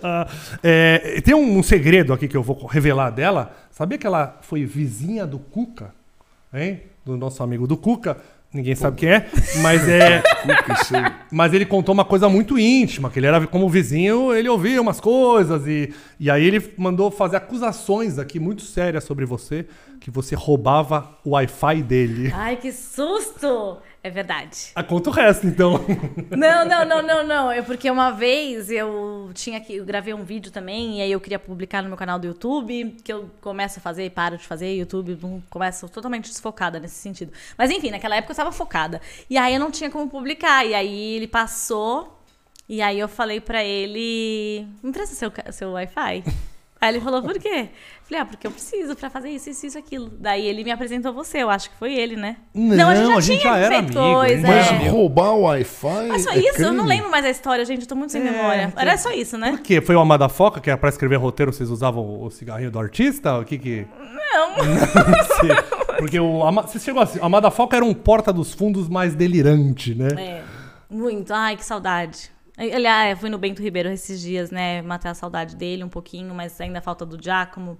Ah, 0.03 0.29
é, 0.63 1.21
tem 1.23 1.35
um, 1.35 1.59
um 1.59 1.63
segredo 1.65 2.13
aqui 2.13 2.29
que 2.29 2.37
eu 2.37 2.43
vou 2.43 2.65
revelar 2.67 3.11
dela. 3.11 3.53
Sabia 3.73 3.99
que 3.99 4.07
ela 4.07 4.39
foi 4.43 4.65
vizinha 4.65 5.27
do 5.27 5.39
Cuca? 5.39 5.93
Hein? 6.55 6.83
Do 7.05 7.17
nosso 7.17 7.43
amigo 7.43 7.67
do 7.67 7.77
Cuca. 7.77 8.19
Ninguém 8.53 8.75
sabe 8.75 8.97
quem 8.97 9.11
é, 9.11 9.27
mas 9.61 9.87
é. 9.87 10.23
Mas 11.31 11.53
ele 11.53 11.67
contou 11.67 11.93
uma 11.93 12.05
coisa 12.05 12.31
muito 12.31 12.59
íntima, 12.59 13.11
que 13.11 13.19
ele 13.19 13.27
era 13.27 13.47
como 13.47 13.69
vizinho, 13.69 14.33
ele 14.33 14.49
ouvia 14.49 14.81
umas 14.81 14.99
coisas 14.99 15.67
e, 15.67 15.93
e 16.19 16.31
aí 16.31 16.47
ele 16.47 16.73
mandou 16.79 17.11
fazer 17.11 17.37
acusações 17.37 18.19
aqui 18.19 18.41
muito 18.41 18.63
sérias 18.63 19.05
sobre 19.05 19.27
você, 19.27 19.67
que 20.01 20.11
você 20.11 20.35
roubava 20.35 21.19
o 21.23 21.31
Wi-Fi 21.33 21.83
dele. 21.83 22.33
Ai, 22.35 22.57
que 22.57 22.73
susto! 22.73 23.79
É 24.09 24.11
verdade. 24.11 24.71
Ah, 24.75 24.83
conta 24.83 25.11
o 25.11 25.13
resto, 25.13 25.47
então. 25.47 25.85
Não, 26.35 26.65
não, 26.65 26.85
não, 26.85 27.03
não, 27.03 27.27
não. 27.27 27.53
É 27.53 27.61
porque 27.61 27.91
uma 27.91 28.11
vez 28.11 28.71
eu 28.71 29.31
tinha 29.35 29.61
que. 29.61 29.77
Eu 29.77 29.85
gravei 29.85 30.15
um 30.15 30.25
vídeo 30.25 30.51
também, 30.51 30.99
e 30.99 31.03
aí 31.03 31.13
eu 31.13 31.21
queria 31.21 31.39
publicar 31.39 31.83
no 31.83 31.89
meu 31.89 31.99
canal 31.99 32.19
do 32.19 32.27
YouTube, 32.27 32.97
que 33.05 33.13
eu 33.13 33.29
começo 33.43 33.79
a 33.79 33.83
fazer 33.83 34.07
e 34.07 34.11
paro 34.11 34.39
de 34.39 34.45
fazer, 34.45 34.75
YouTube 34.77 35.19
começo 35.51 35.89
totalmente 35.91 36.31
desfocada 36.31 36.81
nesse 36.81 36.95
sentido. 36.95 37.33
Mas 37.57 37.71
enfim, 37.71 37.91
naquela 37.91 38.17
época 38.17 38.31
eu 38.31 38.35
estava 38.35 38.51
focada. 38.51 38.99
E 39.29 39.37
aí 39.37 39.53
eu 39.53 39.61
não 39.61 39.71
tinha 39.71 39.91
como 39.91 40.09
publicar. 40.09 40.65
E 40.65 40.75
aí 40.75 41.17
ele 41.17 41.29
passou, 41.29 42.19
e 42.67 42.81
aí 42.81 42.99
eu 42.99 43.09
falei 43.09 43.43
pra 43.43 43.63
ele: 43.63 44.67
me 44.83 44.89
empresta 44.89 45.15
seu, 45.15 45.31
seu 45.53 45.73
Wi-Fi. 45.73 46.25
Aí 46.81 46.91
ele 46.95 47.01
falou, 47.01 47.21
por 47.23 47.37
quê? 47.39 47.71
Falei, 48.05 48.23
ah, 48.23 48.25
porque 48.25 48.47
eu 48.47 48.51
preciso 48.53 48.95
pra 48.95 49.11
fazer 49.11 49.31
isso, 49.31 49.51
isso, 49.51 49.67
isso, 49.67 49.77
aquilo. 49.77 50.11
Daí 50.21 50.47
ele 50.47 50.63
me 50.63 50.71
apresentou 50.71 51.13
você, 51.13 51.43
eu 51.43 51.51
acho 51.51 51.71
que 51.71 51.77
foi 51.77 51.93
ele, 51.95 52.15
né? 52.15 52.37
Não, 52.55 52.89
a 52.89 52.95
gente 52.95 53.09
já, 53.09 53.17
a 53.17 53.21
gente 53.21 53.41
tinha 53.41 53.53
já 53.53 53.59
era 53.59 53.79
feito 53.83 53.99
amigo, 53.99 54.15
coisa, 54.15 54.47
Mas 54.47 54.67
é. 54.71 54.89
roubar 54.89 55.33
o 55.33 55.41
Wi-Fi. 55.43 56.07
Mas 56.09 56.23
só 56.23 56.31
é 56.31 56.39
isso? 56.39 56.63
Eu 56.63 56.73
não 56.73 56.85
crime? 56.85 56.89
lembro 56.97 57.11
mais 57.11 57.25
a 57.25 57.31
história, 57.31 57.65
gente. 57.65 57.83
Eu 57.83 57.89
tô 57.89 57.97
muito 57.97 58.13
sem 58.13 58.23
É, 58.23 58.31
memória. 58.31 58.63
então- 58.71 58.81
Era 58.81 58.97
só 58.97 59.11
isso, 59.11 59.37
né? 59.37 59.51
Por 59.51 59.61
quê? 59.61 59.81
Foi 59.81 59.97
o 59.97 60.01
Amada 60.01 60.29
Foca, 60.29 60.61
que 60.61 60.71
era 60.71 60.79
pra 60.79 60.89
escrever 60.89 61.17
roteiro, 61.17 61.53
vocês 61.53 61.69
usavam 61.69 62.23
o 62.23 62.31
cigarrinho 62.31 62.71
do 62.71 62.79
artista? 62.79 63.39
O 63.41 63.45
que 63.45 63.59
que... 63.59 63.87
Não. 63.99 64.57
Não 64.65 65.25
sei. 65.41 65.97
Porque 65.99 66.21
o 66.21 66.45
Ama... 66.47 66.63
Você 66.63 66.79
chegou 66.79 67.03
assim, 67.03 67.19
o 67.19 67.25
Amada 67.25 67.51
Foca 67.51 67.77
era 67.77 67.85
um 67.85 67.93
porta 67.93 68.33
dos 68.33 68.55
fundos 68.55 68.89
mais 68.89 69.17
delirante, 69.17 69.95
né? 69.97 70.09
É, 70.17 70.43
muito. 70.89 71.33
Ai, 71.35 71.57
que 71.57 71.65
saudade. 71.65 72.31
Aliás, 72.59 73.11
eu 73.13 73.17
fui 73.17 73.31
no 73.31 73.39
Bento 73.39 73.63
Ribeiro 73.63 73.89
esses 73.89 74.21
dias, 74.21 74.51
né? 74.51 74.83
Matar 74.83 75.11
a 75.11 75.15
saudade 75.15 75.55
dele 75.55 75.85
um 75.85 75.89
pouquinho, 75.89 76.35
mas 76.35 76.61
ainda 76.61 76.81
falta 76.81 77.07
do 77.07 77.23
Giacomo, 77.23 77.79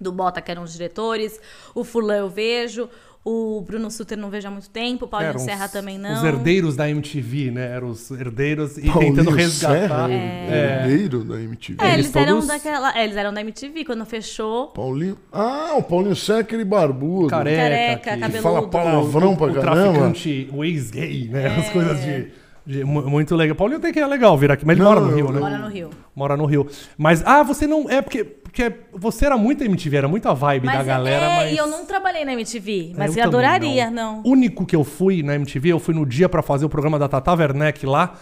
do 0.00 0.10
Bota, 0.10 0.40
que 0.40 0.50
eram 0.50 0.62
os 0.64 0.72
diretores. 0.72 1.40
O 1.74 1.84
Furlan 1.84 2.16
eu 2.16 2.28
vejo. 2.28 2.88
O 3.28 3.60
Bruno 3.60 3.90
Suter 3.90 4.16
não 4.16 4.30
vejo 4.30 4.46
há 4.46 4.50
muito 4.52 4.70
tempo. 4.70 5.04
O 5.06 5.08
Paulinho 5.08 5.30
Eram 5.30 5.40
Serra 5.40 5.66
os- 5.66 5.72
também 5.72 5.98
não. 5.98 6.14
Os 6.14 6.22
herdeiros 6.22 6.76
da 6.76 6.88
MTV, 6.88 7.50
né? 7.50 7.72
Eram 7.74 7.88
os 7.88 8.08
herdeiros 8.12 8.78
e 8.78 8.82
Paulinho 8.86 9.16
tentando 9.16 9.34
resgatar. 9.34 9.78
Serra, 9.78 10.08
herdeiro 10.12 11.24
da 11.24 11.40
MTV. 11.40 11.82
É, 11.84 11.94
eles, 11.94 12.06
Eles 12.06 12.16
eram 12.16 12.32
todos- 12.34 12.46
daquela. 12.46 12.96
é, 12.96 13.02
eles 13.04 13.16
eram 13.16 13.34
da 13.34 13.40
MTV 13.40 13.84
quando 13.84 14.04
fechou. 14.06 14.68
Paulinho. 14.68 15.18
Ah, 15.32 15.74
o 15.76 15.82
Paulinho 15.82 16.14
Serra, 16.14 16.38
aquele 16.40 16.64
barbudo. 16.64 17.28
Careca, 17.28 18.00
Careca, 18.00 18.16
que 18.28 18.32
Que 18.36 18.40
fala 18.42 18.68
palavrão 18.68 19.34
pra 19.34 19.46
o 19.46 19.54
caramba. 19.54 19.72
traficante, 19.92 20.48
o 20.52 20.64
ex-gay, 20.64 21.28
né? 21.28 21.46
As 21.58 21.68
coisas 21.70 22.00
de, 22.04 22.28
Muito 22.66 23.36
legal. 23.36 23.54
Paulinho 23.54 23.78
tem 23.78 23.92
que 23.92 24.00
é 24.00 24.06
legal 24.06 24.36
vir 24.36 24.50
aqui, 24.50 24.66
mas 24.66 24.76
ele 24.76 24.84
Não, 24.84 24.92
mora 24.92 25.00
no 25.00 25.14
Rio, 25.14 25.30
né? 25.32 25.38
Mora 25.40 25.58
no 25.58 25.68
Rio. 25.68 25.90
Mora 26.14 26.36
no 26.36 26.46
Rio. 26.46 26.66
Mas, 26.98 27.22
ah, 27.24 27.42
você 27.44 27.64
não. 27.66 27.88
É 27.88 28.02
porque, 28.02 28.24
porque 28.24 28.72
você 28.92 29.26
era 29.26 29.36
muito 29.36 29.62
MTV, 29.62 29.96
era 29.96 30.08
muito 30.08 30.28
a 30.28 30.34
vibe 30.34 30.66
da 30.66 30.74
Mas 30.74 30.86
galera, 30.86 31.26
é, 31.26 31.36
mas. 31.36 31.52
e 31.52 31.56
eu 31.56 31.68
não 31.68 31.86
trabalhei 31.86 32.24
na 32.24 32.32
MTV, 32.32 32.92
É, 32.94 32.98
mas 32.98 33.16
eu 33.16 33.22
eu, 33.22 33.28
adoraria, 33.28 33.88
não. 33.90 34.20
O 34.24 34.30
único 34.30 34.66
que 34.66 34.74
eu 34.74 34.82
fui 34.82 35.22
na 35.22 35.36
MTV, 35.36 35.68
eu 35.68 35.78
fui 35.78 35.94
no 35.94 36.04
dia 36.04 36.28
pra 36.28 36.42
fazer 36.42 36.64
o 36.64 36.68
programa 36.68 36.98
da 36.98 37.08
Tata 37.08 37.32
Werneck 37.34 37.86
lá, 37.86 38.14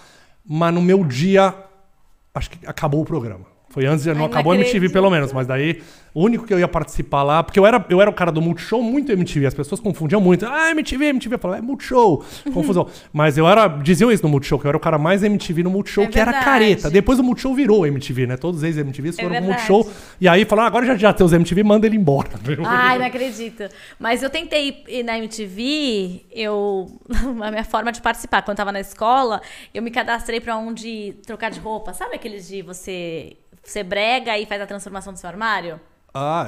mas 0.47 0.75
no 0.75 0.83
meu 0.83 1.05
dia, 1.05 1.55
acho 2.35 2.51
que 2.51 2.67
acabou 2.67 3.01
o 3.01 3.05
programa. 3.05 3.54
Foi 3.75 3.87
antes, 3.87 4.07
Ai, 4.07 4.15
não 4.15 4.27
acabou 4.27 4.53
a 4.53 4.57
MTV 4.57 4.89
pelo 4.91 5.11
menos, 5.11 5.33
mas 5.33 5.49
daí 5.49 5.83
o 6.15 6.23
único 6.23 6.47
que 6.47 6.55
eu 6.55 6.61
ia 6.61 6.69
participar 6.69 7.25
lá, 7.25 7.43
porque 7.43 7.59
eu 7.59 7.67
era, 7.67 7.85
eu 7.91 8.01
era 8.01 8.09
o 8.09 8.13
cara 8.13 8.31
do 8.31 8.41
Multishow 8.41 8.81
muito 8.81 9.11
MTV, 9.11 9.47
as 9.47 9.55
pessoas 9.55 9.81
confundiam 9.81 10.21
muito. 10.21 10.47
Ah, 10.47 10.71
MTV, 10.71 11.07
MTV, 11.07 11.35
eu 11.35 11.39
falava, 11.41 11.59
é 11.59 11.63
Multishow, 11.63 12.25
confusão. 12.53 12.87
mas 13.13 13.37
eu 13.37 13.49
era, 13.49 13.67
diziam 13.67 14.13
isso 14.13 14.23
no 14.23 14.29
Multishow, 14.29 14.61
que 14.61 14.65
eu 14.65 14.69
era 14.69 14.77
o 14.77 14.81
cara 14.81 14.97
mais 14.97 15.25
MTV 15.25 15.65
no 15.65 15.71
Multishow, 15.71 16.05
É 16.05 16.07
que 16.07 16.21
era 16.21 16.31
verdade. 16.31 16.45
careta. 16.49 16.89
Depois 16.89 17.19
o 17.19 17.25
Multishow 17.25 17.53
virou 17.53 17.85
MTV, 17.85 18.29
né? 18.29 18.37
Todos 18.37 18.63
eles 18.63 18.77
MTVs 18.77 19.19
É 19.19 19.23
foram 19.23 19.35
pro 19.37 19.45
verdade. 19.45 19.73
Multishow, 19.73 19.93
e 20.21 20.29
aí 20.29 20.45
falaram, 20.45 20.67
ah, 20.67 20.69
agora 20.69 20.87
já, 20.87 20.95
já 20.97 21.13
tem 21.13 21.27
os 21.27 21.33
MTV, 21.33 21.65
manda 21.65 21.85
ele 21.85 21.97
embora. 21.97 22.29
Ai, 22.65 22.97
não 22.99 23.07
acredito. 23.07 23.65
Mas 23.99 24.23
eu 24.23 24.31
tentei 24.31 24.85
ir 24.87 25.03
na 25.03 25.19
MTV, 25.19 26.27
eu. 26.33 26.87
A 27.43 27.51
minha 27.51 27.65
forma 27.65 27.91
de 27.91 28.01
participar, 28.01 28.43
quando 28.43 28.51
eu 28.55 28.57
tava 28.59 28.71
na 28.71 28.79
escola, 28.81 29.43
eu 29.75 29.83
me 29.83 29.91
cadastrei 29.91 30.41
pra 30.41 30.57
um 30.57 30.73
de 30.73 31.15
trocar 31.27 31.51
de 31.51 31.59
roupa. 31.59 31.93
Sabe 31.93 32.15
aqueles 32.15 32.47
de 32.47 32.63
você. 32.63 33.37
Você 33.65 33.83
brega 33.83 34.39
e 34.39 34.47
faz 34.47 34.61
a 34.61 34.67
transformação 34.67 35.13
do 35.13 35.19
seu 35.19 35.29
armário? 35.29 35.81
Ah, 36.17 36.47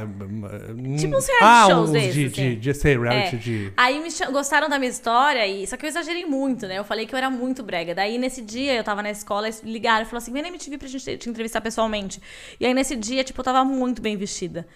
Tipo 0.96 1.16
uns 1.16 1.26
reality 1.26 1.42
ah, 1.42 1.66
shows 1.68 1.88
uns 1.88 1.92
desses, 1.92 2.14
de, 2.14 2.26
assim. 2.26 2.50
de, 2.50 2.56
de, 2.56 2.74
sei, 2.74 2.96
reality 2.96 3.34
É. 3.34 3.38
de... 3.38 3.72
Aí 3.76 4.00
me 4.00 4.08
gostaram 4.30 4.68
da 4.68 4.78
minha 4.78 4.90
história, 4.90 5.44
e 5.44 5.66
só 5.66 5.76
que 5.76 5.84
eu 5.84 5.88
exagerei 5.88 6.24
muito, 6.24 6.68
né? 6.68 6.78
Eu 6.78 6.84
falei 6.84 7.04
que 7.04 7.12
eu 7.12 7.18
era 7.18 7.28
muito 7.28 7.64
brega. 7.64 7.92
Daí 7.92 8.16
nesse 8.16 8.40
dia 8.42 8.74
eu 8.74 8.84
tava 8.84 9.02
na 9.02 9.10
escola, 9.10 9.48
eles 9.48 9.62
ligaram 9.64 10.02
e 10.02 10.04
falaram 10.04 10.18
assim: 10.18 10.32
vem 10.32 10.42
na 10.42 10.48
MTV 10.48 10.78
pra 10.78 10.86
gente 10.86 11.18
te 11.18 11.28
entrevistar 11.28 11.60
pessoalmente. 11.60 12.22
E 12.60 12.64
aí 12.66 12.72
nesse 12.72 12.94
dia, 12.94 13.24
tipo, 13.24 13.40
eu 13.40 13.44
tava 13.44 13.64
muito 13.64 14.00
bem 14.00 14.16
vestida. 14.16 14.68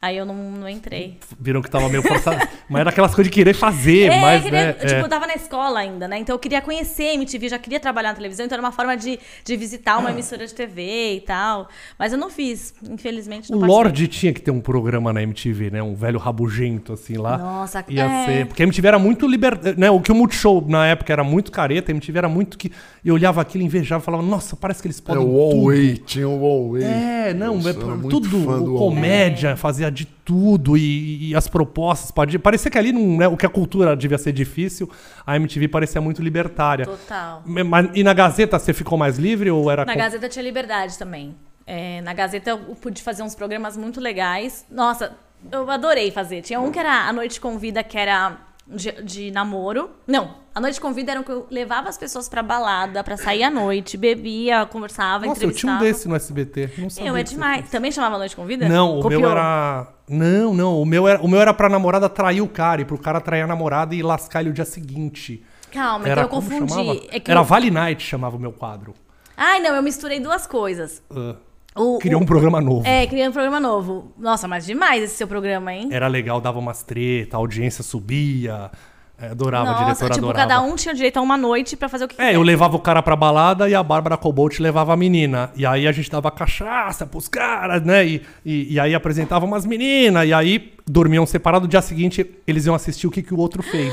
Aí 0.00 0.16
eu 0.16 0.24
não, 0.24 0.34
não 0.34 0.68
entrei. 0.68 1.18
Viram 1.40 1.60
que 1.60 1.68
tava 1.68 1.88
meio 1.88 2.02
forçado. 2.04 2.38
mas 2.70 2.80
era 2.82 2.90
aquelas 2.90 3.12
coisas 3.12 3.28
de 3.32 3.34
querer 3.34 3.52
fazer, 3.52 4.12
É, 4.12 4.20
mas, 4.20 4.44
queria- 4.44 4.66
né? 4.66 4.72
tipo, 4.74 4.92
é. 4.92 5.00
eu 5.02 5.08
tava 5.08 5.26
na 5.26 5.34
escola 5.34 5.80
ainda, 5.80 6.06
né? 6.06 6.18
Então 6.18 6.36
eu 6.36 6.38
queria 6.38 6.60
conhecer 6.60 7.08
a 7.08 7.14
MTV, 7.14 7.48
já 7.48 7.58
queria 7.58 7.80
trabalhar 7.80 8.10
na 8.10 8.14
televisão, 8.14 8.46
então 8.46 8.54
era 8.54 8.62
uma 8.62 8.70
forma 8.70 8.96
de, 8.96 9.18
de 9.44 9.56
visitar 9.56 9.98
uma 9.98 10.12
emissora 10.12 10.46
de 10.46 10.54
TV 10.54 11.14
e 11.16 11.20
tal. 11.22 11.68
Mas 11.98 12.12
eu 12.12 12.18
não 12.18 12.30
fiz, 12.30 12.72
infelizmente. 12.88 13.50
O 13.50 13.56
Não 13.56 13.58
participei. 13.60 13.84
Lorde 13.84 14.06
tinha 14.08 14.32
que 14.32 14.40
ter 14.40 14.52
um 14.52 14.60
programa 14.60 15.12
na 15.12 15.20
MTV, 15.20 15.70
né? 15.70 15.82
Um 15.82 15.96
velho 15.96 16.18
rabugento, 16.20 16.92
assim, 16.92 17.16
lá. 17.16 17.36
Nossa, 17.36 17.84
Ia 17.88 18.04
é. 18.04 18.26
ser... 18.26 18.46
Porque 18.46 18.62
a 18.62 18.66
MTV 18.66 18.86
era 18.86 18.98
muito 19.00 19.26
liber... 19.26 19.58
né? 19.76 19.90
O 19.90 20.00
que 20.00 20.12
o 20.12 20.14
Multishow, 20.14 20.64
na 20.68 20.86
época, 20.86 21.12
era 21.12 21.24
muito 21.24 21.50
careta. 21.50 21.90
A 21.90 21.92
MTV 21.92 22.18
era 22.18 22.28
muito 22.28 22.56
que... 22.56 22.70
Eu 23.04 23.14
olhava 23.14 23.40
aquilo, 23.40 23.64
invejava 23.64 24.00
e 24.00 24.04
falava, 24.04 24.22
nossa, 24.22 24.54
parece 24.54 24.80
que 24.80 24.86
eles 24.86 24.98
É 25.00 25.02
podem 25.02 25.24
o 25.24 25.32
Huawei, 25.32 25.96
tinha 25.96 26.28
o 26.28 26.38
Huawei. 26.40 26.84
É, 26.84 27.34
não, 27.34 27.56
Nossa, 27.56 27.70
é, 27.70 27.72
eu 27.72 28.08
tudo, 28.08 28.74
o 28.74 28.78
comédia, 28.78 29.56
fazia 29.56 29.87
de 29.90 30.04
tudo 30.04 30.76
e, 30.76 31.30
e 31.30 31.34
as 31.36 31.48
propostas, 31.48 32.10
pode, 32.10 32.38
parecia 32.38 32.70
que 32.70 32.78
ali 32.78 32.92
não, 32.92 33.16
né, 33.16 33.28
o 33.28 33.36
que 33.36 33.46
a 33.46 33.48
cultura 33.48 33.96
devia 33.96 34.18
ser 34.18 34.32
difícil, 34.32 34.90
a 35.26 35.36
MTV 35.36 35.68
parecia 35.68 36.00
muito 36.00 36.22
libertária. 36.22 36.84
Total. 36.86 37.42
Mas, 37.44 37.90
e 37.94 38.02
na 38.02 38.12
Gazeta 38.14 38.58
você 38.58 38.72
ficou 38.72 38.96
mais 38.98 39.18
livre 39.18 39.50
ou 39.50 39.70
era 39.70 39.84
Na 39.84 39.92
com- 39.92 39.98
Gazeta 39.98 40.28
tinha 40.28 40.42
liberdade 40.42 40.98
também. 40.98 41.34
É, 41.66 42.00
na 42.00 42.14
Gazeta 42.14 42.50
eu 42.50 42.58
pude 42.76 43.02
fazer 43.02 43.22
uns 43.22 43.34
programas 43.34 43.76
muito 43.76 44.00
legais. 44.00 44.64
Nossa, 44.70 45.12
eu 45.52 45.70
adorei 45.70 46.10
fazer. 46.10 46.40
Tinha 46.42 46.60
um 46.60 46.70
que 46.72 46.78
era 46.78 47.06
A 47.08 47.12
Noite 47.12 47.40
Convida, 47.40 47.82
que 47.82 47.96
era 47.98 48.38
de, 48.66 48.90
de 49.02 49.30
namoro. 49.30 49.90
Não, 50.06 50.34
A 50.58 50.60
Noite 50.60 50.80
Convida 50.80 51.12
era 51.12 51.20
o 51.20 51.24
que 51.24 51.30
eu 51.30 51.46
levava 51.52 51.88
as 51.88 51.96
pessoas 51.96 52.28
pra 52.28 52.42
balada, 52.42 53.04
pra 53.04 53.16
sair 53.16 53.44
à 53.44 53.50
noite, 53.50 53.96
bebia, 53.96 54.66
conversava, 54.66 55.24
Nossa, 55.24 55.44
eu 55.44 55.52
tinha 55.52 55.70
um 55.72 55.76
entrevistava. 55.76 55.84
desse 55.84 56.08
no 56.08 56.16
SBT. 56.16 56.70
Não 56.78 56.90
sabia 56.90 57.10
Eu, 57.10 57.16
é 57.16 57.22
demais. 57.22 57.58
fez. 57.60 57.70
Também 57.70 57.92
chamava 57.92 58.18
Noite 58.18 58.34
Convida? 58.34 58.68
Não, 58.68 58.98
o 58.98 59.02
Copiou. 59.02 59.20
meu 59.20 59.30
era. 59.30 59.86
Não, 60.08 60.52
não. 60.52 60.82
O 60.82 60.84
meu 60.84 61.06
era, 61.06 61.22
o 61.22 61.28
meu 61.28 61.40
era 61.40 61.54
pra 61.54 61.68
namorada 61.68 62.08
trair 62.08 62.40
o 62.40 62.48
cara 62.48 62.82
e 62.82 62.84
pro 62.84 62.98
cara 62.98 63.20
trair 63.20 63.42
a 63.42 63.46
namorada 63.46 63.94
e 63.94 64.02
lascar 64.02 64.40
ele 64.40 64.50
o 64.50 64.52
dia 64.52 64.64
seguinte. 64.64 65.44
Calma, 65.70 66.08
era 66.08 66.22
que 66.22 66.24
eu 66.24 66.28
confundi. 66.28 67.06
É 67.12 67.22
Era 67.30 67.38
eu- 67.38 67.44
Vale 67.44 67.70
Night 67.70 68.02
chamava 68.04 68.36
o 68.36 68.40
meu 68.40 68.50
quadro. 68.50 68.94
Ai, 69.36 69.60
não, 69.60 69.76
eu 69.76 69.82
misturei 69.82 70.18
duas 70.18 70.44
coisas. 70.44 71.00
Ah, 71.08 71.36
O, 71.76 71.98
criou 71.98 72.20
o- 72.20 72.24
um 72.24 72.26
programa 72.26 72.60
novo. 72.60 72.84
É, 72.84 73.06
criando 73.06 73.30
um 73.30 73.32
programa 73.32 73.60
novo. 73.60 74.12
Nossa, 74.18 74.48
mas 74.48 74.66
demais 74.66 75.04
esse 75.04 75.14
seu 75.14 75.28
programa, 75.28 75.72
hein? 75.72 75.88
Era 75.92 76.08
legal, 76.08 76.40
dava 76.40 76.58
umas 76.58 76.82
treta, 76.82 77.36
a 77.36 77.38
audiência 77.38 77.84
subia. 77.84 78.72
É, 79.20 79.30
adorava, 79.30 79.68
a 79.68 79.72
Nossa, 79.72 79.84
diretora 79.84 80.14
tipo, 80.14 80.26
adorava. 80.26 80.48
cada 80.48 80.62
um 80.62 80.76
tinha 80.76 80.94
direito 80.94 81.16
a 81.16 81.20
uma 81.22 81.36
noite 81.36 81.76
pra 81.76 81.88
fazer 81.88 82.04
o 82.04 82.08
que 82.08 82.20
É, 82.22 82.36
eu 82.36 82.42
levava 82.42 82.76
o 82.76 82.78
cara 82.78 83.02
pra 83.02 83.16
balada 83.16 83.68
e 83.68 83.74
a 83.74 83.82
Bárbara 83.82 84.16
Cobalt 84.16 84.60
levava 84.60 84.92
a 84.92 84.96
menina. 84.96 85.50
E 85.56 85.66
aí 85.66 85.88
a 85.88 85.92
gente 85.92 86.08
dava 86.08 86.30
cachaça 86.30 87.04
pros 87.04 87.26
caras, 87.26 87.82
né? 87.82 88.06
E, 88.06 88.22
e, 88.44 88.74
e 88.74 88.78
aí 88.80 88.94
apresentava 88.94 89.44
umas 89.44 89.66
meninas. 89.66 90.24
E 90.28 90.32
aí 90.32 90.72
dormiam 90.86 91.26
separados. 91.26 91.66
No 91.66 91.70
dia 91.70 91.82
seguinte 91.82 92.24
eles 92.46 92.66
iam 92.66 92.76
assistir 92.76 93.08
o 93.08 93.10
que, 93.10 93.20
que 93.22 93.34
o 93.34 93.38
outro 93.38 93.60
fez. 93.60 93.92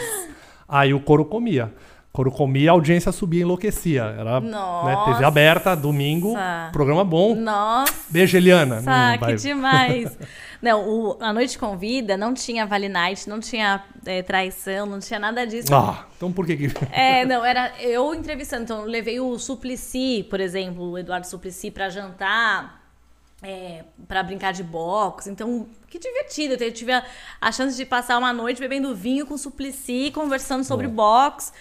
Aí 0.69 0.93
o 0.93 0.99
couro 0.99 1.25
comia. 1.25 1.73
Coro 2.15 2.31
comia, 2.31 2.69
a 2.69 2.73
audiência 2.73 3.11
subia 3.11 3.41
e 3.41 3.43
enlouquecia. 3.43 4.03
Era 4.17 4.39
né, 4.39 4.49
Nossa. 4.49 5.11
TV 5.11 5.25
aberta, 5.25 5.75
domingo, 5.75 6.33
programa 6.71 7.03
bom. 7.03 7.35
Nossa, 7.35 7.93
Beijo, 8.09 8.37
Eliana. 8.37 8.77
Hum, 8.77 9.13
que 9.13 9.19
vai- 9.19 9.35
demais. 9.35 10.17
não, 10.61 10.87
o, 10.87 11.17
a 11.19 11.33
Noite 11.33 11.57
Convida 11.59 12.15
não 12.15 12.33
tinha 12.33 12.65
Vale 12.65 12.87
Night, 12.87 13.27
não 13.27 13.41
tinha 13.41 13.83
é, 14.05 14.21
traição, 14.21 14.85
não 14.85 14.99
tinha 14.99 15.19
nada 15.19 15.45
disso. 15.45 15.75
Ah, 15.75 16.05
então 16.15 16.31
por 16.31 16.45
que 16.45 16.55
que... 16.55 16.67
É, 16.91 17.25
não, 17.25 17.43
era 17.43 17.73
eu 17.81 18.15
entrevistando. 18.15 18.63
Então, 18.63 18.79
eu 18.81 18.85
levei 18.87 19.19
o 19.19 19.37
Suplicy, 19.37 20.25
por 20.29 20.39
exemplo, 20.39 20.91
o 20.91 20.97
Eduardo 20.97 21.27
Suplicy, 21.27 21.69
pra 21.69 21.89
jantar. 21.89 22.81
é, 23.43 23.83
para 24.07 24.23
brincar 24.23 24.53
de 24.53 24.63
boxe. 24.63 25.29
Então, 25.29 25.67
que 25.89 25.99
divertido. 25.99 26.53
Eu 26.63 26.71
tive 26.71 26.93
a, 26.93 27.03
a 27.41 27.51
chance 27.51 27.75
de 27.75 27.85
passar 27.85 28.17
uma 28.17 28.31
noite 28.31 28.59
bebendo 28.59 28.95
vinho 28.95 29.25
com 29.25 29.37
Suplicy, 29.37 30.11
conversando 30.11 30.63
sobre 30.63 30.87
boxe. 30.87 31.51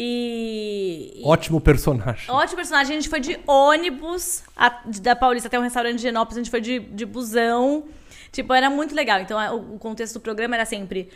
E, 0.00 1.20
Ótimo 1.24 1.60
personagem. 1.60 2.30
Ótimo 2.30 2.54
personagem. 2.56 2.96
A 2.96 3.00
gente 3.00 3.08
foi 3.10 3.18
de 3.18 3.36
ônibus 3.48 4.44
a- 4.56 4.80
da 5.02 5.16
Paulista 5.16 5.48
até 5.48 5.58
um 5.58 5.62
restaurante 5.62 5.96
de 5.96 6.02
Genópolis. 6.02 6.36
A 6.36 6.40
gente 6.40 6.50
foi 6.52 6.60
de, 6.60 6.78
de 6.78 7.04
busão. 7.04 7.84
Tipo, 8.30 8.54
era 8.54 8.70
muito 8.70 8.94
legal. 8.94 9.18
Então, 9.18 9.36
a- 9.36 9.52
o, 9.52 9.76
contexto 9.76 10.14
do 10.14 10.20
programa 10.20 10.54
era 10.54 10.64
sempre 10.64 11.10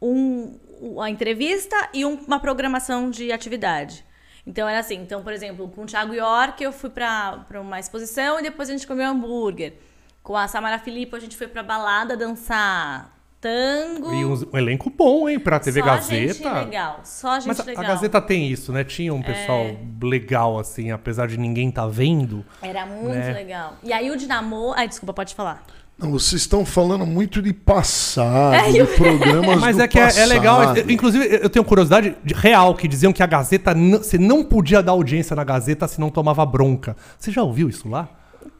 um, 0.00 0.56
a 1.02 1.10
entrevista 1.10 1.74
e 1.92 2.04
um- 2.06 2.14
uma 2.28 2.38
programação 2.38 3.10
de 3.10 3.32
atividade. 3.32 4.04
Então, 4.46 4.68
era 4.68 4.78
assim. 4.78 4.94
Então, 4.94 5.20
por 5.20 5.32
exemplo, 5.32 5.68
com 5.68 5.82
o 5.82 5.86
Thiago 5.86 6.14
York, 6.14 6.62
eu 6.62 6.70
fui 6.72 6.90
pra, 6.90 7.44
pra 7.48 7.60
uma 7.60 7.80
exposição 7.80 8.38
e 8.38 8.42
depois 8.44 8.68
a 8.68 8.72
gente 8.72 8.86
comeu 8.86 9.08
hambúrguer. 9.10 9.74
Com 10.22 10.36
a 10.36 10.46
Samara 10.46 10.78
Filippo, 10.78 11.16
a 11.16 11.20
gente 11.20 11.36
foi 11.36 11.48
pra 11.48 11.64
balada 11.64 12.16
dançar 12.16 13.17
tango. 13.40 14.12
E 14.12 14.24
um, 14.24 14.48
um 14.52 14.58
elenco 14.58 14.90
bom, 14.90 15.28
hein, 15.28 15.38
pra 15.38 15.58
TV 15.58 15.80
Só 15.80 15.86
Gazeta. 15.86 16.32
gente 16.34 16.44
legal. 16.64 17.00
Só 17.04 17.34
gente 17.34 17.48
Mas 17.48 17.60
a, 17.60 17.64
legal. 17.64 17.84
a 17.84 17.88
Gazeta 17.88 18.20
tem 18.20 18.48
isso, 18.50 18.72
né? 18.72 18.84
Tinha 18.84 19.12
um 19.14 19.22
pessoal 19.22 19.60
É. 19.60 19.76
legal, 20.02 20.58
assim, 20.58 20.90
apesar 20.90 21.28
de 21.28 21.36
ninguém 21.38 21.70
tá 21.70 21.86
vendo. 21.86 22.44
Era 22.62 22.84
muito 22.86 23.14
né? 23.14 23.32
legal. 23.32 23.74
E 23.82 23.92
aí 23.92 24.10
o 24.10 24.16
Dinamo... 24.16 24.72
Ai, 24.76 24.88
desculpa, 24.88 25.12
pode 25.12 25.34
falar. 25.34 25.64
Não, 25.98 26.12
vocês 26.12 26.42
estão 26.42 26.64
falando 26.64 27.04
muito 27.04 27.42
de 27.42 27.52
passado, 27.52 28.54
É, 28.54 28.70
de 28.70 28.78
eu- 28.78 28.86
programas 28.86 29.58
Mas 29.60 29.76
do 29.76 29.82
é 29.82 29.88
que 29.88 29.98
é, 29.98 30.16
é 30.20 30.26
legal. 30.26 30.58
passado. 30.58 30.78
eu- 30.78 30.90
Inclusive, 30.90 31.26
eu 31.42 31.50
tenho 31.50 31.64
curiosidade 31.64 32.16
de- 32.24 32.34
real 32.34 32.74
que 32.76 32.86
diziam 32.86 33.12
que 33.12 33.20
a 33.22 33.26
Gazeta. 33.26 33.74
Você 33.74 34.16
não 34.16 34.44
podia 34.44 34.80
dar 34.80 34.92
audiência 34.92 35.34
na 35.34 35.42
Gazeta 35.42 35.88
se 35.88 36.00
não 36.00 36.08
tomava 36.08 36.46
bronca. 36.46 36.96
Você 37.18 37.32
já 37.32 37.42
ouviu 37.42 37.68
isso 37.68 37.88
lá? 37.88 38.08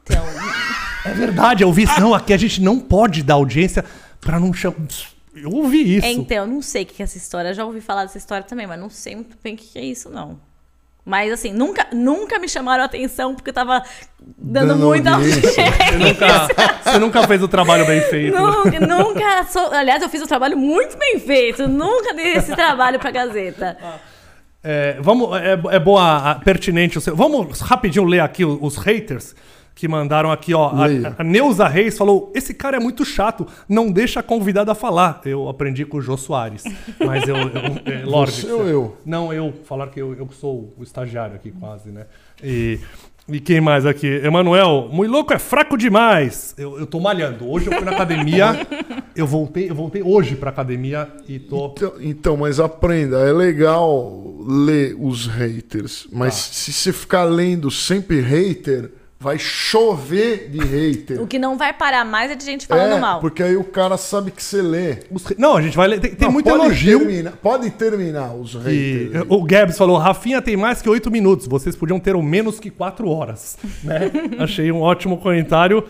Então, 0.02 0.24
É 1.04 1.10
verdade, 1.14 1.62
eu 1.62 1.68
ouvi 1.68 1.84
isso. 1.84 2.00
Não, 2.00 2.12
aqui 2.12 2.32
a 2.32 2.36
gente 2.36 2.60
não 2.60 2.80
pode 2.80 3.22
dar 3.22 3.34
audiência 3.34 3.84
pra 4.28 4.38
não 4.38 4.52
chamar. 4.52 4.76
Eu 5.34 5.50
ouvi 5.50 5.96
isso. 5.96 6.06
então, 6.06 6.46
não 6.46 6.60
sei 6.60 6.82
o 6.82 6.86
que 6.86 7.00
é 7.00 7.04
essa 7.04 7.16
história. 7.16 7.48
Eu 7.48 7.54
já 7.54 7.64
ouvi 7.64 7.80
falar 7.80 8.02
dessa 8.02 8.18
história 8.18 8.44
também, 8.44 8.66
mas 8.66 8.78
não 8.78 8.90
sei 8.90 9.14
muito 9.16 9.38
bem 9.42 9.54
o 9.54 9.56
que 9.56 9.78
é 9.78 9.82
isso, 9.82 10.10
não. 10.10 10.38
Mas, 11.02 11.32
assim, 11.32 11.50
nunca, 11.50 11.86
nunca 11.94 12.38
me 12.38 12.46
chamaram 12.46 12.82
a 12.82 12.86
atenção 12.86 13.34
porque 13.34 13.48
eu 13.48 13.54
tava 13.54 13.82
dando, 14.36 14.68
Dando 14.68 14.84
muita 14.86 15.12
audiência. 15.12 15.40
Você 15.50 15.96
nunca, 15.96 16.48
você 16.84 16.98
nunca 16.98 17.26
fez 17.26 17.42
o 17.42 17.48
trabalho 17.48 17.86
bem 17.86 18.02
feito. 18.02 18.34
né? 18.34 18.38
Nunca, 18.40 18.80
nunca 18.80 19.44
sou- 19.44 19.72
aliás, 19.72 20.02
eu 20.02 20.10
fiz 20.10 20.20
um 20.20 20.26
trabalho 20.26 20.58
muito 20.58 20.98
bem 20.98 21.18
feito. 21.18 21.66
Nunca 21.66 22.12
dei 22.12 22.34
esse 22.34 22.54
trabalho 22.54 22.98
pra 22.98 23.10
Gazeta. 23.10 23.78
É, 24.62 24.98
vamos, 25.00 25.34
é, 25.40 25.52
é 25.76 25.78
boa, 25.78 26.34
pertinente. 26.44 26.98
o 26.98 27.00
seu- 27.00 27.16
Vamos 27.16 27.60
rapidinho 27.60 28.04
ler 28.04 28.20
aqui 28.20 28.44
os, 28.44 28.58
os 28.60 28.76
haters 28.76 29.34
que 29.78 29.86
mandaram 29.86 30.32
aqui, 30.32 30.52
ó. 30.52 30.70
A, 30.70 30.86
a 31.18 31.22
Neuza 31.22 31.68
Reis 31.68 31.96
falou: 31.96 32.32
esse 32.34 32.52
cara 32.52 32.76
é 32.76 32.80
muito 32.80 33.04
chato, 33.04 33.46
não 33.68 33.92
deixa 33.92 34.18
a 34.18 34.22
convidada 34.24 34.74
falar. 34.74 35.20
Eu 35.24 35.48
aprendi 35.48 35.84
com 35.84 35.98
o 35.98 36.02
Jô 36.02 36.16
Soares. 36.16 36.64
Mas 36.98 37.28
eu. 37.28 37.36
eu 37.36 37.48
é, 37.84 38.02
Lorde, 38.04 38.32
Você 38.32 38.50
ou 38.50 38.66
eu? 38.66 38.96
Não, 39.06 39.32
eu. 39.32 39.54
Falaram 39.64 39.92
que 39.92 40.02
eu, 40.02 40.14
eu 40.14 40.28
sou 40.32 40.74
o 40.76 40.82
estagiário 40.82 41.36
aqui, 41.36 41.52
quase, 41.52 41.90
né? 41.90 42.06
E. 42.42 42.80
E 43.30 43.38
quem 43.40 43.60
mais 43.60 43.84
aqui? 43.84 44.06
Emanuel, 44.06 44.88
muito 44.90 45.12
louco 45.12 45.34
é 45.34 45.38
fraco 45.38 45.76
demais. 45.76 46.54
Eu, 46.56 46.78
eu 46.78 46.86
tô 46.86 46.98
malhando. 46.98 47.46
Hoje 47.46 47.66
eu 47.66 47.74
fui 47.74 47.84
na 47.84 47.92
academia. 47.92 48.66
eu 49.14 49.26
voltei, 49.26 49.70
eu 49.70 49.74
voltei 49.74 50.02
hoje 50.02 50.34
pra 50.34 50.48
academia 50.48 51.06
e 51.28 51.38
tô. 51.38 51.66
Então, 51.66 51.92
então, 52.00 52.36
mas 52.38 52.58
aprenda, 52.58 53.18
é 53.18 53.32
legal 53.32 54.24
ler 54.40 54.96
os 54.98 55.26
haters, 55.26 56.08
mas 56.10 56.34
Tá. 56.34 56.54
se 56.54 56.72
você 56.72 56.90
ficar 56.90 57.24
lendo 57.24 57.70
sempre 57.70 58.20
hater, 58.22 58.90
vai 59.20 59.38
chover 59.38 60.48
de 60.48 60.58
hater. 60.58 61.20
O 61.20 61.26
que 61.26 61.38
não 61.38 61.58
vai 61.58 61.72
parar 61.72 62.04
mais 62.04 62.30
é 62.30 62.34
de 62.36 62.44
gente 62.44 62.66
falando 62.66 62.94
é, 62.96 63.00
mal. 63.00 63.20
porque 63.20 63.42
aí 63.42 63.56
o 63.56 63.64
cara 63.64 63.96
sabe 63.96 64.30
que 64.30 64.42
você 64.42 64.62
lê. 64.62 64.98
Os 65.10 65.24
Não, 65.36 65.56
a 65.56 65.62
gente 65.62 65.76
vai 65.76 65.88
ler. 65.88 66.00
Tem, 66.00 66.14
tem 66.14 66.26
Não, 66.26 66.32
muito 66.32 66.48
pode 66.48 66.64
elogio. 66.64 66.98
Terminar, 67.00 67.32
pode 67.32 67.70
terminar 67.70 68.34
os 68.34 68.54
E 68.54 69.10
haters. 69.10 69.24
o 69.28 69.42
Gabs 69.42 69.76
falou: 69.76 69.96
Rafinha 69.96 70.40
tem 70.40 70.56
mais 70.56 70.80
que 70.80 70.88
oito 70.88 71.10
minutos, 71.10 71.46
vocês 71.46 71.74
podiam 71.74 71.98
ter 71.98 72.14
o 72.14 72.22
menos 72.22 72.60
que 72.60 72.70
quatro 72.70 73.08
horas. 73.08 73.58
Né? 73.82 74.10
Achei 74.38 74.70
um 74.70 74.80
ótimo 74.80 75.18
comentário. 75.18 75.84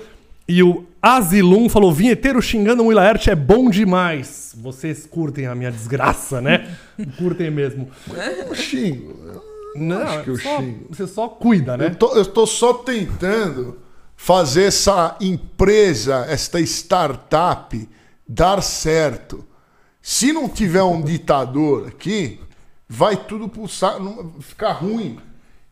E 0.48 0.62
o 0.62 0.86
Azilum 1.02 1.68
falou: 1.68 1.92
vinheteiro 1.92 2.40
xingando 2.40 2.82
o 2.82 2.86
Will 2.86 2.96
Laerte 2.96 3.28
é 3.28 3.34
bom 3.36 3.68
demais. 3.68 4.54
Vocês 4.56 5.04
curtem 5.04 5.46
a 5.46 5.54
minha 5.54 5.70
desgraça, 5.70 6.40
né? 6.40 6.66
curtem 7.18 7.50
mesmo. 7.50 7.88
Eu 8.08 8.54
xingo. 8.54 9.14
eu 9.26 9.47
Não, 9.78 10.02
acho 10.02 10.24
que 10.24 10.30
eu 10.30 10.38
só- 10.38 10.58
xingo. 10.60 10.86
você 10.90 11.06
só 11.06 11.28
cuida, 11.28 11.76
né? 11.76 11.86
Eu 11.86 11.94
tô, 11.94 12.14
eu 12.14 12.24
tô 12.26 12.46
só 12.46 12.72
tentando 12.74 13.78
fazer 14.16 14.64
essa 14.64 15.16
empresa, 15.20 16.26
esta 16.28 16.60
startup, 16.60 17.88
dar 18.28 18.62
certo. 18.62 19.44
Se 20.02 20.32
não 20.32 20.48
tiver 20.48 20.82
um 20.82 21.02
ditador 21.02 21.88
aqui, 21.88 22.40
vai 22.88 23.16
tudo 23.16 23.50
saco, 23.68 24.02
não- 24.02 24.32
ficar 24.40 24.72
ruim. 24.72 25.18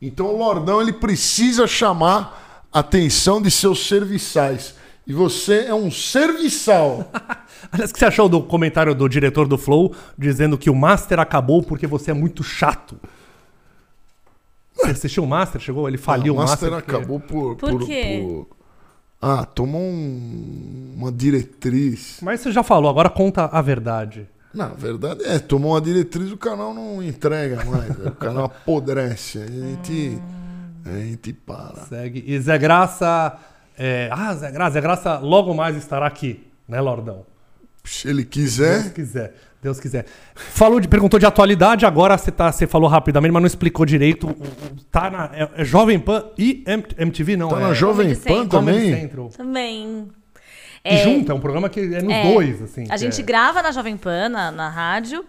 Então 0.00 0.26
o 0.26 0.36
Lordão 0.36 0.80
ele 0.80 0.92
precisa 0.92 1.66
chamar 1.66 2.66
a 2.72 2.80
atenção 2.80 3.40
de 3.40 3.50
seus 3.50 3.86
serviçais. 3.86 4.74
E 5.06 5.12
você 5.12 5.66
é 5.68 5.74
um 5.74 5.90
serviçal. 5.90 7.10
Aliás, 7.72 7.90
o 7.90 7.94
que 7.94 7.98
você 7.98 8.04
achou 8.04 8.28
do 8.28 8.42
comentário 8.42 8.94
do 8.94 9.08
diretor 9.08 9.46
do 9.48 9.56
Flow 9.56 9.94
dizendo 10.18 10.58
que 10.58 10.68
o 10.68 10.74
Master 10.74 11.18
acabou 11.20 11.62
porque 11.62 11.86
você 11.86 12.10
é 12.10 12.14
muito 12.14 12.42
chato? 12.42 12.98
Você 14.76 14.90
assistiu 14.90 15.24
o 15.24 15.26
Master? 15.26 15.60
Chegou? 15.60 15.88
Ele 15.88 15.98
faliu 15.98 16.34
o 16.34 16.36
o 16.36 16.40
Master 16.40 16.70
Master. 16.70 16.84
porque- 16.84 16.96
acabou 16.96 17.20
por, 17.20 17.56
Por 17.56 17.86
quê? 17.86 18.20
por- 18.22 18.56
Ah, 19.20 19.44
tomou 19.46 19.80
um- 19.80 20.94
uma 20.96 21.10
diretriz. 21.10 22.18
Mas 22.22 22.40
você 22.40 22.52
já 22.52 22.62
falou, 22.62 22.90
agora 22.90 23.08
conta 23.08 23.46
a 23.46 23.62
verdade. 23.62 24.28
Não, 24.52 24.66
a 24.66 24.74
verdade 24.74 25.24
é, 25.24 25.38
tomou 25.38 25.72
uma 25.72 25.80
diretriz, 25.80 26.30
o 26.30 26.36
canal 26.36 26.72
não 26.74 27.02
entrega 27.02 27.64
mais. 27.64 27.90
o 28.06 28.12
canal 28.12 28.44
apodrece. 28.46 29.38
A 29.38 29.46
gente, 29.46 30.18
a 30.84 30.90
gente 30.98 31.32
para. 31.32 31.84
Segue. 31.88 32.22
E 32.26 32.38
Zé 32.40 32.56
Graça. 32.58 33.36
é, 33.78 34.08
Ah, 34.12 34.34
Zé 34.34 34.50
Graça. 34.50 34.72
Zé 34.74 34.80
Graça 34.80 35.18
logo 35.18 35.52
mais 35.54 35.76
estará 35.76 36.06
aqui, 36.06 36.46
né, 36.68 36.80
Lordão? 36.80 37.24
Se 37.84 38.08
ele 38.08 38.24
quiser, 38.24 38.92
quiser. 38.92 39.34
Deus 39.62 39.80
quiser. 39.80 40.04
Falou 40.34 40.78
de, 40.78 40.86
perguntou 40.88 41.18
de 41.18 41.26
atualidade, 41.26 41.84
agora 41.86 42.16
você, 42.16 42.30
tá, 42.30 42.52
você 42.52 42.66
falou 42.66 42.88
rapidamente, 42.88 43.32
mas 43.32 43.42
não 43.42 43.46
explicou 43.46 43.84
direito. 43.86 44.34
Tá 44.90 45.10
na. 45.10 45.30
É, 45.34 45.48
é 45.62 45.64
Jovem 45.64 45.98
Pan 45.98 46.24
e 46.38 46.62
M- 46.66 46.84
MTV, 46.98 47.36
não? 47.36 47.48
tá 47.48 47.56
é 47.56 47.60
na 47.60 47.72
Jovem 47.74 48.14
Comedy 48.14 48.20
Pan 48.28 48.46
também. 48.46 48.94
Central. 48.94 49.28
Também. 49.36 50.08
E 50.84 50.96
junto, 50.98 51.32
é 51.32 51.34
um 51.34 51.40
programa 51.40 51.68
que 51.68 51.80
é 51.80 52.00
nos 52.00 52.12
É. 52.14 52.32
dois, 52.32 52.62
assim. 52.62 52.84
A 52.88 52.96
gente 52.96 53.20
é- 53.20 53.24
grava 53.24 53.60
na 53.60 53.72
Jovem 53.72 53.96
Pan, 53.96 54.28
na, 54.28 54.52
na 54.52 54.68
rádio. 54.68 55.24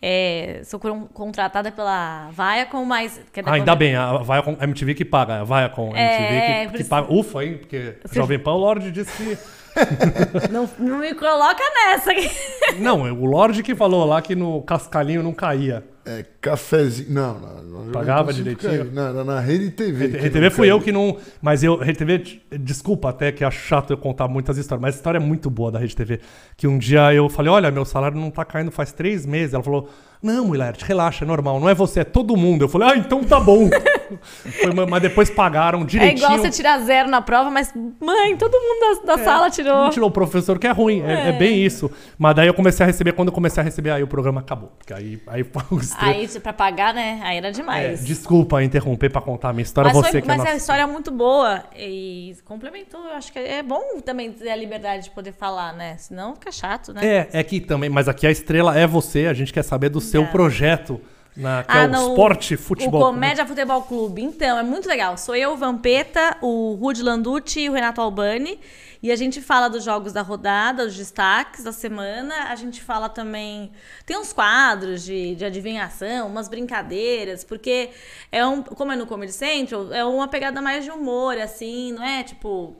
É, 0.00 0.60
sou 0.64 0.78
con- 0.78 1.06
contratada 1.12 1.72
pela 1.72 2.28
Viacom, 2.30 2.84
mas... 2.84 3.18
É 3.34 3.40
Ah, 3.44 3.54
ainda 3.54 3.74
bem, 3.74 3.96
a 3.96 4.18
Viacom 4.18 4.56
MTV 4.60 4.94
que 4.94 5.04
paga, 5.04 5.40
a 5.40 5.44
Viacom 5.44 5.92
É, 5.96 6.04
MTV 6.04 6.40
que, 6.66 6.70
por 6.70 6.76
que 6.78 6.84
paga. 6.84 7.12
Ufa, 7.12 7.44
hein? 7.44 7.56
Porque 7.58 7.94
Jovem 8.12 8.38
Pan, 8.38 8.52
o 8.52 8.58
Lorde 8.58 8.92
disse 8.92 9.10
que. 9.16 9.36
Não, 10.50 10.68
não 10.78 10.98
me 10.98 11.14
coloca 11.14 11.62
nessa. 11.62 12.10
Não, 12.78 13.06
é 13.06 13.12
o 13.12 13.24
Lorde 13.24 13.62
que 13.62 13.74
falou 13.74 14.04
lá 14.04 14.20
que 14.20 14.34
no 14.34 14.62
cascalhinho 14.62 15.22
não 15.22 15.32
caía. 15.32 15.84
É, 16.04 16.24
cafezinho. 16.40 17.12
Não, 17.12 17.38
não, 17.38 17.62
não 17.84 17.92
Pagava 17.92 18.32
direitinho? 18.32 18.90
Não, 18.92 19.08
era 19.08 19.24
na 19.24 19.40
Rede 19.40 19.70
TV. 19.70 20.06
Rede 20.06 20.40
não 20.40 20.50
fui 20.50 20.68
caiu. 20.68 20.76
eu 20.76 20.80
que 20.80 20.90
não. 20.90 21.18
Mas 21.42 21.62
eu, 21.62 21.76
Rede 21.76 21.98
TV, 21.98 22.40
desculpa 22.58 23.10
até 23.10 23.30
que 23.30 23.44
acho 23.44 23.58
chato 23.58 23.90
eu 23.90 23.98
contar 23.98 24.26
muitas 24.26 24.56
histórias, 24.56 24.80
mas 24.80 24.94
a 24.94 24.96
história 24.96 25.18
é 25.18 25.20
muito 25.20 25.50
boa 25.50 25.70
da 25.70 25.78
Rede 25.78 25.94
TV. 25.94 26.20
Que 26.56 26.66
um 26.66 26.78
dia 26.78 27.12
eu 27.12 27.28
falei: 27.28 27.52
olha, 27.52 27.70
meu 27.70 27.84
salário 27.84 28.18
não 28.18 28.30
tá 28.30 28.44
caindo 28.44 28.70
faz 28.70 28.90
três 28.90 29.26
meses. 29.26 29.52
Ela 29.52 29.62
falou: 29.62 29.90
não, 30.22 30.46
mulher, 30.46 30.74
relaxa, 30.78 31.24
é 31.24 31.28
normal, 31.28 31.60
não 31.60 31.68
é 31.68 31.74
você, 31.74 32.00
é 32.00 32.04
todo 32.04 32.36
mundo. 32.36 32.64
Eu 32.64 32.68
falei: 32.68 32.88
ah, 32.90 32.96
então 32.96 33.22
tá 33.22 33.38
bom. 33.38 33.68
Foi 34.60 34.72
mas 34.86 35.02
depois 35.02 35.28
pagaram 35.30 35.82
É 35.82 35.84
direitinho. 35.84 36.18
igual 36.24 36.38
você 36.38 36.50
tirar 36.50 36.78
zero 36.80 37.08
na 37.10 37.20
prova, 37.20 37.50
mas, 37.50 37.72
mãe, 38.00 38.36
todo 38.36 38.52
mundo 38.52 39.04
da, 39.04 39.16
da 39.16 39.24
sala 39.24 39.50
tirou. 39.50 39.84
Não 39.84 39.90
tirou 39.90 40.08
o 40.08 40.12
professor, 40.12 40.58
que 40.58 40.66
é 40.66 40.70
ruim, 40.70 41.02
é, 41.02 41.28
é 41.28 41.32
bem 41.32 41.62
isso. 41.62 41.90
Mas 42.16 42.34
daí 42.34 42.46
eu 42.48 42.54
comecei 42.54 42.84
a 42.84 42.86
receber, 42.86 43.12
quando 43.12 43.28
eu 43.28 43.34
comecei 43.34 43.60
a 43.60 43.64
receber, 43.64 43.90
aí 43.90 44.02
o 44.02 44.06
programa 44.08 44.40
acabou. 44.40 44.72
Porque 44.78 44.92
aí, 44.94 45.20
aí. 45.26 45.44
Aí, 45.98 46.28
pra 46.40 46.52
pagar, 46.52 46.94
né? 46.94 47.20
Aí 47.22 47.36
era 47.36 47.48
É, 47.48 47.50
demais. 47.50 48.04
desculpa 48.04 48.62
interromper 48.62 49.10
pra 49.10 49.20
contar 49.20 49.50
a 49.50 49.52
minha 49.52 49.62
história, 49.62 49.92
mas 49.92 49.96
você 50.06 50.10
foi- 50.12 50.20
é 50.20 50.24
mas 50.26 50.38
nossa... 50.38 50.50
a 50.50 50.56
história 50.56 50.82
é 50.82 50.86
muito 50.86 51.10
boa 51.10 51.64
e 51.76 52.34
complementou. 52.44 53.00
Eu 53.00 53.12
acho 53.12 53.32
que 53.32 53.38
é 53.38 53.62
bom 53.62 54.00
também 54.04 54.32
ter 54.32 54.50
a 54.50 54.56
liberdade 54.56 55.04
de 55.04 55.10
poder 55.10 55.32
falar, 55.32 55.72
né? 55.74 55.96
Senão 55.98 56.34
fica 56.34 56.50
chato, 56.50 56.92
né? 56.92 57.00
É, 57.04 57.28
é 57.32 57.42
que 57.42 57.60
também, 57.60 57.90
mas 57.90 58.08
aqui 58.08 58.26
a 58.26 58.30
estrela 58.30 58.76
é 58.78 58.86
você, 58.86 59.26
a 59.26 59.34
gente 59.34 59.52
quer 59.52 59.62
saber 59.62 59.88
do 59.90 60.00
seu 60.08 60.22
É. 60.22 60.26
projeto, 60.26 61.00
na, 61.36 61.62
que 61.62 61.76
é 61.76 61.84
o 61.84 61.88
no- 61.88 62.08
esporte 62.10 62.56
futebol. 62.56 63.00
O 63.00 63.04
Comédia 63.06 63.46
Futebol 63.46 63.82
Clube. 63.82 64.22
Então, 64.22 64.58
é 64.58 64.62
muito 64.62 64.88
legal. 64.88 65.16
Sou 65.16 65.36
eu, 65.36 65.52
o 65.52 65.56
Vampeta, 65.56 66.36
o 66.42 66.74
Rudy 66.80 67.02
Landucci 67.02 67.60
e 67.60 67.70
o 67.70 67.72
Renato 67.72 68.00
Albani. 68.00 68.58
E 69.00 69.12
a 69.12 69.16
gente 69.16 69.40
fala 69.40 69.68
dos 69.68 69.84
jogos 69.84 70.12
da 70.12 70.22
rodada, 70.22 70.84
os 70.84 70.96
destaques 70.96 71.62
da 71.62 71.70
semana. 71.70 72.34
A 72.50 72.56
gente 72.56 72.82
fala 72.82 73.08
também. 73.08 73.70
Tem 74.04 74.18
uns 74.18 74.32
quadros 74.32 75.04
de, 75.04 75.36
de 75.36 75.44
adivinhação, 75.44 76.26
umas 76.26 76.48
brincadeiras, 76.48 77.44
porque 77.44 77.90
é 78.32 78.44
um. 78.44 78.60
Como 78.60 78.90
é 78.90 78.96
no 78.96 79.06
Comedy 79.06 79.32
Central, 79.32 79.92
é 79.92 80.04
uma 80.04 80.26
pegada 80.26 80.60
mais 80.60 80.84
de 80.84 80.90
humor, 80.90 81.38
assim, 81.38 81.92
não 81.92 82.02
é 82.02 82.24
tipo. 82.24 82.74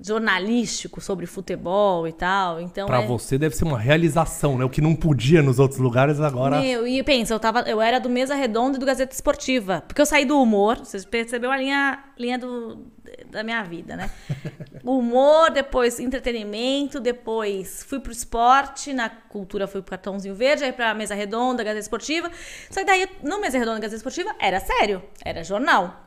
Jornalístico 0.00 1.00
sobre 1.00 1.24
futebol 1.26 2.06
e 2.06 2.12
tal. 2.12 2.60
Então 2.60 2.86
Pra 2.86 3.02
é... 3.02 3.06
você 3.06 3.38
deve 3.38 3.54
ser 3.54 3.64
uma 3.64 3.78
realização, 3.78 4.58
né? 4.58 4.64
O 4.64 4.68
que 4.68 4.80
não 4.80 4.94
podia 4.94 5.42
nos 5.42 5.58
outros 5.58 5.80
lugares, 5.80 6.20
agora. 6.20 6.60
Meu, 6.60 6.86
e 6.86 7.02
pensa, 7.02 7.32
eu, 7.32 7.40
tava, 7.40 7.60
eu 7.60 7.80
era 7.80 7.98
do 8.00 8.08
Mesa 8.08 8.34
Redonda 8.34 8.76
e 8.76 8.80
do 8.80 8.86
Gazeta 8.86 9.14
Esportiva. 9.14 9.82
Porque 9.86 10.00
eu 10.00 10.06
saí 10.06 10.24
do 10.24 10.40
humor, 10.40 10.78
vocês 10.78 11.04
perceberam 11.04 11.52
a 11.52 11.56
linha, 11.56 12.04
linha 12.18 12.38
do, 12.38 12.86
da 13.30 13.44
minha 13.44 13.62
vida, 13.62 13.96
né? 13.96 14.10
humor, 14.84 15.50
depois 15.50 16.00
entretenimento, 16.00 17.00
depois 17.00 17.84
fui 17.84 18.00
pro 18.00 18.12
esporte, 18.12 18.92
na 18.92 19.08
cultura 19.08 19.66
fui 19.66 19.80
pro 19.80 19.90
cartãozinho 19.90 20.34
verde, 20.34 20.64
aí 20.64 20.72
pra 20.72 20.92
Mesa 20.92 21.14
Redonda, 21.14 21.62
Gazeta 21.62 21.80
Esportiva. 21.80 22.30
Só 22.68 22.80
que 22.80 22.86
daí, 22.86 23.08
no 23.22 23.40
Mesa 23.40 23.58
Redonda, 23.58 23.80
Gazeta 23.80 23.96
Esportiva, 23.96 24.34
era 24.40 24.58
sério, 24.58 25.02
era 25.24 25.44
jornal. 25.44 26.04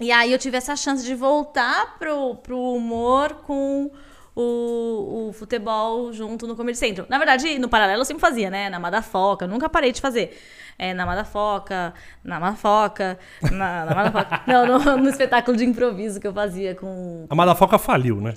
E 0.00 0.12
aí 0.12 0.32
eu 0.32 0.38
tive 0.38 0.56
essa 0.56 0.76
chance 0.76 1.04
de 1.04 1.14
voltar 1.14 1.98
pro, 1.98 2.36
pro 2.36 2.56
humor 2.74 3.34
com 3.46 3.90
o, 4.34 5.28
o 5.28 5.32
futebol 5.32 6.12
junto 6.12 6.46
no 6.46 6.54
Comedy 6.54 6.78
Central. 6.78 7.06
Na 7.10 7.18
verdade, 7.18 7.58
no 7.58 7.68
paralelo 7.68 8.02
eu 8.02 8.04
sempre 8.04 8.20
fazia, 8.20 8.48
né? 8.48 8.70
Na 8.70 8.78
Madafoca, 8.78 9.44
eu 9.44 9.48
nunca 9.48 9.68
parei 9.68 9.90
de 9.92 10.00
fazer. 10.00 10.38
É, 10.78 10.94
na 10.94 11.04
Madafoca, 11.04 11.92
na 12.22 12.38
Mafoca, 12.38 13.18
na, 13.50 13.84
na 13.86 13.94
Madafoca. 13.96 14.42
Não, 14.46 14.64
no, 14.78 14.96
no 14.98 15.08
espetáculo 15.08 15.56
de 15.56 15.64
improviso 15.64 16.20
que 16.20 16.26
eu 16.28 16.32
fazia 16.32 16.76
com... 16.76 17.26
A 17.28 17.34
Madafoca 17.34 17.76
faliu, 17.78 18.20
né? 18.20 18.34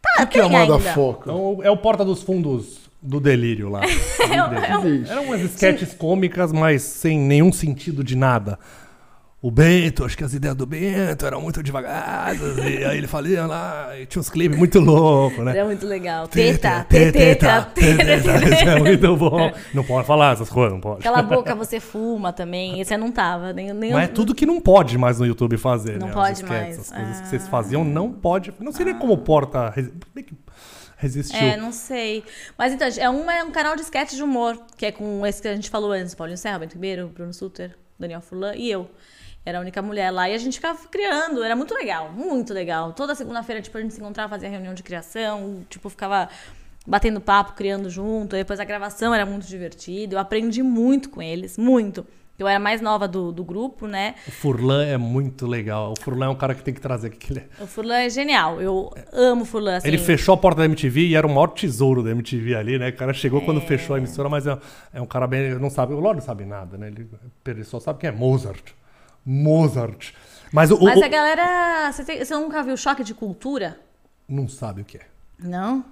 Tá, 0.00 0.22
O 0.22 0.26
que 0.28 0.38
é 0.38 0.42
a. 0.44 0.48
Madafoca? 0.48 1.28
Então, 1.32 1.58
é 1.64 1.70
o 1.70 1.76
porta 1.76 2.04
dos 2.04 2.22
fundos 2.22 2.88
do 3.02 3.18
delírio 3.18 3.68
lá. 3.68 3.80
É, 4.30 4.36
é 4.36 4.78
um- 4.78 5.04
Eram 5.06 5.22
umas 5.24 5.40
sketches 5.40 5.94
cômicas, 5.94 6.52
mas 6.52 6.82
sem 6.82 7.18
nenhum 7.18 7.52
sentido 7.52 8.02
de 8.04 8.16
nada. 8.16 8.58
O 9.42 9.50
Bento, 9.50 10.04
acho 10.04 10.16
que 10.16 10.24
as 10.24 10.32
ideias 10.32 10.56
do 10.56 10.64
Bento 10.66 11.24
eram 11.26 11.40
muito 11.42 11.62
devagadas, 11.62 12.56
e 12.56 12.82
aí 12.84 12.96
ele 12.96 13.06
fazia 13.06 13.46
lá, 13.46 13.90
e 13.96 14.06
tinha 14.06 14.18
uns 14.18 14.30
clipes 14.30 14.58
muito 14.58 14.80
loucos, 14.80 15.44
né? 15.44 15.52
Era 15.52 15.64
muito 15.66 15.86
legal. 15.86 16.26
Teta, 16.26 16.84
teta, 16.88 17.62
teta. 17.74 18.16
Isso 18.16 18.68
é 18.68 18.78
muito 18.80 19.14
bom. 19.16 19.52
Não 19.74 19.84
pode 19.84 20.06
falar 20.06 20.32
essas 20.32 20.48
coisas, 20.48 20.72
não 20.72 20.80
pode. 20.80 21.02
Cala 21.02 21.18
a 21.18 21.22
boca, 21.22 21.54
você 21.54 21.78
fuma 21.78 22.32
também. 22.32 22.80
Esse 22.80 22.94
eu 22.94 22.98
não 22.98 23.12
tava. 23.12 23.52
Nem, 23.52 23.72
nem 23.74 23.92
Mas 23.92 24.04
é 24.08 24.12
tudo 24.12 24.34
que 24.34 24.46
não 24.46 24.58
pode 24.60 24.96
mais 24.96 25.20
no 25.20 25.26
YouTube 25.26 25.56
fazer, 25.58 25.98
Não 25.98 26.08
né? 26.08 26.12
pode 26.14 26.42
mais. 26.42 26.78
As 26.78 26.90
coisas 26.90 27.16
que 27.18 27.22
Ah. 27.22 27.26
vocês 27.26 27.46
faziam 27.46 27.84
não 27.84 28.10
pode. 28.10 28.52
Não 28.58 28.72
sei 28.72 28.86
nem 28.86 28.94
como 28.98 29.12
o 29.12 29.18
Porta 29.18 29.72
que 30.14 30.34
resistiu. 30.96 31.38
É, 31.38 31.56
não 31.58 31.72
sei. 31.72 32.24
Mas 32.56 32.72
então, 32.72 32.88
é 32.98 33.10
um, 33.10 33.30
é 33.30 33.44
um 33.44 33.50
canal 33.50 33.76
de 33.76 33.82
sketch 33.82 34.14
de 34.14 34.22
humor, 34.22 34.58
que 34.78 34.86
é 34.86 34.90
com 34.92 35.24
esse 35.26 35.42
que 35.42 35.46
a 35.48 35.54
gente 35.54 35.68
falou 35.68 35.92
antes, 35.92 36.14
Paulinho 36.14 36.38
Serra, 36.38 36.58
Bento 36.60 36.72
Ribeiro, 36.72 37.08
Bruno 37.14 37.34
Suter, 37.34 37.76
Daniel 38.00 38.22
Furlan 38.22 38.54
e 38.56 38.70
eu. 38.70 38.90
Era 39.46 39.58
a 39.58 39.60
única 39.60 39.80
mulher 39.80 40.10
lá 40.10 40.28
e 40.28 40.34
a 40.34 40.38
gente 40.38 40.54
ficava 40.54 40.76
criando, 40.90 41.40
era 41.40 41.54
muito 41.54 41.72
legal, 41.72 42.10
muito 42.12 42.52
legal. 42.52 42.92
Toda 42.92 43.14
segunda-feira, 43.14 43.62
tipo, 43.62 43.78
a 43.78 43.80
gente 43.80 43.94
se 43.94 44.00
encontrava, 44.00 44.30
fazia 44.30 44.48
reunião 44.48 44.74
de 44.74 44.82
criação, 44.82 45.64
tipo, 45.70 45.88
ficava 45.88 46.28
batendo 46.84 47.20
papo, 47.20 47.52
criando 47.52 47.88
junto. 47.88 48.34
Aí 48.34 48.42
depois 48.42 48.58
a 48.58 48.64
gravação 48.64 49.14
era 49.14 49.24
muito 49.24 49.46
divertida. 49.46 50.16
Eu 50.16 50.18
aprendi 50.18 50.64
muito 50.64 51.08
com 51.10 51.22
eles, 51.22 51.56
muito. 51.56 52.04
Eu 52.36 52.46
era 52.48 52.58
mais 52.58 52.80
nova 52.82 53.06
do, 53.06 53.30
do 53.32 53.42
grupo, 53.44 53.86
né? 53.86 54.14
O 54.26 54.30
Furlan 54.32 54.84
é 54.84 54.96
muito 54.98 55.46
legal. 55.46 55.94
O 55.96 56.02
Furlan 56.02 56.26
é 56.26 56.28
um 56.28 56.34
cara 56.34 56.52
que 56.54 56.62
tem 56.64 56.74
que 56.74 56.80
trazer 56.80 57.06
aqui. 57.06 57.16
que 57.16 57.32
ele 57.32 57.40
é- 57.40 57.62
O 57.62 57.66
Furlan 57.68 57.98
é 58.00 58.10
genial. 58.10 58.60
Eu 58.60 58.92
amo 59.12 59.42
o 59.42 59.44
Furlan. 59.46 59.76
Assim. 59.76 59.86
Ele 59.88 59.96
fechou 59.96 60.34
a 60.34 60.36
porta 60.36 60.58
da 60.58 60.64
MTV 60.66 61.00
e 61.06 61.14
era 61.14 61.26
o 61.26 61.30
maior 61.30 61.46
tesouro 61.46 62.02
da 62.02 62.10
MTV 62.10 62.54
ali, 62.56 62.78
né? 62.80 62.88
O 62.90 62.96
cara 62.96 63.14
chegou 63.14 63.40
quando 63.42 63.60
fechou 63.62 63.94
a 63.94 63.98
emissora, 63.98 64.28
mas 64.28 64.46
é, 64.46 64.58
é 64.92 65.00
um 65.00 65.06
cara 65.06 65.26
bem. 65.26 65.54
Não 65.54 65.70
sabe, 65.70 65.94
o 65.94 66.00
Lorde 66.00 66.18
não 66.20 66.26
sabe 66.26 66.44
nada, 66.44 66.76
né? 66.76 66.88
Ele, 66.88 67.08
ele 67.46 67.64
só 67.64 67.80
sabe 67.80 68.00
quem 68.00 68.08
é 68.08 68.12
Mozart. 68.12 68.72
Mozart. 69.26 70.12
Mas 70.52 70.70
o. 70.70 70.78
Mas 70.82 70.98
o- 70.98 71.04
a 71.04 71.08
galera. 71.08 71.90
Você, 71.92 72.04
tem- 72.04 72.24
você 72.24 72.34
nunca 72.34 72.62
viu 72.62 72.76
choque 72.76 73.02
de 73.02 73.12
cultura? 73.12 73.78
Não 74.28 74.48
sabe 74.48 74.82
o 74.82 74.84
que 74.84 74.98
é. 74.98 75.06
Não? 75.38 75.84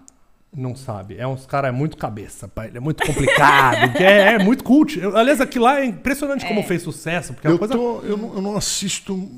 Não 0.57 0.77
sabe. 0.77 1.17
É 1.19 1.27
uns 1.27 1.45
cara 1.47 1.67
é 1.69 1.73
muito 1.73 1.97
cabeça, 1.97 2.47
pai. 2.47 2.69
Ele 2.69 2.77
é 2.79 2.81
muito 2.81 3.05
complicado. 3.05 3.97
é, 4.01 4.35
é 4.35 4.39
muito 4.39 4.63
cult. 4.63 4.99
Eu- 5.01 5.17
aliás, 5.17 5.41
aquilo 5.41 5.65
lá 5.65 5.81
é 5.81 5.85
impressionante 5.85 6.47
como 6.47 6.63
fez 6.63 6.81
sucesso, 6.83 7.35
porque 7.35 7.47
é 7.49 7.51
uma 7.51 7.55
Eu, 7.55 7.59
coisa. 7.59 7.75
tô, 7.75 8.01
eu, 8.03 8.17
não, 8.17 8.35
eu 8.37 8.41
não 8.41 8.57
assisto 8.57 9.29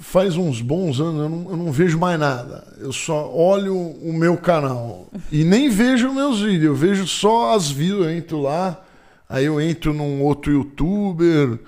faz 0.00 0.36
uns 0.36 0.60
bons 0.60 1.00
anos, 1.00 1.22
eu 1.22 1.28
não, 1.30 1.50
eu 1.50 1.56
não 1.56 1.72
vejo 1.72 1.98
mais 1.98 2.18
nada. 2.20 2.66
Eu 2.78 2.92
só 2.92 3.30
olho 3.34 3.74
o 3.74 4.12
meu 4.12 4.36
canal 4.36 5.06
e 5.32 5.44
nem 5.44 5.68
vejo 5.70 6.12
meus 6.12 6.40
vídeos, 6.40 6.64
eu 6.64 6.74
vejo 6.74 7.06
só 7.06 7.54
as 7.54 7.70
views, 7.70 8.04
eu 8.04 8.10
entro 8.10 8.38
lá, 8.40 8.82
aí 9.28 9.46
eu 9.46 9.58
entro 9.60 9.94
num 9.94 10.22
outro 10.22 10.52
youtuber, 10.52 11.58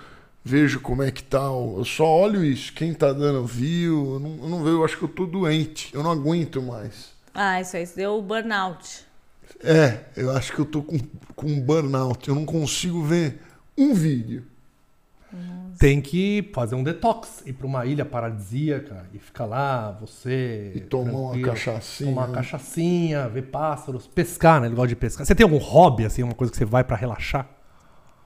vejo 0.45 0.80
como 0.80 1.03
é 1.03 1.11
que 1.11 1.22
tá, 1.22 1.51
o- 1.51 1.78
eu 1.78 1.84
só 1.84 2.05
olho 2.07 2.45
isso, 2.45 2.72
quem 2.72 2.93
tá 2.95 3.12
dando 3.12 3.45
view, 3.47 4.14
eu 4.14 4.20
não, 4.20 4.38
eu 4.45 4.49
não 4.49 4.59
vejo, 4.64 4.76
eu 4.76 4.84
acho 4.84 4.99
que 4.99 5.05
eu 5.05 5.09
tô 5.09 5.26
doente, 5.26 5.91
eu 5.95 6.03
não 6.03 6.11
aguento 6.11 6.61
mais. 6.62 7.11
Ah, 7.34 7.61
isso 7.61 7.76
aí, 7.76 7.82
isso 7.82 7.97
deu 7.97 8.20
burnout. 8.22 9.05
É, 9.62 10.05
eu 10.16 10.30
acho 10.30 10.53
que 10.53 10.59
eu 10.59 10.64
tô 10.64 10.82
com, 10.82 10.99
com 11.36 11.61
burnout, 11.61 12.28
eu 12.28 12.34
não 12.34 12.45
consigo 12.47 13.03
ver 13.03 13.41
um 13.76 13.95
vídeo. 13.95 14.45
Tem 15.78 16.01
que 16.01 16.51
fazer 16.53 16.74
um 16.74 16.82
detox, 16.82 17.43
ir 17.47 17.53
pra 17.53 17.66
uma 17.66 17.86
ilha 17.86 18.05
paradisíaca 18.05 19.07
e 19.14 19.18
ficar 19.18 19.47
lá, 19.47 19.93
você. 19.93 20.72
E 20.74 20.80
tomar 20.80 21.12
uma 21.12 21.41
cachaçinha, 21.41 22.11
Tomar 22.11 22.26
uma 22.26 22.34
cachaçinha, 22.34 23.28
ver 23.28 23.43
pássaros, 23.43 24.07
pescar, 24.09 24.61
né? 24.61 24.66
Ele 24.66 24.74
gosta 24.74 24.88
de 24.88 24.97
pescar. 24.97 25.24
Você 25.24 25.34
tem 25.34 25.45
algum 25.45 25.57
hobby, 25.59 26.05
assim, 26.05 26.22
uma 26.22 26.34
coisa 26.34 26.51
que 26.51 26.59
você 26.59 26.64
vai 26.64 26.82
pra 26.84 26.97
relaxar? 26.97 27.49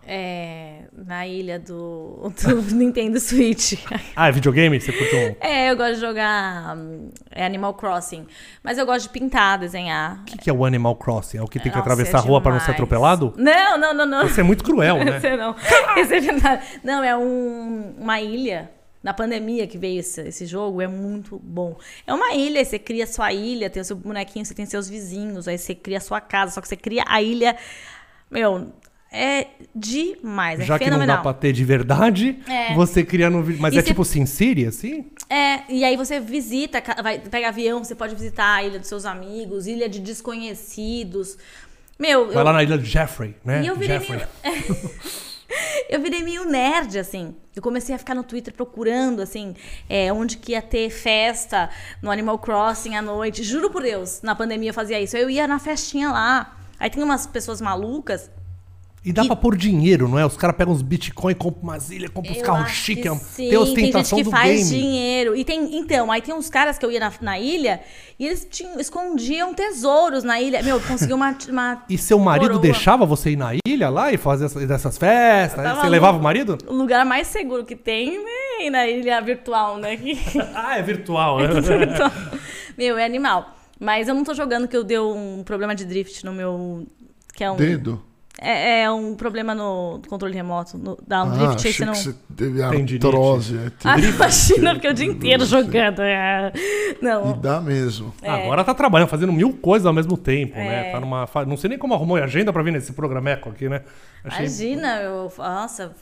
É, 0.06 0.82
na 0.92 1.26
ilha 1.26 1.58
do, 1.58 2.30
do 2.42 2.62
Nintendo 2.76 3.18
Switch. 3.18 3.74
Ah, 4.14 4.28
é 4.28 4.32
videogame? 4.32 4.78
Você 4.80 4.92
curte 4.92 5.14
um. 5.16 5.36
É, 5.40 5.70
eu 5.70 5.76
gosto 5.76 5.94
de 5.94 6.00
jogar 6.00 6.76
hum, 6.76 7.10
é 7.30 7.44
Animal 7.44 7.74
Crossing. 7.74 8.26
Mas 8.62 8.76
eu 8.78 8.84
gosto 8.84 9.04
de 9.04 9.08
pintar, 9.08 9.58
desenhar. 9.58 10.20
O 10.20 10.24
que, 10.24 10.36
que 10.38 10.50
é 10.50 10.52
o 10.52 10.64
Animal 10.64 10.94
Crossing? 10.96 11.38
É 11.38 11.42
o 11.42 11.46
que 11.46 11.58
tem 11.58 11.72
que 11.72 11.78
Nossa, 11.78 11.90
atravessar 11.90 12.18
é 12.18 12.20
a 12.20 12.24
rua 12.24 12.40
pra 12.40 12.52
não 12.52 12.60
ser 12.60 12.72
atropelado? 12.72 13.32
Não, 13.36 13.78
não, 13.78 13.94
não, 13.94 14.06
não. 14.06 14.28
Você 14.28 14.40
é 14.40 14.44
muito 14.44 14.62
cruel, 14.62 14.98
né? 15.04 15.16
Esse 15.16 15.36
não. 15.36 15.56
Esse 15.96 16.14
é 16.16 16.20
verdade. 16.20 16.62
Não, 16.84 17.02
é 17.02 17.16
um- 17.16 17.94
uma 17.98 18.20
ilha. 18.20 18.70
Na 19.02 19.12
pandemia 19.12 19.66
que 19.66 19.76
veio 19.76 20.00
esse, 20.00 20.20
esse 20.22 20.46
jogo, 20.46 20.80
é 20.80 20.86
muito 20.86 21.38
bom. 21.42 21.76
É 22.06 22.14
uma 22.14 22.32
ilha, 22.32 22.64
você 22.64 22.78
cria 22.78 23.06
sua 23.06 23.32
ilha, 23.34 23.68
tem 23.68 23.82
o 23.82 23.84
seu 23.84 23.96
bonequinho, 23.96 24.46
você 24.46 24.54
tem 24.54 24.64
seus 24.64 24.88
vizinhos, 24.88 25.46
aí 25.46 25.58
você 25.58 25.74
cria 25.74 25.98
a 25.98 26.00
sua 26.00 26.22
casa, 26.22 26.52
só 26.52 26.60
que 26.62 26.68
você 26.68 26.76
cria 26.76 27.04
a 27.06 27.20
ilha. 27.20 27.54
Meu, 28.30 28.72
é 29.14 29.46
demais, 29.74 30.58
é 30.58 30.64
Já 30.64 30.78
que 30.78 30.90
não 30.90 31.06
dá 31.06 31.18
pra 31.18 31.32
ter 31.32 31.52
de 31.52 31.64
verdade, 31.64 32.36
É. 32.48 32.74
você 32.74 33.04
cria 33.04 33.30
no 33.30 33.42
vídeo. 33.42 33.62
Mas 33.62 33.74
E 33.74 33.78
é 33.78 33.82
tipo 33.82 34.04
Sin 34.04 34.26
City, 34.26 34.66
assim? 34.66 35.06
É, 35.30 35.60
e 35.72 35.84
aí 35.84 35.96
você 35.96 36.18
visita, 36.18 36.82
vai, 37.02 37.20
pega 37.20 37.48
avião, 37.48 37.82
você 37.82 37.94
pode 37.94 38.14
visitar 38.16 38.56
a 38.56 38.62
ilha 38.64 38.78
dos 38.78 38.88
seus 38.88 39.04
amigos, 39.04 39.68
ilha 39.68 39.88
de 39.88 40.00
desconhecidos. 40.00 41.38
Meu, 41.98 42.26
Vai 42.26 42.36
eu, 42.36 42.44
lá 42.44 42.52
na 42.52 42.62
ilha 42.64 42.76
de 42.76 42.84
Jeffrey, 42.84 43.36
né? 43.44 43.62
E 43.62 43.68
eu 43.68 43.76
virei 43.76 44.00
Jeffrey. 44.00 44.18
meio... 44.42 44.90
eu 45.88 46.00
virei 46.00 46.22
meio 46.22 46.44
nerd, 46.44 46.98
assim. 46.98 47.36
Eu 47.54 47.62
comecei 47.62 47.94
a 47.94 47.98
ficar 47.98 48.16
no 48.16 48.24
Twitter 48.24 48.52
procurando, 48.52 49.22
assim, 49.22 49.54
é, 49.88 50.12
onde 50.12 50.36
que 50.38 50.52
ia 50.52 50.62
ter 50.62 50.90
festa 50.90 51.70
no 52.02 52.10
Animal 52.10 52.38
Crossing 52.40 52.96
à 52.96 53.02
noite. 53.02 53.44
Juro 53.44 53.70
por 53.70 53.82
Deus, 53.82 54.20
na 54.22 54.34
pandemia 54.34 54.70
eu 54.70 54.74
fazia 54.74 55.00
isso. 55.00 55.16
Eu 55.16 55.30
ia 55.30 55.46
na 55.46 55.60
festinha 55.60 56.10
lá. 56.10 56.56
Aí 56.80 56.90
tem 56.90 57.02
umas 57.02 57.26
pessoas 57.28 57.60
malucas. 57.60 58.28
E 59.04 59.12
dá 59.12 59.22
E- 59.22 59.26
pra 59.26 59.36
pôr 59.36 59.54
dinheiro, 59.54 60.08
não 60.08 60.18
é? 60.18 60.24
Os 60.24 60.34
caras 60.36 60.56
pegam 60.56 60.72
uns 60.72 60.80
bitcoin, 60.80 61.34
compram 61.34 61.62
umas 61.62 61.90
ilhas, 61.90 62.10
compram 62.10 62.32
uns 62.32 62.40
carros 62.40 62.70
chiques. 62.70 63.02
que 63.02 63.08
é 63.08 63.14
sim, 63.14 63.48
Tem 63.50 63.58
ostentação 63.58 63.92
tem 63.92 64.02
gente 64.02 64.14
que 64.16 64.22
do 64.24 64.30
faz 64.30 64.70
game. 64.70 64.80
dinheiro. 64.82 65.36
E 65.36 65.44
tem, 65.44 65.76
então, 65.76 66.10
aí 66.10 66.22
tem 66.22 66.34
uns 66.34 66.48
caras 66.48 66.78
que 66.78 66.86
eu 66.86 66.90
ia 66.90 66.98
na, 67.00 67.12
na 67.20 67.38
ilha 67.38 67.80
e 68.18 68.24
eles 68.26 68.48
tinham, 68.50 68.80
escondiam 68.80 69.52
tesouros 69.52 70.24
na 70.24 70.40
ilha. 70.40 70.62
Meu, 70.62 70.80
conseguiu 70.80 71.16
uma, 71.16 71.36
uma 71.50 71.84
E 71.88 71.98
seu 71.98 72.18
marido 72.18 72.46
coroa. 72.52 72.62
deixava 72.62 73.04
você 73.04 73.30
ir 73.32 73.36
na 73.36 73.50
ilha 73.66 73.90
lá 73.90 74.10
e 74.10 74.16
fazer 74.16 74.46
essas, 74.46 74.66
dessas 74.66 74.96
festas? 74.96 75.62
Você 75.62 75.72
louco. 75.72 75.86
levava 75.88 76.16
o 76.16 76.22
marido? 76.22 76.56
O 76.66 76.72
lugar 76.72 77.04
mais 77.04 77.26
seguro 77.26 77.64
que 77.64 77.76
tem 77.76 78.18
é 78.60 78.70
na 78.70 78.86
ilha 78.88 79.20
virtual, 79.20 79.76
né? 79.76 79.98
Ah, 80.54 80.78
é 80.78 80.82
virtual. 80.82 81.38
né? 81.40 81.48
Meu, 82.78 82.96
é 82.96 83.04
animal. 83.04 83.54
Mas 83.78 84.08
eu 84.08 84.14
não 84.14 84.24
tô 84.24 84.32
jogando 84.32 84.66
que 84.66 84.76
eu 84.76 84.82
dei 84.84 84.98
um 84.98 85.42
problema 85.44 85.74
de 85.74 85.84
drift 85.84 86.24
no 86.24 86.32
meu. 86.32 86.86
Que 87.34 87.44
é 87.44 87.50
um. 87.50 87.56
Dedo? 87.56 88.00
É, 88.40 88.82
é 88.82 88.90
um 88.90 89.14
problema 89.14 89.54
no 89.54 90.02
controle 90.08 90.34
remoto. 90.34 90.76
No, 90.76 90.98
dá 91.06 91.22
um 91.24 91.32
ah, 91.32 91.36
drift 91.54 91.66
aí 91.66 91.72
você 91.72 91.84
não. 91.84 91.92
que 91.92 91.98
você 92.00 92.14
teve 92.36 92.62
artrose. 92.62 93.56
é, 93.56 93.70
Ah, 93.84 93.94
teve- 93.94 94.08
imagina, 94.10 94.74
porque 94.74 94.88
o 94.88 94.92
dia 94.94 95.06
inteiro 95.06 95.44
jogando. 95.46 96.00
é. 96.02 96.52
E 96.54 96.98
Não. 97.00 97.38
dá 97.40 97.60
mesmo. 97.60 98.12
Agora 98.22 98.64
tá 98.64 98.74
trabalhando, 98.74 99.08
fazendo 99.08 99.32
mil 99.32 99.52
coisas 99.56 99.86
ao 99.86 99.92
mesmo 99.92 100.16
tempo, 100.16 100.56
É. 100.58 100.68
né? 100.68 100.92
Tá 100.92 101.00
numa 101.00 101.26
fa- 101.26 101.44
Não 101.46 101.56
sei 101.56 101.70
nem 101.70 101.78
como 101.78 101.94
arrumou 101.94 102.16
a 102.16 102.24
agenda 102.24 102.52
pra 102.52 102.62
vir 102.62 102.72
nesse 102.72 102.92
programeco 102.92 103.48
aqui, 103.50 103.68
né? 103.68 103.82
Achei- 104.24 104.46
Imagina, 104.46 105.00
eu. 105.00 105.32
Nossa, 105.38 105.92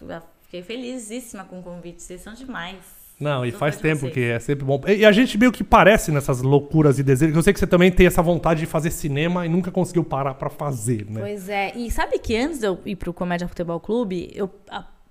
fiquei 0.45 0.63
felizíssima 0.63 1.45
com 1.45 1.61
o 1.61 1.63
convite. 1.63 2.03
Vocês 2.03 2.23
são 2.23 2.33
demais. 2.33 3.02
Não, 3.23 3.47
e 3.47 3.53
faz 3.53 3.77
tempo 3.77 4.11
que 4.11 4.21
é 4.21 4.39
sempre 4.39 4.65
bom. 4.65 4.81
E 4.87 5.05
a 5.05 5.13
gente 5.13 5.39
meio 5.39 5.53
que 5.53 5.63
parece 5.63 6.11
nessas 6.11 6.43
loucuras 6.43 6.99
e 6.99 7.03
desejos. 7.03 7.37
Eu 7.37 7.43
sei 7.43 7.53
que 7.53 7.59
você 7.61 7.67
também 7.67 7.91
tem 7.93 8.07
essa 8.07 8.21
vontade 8.23 8.61
de 8.61 8.67
fazer 8.67 8.91
cinema 8.91 9.47
e 9.47 9.49
nunca 9.49 9.71
conseguiu 9.71 10.05
parar 10.05 10.35
pra 10.35 10.51
fazer, 10.51 11.07
né? 11.09 11.21
Pois 11.21 11.49
é. 11.49 11.73
E 11.77 11.91
sabe 11.91 12.19
que 12.19 12.37
antes 12.37 12.59
de 12.59 12.67
eu 12.67 12.79
ir 12.85 12.97
pro 12.97 13.13
Comédia 13.13 13.47
Futebol 13.47 13.79
Clube, 13.81 14.31
eu, 14.35 14.51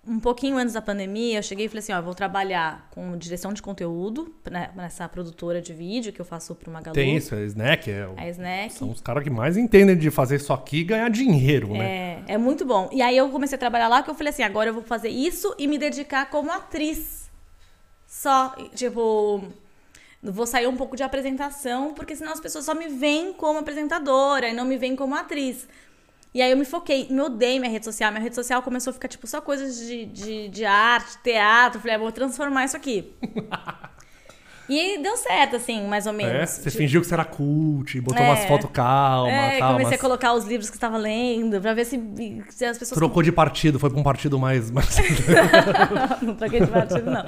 um 0.08 0.20
pouquinho 0.20 0.58
antes 0.58 0.74
da 0.74 0.82
pandemia, 0.82 1.38
eu 1.38 1.44
cheguei 1.44 1.68
e 1.68 1.70
falei 1.70 1.80
assim, 1.80 1.94
ó, 1.94 2.02
vou 2.02 2.16
trabalhar 2.16 2.88
com 2.92 3.16
direção 3.16 3.54
de 3.54 3.62
conteúdo 3.62 4.34
né, 4.50 4.72
nessa 4.76 5.08
produtora 5.08 5.62
de 5.62 5.74
vídeo 5.74 6.12
que 6.12 6.20
eu 6.20 6.26
faço 6.26 6.56
pro 6.56 6.72
Magalu. 6.72 6.96
Tem 6.96 7.16
isso, 7.16 7.36
é 7.36 7.46
Snack. 7.46 7.90
É, 7.92 8.08
o- 8.08 8.16
A 8.18 8.28
Snack. 8.30 8.74
São 8.74 8.90
os 8.90 9.00
caras 9.00 9.24
que 9.24 9.30
mais 9.30 9.56
entendem 9.58 9.96
de 9.96 10.10
fazer 10.10 10.38
isso 10.38 10.52
aqui 10.52 10.78
e 10.80 10.84
ganhar 10.84 11.10
dinheiro, 11.10 11.70
né? 11.74 12.24
É, 12.28 12.34
é 12.34 12.38
muito 12.38 12.66
bom. 12.66 12.90
E 12.92 13.02
aí 13.02 13.16
eu 13.16 13.30
comecei 13.30 13.56
a 13.56 13.60
trabalhar 13.60 13.88
lá, 13.88 14.02
que 14.02 14.10
eu 14.10 14.16
falei 14.16 14.32
assim, 14.32 14.44
agora 14.44 14.70
eu 14.72 14.74
vou 14.74 14.84
fazer 14.84 15.10
isso 15.10 15.54
e 15.60 15.68
me 15.68 15.78
dedicar 15.78 16.30
como 16.32 16.52
atriz. 16.52 17.21
Só, 18.22 18.56
tipo, 18.76 19.44
vou 20.22 20.46
sair 20.46 20.68
um 20.68 20.78
pouco 20.78 20.96
de 20.96 21.02
apresentação, 21.02 21.92
porque 21.96 22.16
senão 22.16 22.32
as 22.32 22.40
pessoas 22.40 22.66
só 22.66 22.76
me 22.76 22.88
veem 22.88 23.34
como 23.34 23.58
apresentadora 23.58 24.48
e 24.48 24.54
não 24.54 24.64
me 24.64 24.78
veem 24.78 24.96
como 24.96 25.16
atriz. 25.16 25.68
E 26.32 26.40
aí 26.40 26.52
eu 26.52 26.56
me 26.56 26.64
foquei, 26.64 27.08
me 27.10 27.20
odeio 27.20 27.60
minha 27.60 27.72
rede 27.72 27.84
social. 27.84 28.12
Minha 28.12 28.22
rede 28.22 28.36
social 28.36 28.62
começou 28.62 28.92
a 28.92 28.94
ficar, 28.94 29.08
tipo, 29.08 29.26
só 29.26 29.42
coisas 29.42 29.76
de, 29.76 30.06
de, 30.06 30.50
de 30.50 30.64
arte, 30.64 31.18
teatro. 31.24 31.80
Falei, 31.82 31.96
ah, 31.96 31.98
vou 31.98 32.12
transformar 32.12 32.64
isso 32.66 32.78
aqui. 32.78 33.12
e 34.72 34.98
deu 35.04 35.18
certo, 35.18 35.56
assim, 35.58 35.86
mais 35.88 36.06
ou 36.06 36.14
É, 36.14 36.16
menos. 36.16 36.50
Você 36.50 36.70
Tipo, 36.70 36.78
fingiu 36.78 37.02
que 37.02 37.08
você 37.08 37.14
era 37.14 37.26
cult, 37.26 38.00
botou 38.02 38.24
É. 38.24 38.28
umas 38.30 38.46
fotos 38.46 38.70
calma, 38.72 39.30
é, 39.32 39.60
tal, 39.60 39.74
comecei 39.74 39.98
a 39.98 40.00
colocar 40.00 40.34
os 40.34 40.46
livros 40.46 40.70
que 40.70 40.78
estava 40.78 40.98
lendo, 40.98 41.60
pra 41.60 41.74
ver 41.74 41.86
se, 41.86 42.00
se 42.50 42.66
as 42.66 42.78
pessoas 42.78 42.98
trocou 42.98 43.22
de 43.22 43.32
partido, 43.32 43.78
foi 43.80 43.90
pra 43.90 44.00
um 44.00 44.04
partido 44.04 44.40
mais... 44.40 44.72
mais... 44.72 44.96
não 46.22 46.36
troquei 46.36 46.62
de 46.62 46.68
partido, 46.68 47.10
não. 47.10 47.26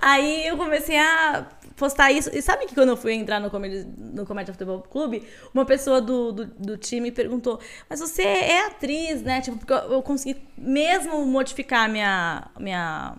Aí 0.00 0.46
eu 0.46 0.56
comecei 0.56 0.98
a 0.98 1.46
postar 1.76 2.10
isso. 2.10 2.30
E 2.32 2.40
sabe 2.40 2.66
que 2.66 2.74
quando 2.74 2.88
eu 2.90 2.96
fui 2.96 3.12
entrar 3.12 3.38
no 3.40 3.50
Comedy, 3.50 3.86
no 3.98 4.24
Comédia 4.24 4.52
Futebol 4.54 4.80
Clube, 4.80 5.22
uma 5.52 5.64
pessoa 5.66 6.00
do, 6.00 6.32
do, 6.32 6.46
do 6.46 6.76
time 6.78 7.10
perguntou: 7.10 7.60
Mas 7.88 8.00
você 8.00 8.22
é 8.22 8.66
atriz, 8.66 9.20
né? 9.22 9.40
Tipo, 9.42 9.58
porque 9.58 9.72
eu, 9.72 9.92
eu 9.92 10.02
consegui 10.02 10.40
mesmo 10.56 11.24
modificar 11.26 11.88
minha. 11.88 12.44
minha 12.58 13.14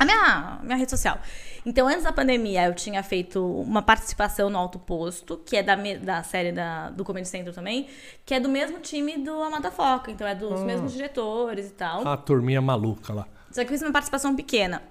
a 0.00 0.04
minha, 0.06 0.58
minha 0.62 0.76
rede 0.78 0.90
social. 0.90 1.18
Então, 1.64 1.86
antes 1.86 2.04
da 2.04 2.10
pandemia, 2.10 2.64
eu 2.64 2.74
tinha 2.74 3.02
feito 3.02 3.44
uma 3.60 3.82
participação 3.82 4.48
no 4.48 4.56
Alto 4.56 4.78
Posto, 4.78 5.36
que 5.36 5.58
é 5.58 5.62
da, 5.62 5.76
da 5.76 6.22
série 6.22 6.52
da, 6.52 6.88
do 6.88 7.04
Comedy 7.04 7.28
Central 7.28 7.54
também, 7.54 7.86
que 8.24 8.32
é 8.32 8.40
do 8.40 8.48
mesmo 8.48 8.78
time 8.78 9.18
do 9.18 9.42
Amada 9.42 9.70
Foca. 9.70 10.10
Então, 10.10 10.26
é 10.26 10.34
dos 10.34 10.62
mesmos 10.62 10.94
diretores 10.94 11.66
e 11.66 11.72
tal. 11.72 12.08
a 12.08 12.16
turminha 12.16 12.62
maluca 12.62 13.12
lá. 13.12 13.28
Só 13.50 13.60
que 13.60 13.66
eu 13.66 13.72
fiz 13.74 13.82
uma 13.82 13.92
participação 13.92 14.34
pequena. 14.34 14.82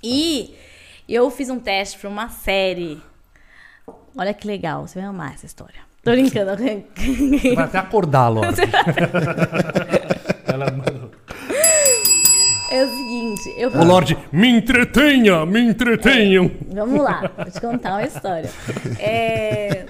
E 0.00 0.54
eu 1.08 1.28
fiz 1.28 1.50
um 1.50 1.58
teste 1.58 1.98
pra 1.98 2.08
uma 2.08 2.28
série. 2.28 3.02
Olha 4.16 4.32
que 4.32 4.46
legal, 4.46 4.86
você 4.86 5.00
vai 5.00 5.08
amar 5.08 5.34
essa 5.34 5.46
história. 5.46 5.80
Tô 6.04 6.12
brincando. 6.12 6.52
Você 7.36 7.54
vai 7.56 7.64
até 7.64 7.78
acordar, 7.78 8.28
Lorde. 8.28 8.60
Ela 10.46 10.70
mandou. 10.70 11.10
É 12.70 12.84
o 12.84 12.88
seguinte, 12.88 13.54
eu 13.56 13.70
Ô, 13.70 13.84
Lorde, 13.84 14.16
me 14.32 14.48
entretenha, 14.48 15.44
me 15.46 15.60
entretenham. 15.60 16.50
Vamos 16.68 17.00
lá, 17.02 17.30
vou 17.36 17.50
te 17.50 17.60
contar 17.60 17.92
uma 17.92 18.04
história. 18.04 18.50
É, 18.98 19.86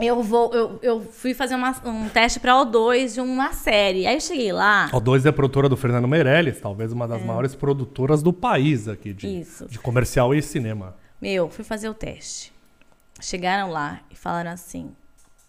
Eu, 0.00 0.22
vou, 0.22 0.52
eu, 0.54 0.78
eu 0.82 1.00
fui 1.02 1.34
fazer 1.34 1.54
uma- 1.54 1.74
um 1.84 2.08
teste 2.08 2.40
pra 2.40 2.54
O2 2.54 3.14
de 3.14 3.20
uma 3.20 3.52
série. 3.52 4.06
Aí 4.06 4.14
eu 4.16 4.20
cheguei 4.20 4.50
lá. 4.50 4.88
O 4.92 4.98
2 4.98 5.24
é 5.26 5.28
a 5.28 5.32
produtora 5.32 5.68
do 5.68 5.76
Fernando 5.76 6.08
Meirelles, 6.08 6.58
talvez 6.60 6.92
uma 6.92 7.06
das 7.06 7.22
maiores 7.22 7.54
produtoras 7.54 8.22
do 8.22 8.32
país 8.32 8.88
aqui 8.88 9.12
de, 9.12 9.26
É. 9.26 9.30
Isso. 9.30 9.66
de 9.68 9.78
comercial 9.78 10.34
e 10.34 10.42
cinema. 10.42 10.96
Meu, 11.20 11.48
fui 11.50 11.62
fazer 11.62 11.88
o 11.88 11.94
teste. 11.94 12.52
Chegaram 13.20 13.70
lá 13.70 14.00
e 14.10 14.16
falaram 14.16 14.50
assim: 14.50 14.90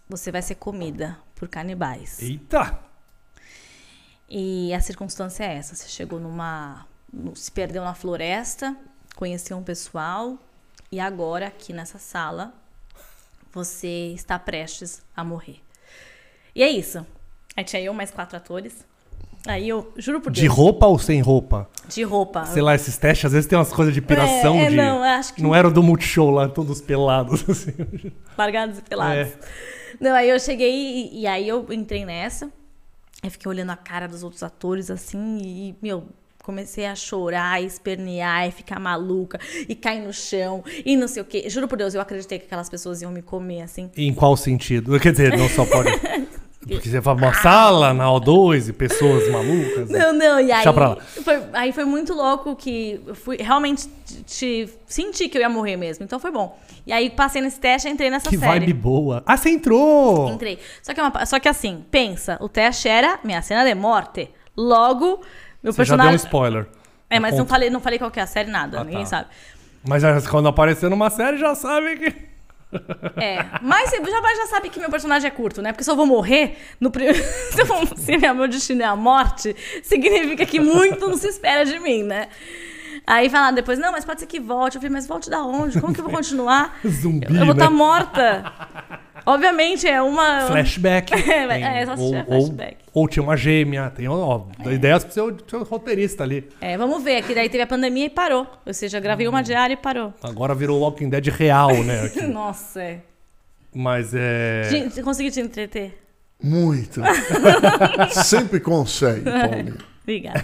você 0.08 0.32
vai 0.32 0.42
ser 0.42 0.56
comida 0.56 1.18
por 1.36 1.48
canibais. 1.48 2.22
Eita! 2.22 2.78
E 4.36 4.74
a 4.74 4.82
circunstância 4.82 5.44
é 5.44 5.58
essa: 5.58 5.76
você 5.76 5.88
chegou 5.88 6.20
numa. 6.20 6.88
se 7.36 7.52
perdeu 7.52 7.84
na 7.84 7.94
floresta, 7.94 8.76
conheceu 9.16 9.56
um 9.56 9.62
pessoal, 9.64 10.40
e 10.92 11.00
agora, 11.00 11.46
aqui 11.48 11.72
nessa 11.72 12.00
sala, 12.00 12.52
você 13.52 14.12
está 14.16 14.40
prestes 14.40 15.04
a 15.16 15.24
morrer. 15.24 15.58
E 16.56 16.64
é 16.64 16.68
isso. 16.70 17.06
Aí 17.56 17.64
tinha 17.64 17.80
eu 17.84 17.94
mais 17.94 18.10
quatro 18.10 18.36
atores. 18.36 18.74
Aí 19.46 19.70
eu, 19.70 19.94
juro 19.98 20.20
por 20.22 20.32
De 20.32 20.42
Deus, 20.44 20.54
roupa 20.56 20.86
ou 20.88 20.98
sem 20.98 21.20
roupa? 21.22 21.70
de 21.90 22.02
roupa. 22.02 22.46
Sei 22.46 22.62
lá, 22.62 22.74
esses 22.74 22.98
testes, 22.98 23.26
às 23.26 23.34
vezes 23.34 23.48
tem 23.48 23.58
umas 23.58 23.72
coisas 23.74 23.94
de 23.94 24.02
piração 24.02 24.56
É, 24.56 24.66
é, 24.66 24.70
de. 24.70 24.76
não, 24.78 25.04
acho 25.04 25.34
que- 25.34 25.44
Não 25.44 25.54
era 25.54 25.68
o 25.68 25.72
do 25.72 25.84
Multishow 25.84 26.32
lá, 26.32 26.48
todos 26.48 26.80
pelados, 26.82 27.48
assim. 27.50 27.74
largados 28.38 28.80
e 28.80 28.82
pelados. 28.82 29.16
É. 29.34 29.38
Não, 30.00 30.16
aí 30.16 30.30
eu 30.30 30.40
cheguei 30.40 30.72
e, 30.74 31.22
e 31.22 31.28
aí 31.28 31.48
eu 31.48 31.68
entrei 31.72 32.04
nessa. 32.06 32.50
Eu 33.24 33.32
fiquei 33.32 33.50
olhando 33.50 33.70
a 33.70 33.78
cara 33.78 34.08
dos 34.08 34.24
outros 34.24 34.44
atores 34.44 34.92
assim 34.92 35.38
e, 35.42 35.76
meu, 35.82 36.04
comecei 36.44 36.86
a 36.86 36.94
chorar, 36.94 37.64
espernear 37.64 38.48
e 38.48 38.52
ficar 38.52 38.80
maluca 38.80 39.40
e 39.68 39.74
cair 39.74 40.02
no 40.02 40.12
chão 40.12 40.64
e 40.86 40.98
não 40.98 41.08
sei 41.08 41.22
o 41.22 41.26
quê. 41.26 41.50
Juro 41.50 41.68
por 41.68 41.78
Deus, 41.78 41.94
eu 41.94 42.02
acreditei 42.02 42.38
que 42.38 42.46
aquelas 42.46 42.70
pessoas 42.70 43.02
iam 43.02 43.12
me 43.12 43.22
comer 43.22 43.62
assim. 43.62 43.90
Em 43.96 44.14
qual 44.14 44.36
sentido? 44.36 45.00
Quer 45.00 45.14
dizer, 45.14 45.38
não 45.38 45.48
só 45.48 45.66
pode. 45.66 45.90
Porque 46.68 46.90
você 46.90 47.02
fala 47.02 47.18
uma 47.18 47.34
sala 47.34 47.94
na 47.94 48.06
O2 48.06 48.70
e 48.70 48.74
pessoas 48.74 49.30
malucas. 49.30 49.90
Não, 49.90 50.14
não, 50.14 50.40
e 50.40 50.44
aí. 50.52 50.54
Deixa 50.64 50.72
pra 50.74 50.90
lá. 50.90 50.98
Foi, 50.98 51.44
aí 51.54 51.72
foi 51.74 51.84
muito 51.86 52.14
louco 52.14 52.56
que 52.56 53.02
eu 53.06 53.14
fui 53.16 53.38
realmente 53.38 53.88
te, 54.26 54.70
senti 54.86 55.28
que 55.28 55.38
eu 55.38 55.42
ia 55.42 55.50
morrer 55.50 55.76
mesmo. 55.76 56.06
Então 56.06 56.20
foi 56.20 56.32
bom. 56.32 56.58
E 56.88 56.94
aí 56.94 57.10
passei 57.10 57.42
nesse 57.42 57.60
teste 57.60 57.88
e 57.88 57.92
entrei 57.92 58.10
nessa 58.10 58.30
Que 58.30 58.38
série. 58.38 58.60
vibe 58.60 58.74
boa. 58.74 59.24
Ah, 59.26 59.36
você 59.38 59.50
entrou! 59.50 60.30
Entrei. 60.30 60.58
Só 60.82 60.94
que, 60.94 61.00
é 61.00 61.04
uma- 61.04 61.26
só 61.26 61.40
que 61.40 61.50
assim, 61.50 61.84
pensa, 61.92 62.38
o 62.42 62.48
teste 62.50 62.88
era 62.88 63.20
minha 63.24 63.42
cena 63.42 63.64
de 63.66 63.76
morte. 63.76 64.30
Logo, 64.56 65.22
meu 65.62 65.74
Você 65.74 65.84
já 65.86 65.96
deu 65.96 66.04
personagem. 66.06 66.14
um 66.14 66.16
spoiler. 66.16 66.68
É, 67.10 67.20
mas 67.20 67.32
não 67.34 67.40
Conta. 67.40 67.50
falei, 67.50 67.70
não 67.70 67.80
falei 67.80 68.00
qual 68.00 68.10
que 68.10 68.20
é 68.20 68.24
a 68.24 68.28
série, 68.28 68.50
nada, 68.50 68.80
Ah, 68.80 68.84
ninguém 68.84 69.02
tá. 69.04 69.06
sabe. 69.06 69.28
Mas 69.88 70.04
quando 70.28 70.48
aparecer 70.48 70.90
numa 70.90 71.10
série, 71.10 71.38
já 71.38 71.54
sabe 71.56 71.98
que. 71.98 72.33
É, 73.18 73.46
mas 73.62 73.92
já, 73.92 74.36
já 74.36 74.48
sabe 74.48 74.70
que 74.70 74.80
meu 74.80 74.90
personagem 74.90 75.28
é 75.28 75.32
curto, 75.32 75.62
né? 75.62 75.72
Porque 75.72 75.84
se 75.84 75.92
eu 75.92 75.96
vou 75.96 76.06
morrer, 76.06 76.58
no 76.80 76.90
pri- 76.92 77.14
se, 77.96 78.18
meu 78.18 78.48
destino 78.48 78.82
é 78.82 78.86
a 78.86 78.96
morte, 78.96 79.56
significa 79.84 80.46
que 80.46 80.60
muito 80.60 81.08
não 81.08 81.18
se 81.18 81.28
espera 81.28 81.66
de 81.66 81.80
mim, 81.80 82.04
né? 82.04 82.28
Aí 83.06 83.30
falaram 83.30 83.54
depois, 83.56 83.78
não, 83.78 83.92
mas 83.92 84.06
pode 84.06 84.22
ser 84.22 84.28
que 84.28 84.40
volte. 84.40 84.76
Eu 84.76 84.82
falei, 84.82 84.94
mas 84.94 85.06
volte 85.08 85.30
da 85.30 85.44
onde? 85.44 85.80
Como 85.80 85.94
que 85.94 86.00
eu 86.00 86.06
vou 86.06 86.14
continuar? 86.14 86.80
Zumbi, 86.88 87.28
eu, 87.28 87.36
eu 87.42 87.46
vou 87.46 87.54
né? 87.56 87.64
estar 87.64 87.70
morta. 87.70 88.52
Obviamente, 89.26 89.88
é 89.88 90.02
uma. 90.02 90.48
Flashback. 90.48 91.14
É, 91.34 91.48
Tem- 91.48 91.64
é, 91.64 91.86
só 91.86 91.92
ou, 91.94 91.98
tiver 92.10 92.20
ou- 92.20 92.26
flashback. 92.26 92.78
ou 92.94 93.08
tinha 93.08 93.24
uma 93.24 93.36
gêmea. 93.38 93.90
Tem 93.96 94.08
ó, 94.08 94.42
ideias 94.66 95.04
pro 95.04 95.14
seu, 95.14 95.38
seu 95.48 95.64
roteirista 95.64 96.24
ali. 96.24 96.50
É, 96.62 96.78
vamos 96.78 97.04
ver, 97.04 97.24
que 97.24 97.34
daí 97.34 97.50
teve 97.50 97.64
a 97.64 97.68
pandemia 97.68 98.06
e 98.06 98.10
parou. 98.10 98.46
Ou 98.66 98.74
seja, 98.74 99.00
gravei 99.00 99.28
Hum. 99.28 99.32
uma 99.32 99.42
diária 99.44 99.74
e 99.74 99.78
parou. 99.78 100.14
Agora 100.22 100.54
virou 100.54 100.80
Walking 100.82 101.10
Dead 101.10 101.28
real, 101.28 101.72
né? 101.84 102.12
Nossa, 102.32 102.82
é. 102.82 103.00
Mas 103.74 104.14
é. 104.14 104.68
Gente, 104.70 105.02
consegui 105.02 105.32
te 105.32 105.40
entreter? 105.42 105.98
Muito. 106.44 107.02
Sempre 108.12 108.60
consegue, 108.60 109.22
Paulinho. 109.24 109.78
Obrigada. 110.04 110.42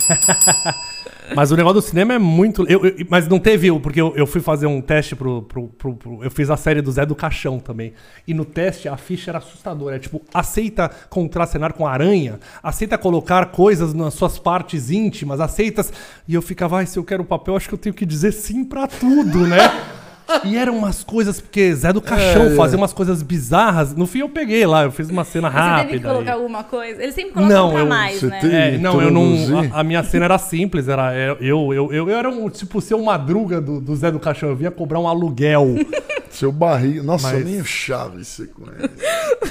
Mas 1.35 1.51
o 1.51 1.55
negócio 1.55 1.81
do 1.81 1.81
cinema 1.81 2.13
é 2.13 2.19
muito. 2.19 2.65
eu- 2.69 2.85
eu- 2.85 3.05
mas 3.09 3.27
não 3.27 3.39
teve. 3.39 3.69
o- 3.71 3.79
Porque 3.79 4.01
eu, 4.01 4.13
eu 4.15 4.25
fui 4.27 4.41
fazer 4.41 4.65
um 4.67 4.81
teste 4.81 5.15
pro, 5.15 5.41
pro, 5.43 5.67
pro- 5.67 5.95
pro- 5.95 6.23
Eu 6.23 6.31
fiz 6.31 6.49
a 6.49 6.57
série 6.57 6.81
do 6.81 6.91
Zé 6.91 7.05
do 7.05 7.15
Caixão 7.15 7.59
também. 7.59 7.93
E 8.27 8.33
no 8.33 8.43
teste 8.45 8.87
a 8.89 8.97
ficha 8.97 9.31
era 9.31 9.37
assustadora. 9.37 9.95
É 9.95 9.99
tipo, 9.99 10.21
aceita 10.33 10.89
contracenar 11.09 11.73
com 11.73 11.85
aranha, 11.87 12.39
aceita 12.63 12.97
colocar 12.97 13.47
coisas 13.47 13.93
nas 13.93 14.13
suas 14.13 14.37
partes 14.39 14.89
íntimas, 14.91 15.39
aceitas. 15.39 15.91
E 16.27 16.33
eu 16.33 16.41
ficava, 16.41 16.77
ai, 16.77 16.85
se 16.85 16.97
eu 16.97 17.03
quero 17.03 17.23
papel, 17.23 17.55
acho 17.55 17.67
que 17.69 17.75
eu 17.75 17.79
tenho 17.79 17.93
que 17.95 18.05
dizer 18.05 18.31
sim 18.31 18.63
pra 18.63 18.87
tudo, 18.87 19.45
né? 19.47 19.57
E 20.45 20.55
eram 20.57 20.77
umas 20.77 21.03
coisas, 21.03 21.39
porque 21.41 21.73
Zé 21.75 21.91
do 21.91 22.01
Caixão 22.01 22.43
É, 22.43 22.53
é. 22.53 22.55
fazia 22.55 22.77
umas 22.77 22.93
coisas 22.93 23.21
bizarras. 23.23 23.95
No 23.95 24.05
fim 24.05 24.19
eu 24.19 24.29
peguei 24.29 24.65
lá, 24.65 24.83
eu 24.83 24.91
fiz 24.91 25.09
uma 25.09 25.23
cena 25.23 25.49
Você 25.49 25.57
rápida. 25.57 25.87
teve 25.87 25.99
que 25.99 26.05
colocar 26.07 26.33
alguma 26.33 26.63
coisa? 26.63 27.01
Eles 27.03 27.15
sempre 27.15 27.31
colocam 27.33 27.55
Não, 27.57 27.71
pra 27.71 27.79
eu- 27.81 27.85
mais, 27.87 28.19
você 28.19 28.27
né? 28.27 28.75
É, 28.75 28.77
não, 28.77 29.01
eu 29.01 29.11
não. 29.11 29.33
A, 29.73 29.79
a 29.79 29.83
minha 29.83 30.03
cena 30.03 30.25
era 30.25 30.37
simples, 30.37 30.87
era 30.87 31.13
é, 31.13 31.31
eu, 31.39 31.73
eu, 31.73 31.93
eu, 31.93 32.09
eu 32.09 32.17
era 32.17 32.29
um 32.29 32.49
tipo 32.49 32.79
seu 32.81 33.01
madruga 33.01 33.59
do, 33.59 33.79
do 33.81 33.95
Zé 33.95 34.11
do 34.11 34.19
Caixão. 34.19 34.49
Eu 34.49 34.55
vinha 34.55 34.71
cobrar 34.71 34.99
um 34.99 35.07
aluguel. 35.07 35.67
Seu 36.29 36.51
barriga. 36.51 37.01
Nossa, 37.01 37.33
Mas- 37.33 37.43
nem 37.43 37.59
o 37.59 37.65
Chaves 37.65 38.27
você 38.27 38.45
conhece. 38.47 38.89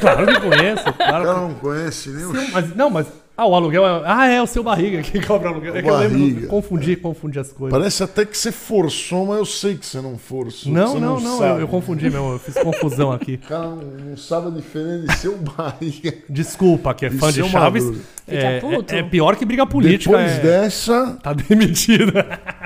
claro 0.00 0.26
que 0.26 0.40
conheço, 0.40 0.88
O 0.88 0.92
cara 0.94 1.24
claro. 1.24 1.40
não 1.40 1.54
conhece 1.54 2.08
nem 2.10 2.24
o 2.24 2.32
que- 2.32 2.52
Mas, 2.52 2.76
não, 2.76 2.88
mas. 2.88 3.06
Ah, 3.38 3.46
o 3.46 3.54
aluguel 3.54 3.86
é. 3.86 4.02
Ah, 4.04 4.26
é 4.26 4.42
o 4.42 4.48
seu 4.48 4.64
barriga 4.64 5.00
que 5.00 5.20
cobra 5.24 5.50
aluguel. 5.50 5.76
É 5.76 5.80
que 5.80 5.88
eu 5.88 5.96
lembro. 5.96 6.18
Barriga. 6.18 6.46
Confundi, 6.48 6.96
confundi 6.96 7.38
as 7.38 7.52
coisas. 7.52 7.78
Parece 7.78 8.02
até 8.02 8.26
que 8.26 8.36
você 8.36 8.50
forçou, 8.50 9.26
mas 9.26 9.38
eu 9.38 9.44
sei 9.44 9.76
que 9.76 9.86
você 9.86 10.00
não 10.00 10.18
forçou. 10.18 10.72
Não, 10.72 10.98
não, 10.98 11.20
não, 11.20 11.38
sabe. 11.38 11.52
eu, 11.52 11.60
eu 11.60 11.68
confundi 11.68 12.10
mesmo, 12.10 12.32
eu 12.32 12.38
fiz 12.40 12.54
confusão 12.54 13.12
aqui. 13.12 13.34
O 13.34 13.38
cara 13.46 13.68
não, 13.68 13.76
não 13.76 14.16
sabe 14.16 14.48
a 14.48 14.50
diferença 14.50 15.06
de 15.06 15.16
seu 15.18 15.36
barriga. 15.36 16.14
Desculpa, 16.28 16.92
que 16.92 17.06
é 17.06 17.10
fã 17.10 17.30
de 17.30 17.48
Chaves. 17.48 17.84
É, 18.26 18.60
é, 18.92 18.98
é 18.98 19.02
pior 19.04 19.36
que 19.36 19.44
briga 19.44 19.64
política. 19.64 20.18
Depois 20.18 20.38
é- 20.38 20.40
dessa, 20.40 21.16
Tá 21.22 21.32
demitida. 21.32 22.40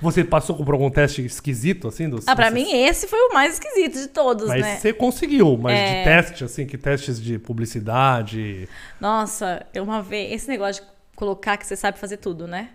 Você 0.00 0.22
passou 0.24 0.56
por 0.56 0.72
algum 0.74 0.90
teste 0.90 1.24
esquisito, 1.24 1.88
assim? 1.88 2.08
Dos, 2.08 2.28
Ah, 2.28 2.36
pra 2.36 2.50
desses- 2.50 2.68
mim 2.68 2.74
esse 2.84 3.06
foi 3.08 3.18
o 3.30 3.32
mais 3.32 3.54
esquisito 3.54 3.94
de 3.98 4.08
todos, 4.08 4.46
Mas 4.48 4.60
né? 4.60 4.76
você 4.76 4.92
conseguiu, 4.92 5.56
mas 5.56 5.78
É. 5.78 5.98
de 5.98 6.04
teste, 6.04 6.44
assim, 6.44 6.66
que 6.66 6.76
testes 6.76 7.20
de 7.20 7.38
publicidade. 7.38 8.68
Nossa, 9.00 9.64
eu 9.72 9.82
uma 9.84 10.02
vez. 10.02 10.32
Esse 10.32 10.48
negócio 10.48 10.82
de 10.82 10.88
colocar 11.14 11.56
que 11.56 11.66
você 11.66 11.76
sabe 11.76 11.98
fazer 11.98 12.18
tudo, 12.18 12.46
né? 12.46 12.70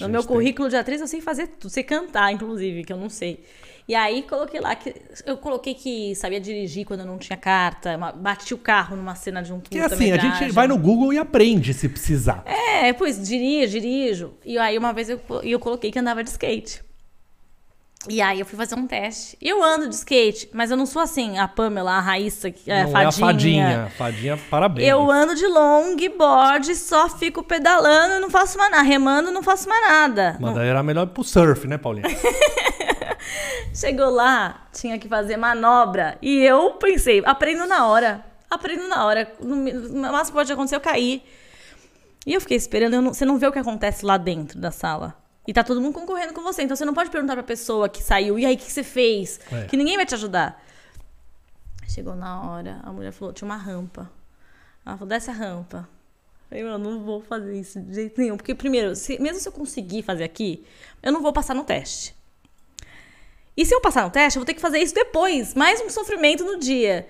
No 0.00 0.08
meu 0.08 0.20
tem. 0.22 0.28
currículo 0.28 0.68
de 0.68 0.76
atriz 0.76 1.00
eu 1.00 1.06
sei 1.06 1.20
fazer 1.20 1.46
tudo, 1.46 1.70
sei 1.70 1.82
cantar, 1.82 2.32
inclusive, 2.32 2.84
que 2.84 2.92
eu 2.92 2.96
não 2.96 3.10
sei. 3.10 3.44
E 3.86 3.94
aí 3.94 4.22
coloquei 4.22 4.60
lá 4.60 4.74
que. 4.74 4.94
Eu 5.26 5.36
coloquei 5.36 5.74
que 5.74 6.14
sabia 6.14 6.40
dirigir 6.40 6.86
quando 6.86 7.04
não 7.04 7.18
tinha 7.18 7.36
carta, 7.36 7.98
bati 8.16 8.54
o 8.54 8.58
carro 8.58 8.96
numa 8.96 9.14
cena 9.14 9.42
de 9.42 9.52
um 9.52 9.60
Que 9.60 9.78
assim, 9.78 10.10
a 10.10 10.16
gente 10.16 10.52
vai 10.52 10.66
no 10.66 10.78
Google 10.78 11.12
e 11.12 11.18
aprende 11.18 11.74
se 11.74 11.88
precisar. 11.88 12.42
É, 12.46 12.92
pois 12.94 13.22
dirijo, 13.26 13.72
dirijo. 13.72 14.34
E 14.44 14.56
aí 14.56 14.78
uma 14.78 14.92
vez 14.92 15.10
eu, 15.10 15.20
eu 15.42 15.58
coloquei 15.58 15.90
que 15.90 15.98
andava 15.98 16.24
de 16.24 16.30
skate. 16.30 16.82
E 18.08 18.20
aí 18.20 18.40
eu 18.40 18.46
fui 18.46 18.56
fazer 18.58 18.74
um 18.74 18.86
teste. 18.86 19.36
Eu 19.40 19.62
ando 19.62 19.88
de 19.88 19.94
skate, 19.94 20.48
mas 20.52 20.70
eu 20.70 20.76
não 20.76 20.84
sou 20.86 21.00
assim, 21.00 21.38
a 21.38 21.48
Pamela, 21.48 21.92
a 21.92 22.00
Raíssa, 22.00 22.50
que 22.50 22.70
é 22.70 22.84
Não 22.84 22.90
fadinha. 22.90 23.02
é 23.02 23.06
a 23.06 23.12
fadinha. 23.12 23.92
Fadinha, 23.96 24.38
parabéns. 24.50 24.88
Eu 24.88 25.10
ando 25.10 25.34
de 25.34 25.46
longboard, 25.46 26.74
só 26.76 27.08
fico 27.08 27.42
pedalando, 27.42 28.20
não 28.20 28.28
faço 28.30 28.58
mais 28.58 28.70
nada. 28.70 28.82
Remando, 28.82 29.30
não 29.32 29.42
faço 29.42 29.68
mais 29.68 29.82
nada. 29.88 30.36
Mas 30.40 30.54
daí 30.54 30.68
era 30.68 30.82
melhor 30.82 31.06
pro 31.06 31.24
surf, 31.24 31.66
né, 31.66 31.78
Paulinha? 31.78 32.04
Chegou 33.74 34.10
lá, 34.10 34.66
tinha 34.72 34.98
que 34.98 35.08
fazer 35.08 35.36
manobra. 35.36 36.16
E 36.22 36.38
eu 36.44 36.72
pensei, 36.74 37.22
aprendo 37.24 37.66
na 37.66 37.86
hora. 37.86 38.24
Aprendo 38.50 38.86
na 38.88 39.04
hora. 39.04 39.32
No 39.40 40.12
máximo 40.12 40.36
pode 40.36 40.52
acontecer 40.52 40.76
eu 40.76 40.80
cair. 40.80 41.22
E 42.26 42.32
eu 42.34 42.40
fiquei 42.40 42.56
esperando. 42.56 42.94
eu 42.94 43.02
não- 43.02 43.12
você 43.12 43.24
não 43.24 43.38
vê 43.38 43.46
o 43.46 43.52
que 43.52 43.58
acontece 43.58 44.04
lá 44.04 44.16
dentro 44.16 44.58
da 44.60 44.70
sala. 44.70 45.14
E 45.46 45.52
tá 45.52 45.62
todo 45.62 45.80
mundo 45.80 45.92
concorrendo 45.94 46.32
com 46.32 46.42
você. 46.42 46.62
Então 46.62 46.76
você 46.76 46.84
não 46.84 46.94
pode 46.94 47.10
perguntar 47.10 47.34
pra 47.34 47.42
pessoa 47.42 47.88
que 47.88 48.02
saiu. 48.02 48.38
E 48.38 48.46
aí, 48.46 48.54
o 48.54 48.58
que 48.58 48.64
que 48.64 48.72
você 48.72 48.82
fez? 48.82 49.38
É. 49.52 49.64
Que 49.66 49.76
ninguém 49.76 49.96
vai 49.96 50.06
te 50.06 50.14
ajudar. 50.14 50.62
Chegou 51.88 52.14
na 52.14 52.42
hora, 52.50 52.80
a 52.82 52.92
mulher 52.92 53.12
falou, 53.12 53.32
tinha 53.32 53.46
uma 53.46 53.56
rampa. 53.56 54.10
Ela 54.84 54.96
falou, 54.96 55.08
desce 55.08 55.30
a 55.30 55.34
rampa. 55.34 55.88
Eu 56.50 56.58
falei, 56.62 56.64
eu 56.74 56.78
não 56.78 57.00
vou 57.04 57.20
fazer 57.20 57.58
isso 57.58 57.80
de 57.80 57.94
jeito 57.94 58.20
nenhum. 58.20 58.36
Porque, 58.36 58.54
primeiro, 58.54 58.96
se- 58.96 59.18
mesmo 59.20 59.38
se 59.38 59.48
eu 59.48 59.52
conseguir 59.52 60.02
fazer 60.02 60.24
aqui, 60.24 60.64
eu 61.02 61.12
não 61.12 61.20
vou 61.22 61.32
passar 61.32 61.54
no 61.54 61.64
teste. 61.64 62.14
E 63.56 63.64
se 63.64 63.74
eu 63.74 63.80
passar 63.80 64.02
no 64.04 64.10
teste, 64.10 64.36
eu 64.38 64.40
vou 64.40 64.46
ter 64.46 64.54
que 64.54 64.60
fazer 64.60 64.78
isso 64.78 64.94
depois. 64.94 65.54
Mais 65.54 65.80
um 65.80 65.88
sofrimento 65.90 66.42
no 66.44 66.58
dia. 66.58 67.06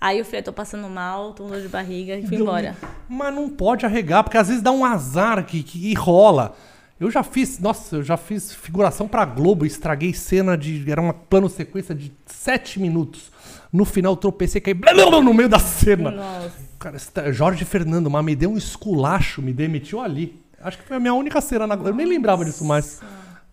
Aí 0.00 0.18
eu 0.18 0.24
falei, 0.24 0.42
tô 0.42 0.52
passando 0.52 0.88
mal, 0.88 1.32
tô 1.32 1.44
com 1.44 1.50
dor 1.50 1.60
de 1.60 1.68
barriga 1.68 2.16
e 2.16 2.26
fui 2.26 2.36
embora. 2.38 2.76
Mas 3.08 3.34
não 3.34 3.48
pode 3.48 3.84
arregar, 3.86 4.24
porque 4.24 4.38
às 4.38 4.48
vezes 4.48 4.62
dá 4.62 4.72
um 4.72 4.84
azar 4.84 5.44
que, 5.44 5.62
que 5.62 5.92
rola. 5.94 6.56
Eu 7.02 7.10
já 7.10 7.24
fiz, 7.24 7.58
nossa, 7.58 7.96
eu 7.96 8.02
já 8.04 8.16
fiz 8.16 8.54
figuração 8.54 9.08
pra 9.08 9.24
Globo, 9.24 9.66
estraguei 9.66 10.14
cena 10.14 10.56
de. 10.56 10.88
Era 10.88 11.00
uma 11.00 11.12
plano 11.12 11.48
sequência 11.48 11.92
de 11.92 12.12
sete 12.26 12.78
minutos. 12.78 13.32
No 13.72 13.84
final 13.84 14.16
tropecei 14.16 14.60
e 14.60 14.62
caí 14.62 14.74
blá, 14.74 14.94
blá, 14.94 15.06
blá, 15.06 15.20
no 15.20 15.34
meio 15.34 15.48
da 15.48 15.58
cena. 15.58 16.12
Nossa. 16.12 16.52
Cara, 16.78 17.32
Jorge 17.32 17.64
Fernando, 17.64 18.08
mas 18.08 18.24
me 18.24 18.36
deu 18.36 18.50
um 18.50 18.56
esculacho, 18.56 19.42
me 19.42 19.52
demitiu 19.52 20.00
ali. 20.00 20.40
Acho 20.60 20.78
que 20.78 20.84
foi 20.84 20.96
a 20.96 21.00
minha 21.00 21.12
única 21.12 21.40
cena 21.40 21.66
na 21.66 21.74
Globo. 21.74 21.90
Eu 21.90 21.94
nem 21.96 22.06
lembrava 22.06 22.44
disso 22.44 22.64
mais. 22.64 23.00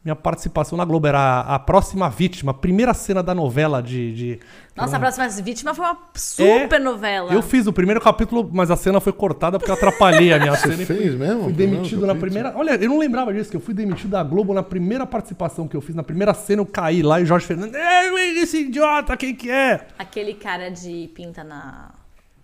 Minha 0.03 0.15
participação 0.15 0.77
na 0.77 0.85
Globo 0.85 1.07
era 1.07 1.19
a, 1.19 1.55
a 1.55 1.59
próxima 1.59 2.09
vítima, 2.09 2.51
a 2.51 2.53
primeira 2.53 2.93
cena 2.93 3.21
da 3.21 3.35
novela 3.35 3.83
de. 3.83 4.13
de- 4.15 4.39
Nossa, 4.73 4.95
a 4.95 4.99
próxima 4.99 5.27
vítima 5.27 5.75
foi 5.75 5.83
uma 5.85 5.97
super 6.15 6.79
novela. 6.79 7.33
É. 7.33 7.35
Eu 7.35 7.41
fiz 7.41 7.67
o 7.67 7.73
primeiro 7.73 7.99
capítulo, 7.99 8.49
mas 8.53 8.71
a 8.71 8.77
cena 8.77 9.01
foi 9.01 9.11
cortada 9.11 9.59
porque 9.59 9.69
eu 9.69 9.75
atrapalhei 9.75 10.31
a 10.31 10.39
minha 10.39 10.55
cena. 10.57 10.81
e 10.81 10.85
fez 10.85 11.15
mesmo? 11.15 11.43
Fui 11.43 11.53
demitido 11.53 12.07
na 12.07 12.15
primeira. 12.15 12.53
Olha, 12.55 12.75
eu 12.81 12.89
não 12.89 12.97
lembrava 12.97 13.33
disso, 13.33 13.51
que 13.51 13.57
eu 13.57 13.61
fui 13.61 13.73
demitido 13.73 14.11
da 14.11 14.23
Globo 14.23 14.53
na 14.53 14.63
primeira 14.63 15.05
participação 15.05 15.67
que 15.67 15.75
eu 15.75 15.81
fiz. 15.81 15.93
Na 15.93 16.03
primeira 16.03 16.33
cena 16.33 16.61
eu 16.61 16.65
caí 16.65 17.01
lá 17.03 17.19
e 17.19 17.25
Jorge 17.25 17.45
Fernando. 17.45 17.75
"É, 17.75 18.07
esse 18.39 18.61
idiota, 18.61 19.17
quem 19.17 19.35
que 19.35 19.51
é? 19.51 19.85
Aquele 19.99 20.33
cara 20.33 20.69
de 20.71 21.09
pinta 21.13 21.43
na. 21.43 21.89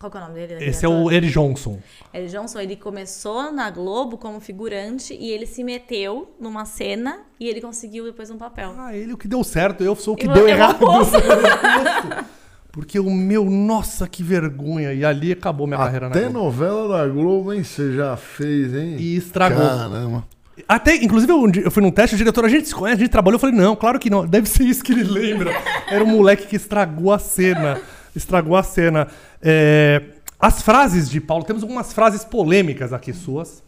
Qual 0.06 0.12
que 0.12 0.18
é 0.18 0.22
o 0.22 0.24
nome 0.28 0.48
dele? 0.48 0.64
Esse 0.64 0.86
é 0.86 0.88
o 0.88 1.10
Eri 1.12 1.28
Johnson. 1.32 1.80
Eric 2.14 2.32
Johnson, 2.32 2.60
ele 2.60 2.76
começou 2.76 3.52
na 3.52 3.72
Globo 3.72 4.20
como 4.20 4.40
figurante 4.40 5.18
e 5.20 5.32
ele 5.32 5.48
se 5.48 5.64
meteu 5.64 6.32
numa 6.40 6.64
cena 6.64 7.22
e 7.40 7.48
ele 7.50 7.60
conseguiu 7.60 8.06
depois 8.06 8.30
um 8.30 8.38
papel. 8.38 8.76
Ah, 8.78 8.96
ele 8.96 9.14
o 9.14 9.18
que 9.18 9.28
deu 9.28 9.44
certo, 9.44 9.84
eu 9.84 9.96
sou 9.96 10.14
o 10.14 10.18
que 10.18 10.28
Eu- 10.28 10.34
deu 10.34 10.44
eu 10.44 10.50
errado. 10.50 10.78
Porque 12.72 13.00
o 13.00 13.10
meu, 13.10 13.46
nossa, 13.46 14.08
que 14.08 14.22
vergonha. 14.22 14.94
E 14.94 15.04
ali 15.04 15.32
acabou 15.32 15.66
minha 15.66 15.80
carreira 15.80 16.08
na 16.10 16.12
Até 16.16 16.26
Globo. 16.30 16.40
novela 16.40 16.98
da 17.00 17.08
Globo, 17.08 17.52
hein? 17.54 17.64
Você 17.64 17.94
já 17.96 18.16
fez, 18.16 18.76
hein? 18.76 18.98
E 19.00 19.16
estragou. 19.16 19.66
Caramba. 19.66 20.24
Até, 20.68 20.96
inclusive, 20.98 21.32
eu, 21.32 21.50
eu 21.64 21.72
fui 21.72 21.82
num 21.82 21.90
teste, 21.92 22.14
o 22.16 22.18
diretor, 22.18 22.46
a 22.46 22.50
gente 22.50 22.68
se 22.68 22.76
conhece, 22.76 22.98
a 22.98 23.04
gente 23.06 23.12
trabalhou. 23.12 23.36
Eu 23.38 23.40
falei, 23.40 23.56
não, 23.56 23.76
claro 23.76 23.98
que 23.98 24.10
não. 24.10 24.24
Deve 24.28 24.48
ser 24.48 24.66
isso 24.66 24.84
que 24.84 24.92
ele 24.92 25.04
lembra. 25.04 25.52
Era 25.90 26.04
um 26.04 26.08
moleque 26.08 26.46
que 26.46 26.56
estragou 26.58 27.12
a 27.12 27.18
cena. 27.18 27.82
Estragou 28.16 28.56
a 28.56 28.64
cena. 28.64 29.08
É, 29.42 30.02
as 30.40 30.62
frases 30.62 31.10
de 31.10 31.20
Paulo, 31.20 31.44
temos 31.44 31.64
algumas 31.64 31.92
frases 31.94 32.24
polêmicas 32.24 32.94
aqui 32.94 33.12
suas. 33.14 33.64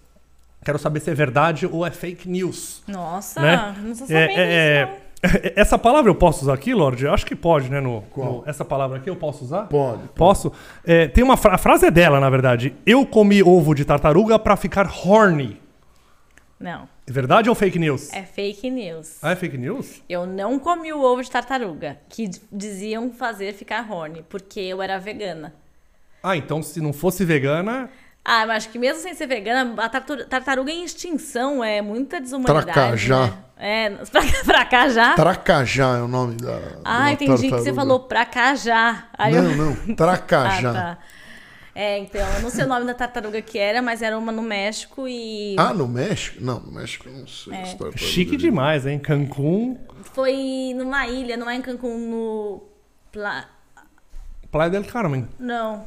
Quero 0.64 0.78
saber 0.80 1.00
se 1.00 1.10
é 1.10 1.14
verdade 1.14 1.66
ou 1.66 1.86
é 1.86 1.92
fake 1.92 2.28
news. 2.30 2.82
Nossa, 2.88 3.40
né? 3.42 3.76
não 3.82 3.92
É, 3.92 3.96
sabendo 3.96 4.14
é, 4.14 4.86
disso, 4.86 4.98
não. 5.22 5.40
é, 5.48 5.54
essa 5.56 5.78
palavra 5.80 6.10
eu 6.12 6.16
posso 6.16 6.44
usar 6.44 6.54
aqui, 6.54 6.74
Lorde? 6.74 7.06
Eu 7.06 7.14
acho 7.14 7.26
que 7.26 7.36
pode, 7.36 7.70
né? 7.72 7.80
No, 7.80 8.02
Qual? 8.12 8.34
no- 8.34 8.44
essa 8.46 8.64
palavra 8.66 8.98
aqui 8.98 9.10
eu 9.10 9.16
posso 9.16 9.44
usar? 9.46 9.64
Pode. 9.68 10.02
Posso? 10.16 10.52
É, 10.86 11.08
tem 11.08 11.24
uma 11.24 11.38
fra- 11.38 11.56
a 11.56 11.58
frase 11.58 11.86
é 11.86 11.92
dela, 11.92 12.20
na 12.20 12.30
verdade. 12.30 12.76
Eu 12.86 13.06
comi 13.06 13.42
ovo 13.42 13.74
de 13.74 13.84
tartaruga 13.86 14.38
pra 14.38 14.56
ficar 14.56 14.92
horny. 15.06 15.60
Não, 16.60 16.88
É 17.08 17.12
verdade 17.12 17.48
ou 17.50 17.56
fake 17.56 17.80
news? 17.80 18.12
é 18.14 18.24
fake 18.24 18.70
news. 18.70 19.18
Ah, 19.22 19.32
é 19.32 19.36
fake 19.36 19.58
news? 19.58 20.02
Eu 20.10 20.26
não 20.26 20.60
comi 20.60 20.92
o 20.92 21.02
ovo 21.02 21.24
de 21.24 21.32
tartaruga, 21.32 21.98
que 22.10 22.30
diziam 22.52 23.12
fazer 23.12 23.54
ficar 23.54 23.90
horny, 23.90 24.24
porque 24.28 24.60
eu 24.60 24.82
era 24.82 25.00
vegana. 25.00 25.54
Ah, 26.22 26.36
então 26.36 26.62
se 26.62 26.82
não 26.82 26.92
fosse 26.92 27.24
vegana. 27.24 27.90
Ah, 28.26 28.46
mas 28.46 28.58
acho 28.58 28.70
que 28.70 28.78
mesmo 28.78 29.02
sem 29.02 29.14
ser 29.14 29.26
vegana, 29.26 29.74
a 29.82 29.88
tartaruga 29.88 30.70
em 30.70 30.84
extinção 30.84 31.64
é 31.64 31.82
muita 31.82 32.20
desumanidade. 32.20 32.66
Tracajá. 32.66 33.28
Né? 33.28 33.34
É, 33.60 33.90
pra, 34.12 34.22
pra 34.46 34.66
cá 34.66 34.90
já? 34.90 35.16
Tracajá 35.16 35.98
é 35.98 36.02
o 36.02 36.08
nome 36.10 36.36
da. 36.36 36.60
Ah, 36.84 37.06
da 37.06 37.12
entendi 37.14 37.32
que 37.32 37.38
você 37.38 37.50
tartaruga. 37.50 37.74
falou 37.74 38.00
pra 38.02 38.26
cá 38.26 38.54
já. 38.54 39.06
Aí 39.18 39.34
Não, 39.34 39.50
eu- 39.52 39.56
não. 39.58 39.96
Tracajá. 39.96 40.70
Ah, 40.70 40.74
tá. 40.74 40.98
É, 41.80 42.00
então, 42.00 42.28
eu 42.34 42.42
não 42.42 42.50
sei 42.50 42.66
o 42.66 42.68
nome 42.68 42.86
da 42.88 42.94
tartaruga 42.96 43.40
que 43.40 43.60
era, 43.60 43.84
mas 43.84 44.02
era 44.02 44.18
uma 44.18 44.32
no 44.32 44.42
México 44.42 45.08
e 45.08 45.56
Ah, 45.60 45.72
no 45.76 45.88
México? 45.88 46.44
Não, 46.44 46.60
no 46.60 46.72
México 46.72 47.08
eu 47.08 47.14
não 47.14 47.28
sei. 47.28 47.54
É. 47.54 47.98
Chique 47.98 48.36
demais, 48.36 48.88
hein? 48.88 48.98
Cancún, 48.98 49.78
foi 50.02 50.74
numa 50.76 51.06
ilha, 51.08 51.38
não 51.38 51.48
é 51.48 51.56
em 51.56 51.62
Cancún, 51.62 52.10
no... 52.10 52.64
Pla... 53.12 53.46
Playa 54.52 54.72
del 54.72 54.86
Carmen. 54.86 55.28
Não. 55.38 55.86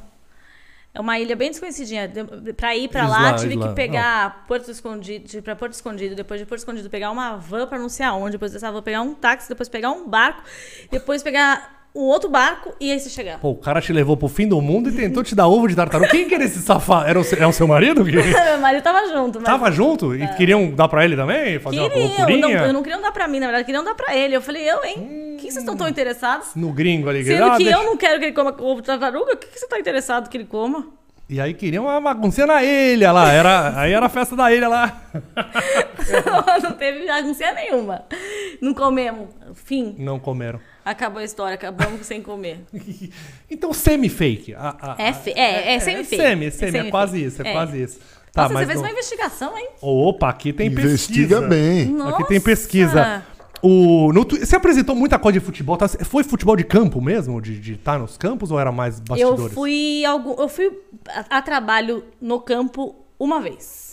É 0.95 1.01
uma 1.01 1.19
ilha 1.19 1.35
bem 1.35 1.51
desconhecidinha. 1.51 2.07
De- 2.07 2.53
Pra 2.53 2.77
ir 2.77 2.89
pra 2.89 3.05
Isla- 3.05 3.21
lá, 3.23 3.35
tive 3.35 3.55
Isla- 3.55 3.69
que 3.71 3.75
pegar 3.75 4.45
Porto 4.47 4.71
Escondido, 4.71 5.43
pra 5.43 5.57
Porto 5.57 5.73
Escondido, 5.73 6.15
depois 6.15 6.39
de 6.39 6.47
Porto 6.47 6.61
Escondido 6.61 6.89
pegar 6.89 7.11
uma 7.11 7.37
van 7.37 7.67
pra 7.67 7.79
não 7.81 7.89
sei 7.89 8.07
aonde, 8.07 8.33
depois 8.33 8.53
dessa 8.53 8.71
van 8.71 8.83
pegar 8.83 9.01
um 9.03 9.13
táxi, 9.15 9.49
depois 9.49 9.69
pegar 9.69 9.91
um 9.91 10.09
barco, 10.09 10.43
depois 10.91 11.23
pegar 11.23 11.80
um 11.95 12.03
outro 12.03 12.29
barco 12.29 12.73
e 12.81 12.91
aí 12.93 13.01
você 13.01 13.11
chegar. 13.11 13.39
Pô, 13.39 13.51
o 13.51 13.57
cara 13.57 13.81
te 13.81 13.93
levou 13.93 14.17
pro 14.17 14.29
fim 14.29 14.47
do 14.47 14.61
mundo 14.61 14.89
e 14.89 14.93
tentou 14.93 15.23
te 15.25 15.35
dar 15.35 15.49
ovo 15.49 15.67
de 15.67 15.75
tartaruga. 15.75 16.11
Quem 16.11 16.29
que 16.29 16.35
era 16.35 16.45
esse 16.45 16.61
safado? 16.61 17.09
Era 17.09 17.19
o 17.19 17.25
seu, 17.25 17.43
é 17.43 17.47
o 17.47 17.53
seu 17.53 17.67
marido? 17.67 18.05
Que 18.05 18.13
Meu 18.17 18.59
marido 18.61 18.83
tava 18.83 19.07
junto, 19.09 19.41
mas... 19.41 19.45
tava 19.45 19.71
junto? 19.71 20.15
E 20.15 20.27
queriam 20.37 20.71
dar 20.71 20.89
pra 20.89 21.05
ele 21.05 21.17
também? 21.17 21.59
Fazer 21.59 21.81
uma 21.81 21.91
Queriam, 21.91 22.09
loucurinha? 22.09 22.67
não, 22.67 22.73
não 22.75 22.83
queria 22.83 23.01
dar 23.01 23.13
pra 23.13 23.27
mim, 23.27 23.41
na 23.41 23.47
verdade, 23.47 23.65
queriam 23.65 23.85
dar 23.85 23.95
pra 23.95 24.15
ele. 24.15 24.37
Eu 24.37 24.43
falei, 24.43 24.71
eu, 24.71 24.85
hein? 24.85 25.35
O 25.35 25.37
que 25.37 25.51
vocês 25.51 25.57
estão 25.57 25.77
tão 25.77 25.89
interessados? 25.89 26.55
No 26.55 26.73
gringo 26.73 27.09
ali. 27.09 27.25
Sendo 27.25 27.45
ah, 27.45 27.57
que 27.57 27.65
deixa- 27.65 27.79
eu 27.79 27.85
não 27.85 27.97
quero 27.97 28.19
que 28.19 28.27
ele 28.27 28.33
coma 28.35 28.55
ovo 28.59 28.81
de 28.81 28.87
tartaruga, 28.87 29.35
o 29.35 29.37
que, 29.37 29.49
que 29.49 29.59
você 29.59 29.67
tá 29.67 29.79
interessado 29.79 30.29
que 30.29 30.37
ele 30.37 30.45
coma? 30.45 30.87
E 31.29 31.41
aí 31.41 31.55
queriam 31.55 31.85
uma 31.85 32.01
baguncinha 32.01 32.45
na 32.45 32.63
ilha 32.63 33.13
lá. 33.13 33.33
Era... 33.33 33.81
Aí 33.81 33.93
era 33.93 34.07
a 34.07 34.09
festa 34.09 34.35
da 34.35 34.53
ilha 34.53 34.69
lá. 34.69 35.01
não 36.63 36.73
teve 36.73 37.07
bagunça 37.07 37.53
nenhuma. 37.53 38.05
Não 38.61 38.75
comemos. 38.75 39.29
Fim. 39.55 39.95
Não 39.99 40.19
comeram. 40.19 40.61
Acabou 40.85 41.21
a 41.21 41.25
história, 41.25 41.55
acabamos 41.55 42.07
sem 42.07 42.23
comer. 42.23 42.61
Então, 43.51 43.73
semi-fake. 43.73 44.55
A- 44.55 44.77
a- 44.99 45.03
É, 45.03 45.13
fe- 45.13 45.33
é, 45.37 45.75
é 45.75 45.81
semi-fake. 45.81 46.23
Semi, 46.23 46.47
É 46.47 46.51
semi, 46.51 46.69
é, 46.69 46.71
semi-fake. 46.73 46.91
quase 46.91 47.25
isso, 47.25 47.43
é, 47.43 47.49
É. 47.49 47.53
quase 47.53 47.83
isso. 47.83 47.99
Tá, 48.33 48.43
Nossa, 48.43 48.55
mas 48.55 48.63
você 48.63 48.67
fez 48.67 48.77
não- 48.81 48.85
uma 48.87 48.93
investigação, 48.93 49.59
hein? 49.59 49.69
Opa, 49.83 50.29
aqui 50.29 50.53
tem 50.53 50.69
Investiga 50.69 51.41
pesquisa. 51.41 51.49
bem. 51.49 51.81
Aqui 51.81 52.25
tem 52.29 52.39
Nossa! 52.39 52.41
pesquisa. 52.41 53.23
O, 53.63 54.11
no, 54.13 54.25
você 54.25 54.57
apresentou 54.57 54.95
muita 54.95 55.19
coisa 55.19 55.39
de 55.39 55.45
futebol. 55.45 55.77
tá? 55.77 55.87
Foi 55.89 56.23
futebol 56.25 56.57
de 56.57 56.65
campo 56.65 57.01
mesmo? 57.01 57.41
De 57.43 57.73
estar 57.75 57.99
nos 57.99 58.17
campos 58.17 58.51
ou 58.51 58.59
era 58.59 58.71
mais 58.73 59.01
bastidores? 59.01 59.41
Eu 59.47 59.51
fui, 59.51 60.05
algum, 60.05 60.41
eu 60.41 60.49
fui 60.49 60.71
a, 61.09 61.39
a 61.39 61.43
trabalho 61.43 62.05
no 62.21 62.41
campo 62.41 62.95
uma 63.19 63.41
vez. 63.41 63.90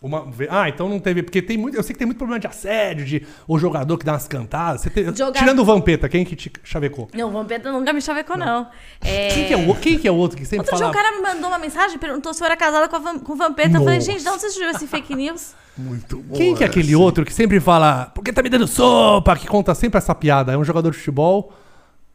Uma 0.00 0.28
Ah, 0.50 0.68
então 0.68 0.88
não 0.88 0.98
teve. 1.00 1.22
Porque 1.22 1.40
tem 1.40 1.56
muito. 1.56 1.74
Eu 1.76 1.82
sei 1.82 1.92
que 1.94 1.98
tem 1.98 2.06
muito 2.06 2.18
problema 2.18 2.38
de 2.38 2.46
assédio, 2.46 3.04
de 3.04 3.26
o 3.48 3.58
jogador 3.58 3.96
que 3.96 4.04
dá 4.04 4.12
umas 4.12 4.28
cantadas. 4.28 4.82
Você 4.82 4.90
tem- 4.90 5.04
Jogar- 5.16 5.32
Tirando 5.40 5.60
o 5.60 5.64
Vampeta, 5.64 6.06
quem 6.08 6.22
que 6.24 6.36
te 6.36 6.52
chavecou? 6.62 7.08
Não, 7.14 7.28
o 7.28 7.32
Vampeta 7.32 7.72
nunca 7.72 7.92
me 7.94 8.00
chavecou, 8.02 8.36
não. 8.36 8.68
É... 9.02 9.28
Quem, 9.28 9.46
que 9.46 9.54
é 9.54 9.56
o, 9.56 9.74
quem 9.74 9.98
que 9.98 10.06
é 10.06 10.10
o 10.10 10.14
outro 10.14 10.36
que 10.36 10.44
sempre 10.44 10.58
Outro 10.70 10.76
dia 10.76 10.86
fala. 10.86 10.90
um 10.90 10.94
cara 11.02 11.16
me 11.16 11.22
mandou 11.22 11.48
uma 11.48 11.58
mensagem, 11.58 11.98
perguntou 11.98 12.34
se 12.34 12.42
eu 12.42 12.46
era 12.46 12.56
casada 12.56 12.88
com, 12.88 12.96
a 12.96 13.18
com 13.18 13.32
o 13.32 13.36
Vampeta. 13.36 13.78
Eu 13.78 13.82
falei, 13.82 13.96
Nossa. 13.98 14.10
gente, 14.12 14.22
de 14.22 14.28
onde 14.28 14.40
você 14.42 14.50
surgiu 14.50 14.70
esse 14.70 14.86
fake 14.86 15.14
news? 15.16 15.54
Muito 15.78 16.18
bom. 16.18 16.36
Quem 16.36 16.54
que 16.54 16.62
é 16.62 16.66
aquele 16.66 16.94
outro 16.94 17.24
que 17.24 17.32
sempre 17.32 17.58
fala, 17.58 18.10
porque 18.14 18.32
tá 18.32 18.42
me 18.42 18.48
dando 18.50 18.66
sopa, 18.66 19.34
que 19.36 19.46
conta 19.46 19.74
sempre 19.74 19.96
essa 19.98 20.14
piada? 20.14 20.52
É 20.52 20.58
um 20.58 20.64
jogador 20.64 20.90
de 20.90 20.98
futebol, 20.98 21.52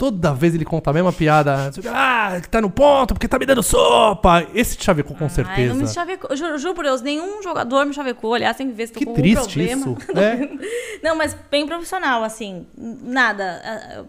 toda 0.02 0.34
vez 0.34 0.56
ele 0.56 0.66
conta 0.66 0.90
a 0.90 0.94
mesma 0.94 1.14
piada. 1.14 1.70
Ah, 1.94 2.40
que 2.42 2.50
tá 2.50 2.60
no 2.60 2.72
ponto, 2.72 3.14
porque 3.14 3.28
tá 3.28 3.38
me 3.38 3.46
dando 3.46 3.62
sopa. 3.62 4.48
Esse 4.52 4.76
te 4.76 4.84
chavecou 4.84 5.16
com 5.16 5.26
Ai, 5.26 5.30
certeza. 5.30 5.76
não 5.76 5.82
me 5.84 5.88
chavecou. 5.88 6.36
Juro, 6.36 6.58
juro 6.58 6.74
por 6.74 6.84
Deus, 6.84 7.04
nenhum 7.04 7.44
jogador 7.44 7.86
me 7.86 7.94
chavecou. 7.94 8.34
Aliás, 8.34 8.58
tem 8.58 8.68
que 8.68 8.74
ver 8.74 8.88
se 8.88 8.94
tô 8.94 8.98
que 9.00 9.06
com 9.06 9.12
algum 9.12 9.22
triste 9.22 9.54
problema. 9.54 9.82
isso. 9.92 9.98
É. 10.18 11.08
Não, 11.08 11.16
mas 11.16 11.38
bem 11.52 11.68
profissional, 11.68 12.24
assim. 12.24 12.66
Nada. 12.76 14.08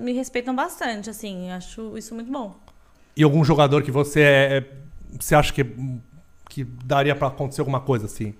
Me 0.00 0.12
respeitam 0.12 0.56
bastante, 0.56 1.08
assim. 1.08 1.52
Acho 1.52 1.96
isso 1.96 2.16
muito 2.16 2.32
bom. 2.32 2.56
E 3.16 3.22
algum 3.22 3.44
jogador 3.44 3.80
que 3.84 3.92
você 3.92 4.22
é, 4.22 4.56
é- 4.58 4.64
você 5.20 5.36
acha 5.36 5.52
que, 5.52 5.64
que 6.48 6.64
daria 6.64 7.14
pra 7.14 7.28
acontecer 7.28 7.60
alguma 7.60 7.78
coisa 7.80 8.06
assim? 8.06 8.34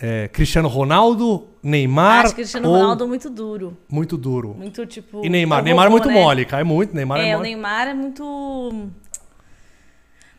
É, 0.00 0.28
Cristiano 0.28 0.68
Ronaldo, 0.68 1.48
Neymar 1.62 2.26
Acho 2.26 2.34
Cristiano 2.36 2.68
ou 2.68 2.76
Ronaldo 2.76 3.08
muito 3.08 3.28
duro. 3.28 3.76
muito 3.88 4.16
duro. 4.16 4.54
Muito, 4.56 4.86
tipo... 4.86 5.24
E 5.24 5.28
Neymar, 5.28 5.58
é 5.58 5.62
o 5.62 5.64
Neymar 5.64 5.86
é 5.86 5.90
muito 5.90 6.08
né? 6.08 6.14
mole, 6.14 6.44
cai 6.44 6.62
muito, 6.62 6.94
Neymar 6.94 7.18
é, 7.18 7.28
É, 7.30 7.34
o 7.34 7.38
mole. 7.38 7.48
Neymar 7.50 7.88
é 7.88 7.94
muito... 7.94 8.88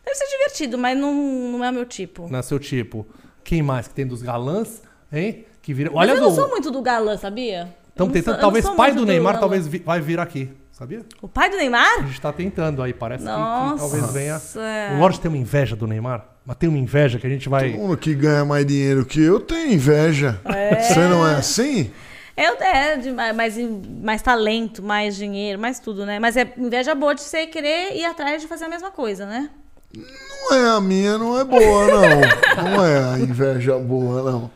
Deve 0.04 0.16
ser 0.16 0.26
divertido, 0.38 0.78
mas 0.78 0.98
não, 0.98 1.12
não 1.14 1.64
é 1.64 1.70
o 1.70 1.72
meu 1.74 1.84
tipo. 1.84 2.26
Não 2.30 2.38
é 2.38 2.42
seu 2.42 2.58
tipo. 2.58 3.06
Quem 3.44 3.62
mais 3.62 3.86
que 3.86 3.94
tem 3.94 4.06
dos 4.06 4.22
galãs, 4.22 4.82
hein? 5.12 5.44
Que 5.60 5.74
vira... 5.74 5.90
Mas 5.90 5.98
Olha 6.08 6.16
eu 6.16 6.20
não 6.22 6.30
do... 6.30 6.34
sou 6.34 6.48
muito 6.48 6.70
do 6.70 6.80
galã, 6.80 7.16
sabia? 7.18 7.74
Eu 7.94 8.06
não 8.06 8.12
tentando, 8.12 8.24
sou- 8.24 8.32
eu 8.32 8.36
não 8.36 8.40
talvez 8.40 8.70
pai 8.70 8.92
do 8.94 9.04
Neymar 9.04 9.34
galã. 9.34 9.40
talvez 9.40 9.66
vi- 9.66 9.80
vai 9.84 10.00
vir 10.00 10.18
aqui, 10.18 10.50
sabia? 10.72 11.04
O 11.20 11.28
pai 11.28 11.50
do 11.50 11.56
Neymar? 11.58 11.98
A 11.98 12.06
gente 12.06 12.20
tá 12.20 12.32
tentando 12.32 12.82
aí, 12.82 12.94
parece 12.94 13.24
que- 13.24 13.30
que, 13.30 13.36
Nossa. 13.36 13.76
talvez 13.76 14.10
venha. 14.10 14.40
é. 14.56 14.94
O 14.96 15.00
Lorde 15.00 15.20
tem 15.20 15.28
uma 15.30 15.36
inveja 15.36 15.76
do 15.76 15.86
Neymar, 15.86 16.24
mas 16.44 16.56
tem 16.56 16.68
uma 16.68 16.78
inveja 16.78 17.18
que 17.18 17.26
a 17.26 17.30
gente 17.30 17.48
vai. 17.48 17.70
Todo 17.70 17.80
mundo 17.80 17.96
que 17.96 18.14
ganha 18.14 18.44
mais 18.44 18.66
dinheiro 18.66 19.04
que 19.04 19.20
eu 19.20 19.40
tem 19.40 19.74
inveja. 19.74 20.40
Você 20.80 21.00
não 21.00 21.26
é 21.26 21.36
assim? 21.36 21.90
Eu, 22.36 22.54
é, 22.54 22.96
de 22.96 23.10
mais, 23.12 23.36
mais, 23.36 23.58
mais 24.02 24.22
talento, 24.22 24.82
mais 24.82 25.14
dinheiro, 25.14 25.58
mais 25.60 25.78
tudo, 25.78 26.06
né? 26.06 26.18
Mas 26.18 26.36
é 26.36 26.50
inveja 26.56 26.94
boa 26.94 27.14
de 27.14 27.20
você 27.20 27.46
querer 27.46 27.94
ir 27.94 28.04
atrás 28.04 28.40
de 28.40 28.48
fazer 28.48 28.64
a 28.64 28.68
mesma 28.68 28.90
coisa, 28.90 29.26
né? 29.26 29.50
Não 29.94 30.54
é 30.56 30.76
a 30.76 30.80
minha, 30.80 31.18
não 31.18 31.38
é 31.38 31.44
boa, 31.44 31.86
não. 31.86 32.64
Não 32.64 32.84
é 32.84 33.14
a 33.14 33.18
inveja 33.18 33.78
boa, 33.78 34.30
não. 34.30 34.50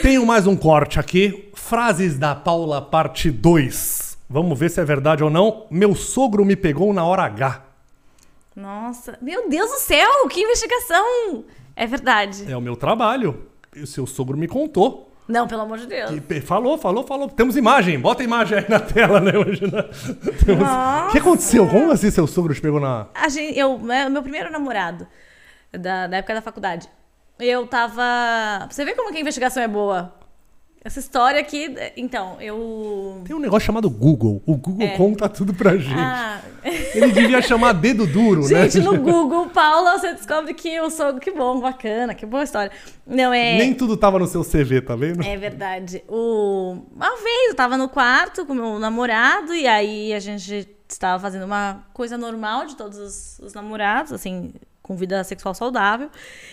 Tenho 0.00 0.24
mais 0.24 0.46
um 0.46 0.56
corte 0.56 0.98
aqui. 0.98 1.50
Frases 1.54 2.18
da 2.18 2.34
Paula, 2.34 2.80
parte 2.80 3.30
2. 3.30 4.16
Vamos 4.30 4.58
ver 4.58 4.70
se 4.70 4.80
é 4.80 4.84
verdade 4.84 5.22
ou 5.22 5.28
não. 5.28 5.66
Meu 5.70 5.94
sogro 5.94 6.44
me 6.44 6.56
pegou 6.56 6.94
na 6.94 7.04
hora 7.04 7.24
H. 7.24 7.62
Nossa, 8.54 9.18
meu 9.22 9.48
Deus 9.48 9.70
do 9.70 9.78
céu, 9.78 10.28
que 10.28 10.40
investigação! 10.40 11.44
É 11.74 11.86
verdade. 11.86 12.50
É 12.50 12.56
o 12.56 12.60
meu 12.60 12.76
trabalho. 12.76 13.46
O 13.76 13.86
seu 13.86 14.06
sogro 14.06 14.36
me 14.36 14.46
contou. 14.46 15.10
Não, 15.26 15.46
pelo 15.48 15.62
amor 15.62 15.78
de 15.78 15.86
Deus. 15.86 16.10
Falou, 16.44 16.76
falou, 16.76 17.04
falou. 17.06 17.28
Temos 17.30 17.56
imagem. 17.56 17.98
Bota 17.98 18.22
a 18.22 18.24
imagem 18.24 18.58
aí 18.58 18.66
na 18.68 18.78
tela, 18.80 19.20
né? 19.20 19.32
Hoje, 19.38 19.62
né? 19.64 19.82
Temos- 20.44 20.68
O 21.08 21.12
que 21.12 21.18
aconteceu? 21.18 21.66
Como 21.68 21.90
assim 21.90 22.10
seu 22.10 22.26
sogro 22.26 22.52
te 22.54 22.60
pegou 22.60 22.78
na. 22.80 23.06
A 23.14 23.28
gente, 23.28 23.58
eu, 23.58 23.80
é, 23.90 24.08
meu 24.10 24.20
primeiro 24.22 24.50
namorado, 24.50 25.06
da, 25.72 26.06
da 26.08 26.16
época 26.18 26.34
da 26.34 26.42
faculdade, 26.42 26.88
eu 27.38 27.66
tava. 27.66 28.66
Você 28.68 28.84
vê 28.84 28.94
como 28.94 29.10
que 29.12 29.16
a 29.16 29.20
investigação 29.20 29.62
é 29.62 29.68
boa? 29.68 30.12
Essa 30.84 30.98
história 30.98 31.40
aqui. 31.40 31.72
Então, 31.96 32.40
eu. 32.40 33.22
Tem 33.24 33.36
um 33.36 33.38
negócio 33.38 33.64
chamado 33.64 33.88
Google. 33.88 34.42
O 34.44 34.56
Google 34.56 34.86
É. 34.86 34.96
conta 34.96 35.28
tudo 35.28 35.54
pra 35.54 35.76
gente. 35.76 35.94
Ah, 35.96 36.40
Ele 36.64 37.12
devia 37.12 37.40
chamar 37.40 37.72
dedo 37.72 38.04
duro, 38.06 38.42
né? 38.48 38.68
gente, 38.68 38.80
no 38.80 38.98
Google, 38.98 39.46
Paula, 39.50 39.96
você 39.98 40.12
descobre 40.12 40.52
que 40.54 40.68
eu 40.68 40.90
sou. 40.90 41.14
Que 41.20 41.30
bom, 41.30 41.60
bacana, 41.60 42.14
que 42.14 42.26
boa 42.26 42.42
história. 42.42 42.72
Não, 43.06 43.32
é. 43.32 43.58
Nem 43.58 43.72
tudo 43.74 43.96
tava 43.96 44.18
no 44.18 44.26
seu 44.26 44.42
CV, 44.44 44.80
tá 44.80 44.96
vendo? 44.96 45.22
É 45.24 45.36
verdade. 45.36 46.02
O... 46.08 46.76
Uma 46.94 47.16
vez 47.22 47.50
eu 47.50 47.54
tava 47.54 47.76
no 47.76 47.88
quarto 47.88 48.44
com 48.44 48.52
meu 48.54 48.78
namorado 48.80 49.54
e 49.54 49.66
aí 49.68 50.12
a 50.12 50.18
gente 50.18 50.68
estava 50.88 51.20
fazendo 51.20 51.44
uma 51.44 51.84
coisa 51.94 52.18
normal 52.18 52.66
de 52.66 52.76
todos 52.76 52.98
os, 52.98 53.38
os 53.38 53.54
namorados, 53.54 54.12
assim, 54.12 54.52
com 54.82 54.96
vida 54.96 55.22
sexual 55.22 55.54
saudável. 55.54 56.10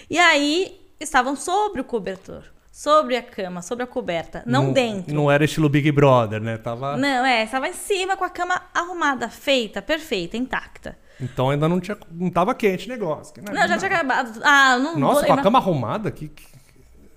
E 0.10 0.18
aí 0.20 0.80
estavam 1.00 1.36
sobre 1.36 1.82
o 1.82 1.84
cobertor, 1.84 2.44
sobre 2.80 3.18
a 3.18 3.22
cama, 3.22 3.62
sobre 3.62 3.84
a 3.84 3.88
coberta, 3.88 4.42
não, 4.46 4.72
dentro. 4.72 5.14
Não 5.14 5.30
era 5.30 5.44
estilo 5.44 5.68
Big 5.68 5.92
Brother, 5.92 6.40
né? 6.40 6.56
Tava. 6.56 6.96
Não, 6.96 7.26
é, 7.26 7.44
estava 7.44 7.68
em 7.68 7.74
cima 7.74 8.16
com 8.16 8.24
a 8.24 8.30
cama 8.30 8.62
arrumada, 8.74 9.28
feita, 9.28 9.82
perfeita, 9.82 10.38
intacta. 10.38 10.98
Então 11.20 11.50
ainda 11.50 11.68
não 11.68 11.82
tinha, 11.82 11.98
não 12.10 12.30
tava 12.30 12.56
quente 12.56 12.86
o 12.86 12.90
negócio. 12.90 13.34
que 13.34 13.42
Não, 13.42 13.68
já 13.68 13.78
tinha 13.78 13.92
acabado. 13.92 14.40
Ah, 14.42 14.78
não 14.78 14.98
Nossa, 14.98 15.26
com 15.26 15.34
a 15.34 15.42
cama 15.42 15.60
arrumada? 15.60 16.10
Que, 16.10 16.30
que- 16.30 16.48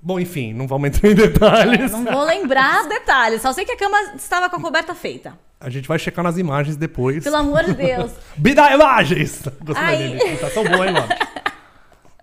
Bom, 0.02 0.18
enfim, 0.18 0.52
não 0.52 0.66
vamos 0.66 0.88
entrar 0.88 1.08
em 1.08 1.14
detalhes. 1.14 1.92
Não 1.92 2.04
vou 2.06 2.24
lembrar 2.24 2.88
detalhes, 2.88 3.40
só 3.40 3.52
sei 3.52 3.64
que 3.64 3.70
a 3.70 3.76
cama 3.78 3.96
estava 4.16 4.50
com 4.50 4.56
a 4.56 4.60
coberta 4.60 4.96
feita. 4.96 5.38
A 5.60 5.70
gente 5.70 5.86
vai 5.86 5.96
checar 5.96 6.24
nas 6.24 6.38
imagens 6.38 6.74
depois. 6.76 7.22
Pelo 7.22 7.36
amor 7.36 7.62
de 7.62 7.74
Deus. 7.74 8.10
Bida 8.36 8.68
imagens! 8.74 9.44
Gostei 9.64 9.86
Ai. 9.86 9.96
dele. 10.08 10.36
Tá 10.38 10.50
tão 10.50 10.64
bom, 10.64 10.82
hein, 10.84 10.90
Lorde? 10.92 11.14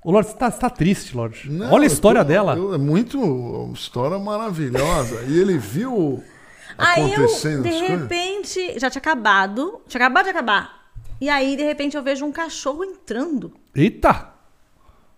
O 0.03 0.11
Lorde, 0.11 0.29
você 0.29 0.37
tá, 0.37 0.49
você 0.49 0.59
tá 0.59 0.69
triste, 0.69 1.15
Lorde. 1.15 1.49
Não, 1.51 1.71
Olha 1.73 1.83
a 1.83 1.87
eu 1.89 1.91
história 1.93 2.21
tô- 2.23 2.27
dela. 2.27 2.55
eu- 2.55 2.73
é 2.73 2.77
muito. 2.77 3.19
Uma 3.19 3.73
história 3.73 4.17
maravilhosa. 4.17 5.23
E 5.27 5.37
ele 5.39 5.57
viu 5.57 6.23
Aí 6.77 7.01
eu, 7.01 7.07
acontecendo 7.25 7.63
de 7.63 7.69
as 7.69 7.77
coisas. 7.79 7.99
repente, 8.01 8.79
já 8.79 8.89
tinha 8.89 8.99
acabado. 9.01 9.81
Tinha 9.87 9.99
acabado 10.05 10.23
de 10.25 10.29
acabar. 10.31 10.79
E 11.19 11.29
aí, 11.29 11.57
de 11.57 11.63
repente, 11.63 11.97
eu 11.97 12.03
vejo 12.03 12.25
um 12.25 12.31
cachorro 12.31 12.83
entrando. 12.85 13.53
Eita! 13.75 14.33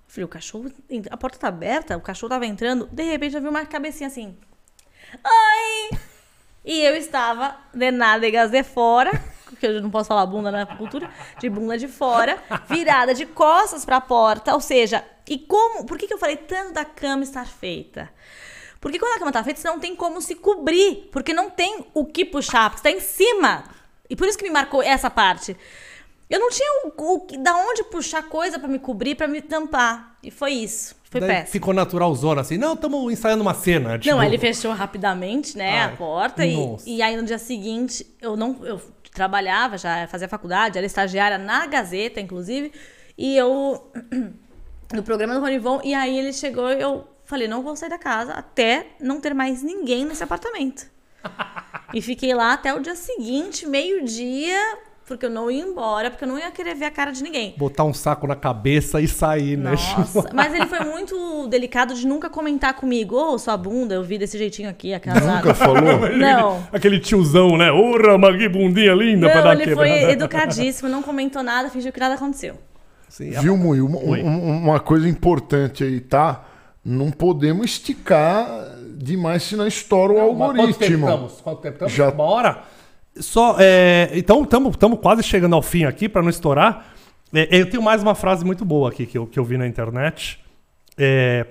Falei, 0.08 0.26
o 0.26 0.28
cachorro. 0.28 0.72
A 1.12 1.16
porta 1.18 1.38
tá 1.38 1.48
aberta, 1.48 1.96
o 1.96 2.02
cachorro 2.02 2.30
tava 2.32 2.46
entrando. 2.48 2.90
De 2.92 3.04
repente, 3.04 3.36
eu 3.36 3.42
vi 3.42 3.48
uma 3.48 3.66
cabecinha 3.66 4.08
assim. 4.08 4.36
Oi! 5.24 5.98
E 6.66 6.82
eu 6.82 6.96
estava 6.96 7.56
de 7.74 7.92
nádegas 7.92 8.50
de 8.52 8.64
fora, 8.64 9.12
porque 9.52 9.68
eu 9.68 9.82
não 9.82 9.90
posso 9.90 10.08
falar 10.08 10.26
bunda 10.26 10.52
na 10.52 10.66
cultura, 10.66 11.10
de 11.40 11.50
bunda 11.50 11.78
de 11.78 11.88
fora, 11.88 12.38
virada 12.70 13.14
de 13.14 13.26
costas 13.26 13.86
pra 13.86 14.02
porta. 14.02 14.54
Ou 14.54 14.60
seja, 14.62 15.04
e 15.30 15.38
como. 15.38 15.86
Por 15.86 15.98
que, 15.98 16.08
que 16.08 16.14
eu 16.14 16.18
falei 16.18 16.36
tanto 16.38 16.74
da 16.74 16.84
cama 16.86 17.24
estar 17.24 17.46
feita? 17.46 18.10
Porque 18.80 18.98
quando 18.98 19.14
a 19.16 19.20
cama 19.20 19.32
tá 19.32 19.44
feita, 19.44 19.60
você 19.62 19.68
não 19.68 19.80
tem 19.80 19.96
como 19.96 20.22
se 20.22 20.34
cobrir. 20.36 21.08
Porque 21.12 21.34
não 21.34 21.50
tem 21.50 21.86
o 21.94 22.04
que 22.06 22.26
puxar, 22.26 22.70
porque 22.72 22.82
você 22.88 22.92
tá 22.92 22.98
em 22.98 23.02
cima. 23.02 23.64
E 24.10 24.16
por 24.16 24.28
isso 24.28 24.38
que 24.38 24.44
me 24.44 24.50
marcou 24.50 24.82
essa 24.82 25.10
parte. 25.10 25.56
Eu 26.30 26.40
não 26.40 26.50
tinha 26.50 26.70
o, 26.86 27.14
o, 27.14 27.20
que- 27.22 27.38
da 27.38 27.56
onde 27.58 27.84
puxar 27.84 28.24
coisa 28.24 28.58
pra 28.58 28.68
me 28.68 28.80
cobrir, 28.80 29.16
pra 29.16 29.28
me 29.28 29.42
tampar. 29.42 30.18
E 30.24 30.32
foi 30.32 30.52
isso. 30.54 30.96
Foi 31.10 31.20
Daí 31.20 31.30
péssimo. 31.30 31.52
ficou 31.52 31.74
natural 31.74 32.16
zona 32.16 32.40
assim. 32.40 32.58
Não, 32.58 32.74
estamos 32.74 33.12
ensaiando 33.12 33.42
uma 33.42 33.54
cena. 33.54 34.00
Tipo, 34.00 34.16
Não, 34.16 34.24
ele 34.24 34.38
fechou 34.38 34.72
rapidamente, 34.72 35.58
né, 35.58 35.82
Ai, 35.82 35.94
a 35.94 35.98
porta. 35.98 36.46
E, 36.46 36.78
e 36.86 37.02
aí 37.02 37.18
no 37.18 37.24
dia 37.24 37.38
seguinte, 37.38 38.08
eu 38.22 38.38
não. 38.38 38.58
Eu 38.66 38.82
trabalhava, 39.14 39.78
já 39.78 40.08
fazia 40.08 40.28
faculdade, 40.28 40.78
era 40.78 40.86
estagiária 40.86 41.38
na 41.38 41.66
Gazeta, 41.68 42.20
inclusive. 42.20 42.72
E 43.18 43.36
eu. 43.36 43.92
No 44.94 45.04
programa 45.04 45.34
do 45.34 45.40
Ronivon, 45.40 45.80
e 45.86 45.94
aí 45.94 46.20
ele 46.20 46.34
chegou 46.34 46.70
e 46.70 46.82
eu 46.82 47.08
falei, 47.24 47.48
não 47.48 47.64
vou 47.64 47.78
sair 47.78 47.90
da 47.90 47.98
casa 47.98 48.34
até 48.34 48.88
não 49.00 49.22
ter 49.22 49.34
mais 49.34 49.64
ninguém 49.64 50.04
nesse 50.04 50.22
apartamento. 50.22 50.86
e 51.96 52.02
fiquei 52.02 52.34
lá 52.34 52.52
até 52.52 52.74
o 52.74 52.82
dia 52.82 52.94
seguinte, 52.94 53.66
meio-dia, 53.66 54.60
porque 55.08 55.26
eu 55.26 55.30
não 55.30 55.52
ia 55.52 55.62
embora, 55.64 56.10
porque 56.10 56.24
eu 56.24 56.28
não 56.28 56.40
ia 56.40 56.50
querer 56.52 56.74
ver 56.76 56.86
a 56.86 56.92
cara 56.92 57.12
de 57.12 57.22
ninguém. 57.22 57.54
Botar 57.58 57.84
um 57.84 57.94
saco 57.94 58.26
na 58.28 58.36
cabeça 58.36 59.02
e 59.02 59.08
sair, 59.08 59.58
né? 59.58 59.72
Nossa, 59.72 60.30
mas 60.34 60.54
ele 60.54 60.66
foi 60.68 60.80
muito 60.82 61.48
delicado 61.48 61.94
de 61.94 62.08
nunca 62.08 62.30
comentar 62.30 62.74
comigo. 62.76 63.16
Ô, 63.16 63.38
sua 63.38 63.58
bunda, 63.58 63.96
eu 63.96 64.04
vi 64.04 64.18
desse 64.18 64.38
jeitinho 64.38 64.70
aqui, 64.70 64.94
a 64.94 65.00
casada. 65.00 65.36
Nunca 65.38 65.54
falou? 65.54 66.10
Não. 66.18 66.66
Aquele 66.72 67.00
tiozão, 67.00 67.58
né? 67.58 67.72
Ora, 67.72 68.18
Magui, 68.18 68.48
bundinha 68.48 68.94
linda 68.94 69.28
pra 69.30 69.36
Não, 69.38 69.44
dar 69.44 69.62
ele 69.62 69.76
foi 69.76 69.90
educadíssimo, 70.12 70.88
não 70.88 71.02
comentou 71.02 71.44
nada, 71.44 71.70
fingiu 71.70 71.92
que 71.92 72.00
nada 72.00 72.16
aconteceu. 72.16 72.56
Sim, 73.10 73.32
Viu, 73.32 73.58
Mui? 73.58 73.82
Uma, 73.82 73.98
um- 73.98 74.58
uma 74.64 74.80
coisa 74.80 75.10
importante 75.10 75.84
aí, 75.84 76.00
tá? 76.00 76.46
Não 76.84 77.12
podemos 77.12 77.66
esticar 77.66 78.48
demais, 78.96 79.44
senão 79.44 79.68
estoura 79.68 80.14
o 80.14 80.34
Mas 80.34 80.38
Quanto 80.38 80.38
tempo 80.38 80.62
algoritmo. 80.62 81.06
estamos? 81.10 81.42
Quanto 81.42 81.62
tempo 81.62 81.74
estamos? 81.76 81.94
Já- 81.94 82.10
Uma 82.10 82.24
hora? 82.24 82.58
Só, 83.18 83.58
é, 83.60 84.10
então, 84.14 84.44
estamos 84.44 85.00
quase 85.02 85.24
chegando 85.24 85.56
ao 85.56 85.62
fim 85.62 85.84
aqui, 85.84 86.08
para 86.08 86.22
não 86.22 86.30
estourar. 86.30 86.94
É, 87.34 87.48
eu 87.52 87.70
tenho 87.70 87.84
mais 87.84 88.02
uma 88.02 88.16
frase 88.16 88.46
muito 88.46 88.66
boa 88.66 88.90
aqui 88.90 89.06
que 89.06 89.18
eu, 89.18 89.28
que 89.28 89.40
eu 89.40 89.44
vi 89.44 89.58
na 89.58 89.68
internet. 89.68 90.40
É, 90.98 91.46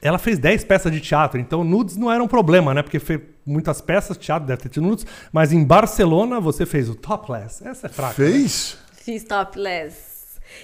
ela 0.00 0.18
fez 0.18 0.38
10 0.38 0.64
peças 0.64 0.92
de 0.92 1.00
teatro, 1.00 1.40
então 1.40 1.64
nudes 1.64 1.96
não 1.96 2.10
era 2.10 2.22
um 2.22 2.28
problema, 2.28 2.72
né? 2.72 2.82
Porque 2.82 2.98
fez 2.98 3.20
muitas 3.44 3.80
peças, 3.80 4.16
teatro 4.16 4.46
deve 4.46 4.62
ter 4.62 4.68
tido 4.68 4.86
nudes. 4.86 5.06
Mas 5.32 5.52
em 5.52 5.64
Barcelona 5.64 6.40
você 6.40 6.64
fez 6.64 6.88
o 6.88 6.94
topless. 6.94 7.66
Essa 7.66 7.86
é 7.86 7.90
fraca. 7.90 8.22
né? 8.22 8.30
Fez? 8.30 8.78
Fiz 8.92 9.24
topless. 9.24 10.07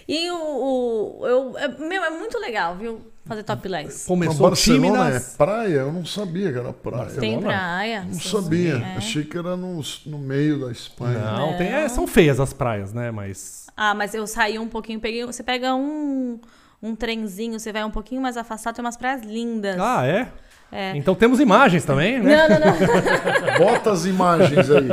E 0.08 0.30
o. 0.30 0.36
o- 0.36 1.26
eu, 1.26 1.58
é- 1.58 1.68
meu, 1.68 2.02
é 2.02 2.10
muito 2.10 2.38
legal, 2.38 2.76
viu? 2.76 3.00
Fazer 3.26 3.42
topless. 3.42 3.86
Mas 3.86 4.06
Começou 4.06 4.50
time 4.52 4.90
Barcelona 4.90 5.10
nas... 5.14 5.34
é 5.34 5.36
praia? 5.38 5.74
Eu 5.78 5.92
não 5.92 6.04
sabia 6.04 6.52
que 6.52 6.58
era 6.58 6.72
praia. 6.72 7.06
Tem 7.06 7.32
Barcelona? 7.34 7.46
praia. 7.46 8.04
Não 8.04 8.20
sabia. 8.20 8.74
é. 8.74 8.96
Achei 8.98 9.24
que 9.24 9.38
era 9.38 9.56
no, 9.56 9.80
no 10.06 10.18
meio 10.18 10.60
da 10.60 10.70
Espanha. 10.70 11.18
Não, 11.20 11.56
tem, 11.56 11.68
é, 11.68 11.88
são 11.88 12.06
feias 12.06 12.38
as 12.38 12.52
praias, 12.52 12.92
né? 12.92 13.10
Mas. 13.10 13.66
Ah, 13.76 13.94
mas 13.94 14.14
eu 14.14 14.26
saí 14.26 14.58
um 14.58 14.68
pouquinho, 14.68 15.00
peguei. 15.00 15.24
Você 15.24 15.42
pega 15.42 15.74
um, 15.74 16.38
um 16.82 16.94
trenzinho, 16.94 17.58
você 17.58 17.72
vai 17.72 17.82
um 17.82 17.90
pouquinho 17.90 18.20
mais 18.20 18.36
afastado, 18.36 18.74
tem 18.76 18.84
umas 18.84 18.96
praias 18.96 19.22
lindas. 19.22 19.76
Ah, 19.80 20.06
é? 20.06 20.28
É. 20.70 20.96
Então 20.96 21.14
temos 21.14 21.40
imagens 21.40 21.84
também, 21.84 22.20
né? 22.20 22.48
Não, 22.48 22.58
não, 22.58 22.66
não. 22.66 23.58
Bota 23.58 23.92
as 23.92 24.04
imagens 24.06 24.68
aí. 24.70 24.88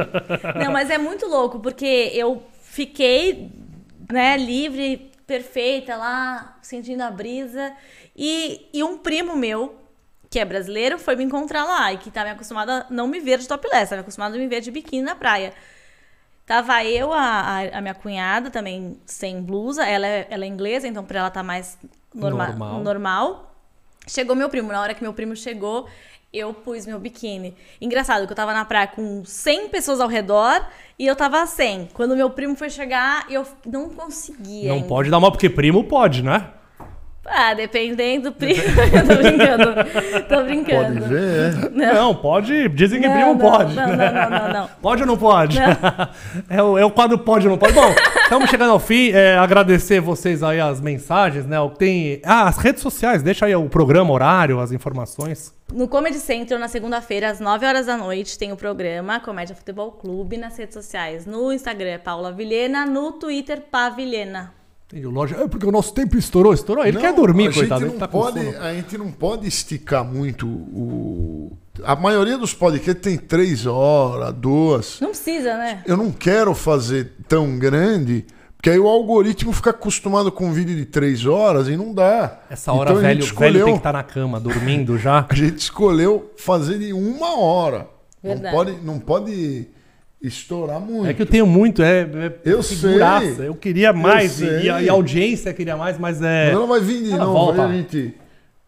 Não, 0.64 0.72
mas 0.72 0.90
é 0.90 0.98
muito 0.98 1.26
louco, 1.26 1.60
porque 1.60 2.12
eu 2.14 2.44
fiquei, 2.62 3.52
né, 4.12 4.38
livre, 4.38 5.12
perfeita 5.26 5.96
lá, 5.96 6.58
sentindo 6.62 7.02
a 7.02 7.12
brisa. 7.12 7.74
E, 8.16 8.68
e 8.74 8.84
um 8.84 8.98
primo 8.98 9.36
meu, 9.36 9.76
que 10.30 10.40
é 10.40 10.46
brasileiro, 10.46 11.00
foi 11.00 11.16
me 11.16 11.24
encontrar 11.24 11.64
lá 11.64 11.94
e 11.94 11.98
que 11.98 12.12
tá 12.12 12.24
me 12.24 12.32
acostumado 12.32 12.70
a 12.70 12.86
não 12.90 13.08
me 13.08 13.20
ver 13.20 13.40
de 13.40 13.48
topless, 13.48 13.90
tá 13.90 13.96
me 13.96 14.02
acostumado 14.02 14.36
a 14.36 14.38
me 14.38 14.48
ver 14.48 14.62
de 14.62 14.72
biquíni 14.72 15.04
na 15.04 15.16
praia. 15.16 15.54
Tava 16.46 16.84
eu, 16.84 17.14
a, 17.14 17.20
a, 17.22 17.78
a 17.78 17.82
minha 17.82 17.94
cunhada, 17.94 18.50
também 18.50 19.00
sem 19.06 19.42
blusa. 19.42 19.86
Ela 19.86 20.06
é, 20.06 20.28
ela 20.30 20.44
é 20.44 20.48
inglesa, 20.48 20.88
então 20.88 21.04
pra 21.04 21.20
ela 21.20 21.30
tá 21.30 21.42
mais 21.42 21.78
norma 22.14 22.48
Normal. 22.48 22.84
normal. 22.84 23.56
Chegou 24.08 24.36
meu 24.36 24.50
primo. 24.50 24.72
Na 24.72 24.82
hora 24.82 24.94
que 24.94 25.02
meu 25.02 25.14
primo 25.14 25.36
chegou, 25.36 25.88
eu 26.34 26.54
pus 26.54 26.86
meu 26.86 27.00
biquíni. 27.00 27.56
Engraçado 27.80 28.26
que 28.26 28.32
eu 28.32 28.36
tava 28.36 28.54
na 28.54 28.64
praia 28.64 28.88
com 28.88 29.24
100 29.26 29.70
pessoas 29.70 30.00
ao 30.00 30.08
redor 30.08 30.66
e 30.98 31.06
eu 31.06 31.16
tava 31.16 31.46
sem. 31.46 31.90
Quando 31.94 32.16
meu 32.16 32.30
primo 32.30 32.56
foi 32.56 32.70
chegar, 32.70 33.26
eu 33.30 33.46
não 33.66 33.90
conseguia. 33.90 34.70
Não 34.70 34.76
ainda. 34.78 34.88
pode 34.88 35.10
dar 35.10 35.20
mal, 35.20 35.32
porque 35.32 35.50
primo 35.50 35.84
pode, 35.84 36.24
né? 36.24 36.50
Ah, 37.26 37.54
dependendo 37.54 38.32
do 38.32 38.36
primo. 38.36 38.62
eu 38.92 39.08
tô 39.08 39.16
brincando. 39.22 40.26
Tô 40.28 40.44
brincando. 40.44 41.00
Pode 41.02 41.14
ver, 41.14 41.54
é. 41.82 41.94
Não, 41.94 42.16
pode. 42.16 42.70
Dizem 42.70 43.00
que 43.00 43.08
Não, 43.08 43.14
primo 43.14 43.34
não, 43.34 43.38
pode. 43.38 43.76
Não, 43.76 43.88
não, 43.88 43.96
não, 43.96 44.30
não, 44.30 44.54
não. 44.54 44.70
Pode 44.82 45.02
ou 45.02 45.08
não 45.08 45.18
pode? 45.18 45.58
é, 46.50 46.64
o, 46.64 46.78
é 46.78 46.84
o 46.84 46.90
quadro 46.90 47.20
pode 47.20 47.46
ou 47.46 47.52
não 47.52 47.58
pode. 47.58 47.74
Bom, 47.74 47.94
estamos 48.24 48.50
chegando 48.50 48.72
ao 48.72 48.80
fim. 48.80 49.12
É, 49.12 49.38
agradecer 49.38 50.00
vocês 50.00 50.42
aí 50.42 50.60
as 50.60 50.82
mensagens, 50.82 51.46
né? 51.46 51.60
O 51.60 51.70
que 51.70 51.78
Tem, 51.78 52.22
ah, 52.26 52.48
as 52.48 52.58
redes 52.58 52.82
sociais. 52.82 53.22
Deixa 53.22 53.46
aí 53.46 53.56
o 53.56 53.70
programa, 53.70 54.12
horário, 54.12 54.60
as 54.60 54.72
informações. 54.72 55.54
No 55.72 55.88
Comedy 55.88 56.18
Central, 56.18 56.60
na 56.60 56.68
segunda-feira, 56.68 57.30
às 57.30 57.40
9 57.40 57.66
horas 57.66 57.86
da 57.86 57.96
noite, 57.96 58.38
tem 58.38 58.52
o 58.52 58.58
programa 58.58 59.20
Comédia 59.20 59.56
Futebol 59.56 59.92
Clube 59.92 60.38
nas 60.38 60.58
redes 60.58 60.74
sociais. 60.74 61.26
No 61.26 61.54
Instagram 61.54 61.92
é 61.92 61.98
Paula 62.00 62.32
Vilhena, 62.32 62.86
no 62.86 63.12
Twitter, 63.14 63.62
Pavilhena. 63.70 64.61
Entendi. 64.92 65.08
Loja. 65.08 65.38
É 65.38 65.48
porque 65.48 65.66
o 65.66 65.72
nosso 65.72 65.94
tempo 65.94 66.18
estourou, 66.18 66.54
estourou. 66.54 66.84
Ele 66.86 66.96
Não, 66.96 67.02
quer 67.02 67.14
dormir, 67.14 67.48
a 67.48 67.54
coitado. 67.54 67.82
Gente 67.82 67.90
Ele 67.92 67.94
não 67.94 68.00
tá 68.00 68.08
pode, 68.08 68.40
a 68.40 68.74
gente 68.74 68.98
não 68.98 69.12
pode 69.12 69.48
esticar 69.48 70.04
muito 70.04 70.46
o. 70.48 71.52
A 71.84 71.96
maioria 71.96 72.38
dos 72.38 72.54
podcasts 72.54 73.02
tem 73.02 73.18
três 73.18 73.66
horas, 73.66 74.34
duas. 74.34 75.00
Não 75.00 75.10
precisa, 75.10 75.58
né? 75.58 75.82
Eu 75.86 75.96
não 75.96 76.12
quero 76.12 76.54
fazer 76.54 77.14
tão 77.28 77.58
grande, 77.58 78.26
porque 78.58 78.70
aí 78.70 78.78
o 78.78 78.88
algoritmo 78.88 79.54
fica 79.54 79.70
acostumado 79.70 80.32
com 80.32 80.48
um 80.48 80.52
vídeo 80.52 80.76
de 80.76 80.86
três 80.86 81.26
horas 81.26 81.70
e 81.70 81.78
não 81.78 81.94
dá. 81.94 82.42
Essa 82.50 82.74
hora, 82.74 82.90
Então 82.92 82.98
a 82.98 83.02
velho, 83.02 83.22
gente 83.22 83.34
o 83.34 83.40
velho 83.40 83.50
escolheu, 83.50 83.66
tem 83.66 83.74
que 83.76 83.80
estar 83.80 83.94
na 83.94 84.04
cama, 84.04 84.40
dormindo 84.40 84.98
já. 84.98 85.26
A 85.30 85.34
gente 85.34 85.60
escolheu 85.60 86.32
fazer 86.38 86.78
de 86.78 86.92
uma 86.92 87.40
hora. 87.40 87.88
Não 88.22 88.34
Verdade. 88.34 88.56
pode, 88.56 88.72
não 88.84 89.00
pode 89.00 89.68
estourar 90.22 90.80
muito. 90.80 91.08
É 91.10 91.14
que 91.14 91.22
eu 91.22 91.26
tenho 91.26 91.46
muito, 91.48 91.82
é, 91.82 92.02
é 92.02 92.32
Eu 92.46 92.62
figuraça. 92.62 93.36
sei. 93.36 93.48
Eu 93.48 93.56
queria 93.56 93.92
mais, 93.92 94.42
Eu 94.42 94.60
e, 94.60 94.64
e 94.66 94.70
a, 94.70 94.82
e 94.84 94.90
audiência 94.90 95.54
queria 95.54 95.76
mais, 95.76 95.98
mas 95.98 96.22
é. 96.22 96.46
Mas 96.48 96.54
ela 96.56 96.68
vai 96.68 96.80
vir 96.80 97.04
de 97.04 97.12
Ela 97.14 97.26
novo, 97.26 97.34
volta. 97.34 97.66
a 97.66 97.72
gente 97.72 98.14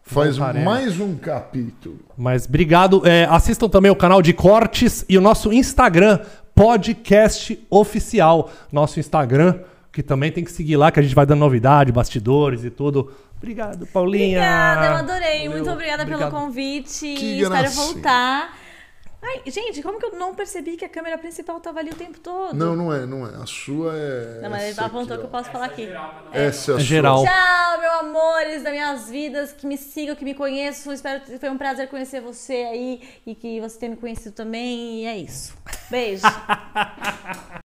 faz 0.02 0.36
Voltaremos. 0.36 0.64
mais 0.64 1.00
um 1.00 1.14
capítulo. 1.16 1.98
Mas 2.16 2.46
obrigado. 2.46 3.06
É, 3.06 3.24
assistam 3.30 3.68
também 3.68 3.90
o 3.90 3.96
canal 3.96 4.20
de 4.20 4.32
cortes 4.32 5.04
e 5.08 5.16
o 5.16 5.20
nosso 5.20 5.52
Instagram, 5.52 6.18
podcast 6.54 7.58
oficial. 7.70 8.50
Nosso 8.72 8.98
Instagram, 8.98 9.60
que 9.92 10.02
também 10.02 10.32
tem 10.32 10.42
que 10.44 10.50
seguir 10.52 10.76
lá, 10.76 10.90
que 10.90 10.98
a 10.98 11.02
gente 11.02 11.14
vai 11.14 11.24
dando 11.24 11.40
novidade, 11.40 11.92
bastidores 11.92 12.64
e 12.64 12.70
tudo. 12.70 13.12
Obrigado, 13.36 13.86
Paulinha. 13.86 14.38
Obrigada, 14.38 14.86
eu 14.86 14.92
adorei. 14.94 15.38
Valeu. 15.40 15.50
Muito 15.52 15.70
obrigada 15.70 16.02
Obrigado. 16.02 16.30
pelo 16.30 16.42
convite. 16.42 17.14
Que 17.14 17.40
Espero 17.42 17.70
voltar. 17.72 18.56
Ai, 19.26 19.40
gente, 19.46 19.82
como 19.82 19.98
que 19.98 20.04
eu 20.04 20.12
não 20.18 20.34
percebi 20.34 20.76
que 20.76 20.84
a 20.84 20.88
câmera 20.88 21.16
principal 21.16 21.58
tava 21.58 21.78
ali 21.78 21.90
o 21.90 21.94
tempo 21.94 22.20
todo? 22.20 22.54
Não, 22.54 22.76
não 22.76 22.92
é, 22.92 23.06
não 23.06 23.26
é. 23.26 23.34
A 23.42 23.46
sua 23.46 23.94
é. 23.96 24.40
Não, 24.42 24.50
mas 24.50 24.62
ele 24.62 24.72
essa 24.72 24.84
apontou 24.84 25.14
aqui, 25.14 25.20
que 25.20 25.26
eu 25.26 25.30
posso 25.30 25.50
falar 25.50 25.64
aqui. 25.64 25.88
Essa 26.30 26.36
é 26.36 26.44
a 26.44 26.48
É 26.48 26.52
sua. 26.52 26.80
geral. 26.80 27.24
Tchau, 27.24 27.80
meu 27.80 27.92
amores 28.00 28.62
das 28.62 28.72
minhas 28.72 29.08
vidas, 29.08 29.52
que 29.52 29.66
me 29.66 29.78
sigam, 29.78 30.14
que 30.14 30.24
me 30.24 30.34
conheçam. 30.34 30.92
Espero 30.92 31.22
que 31.22 31.38
foi 31.38 31.48
um 31.48 31.56
prazer 31.56 31.88
conhecer 31.88 32.20
você 32.20 32.52
aí 32.52 33.00
e 33.26 33.34
que 33.34 33.60
você 33.62 33.78
tenha 33.78 33.90
me 33.92 33.96
conhecido 33.96 34.34
também. 34.34 35.02
E 35.02 35.06
é 35.06 35.16
isso. 35.16 35.56
Beijo. 35.90 36.22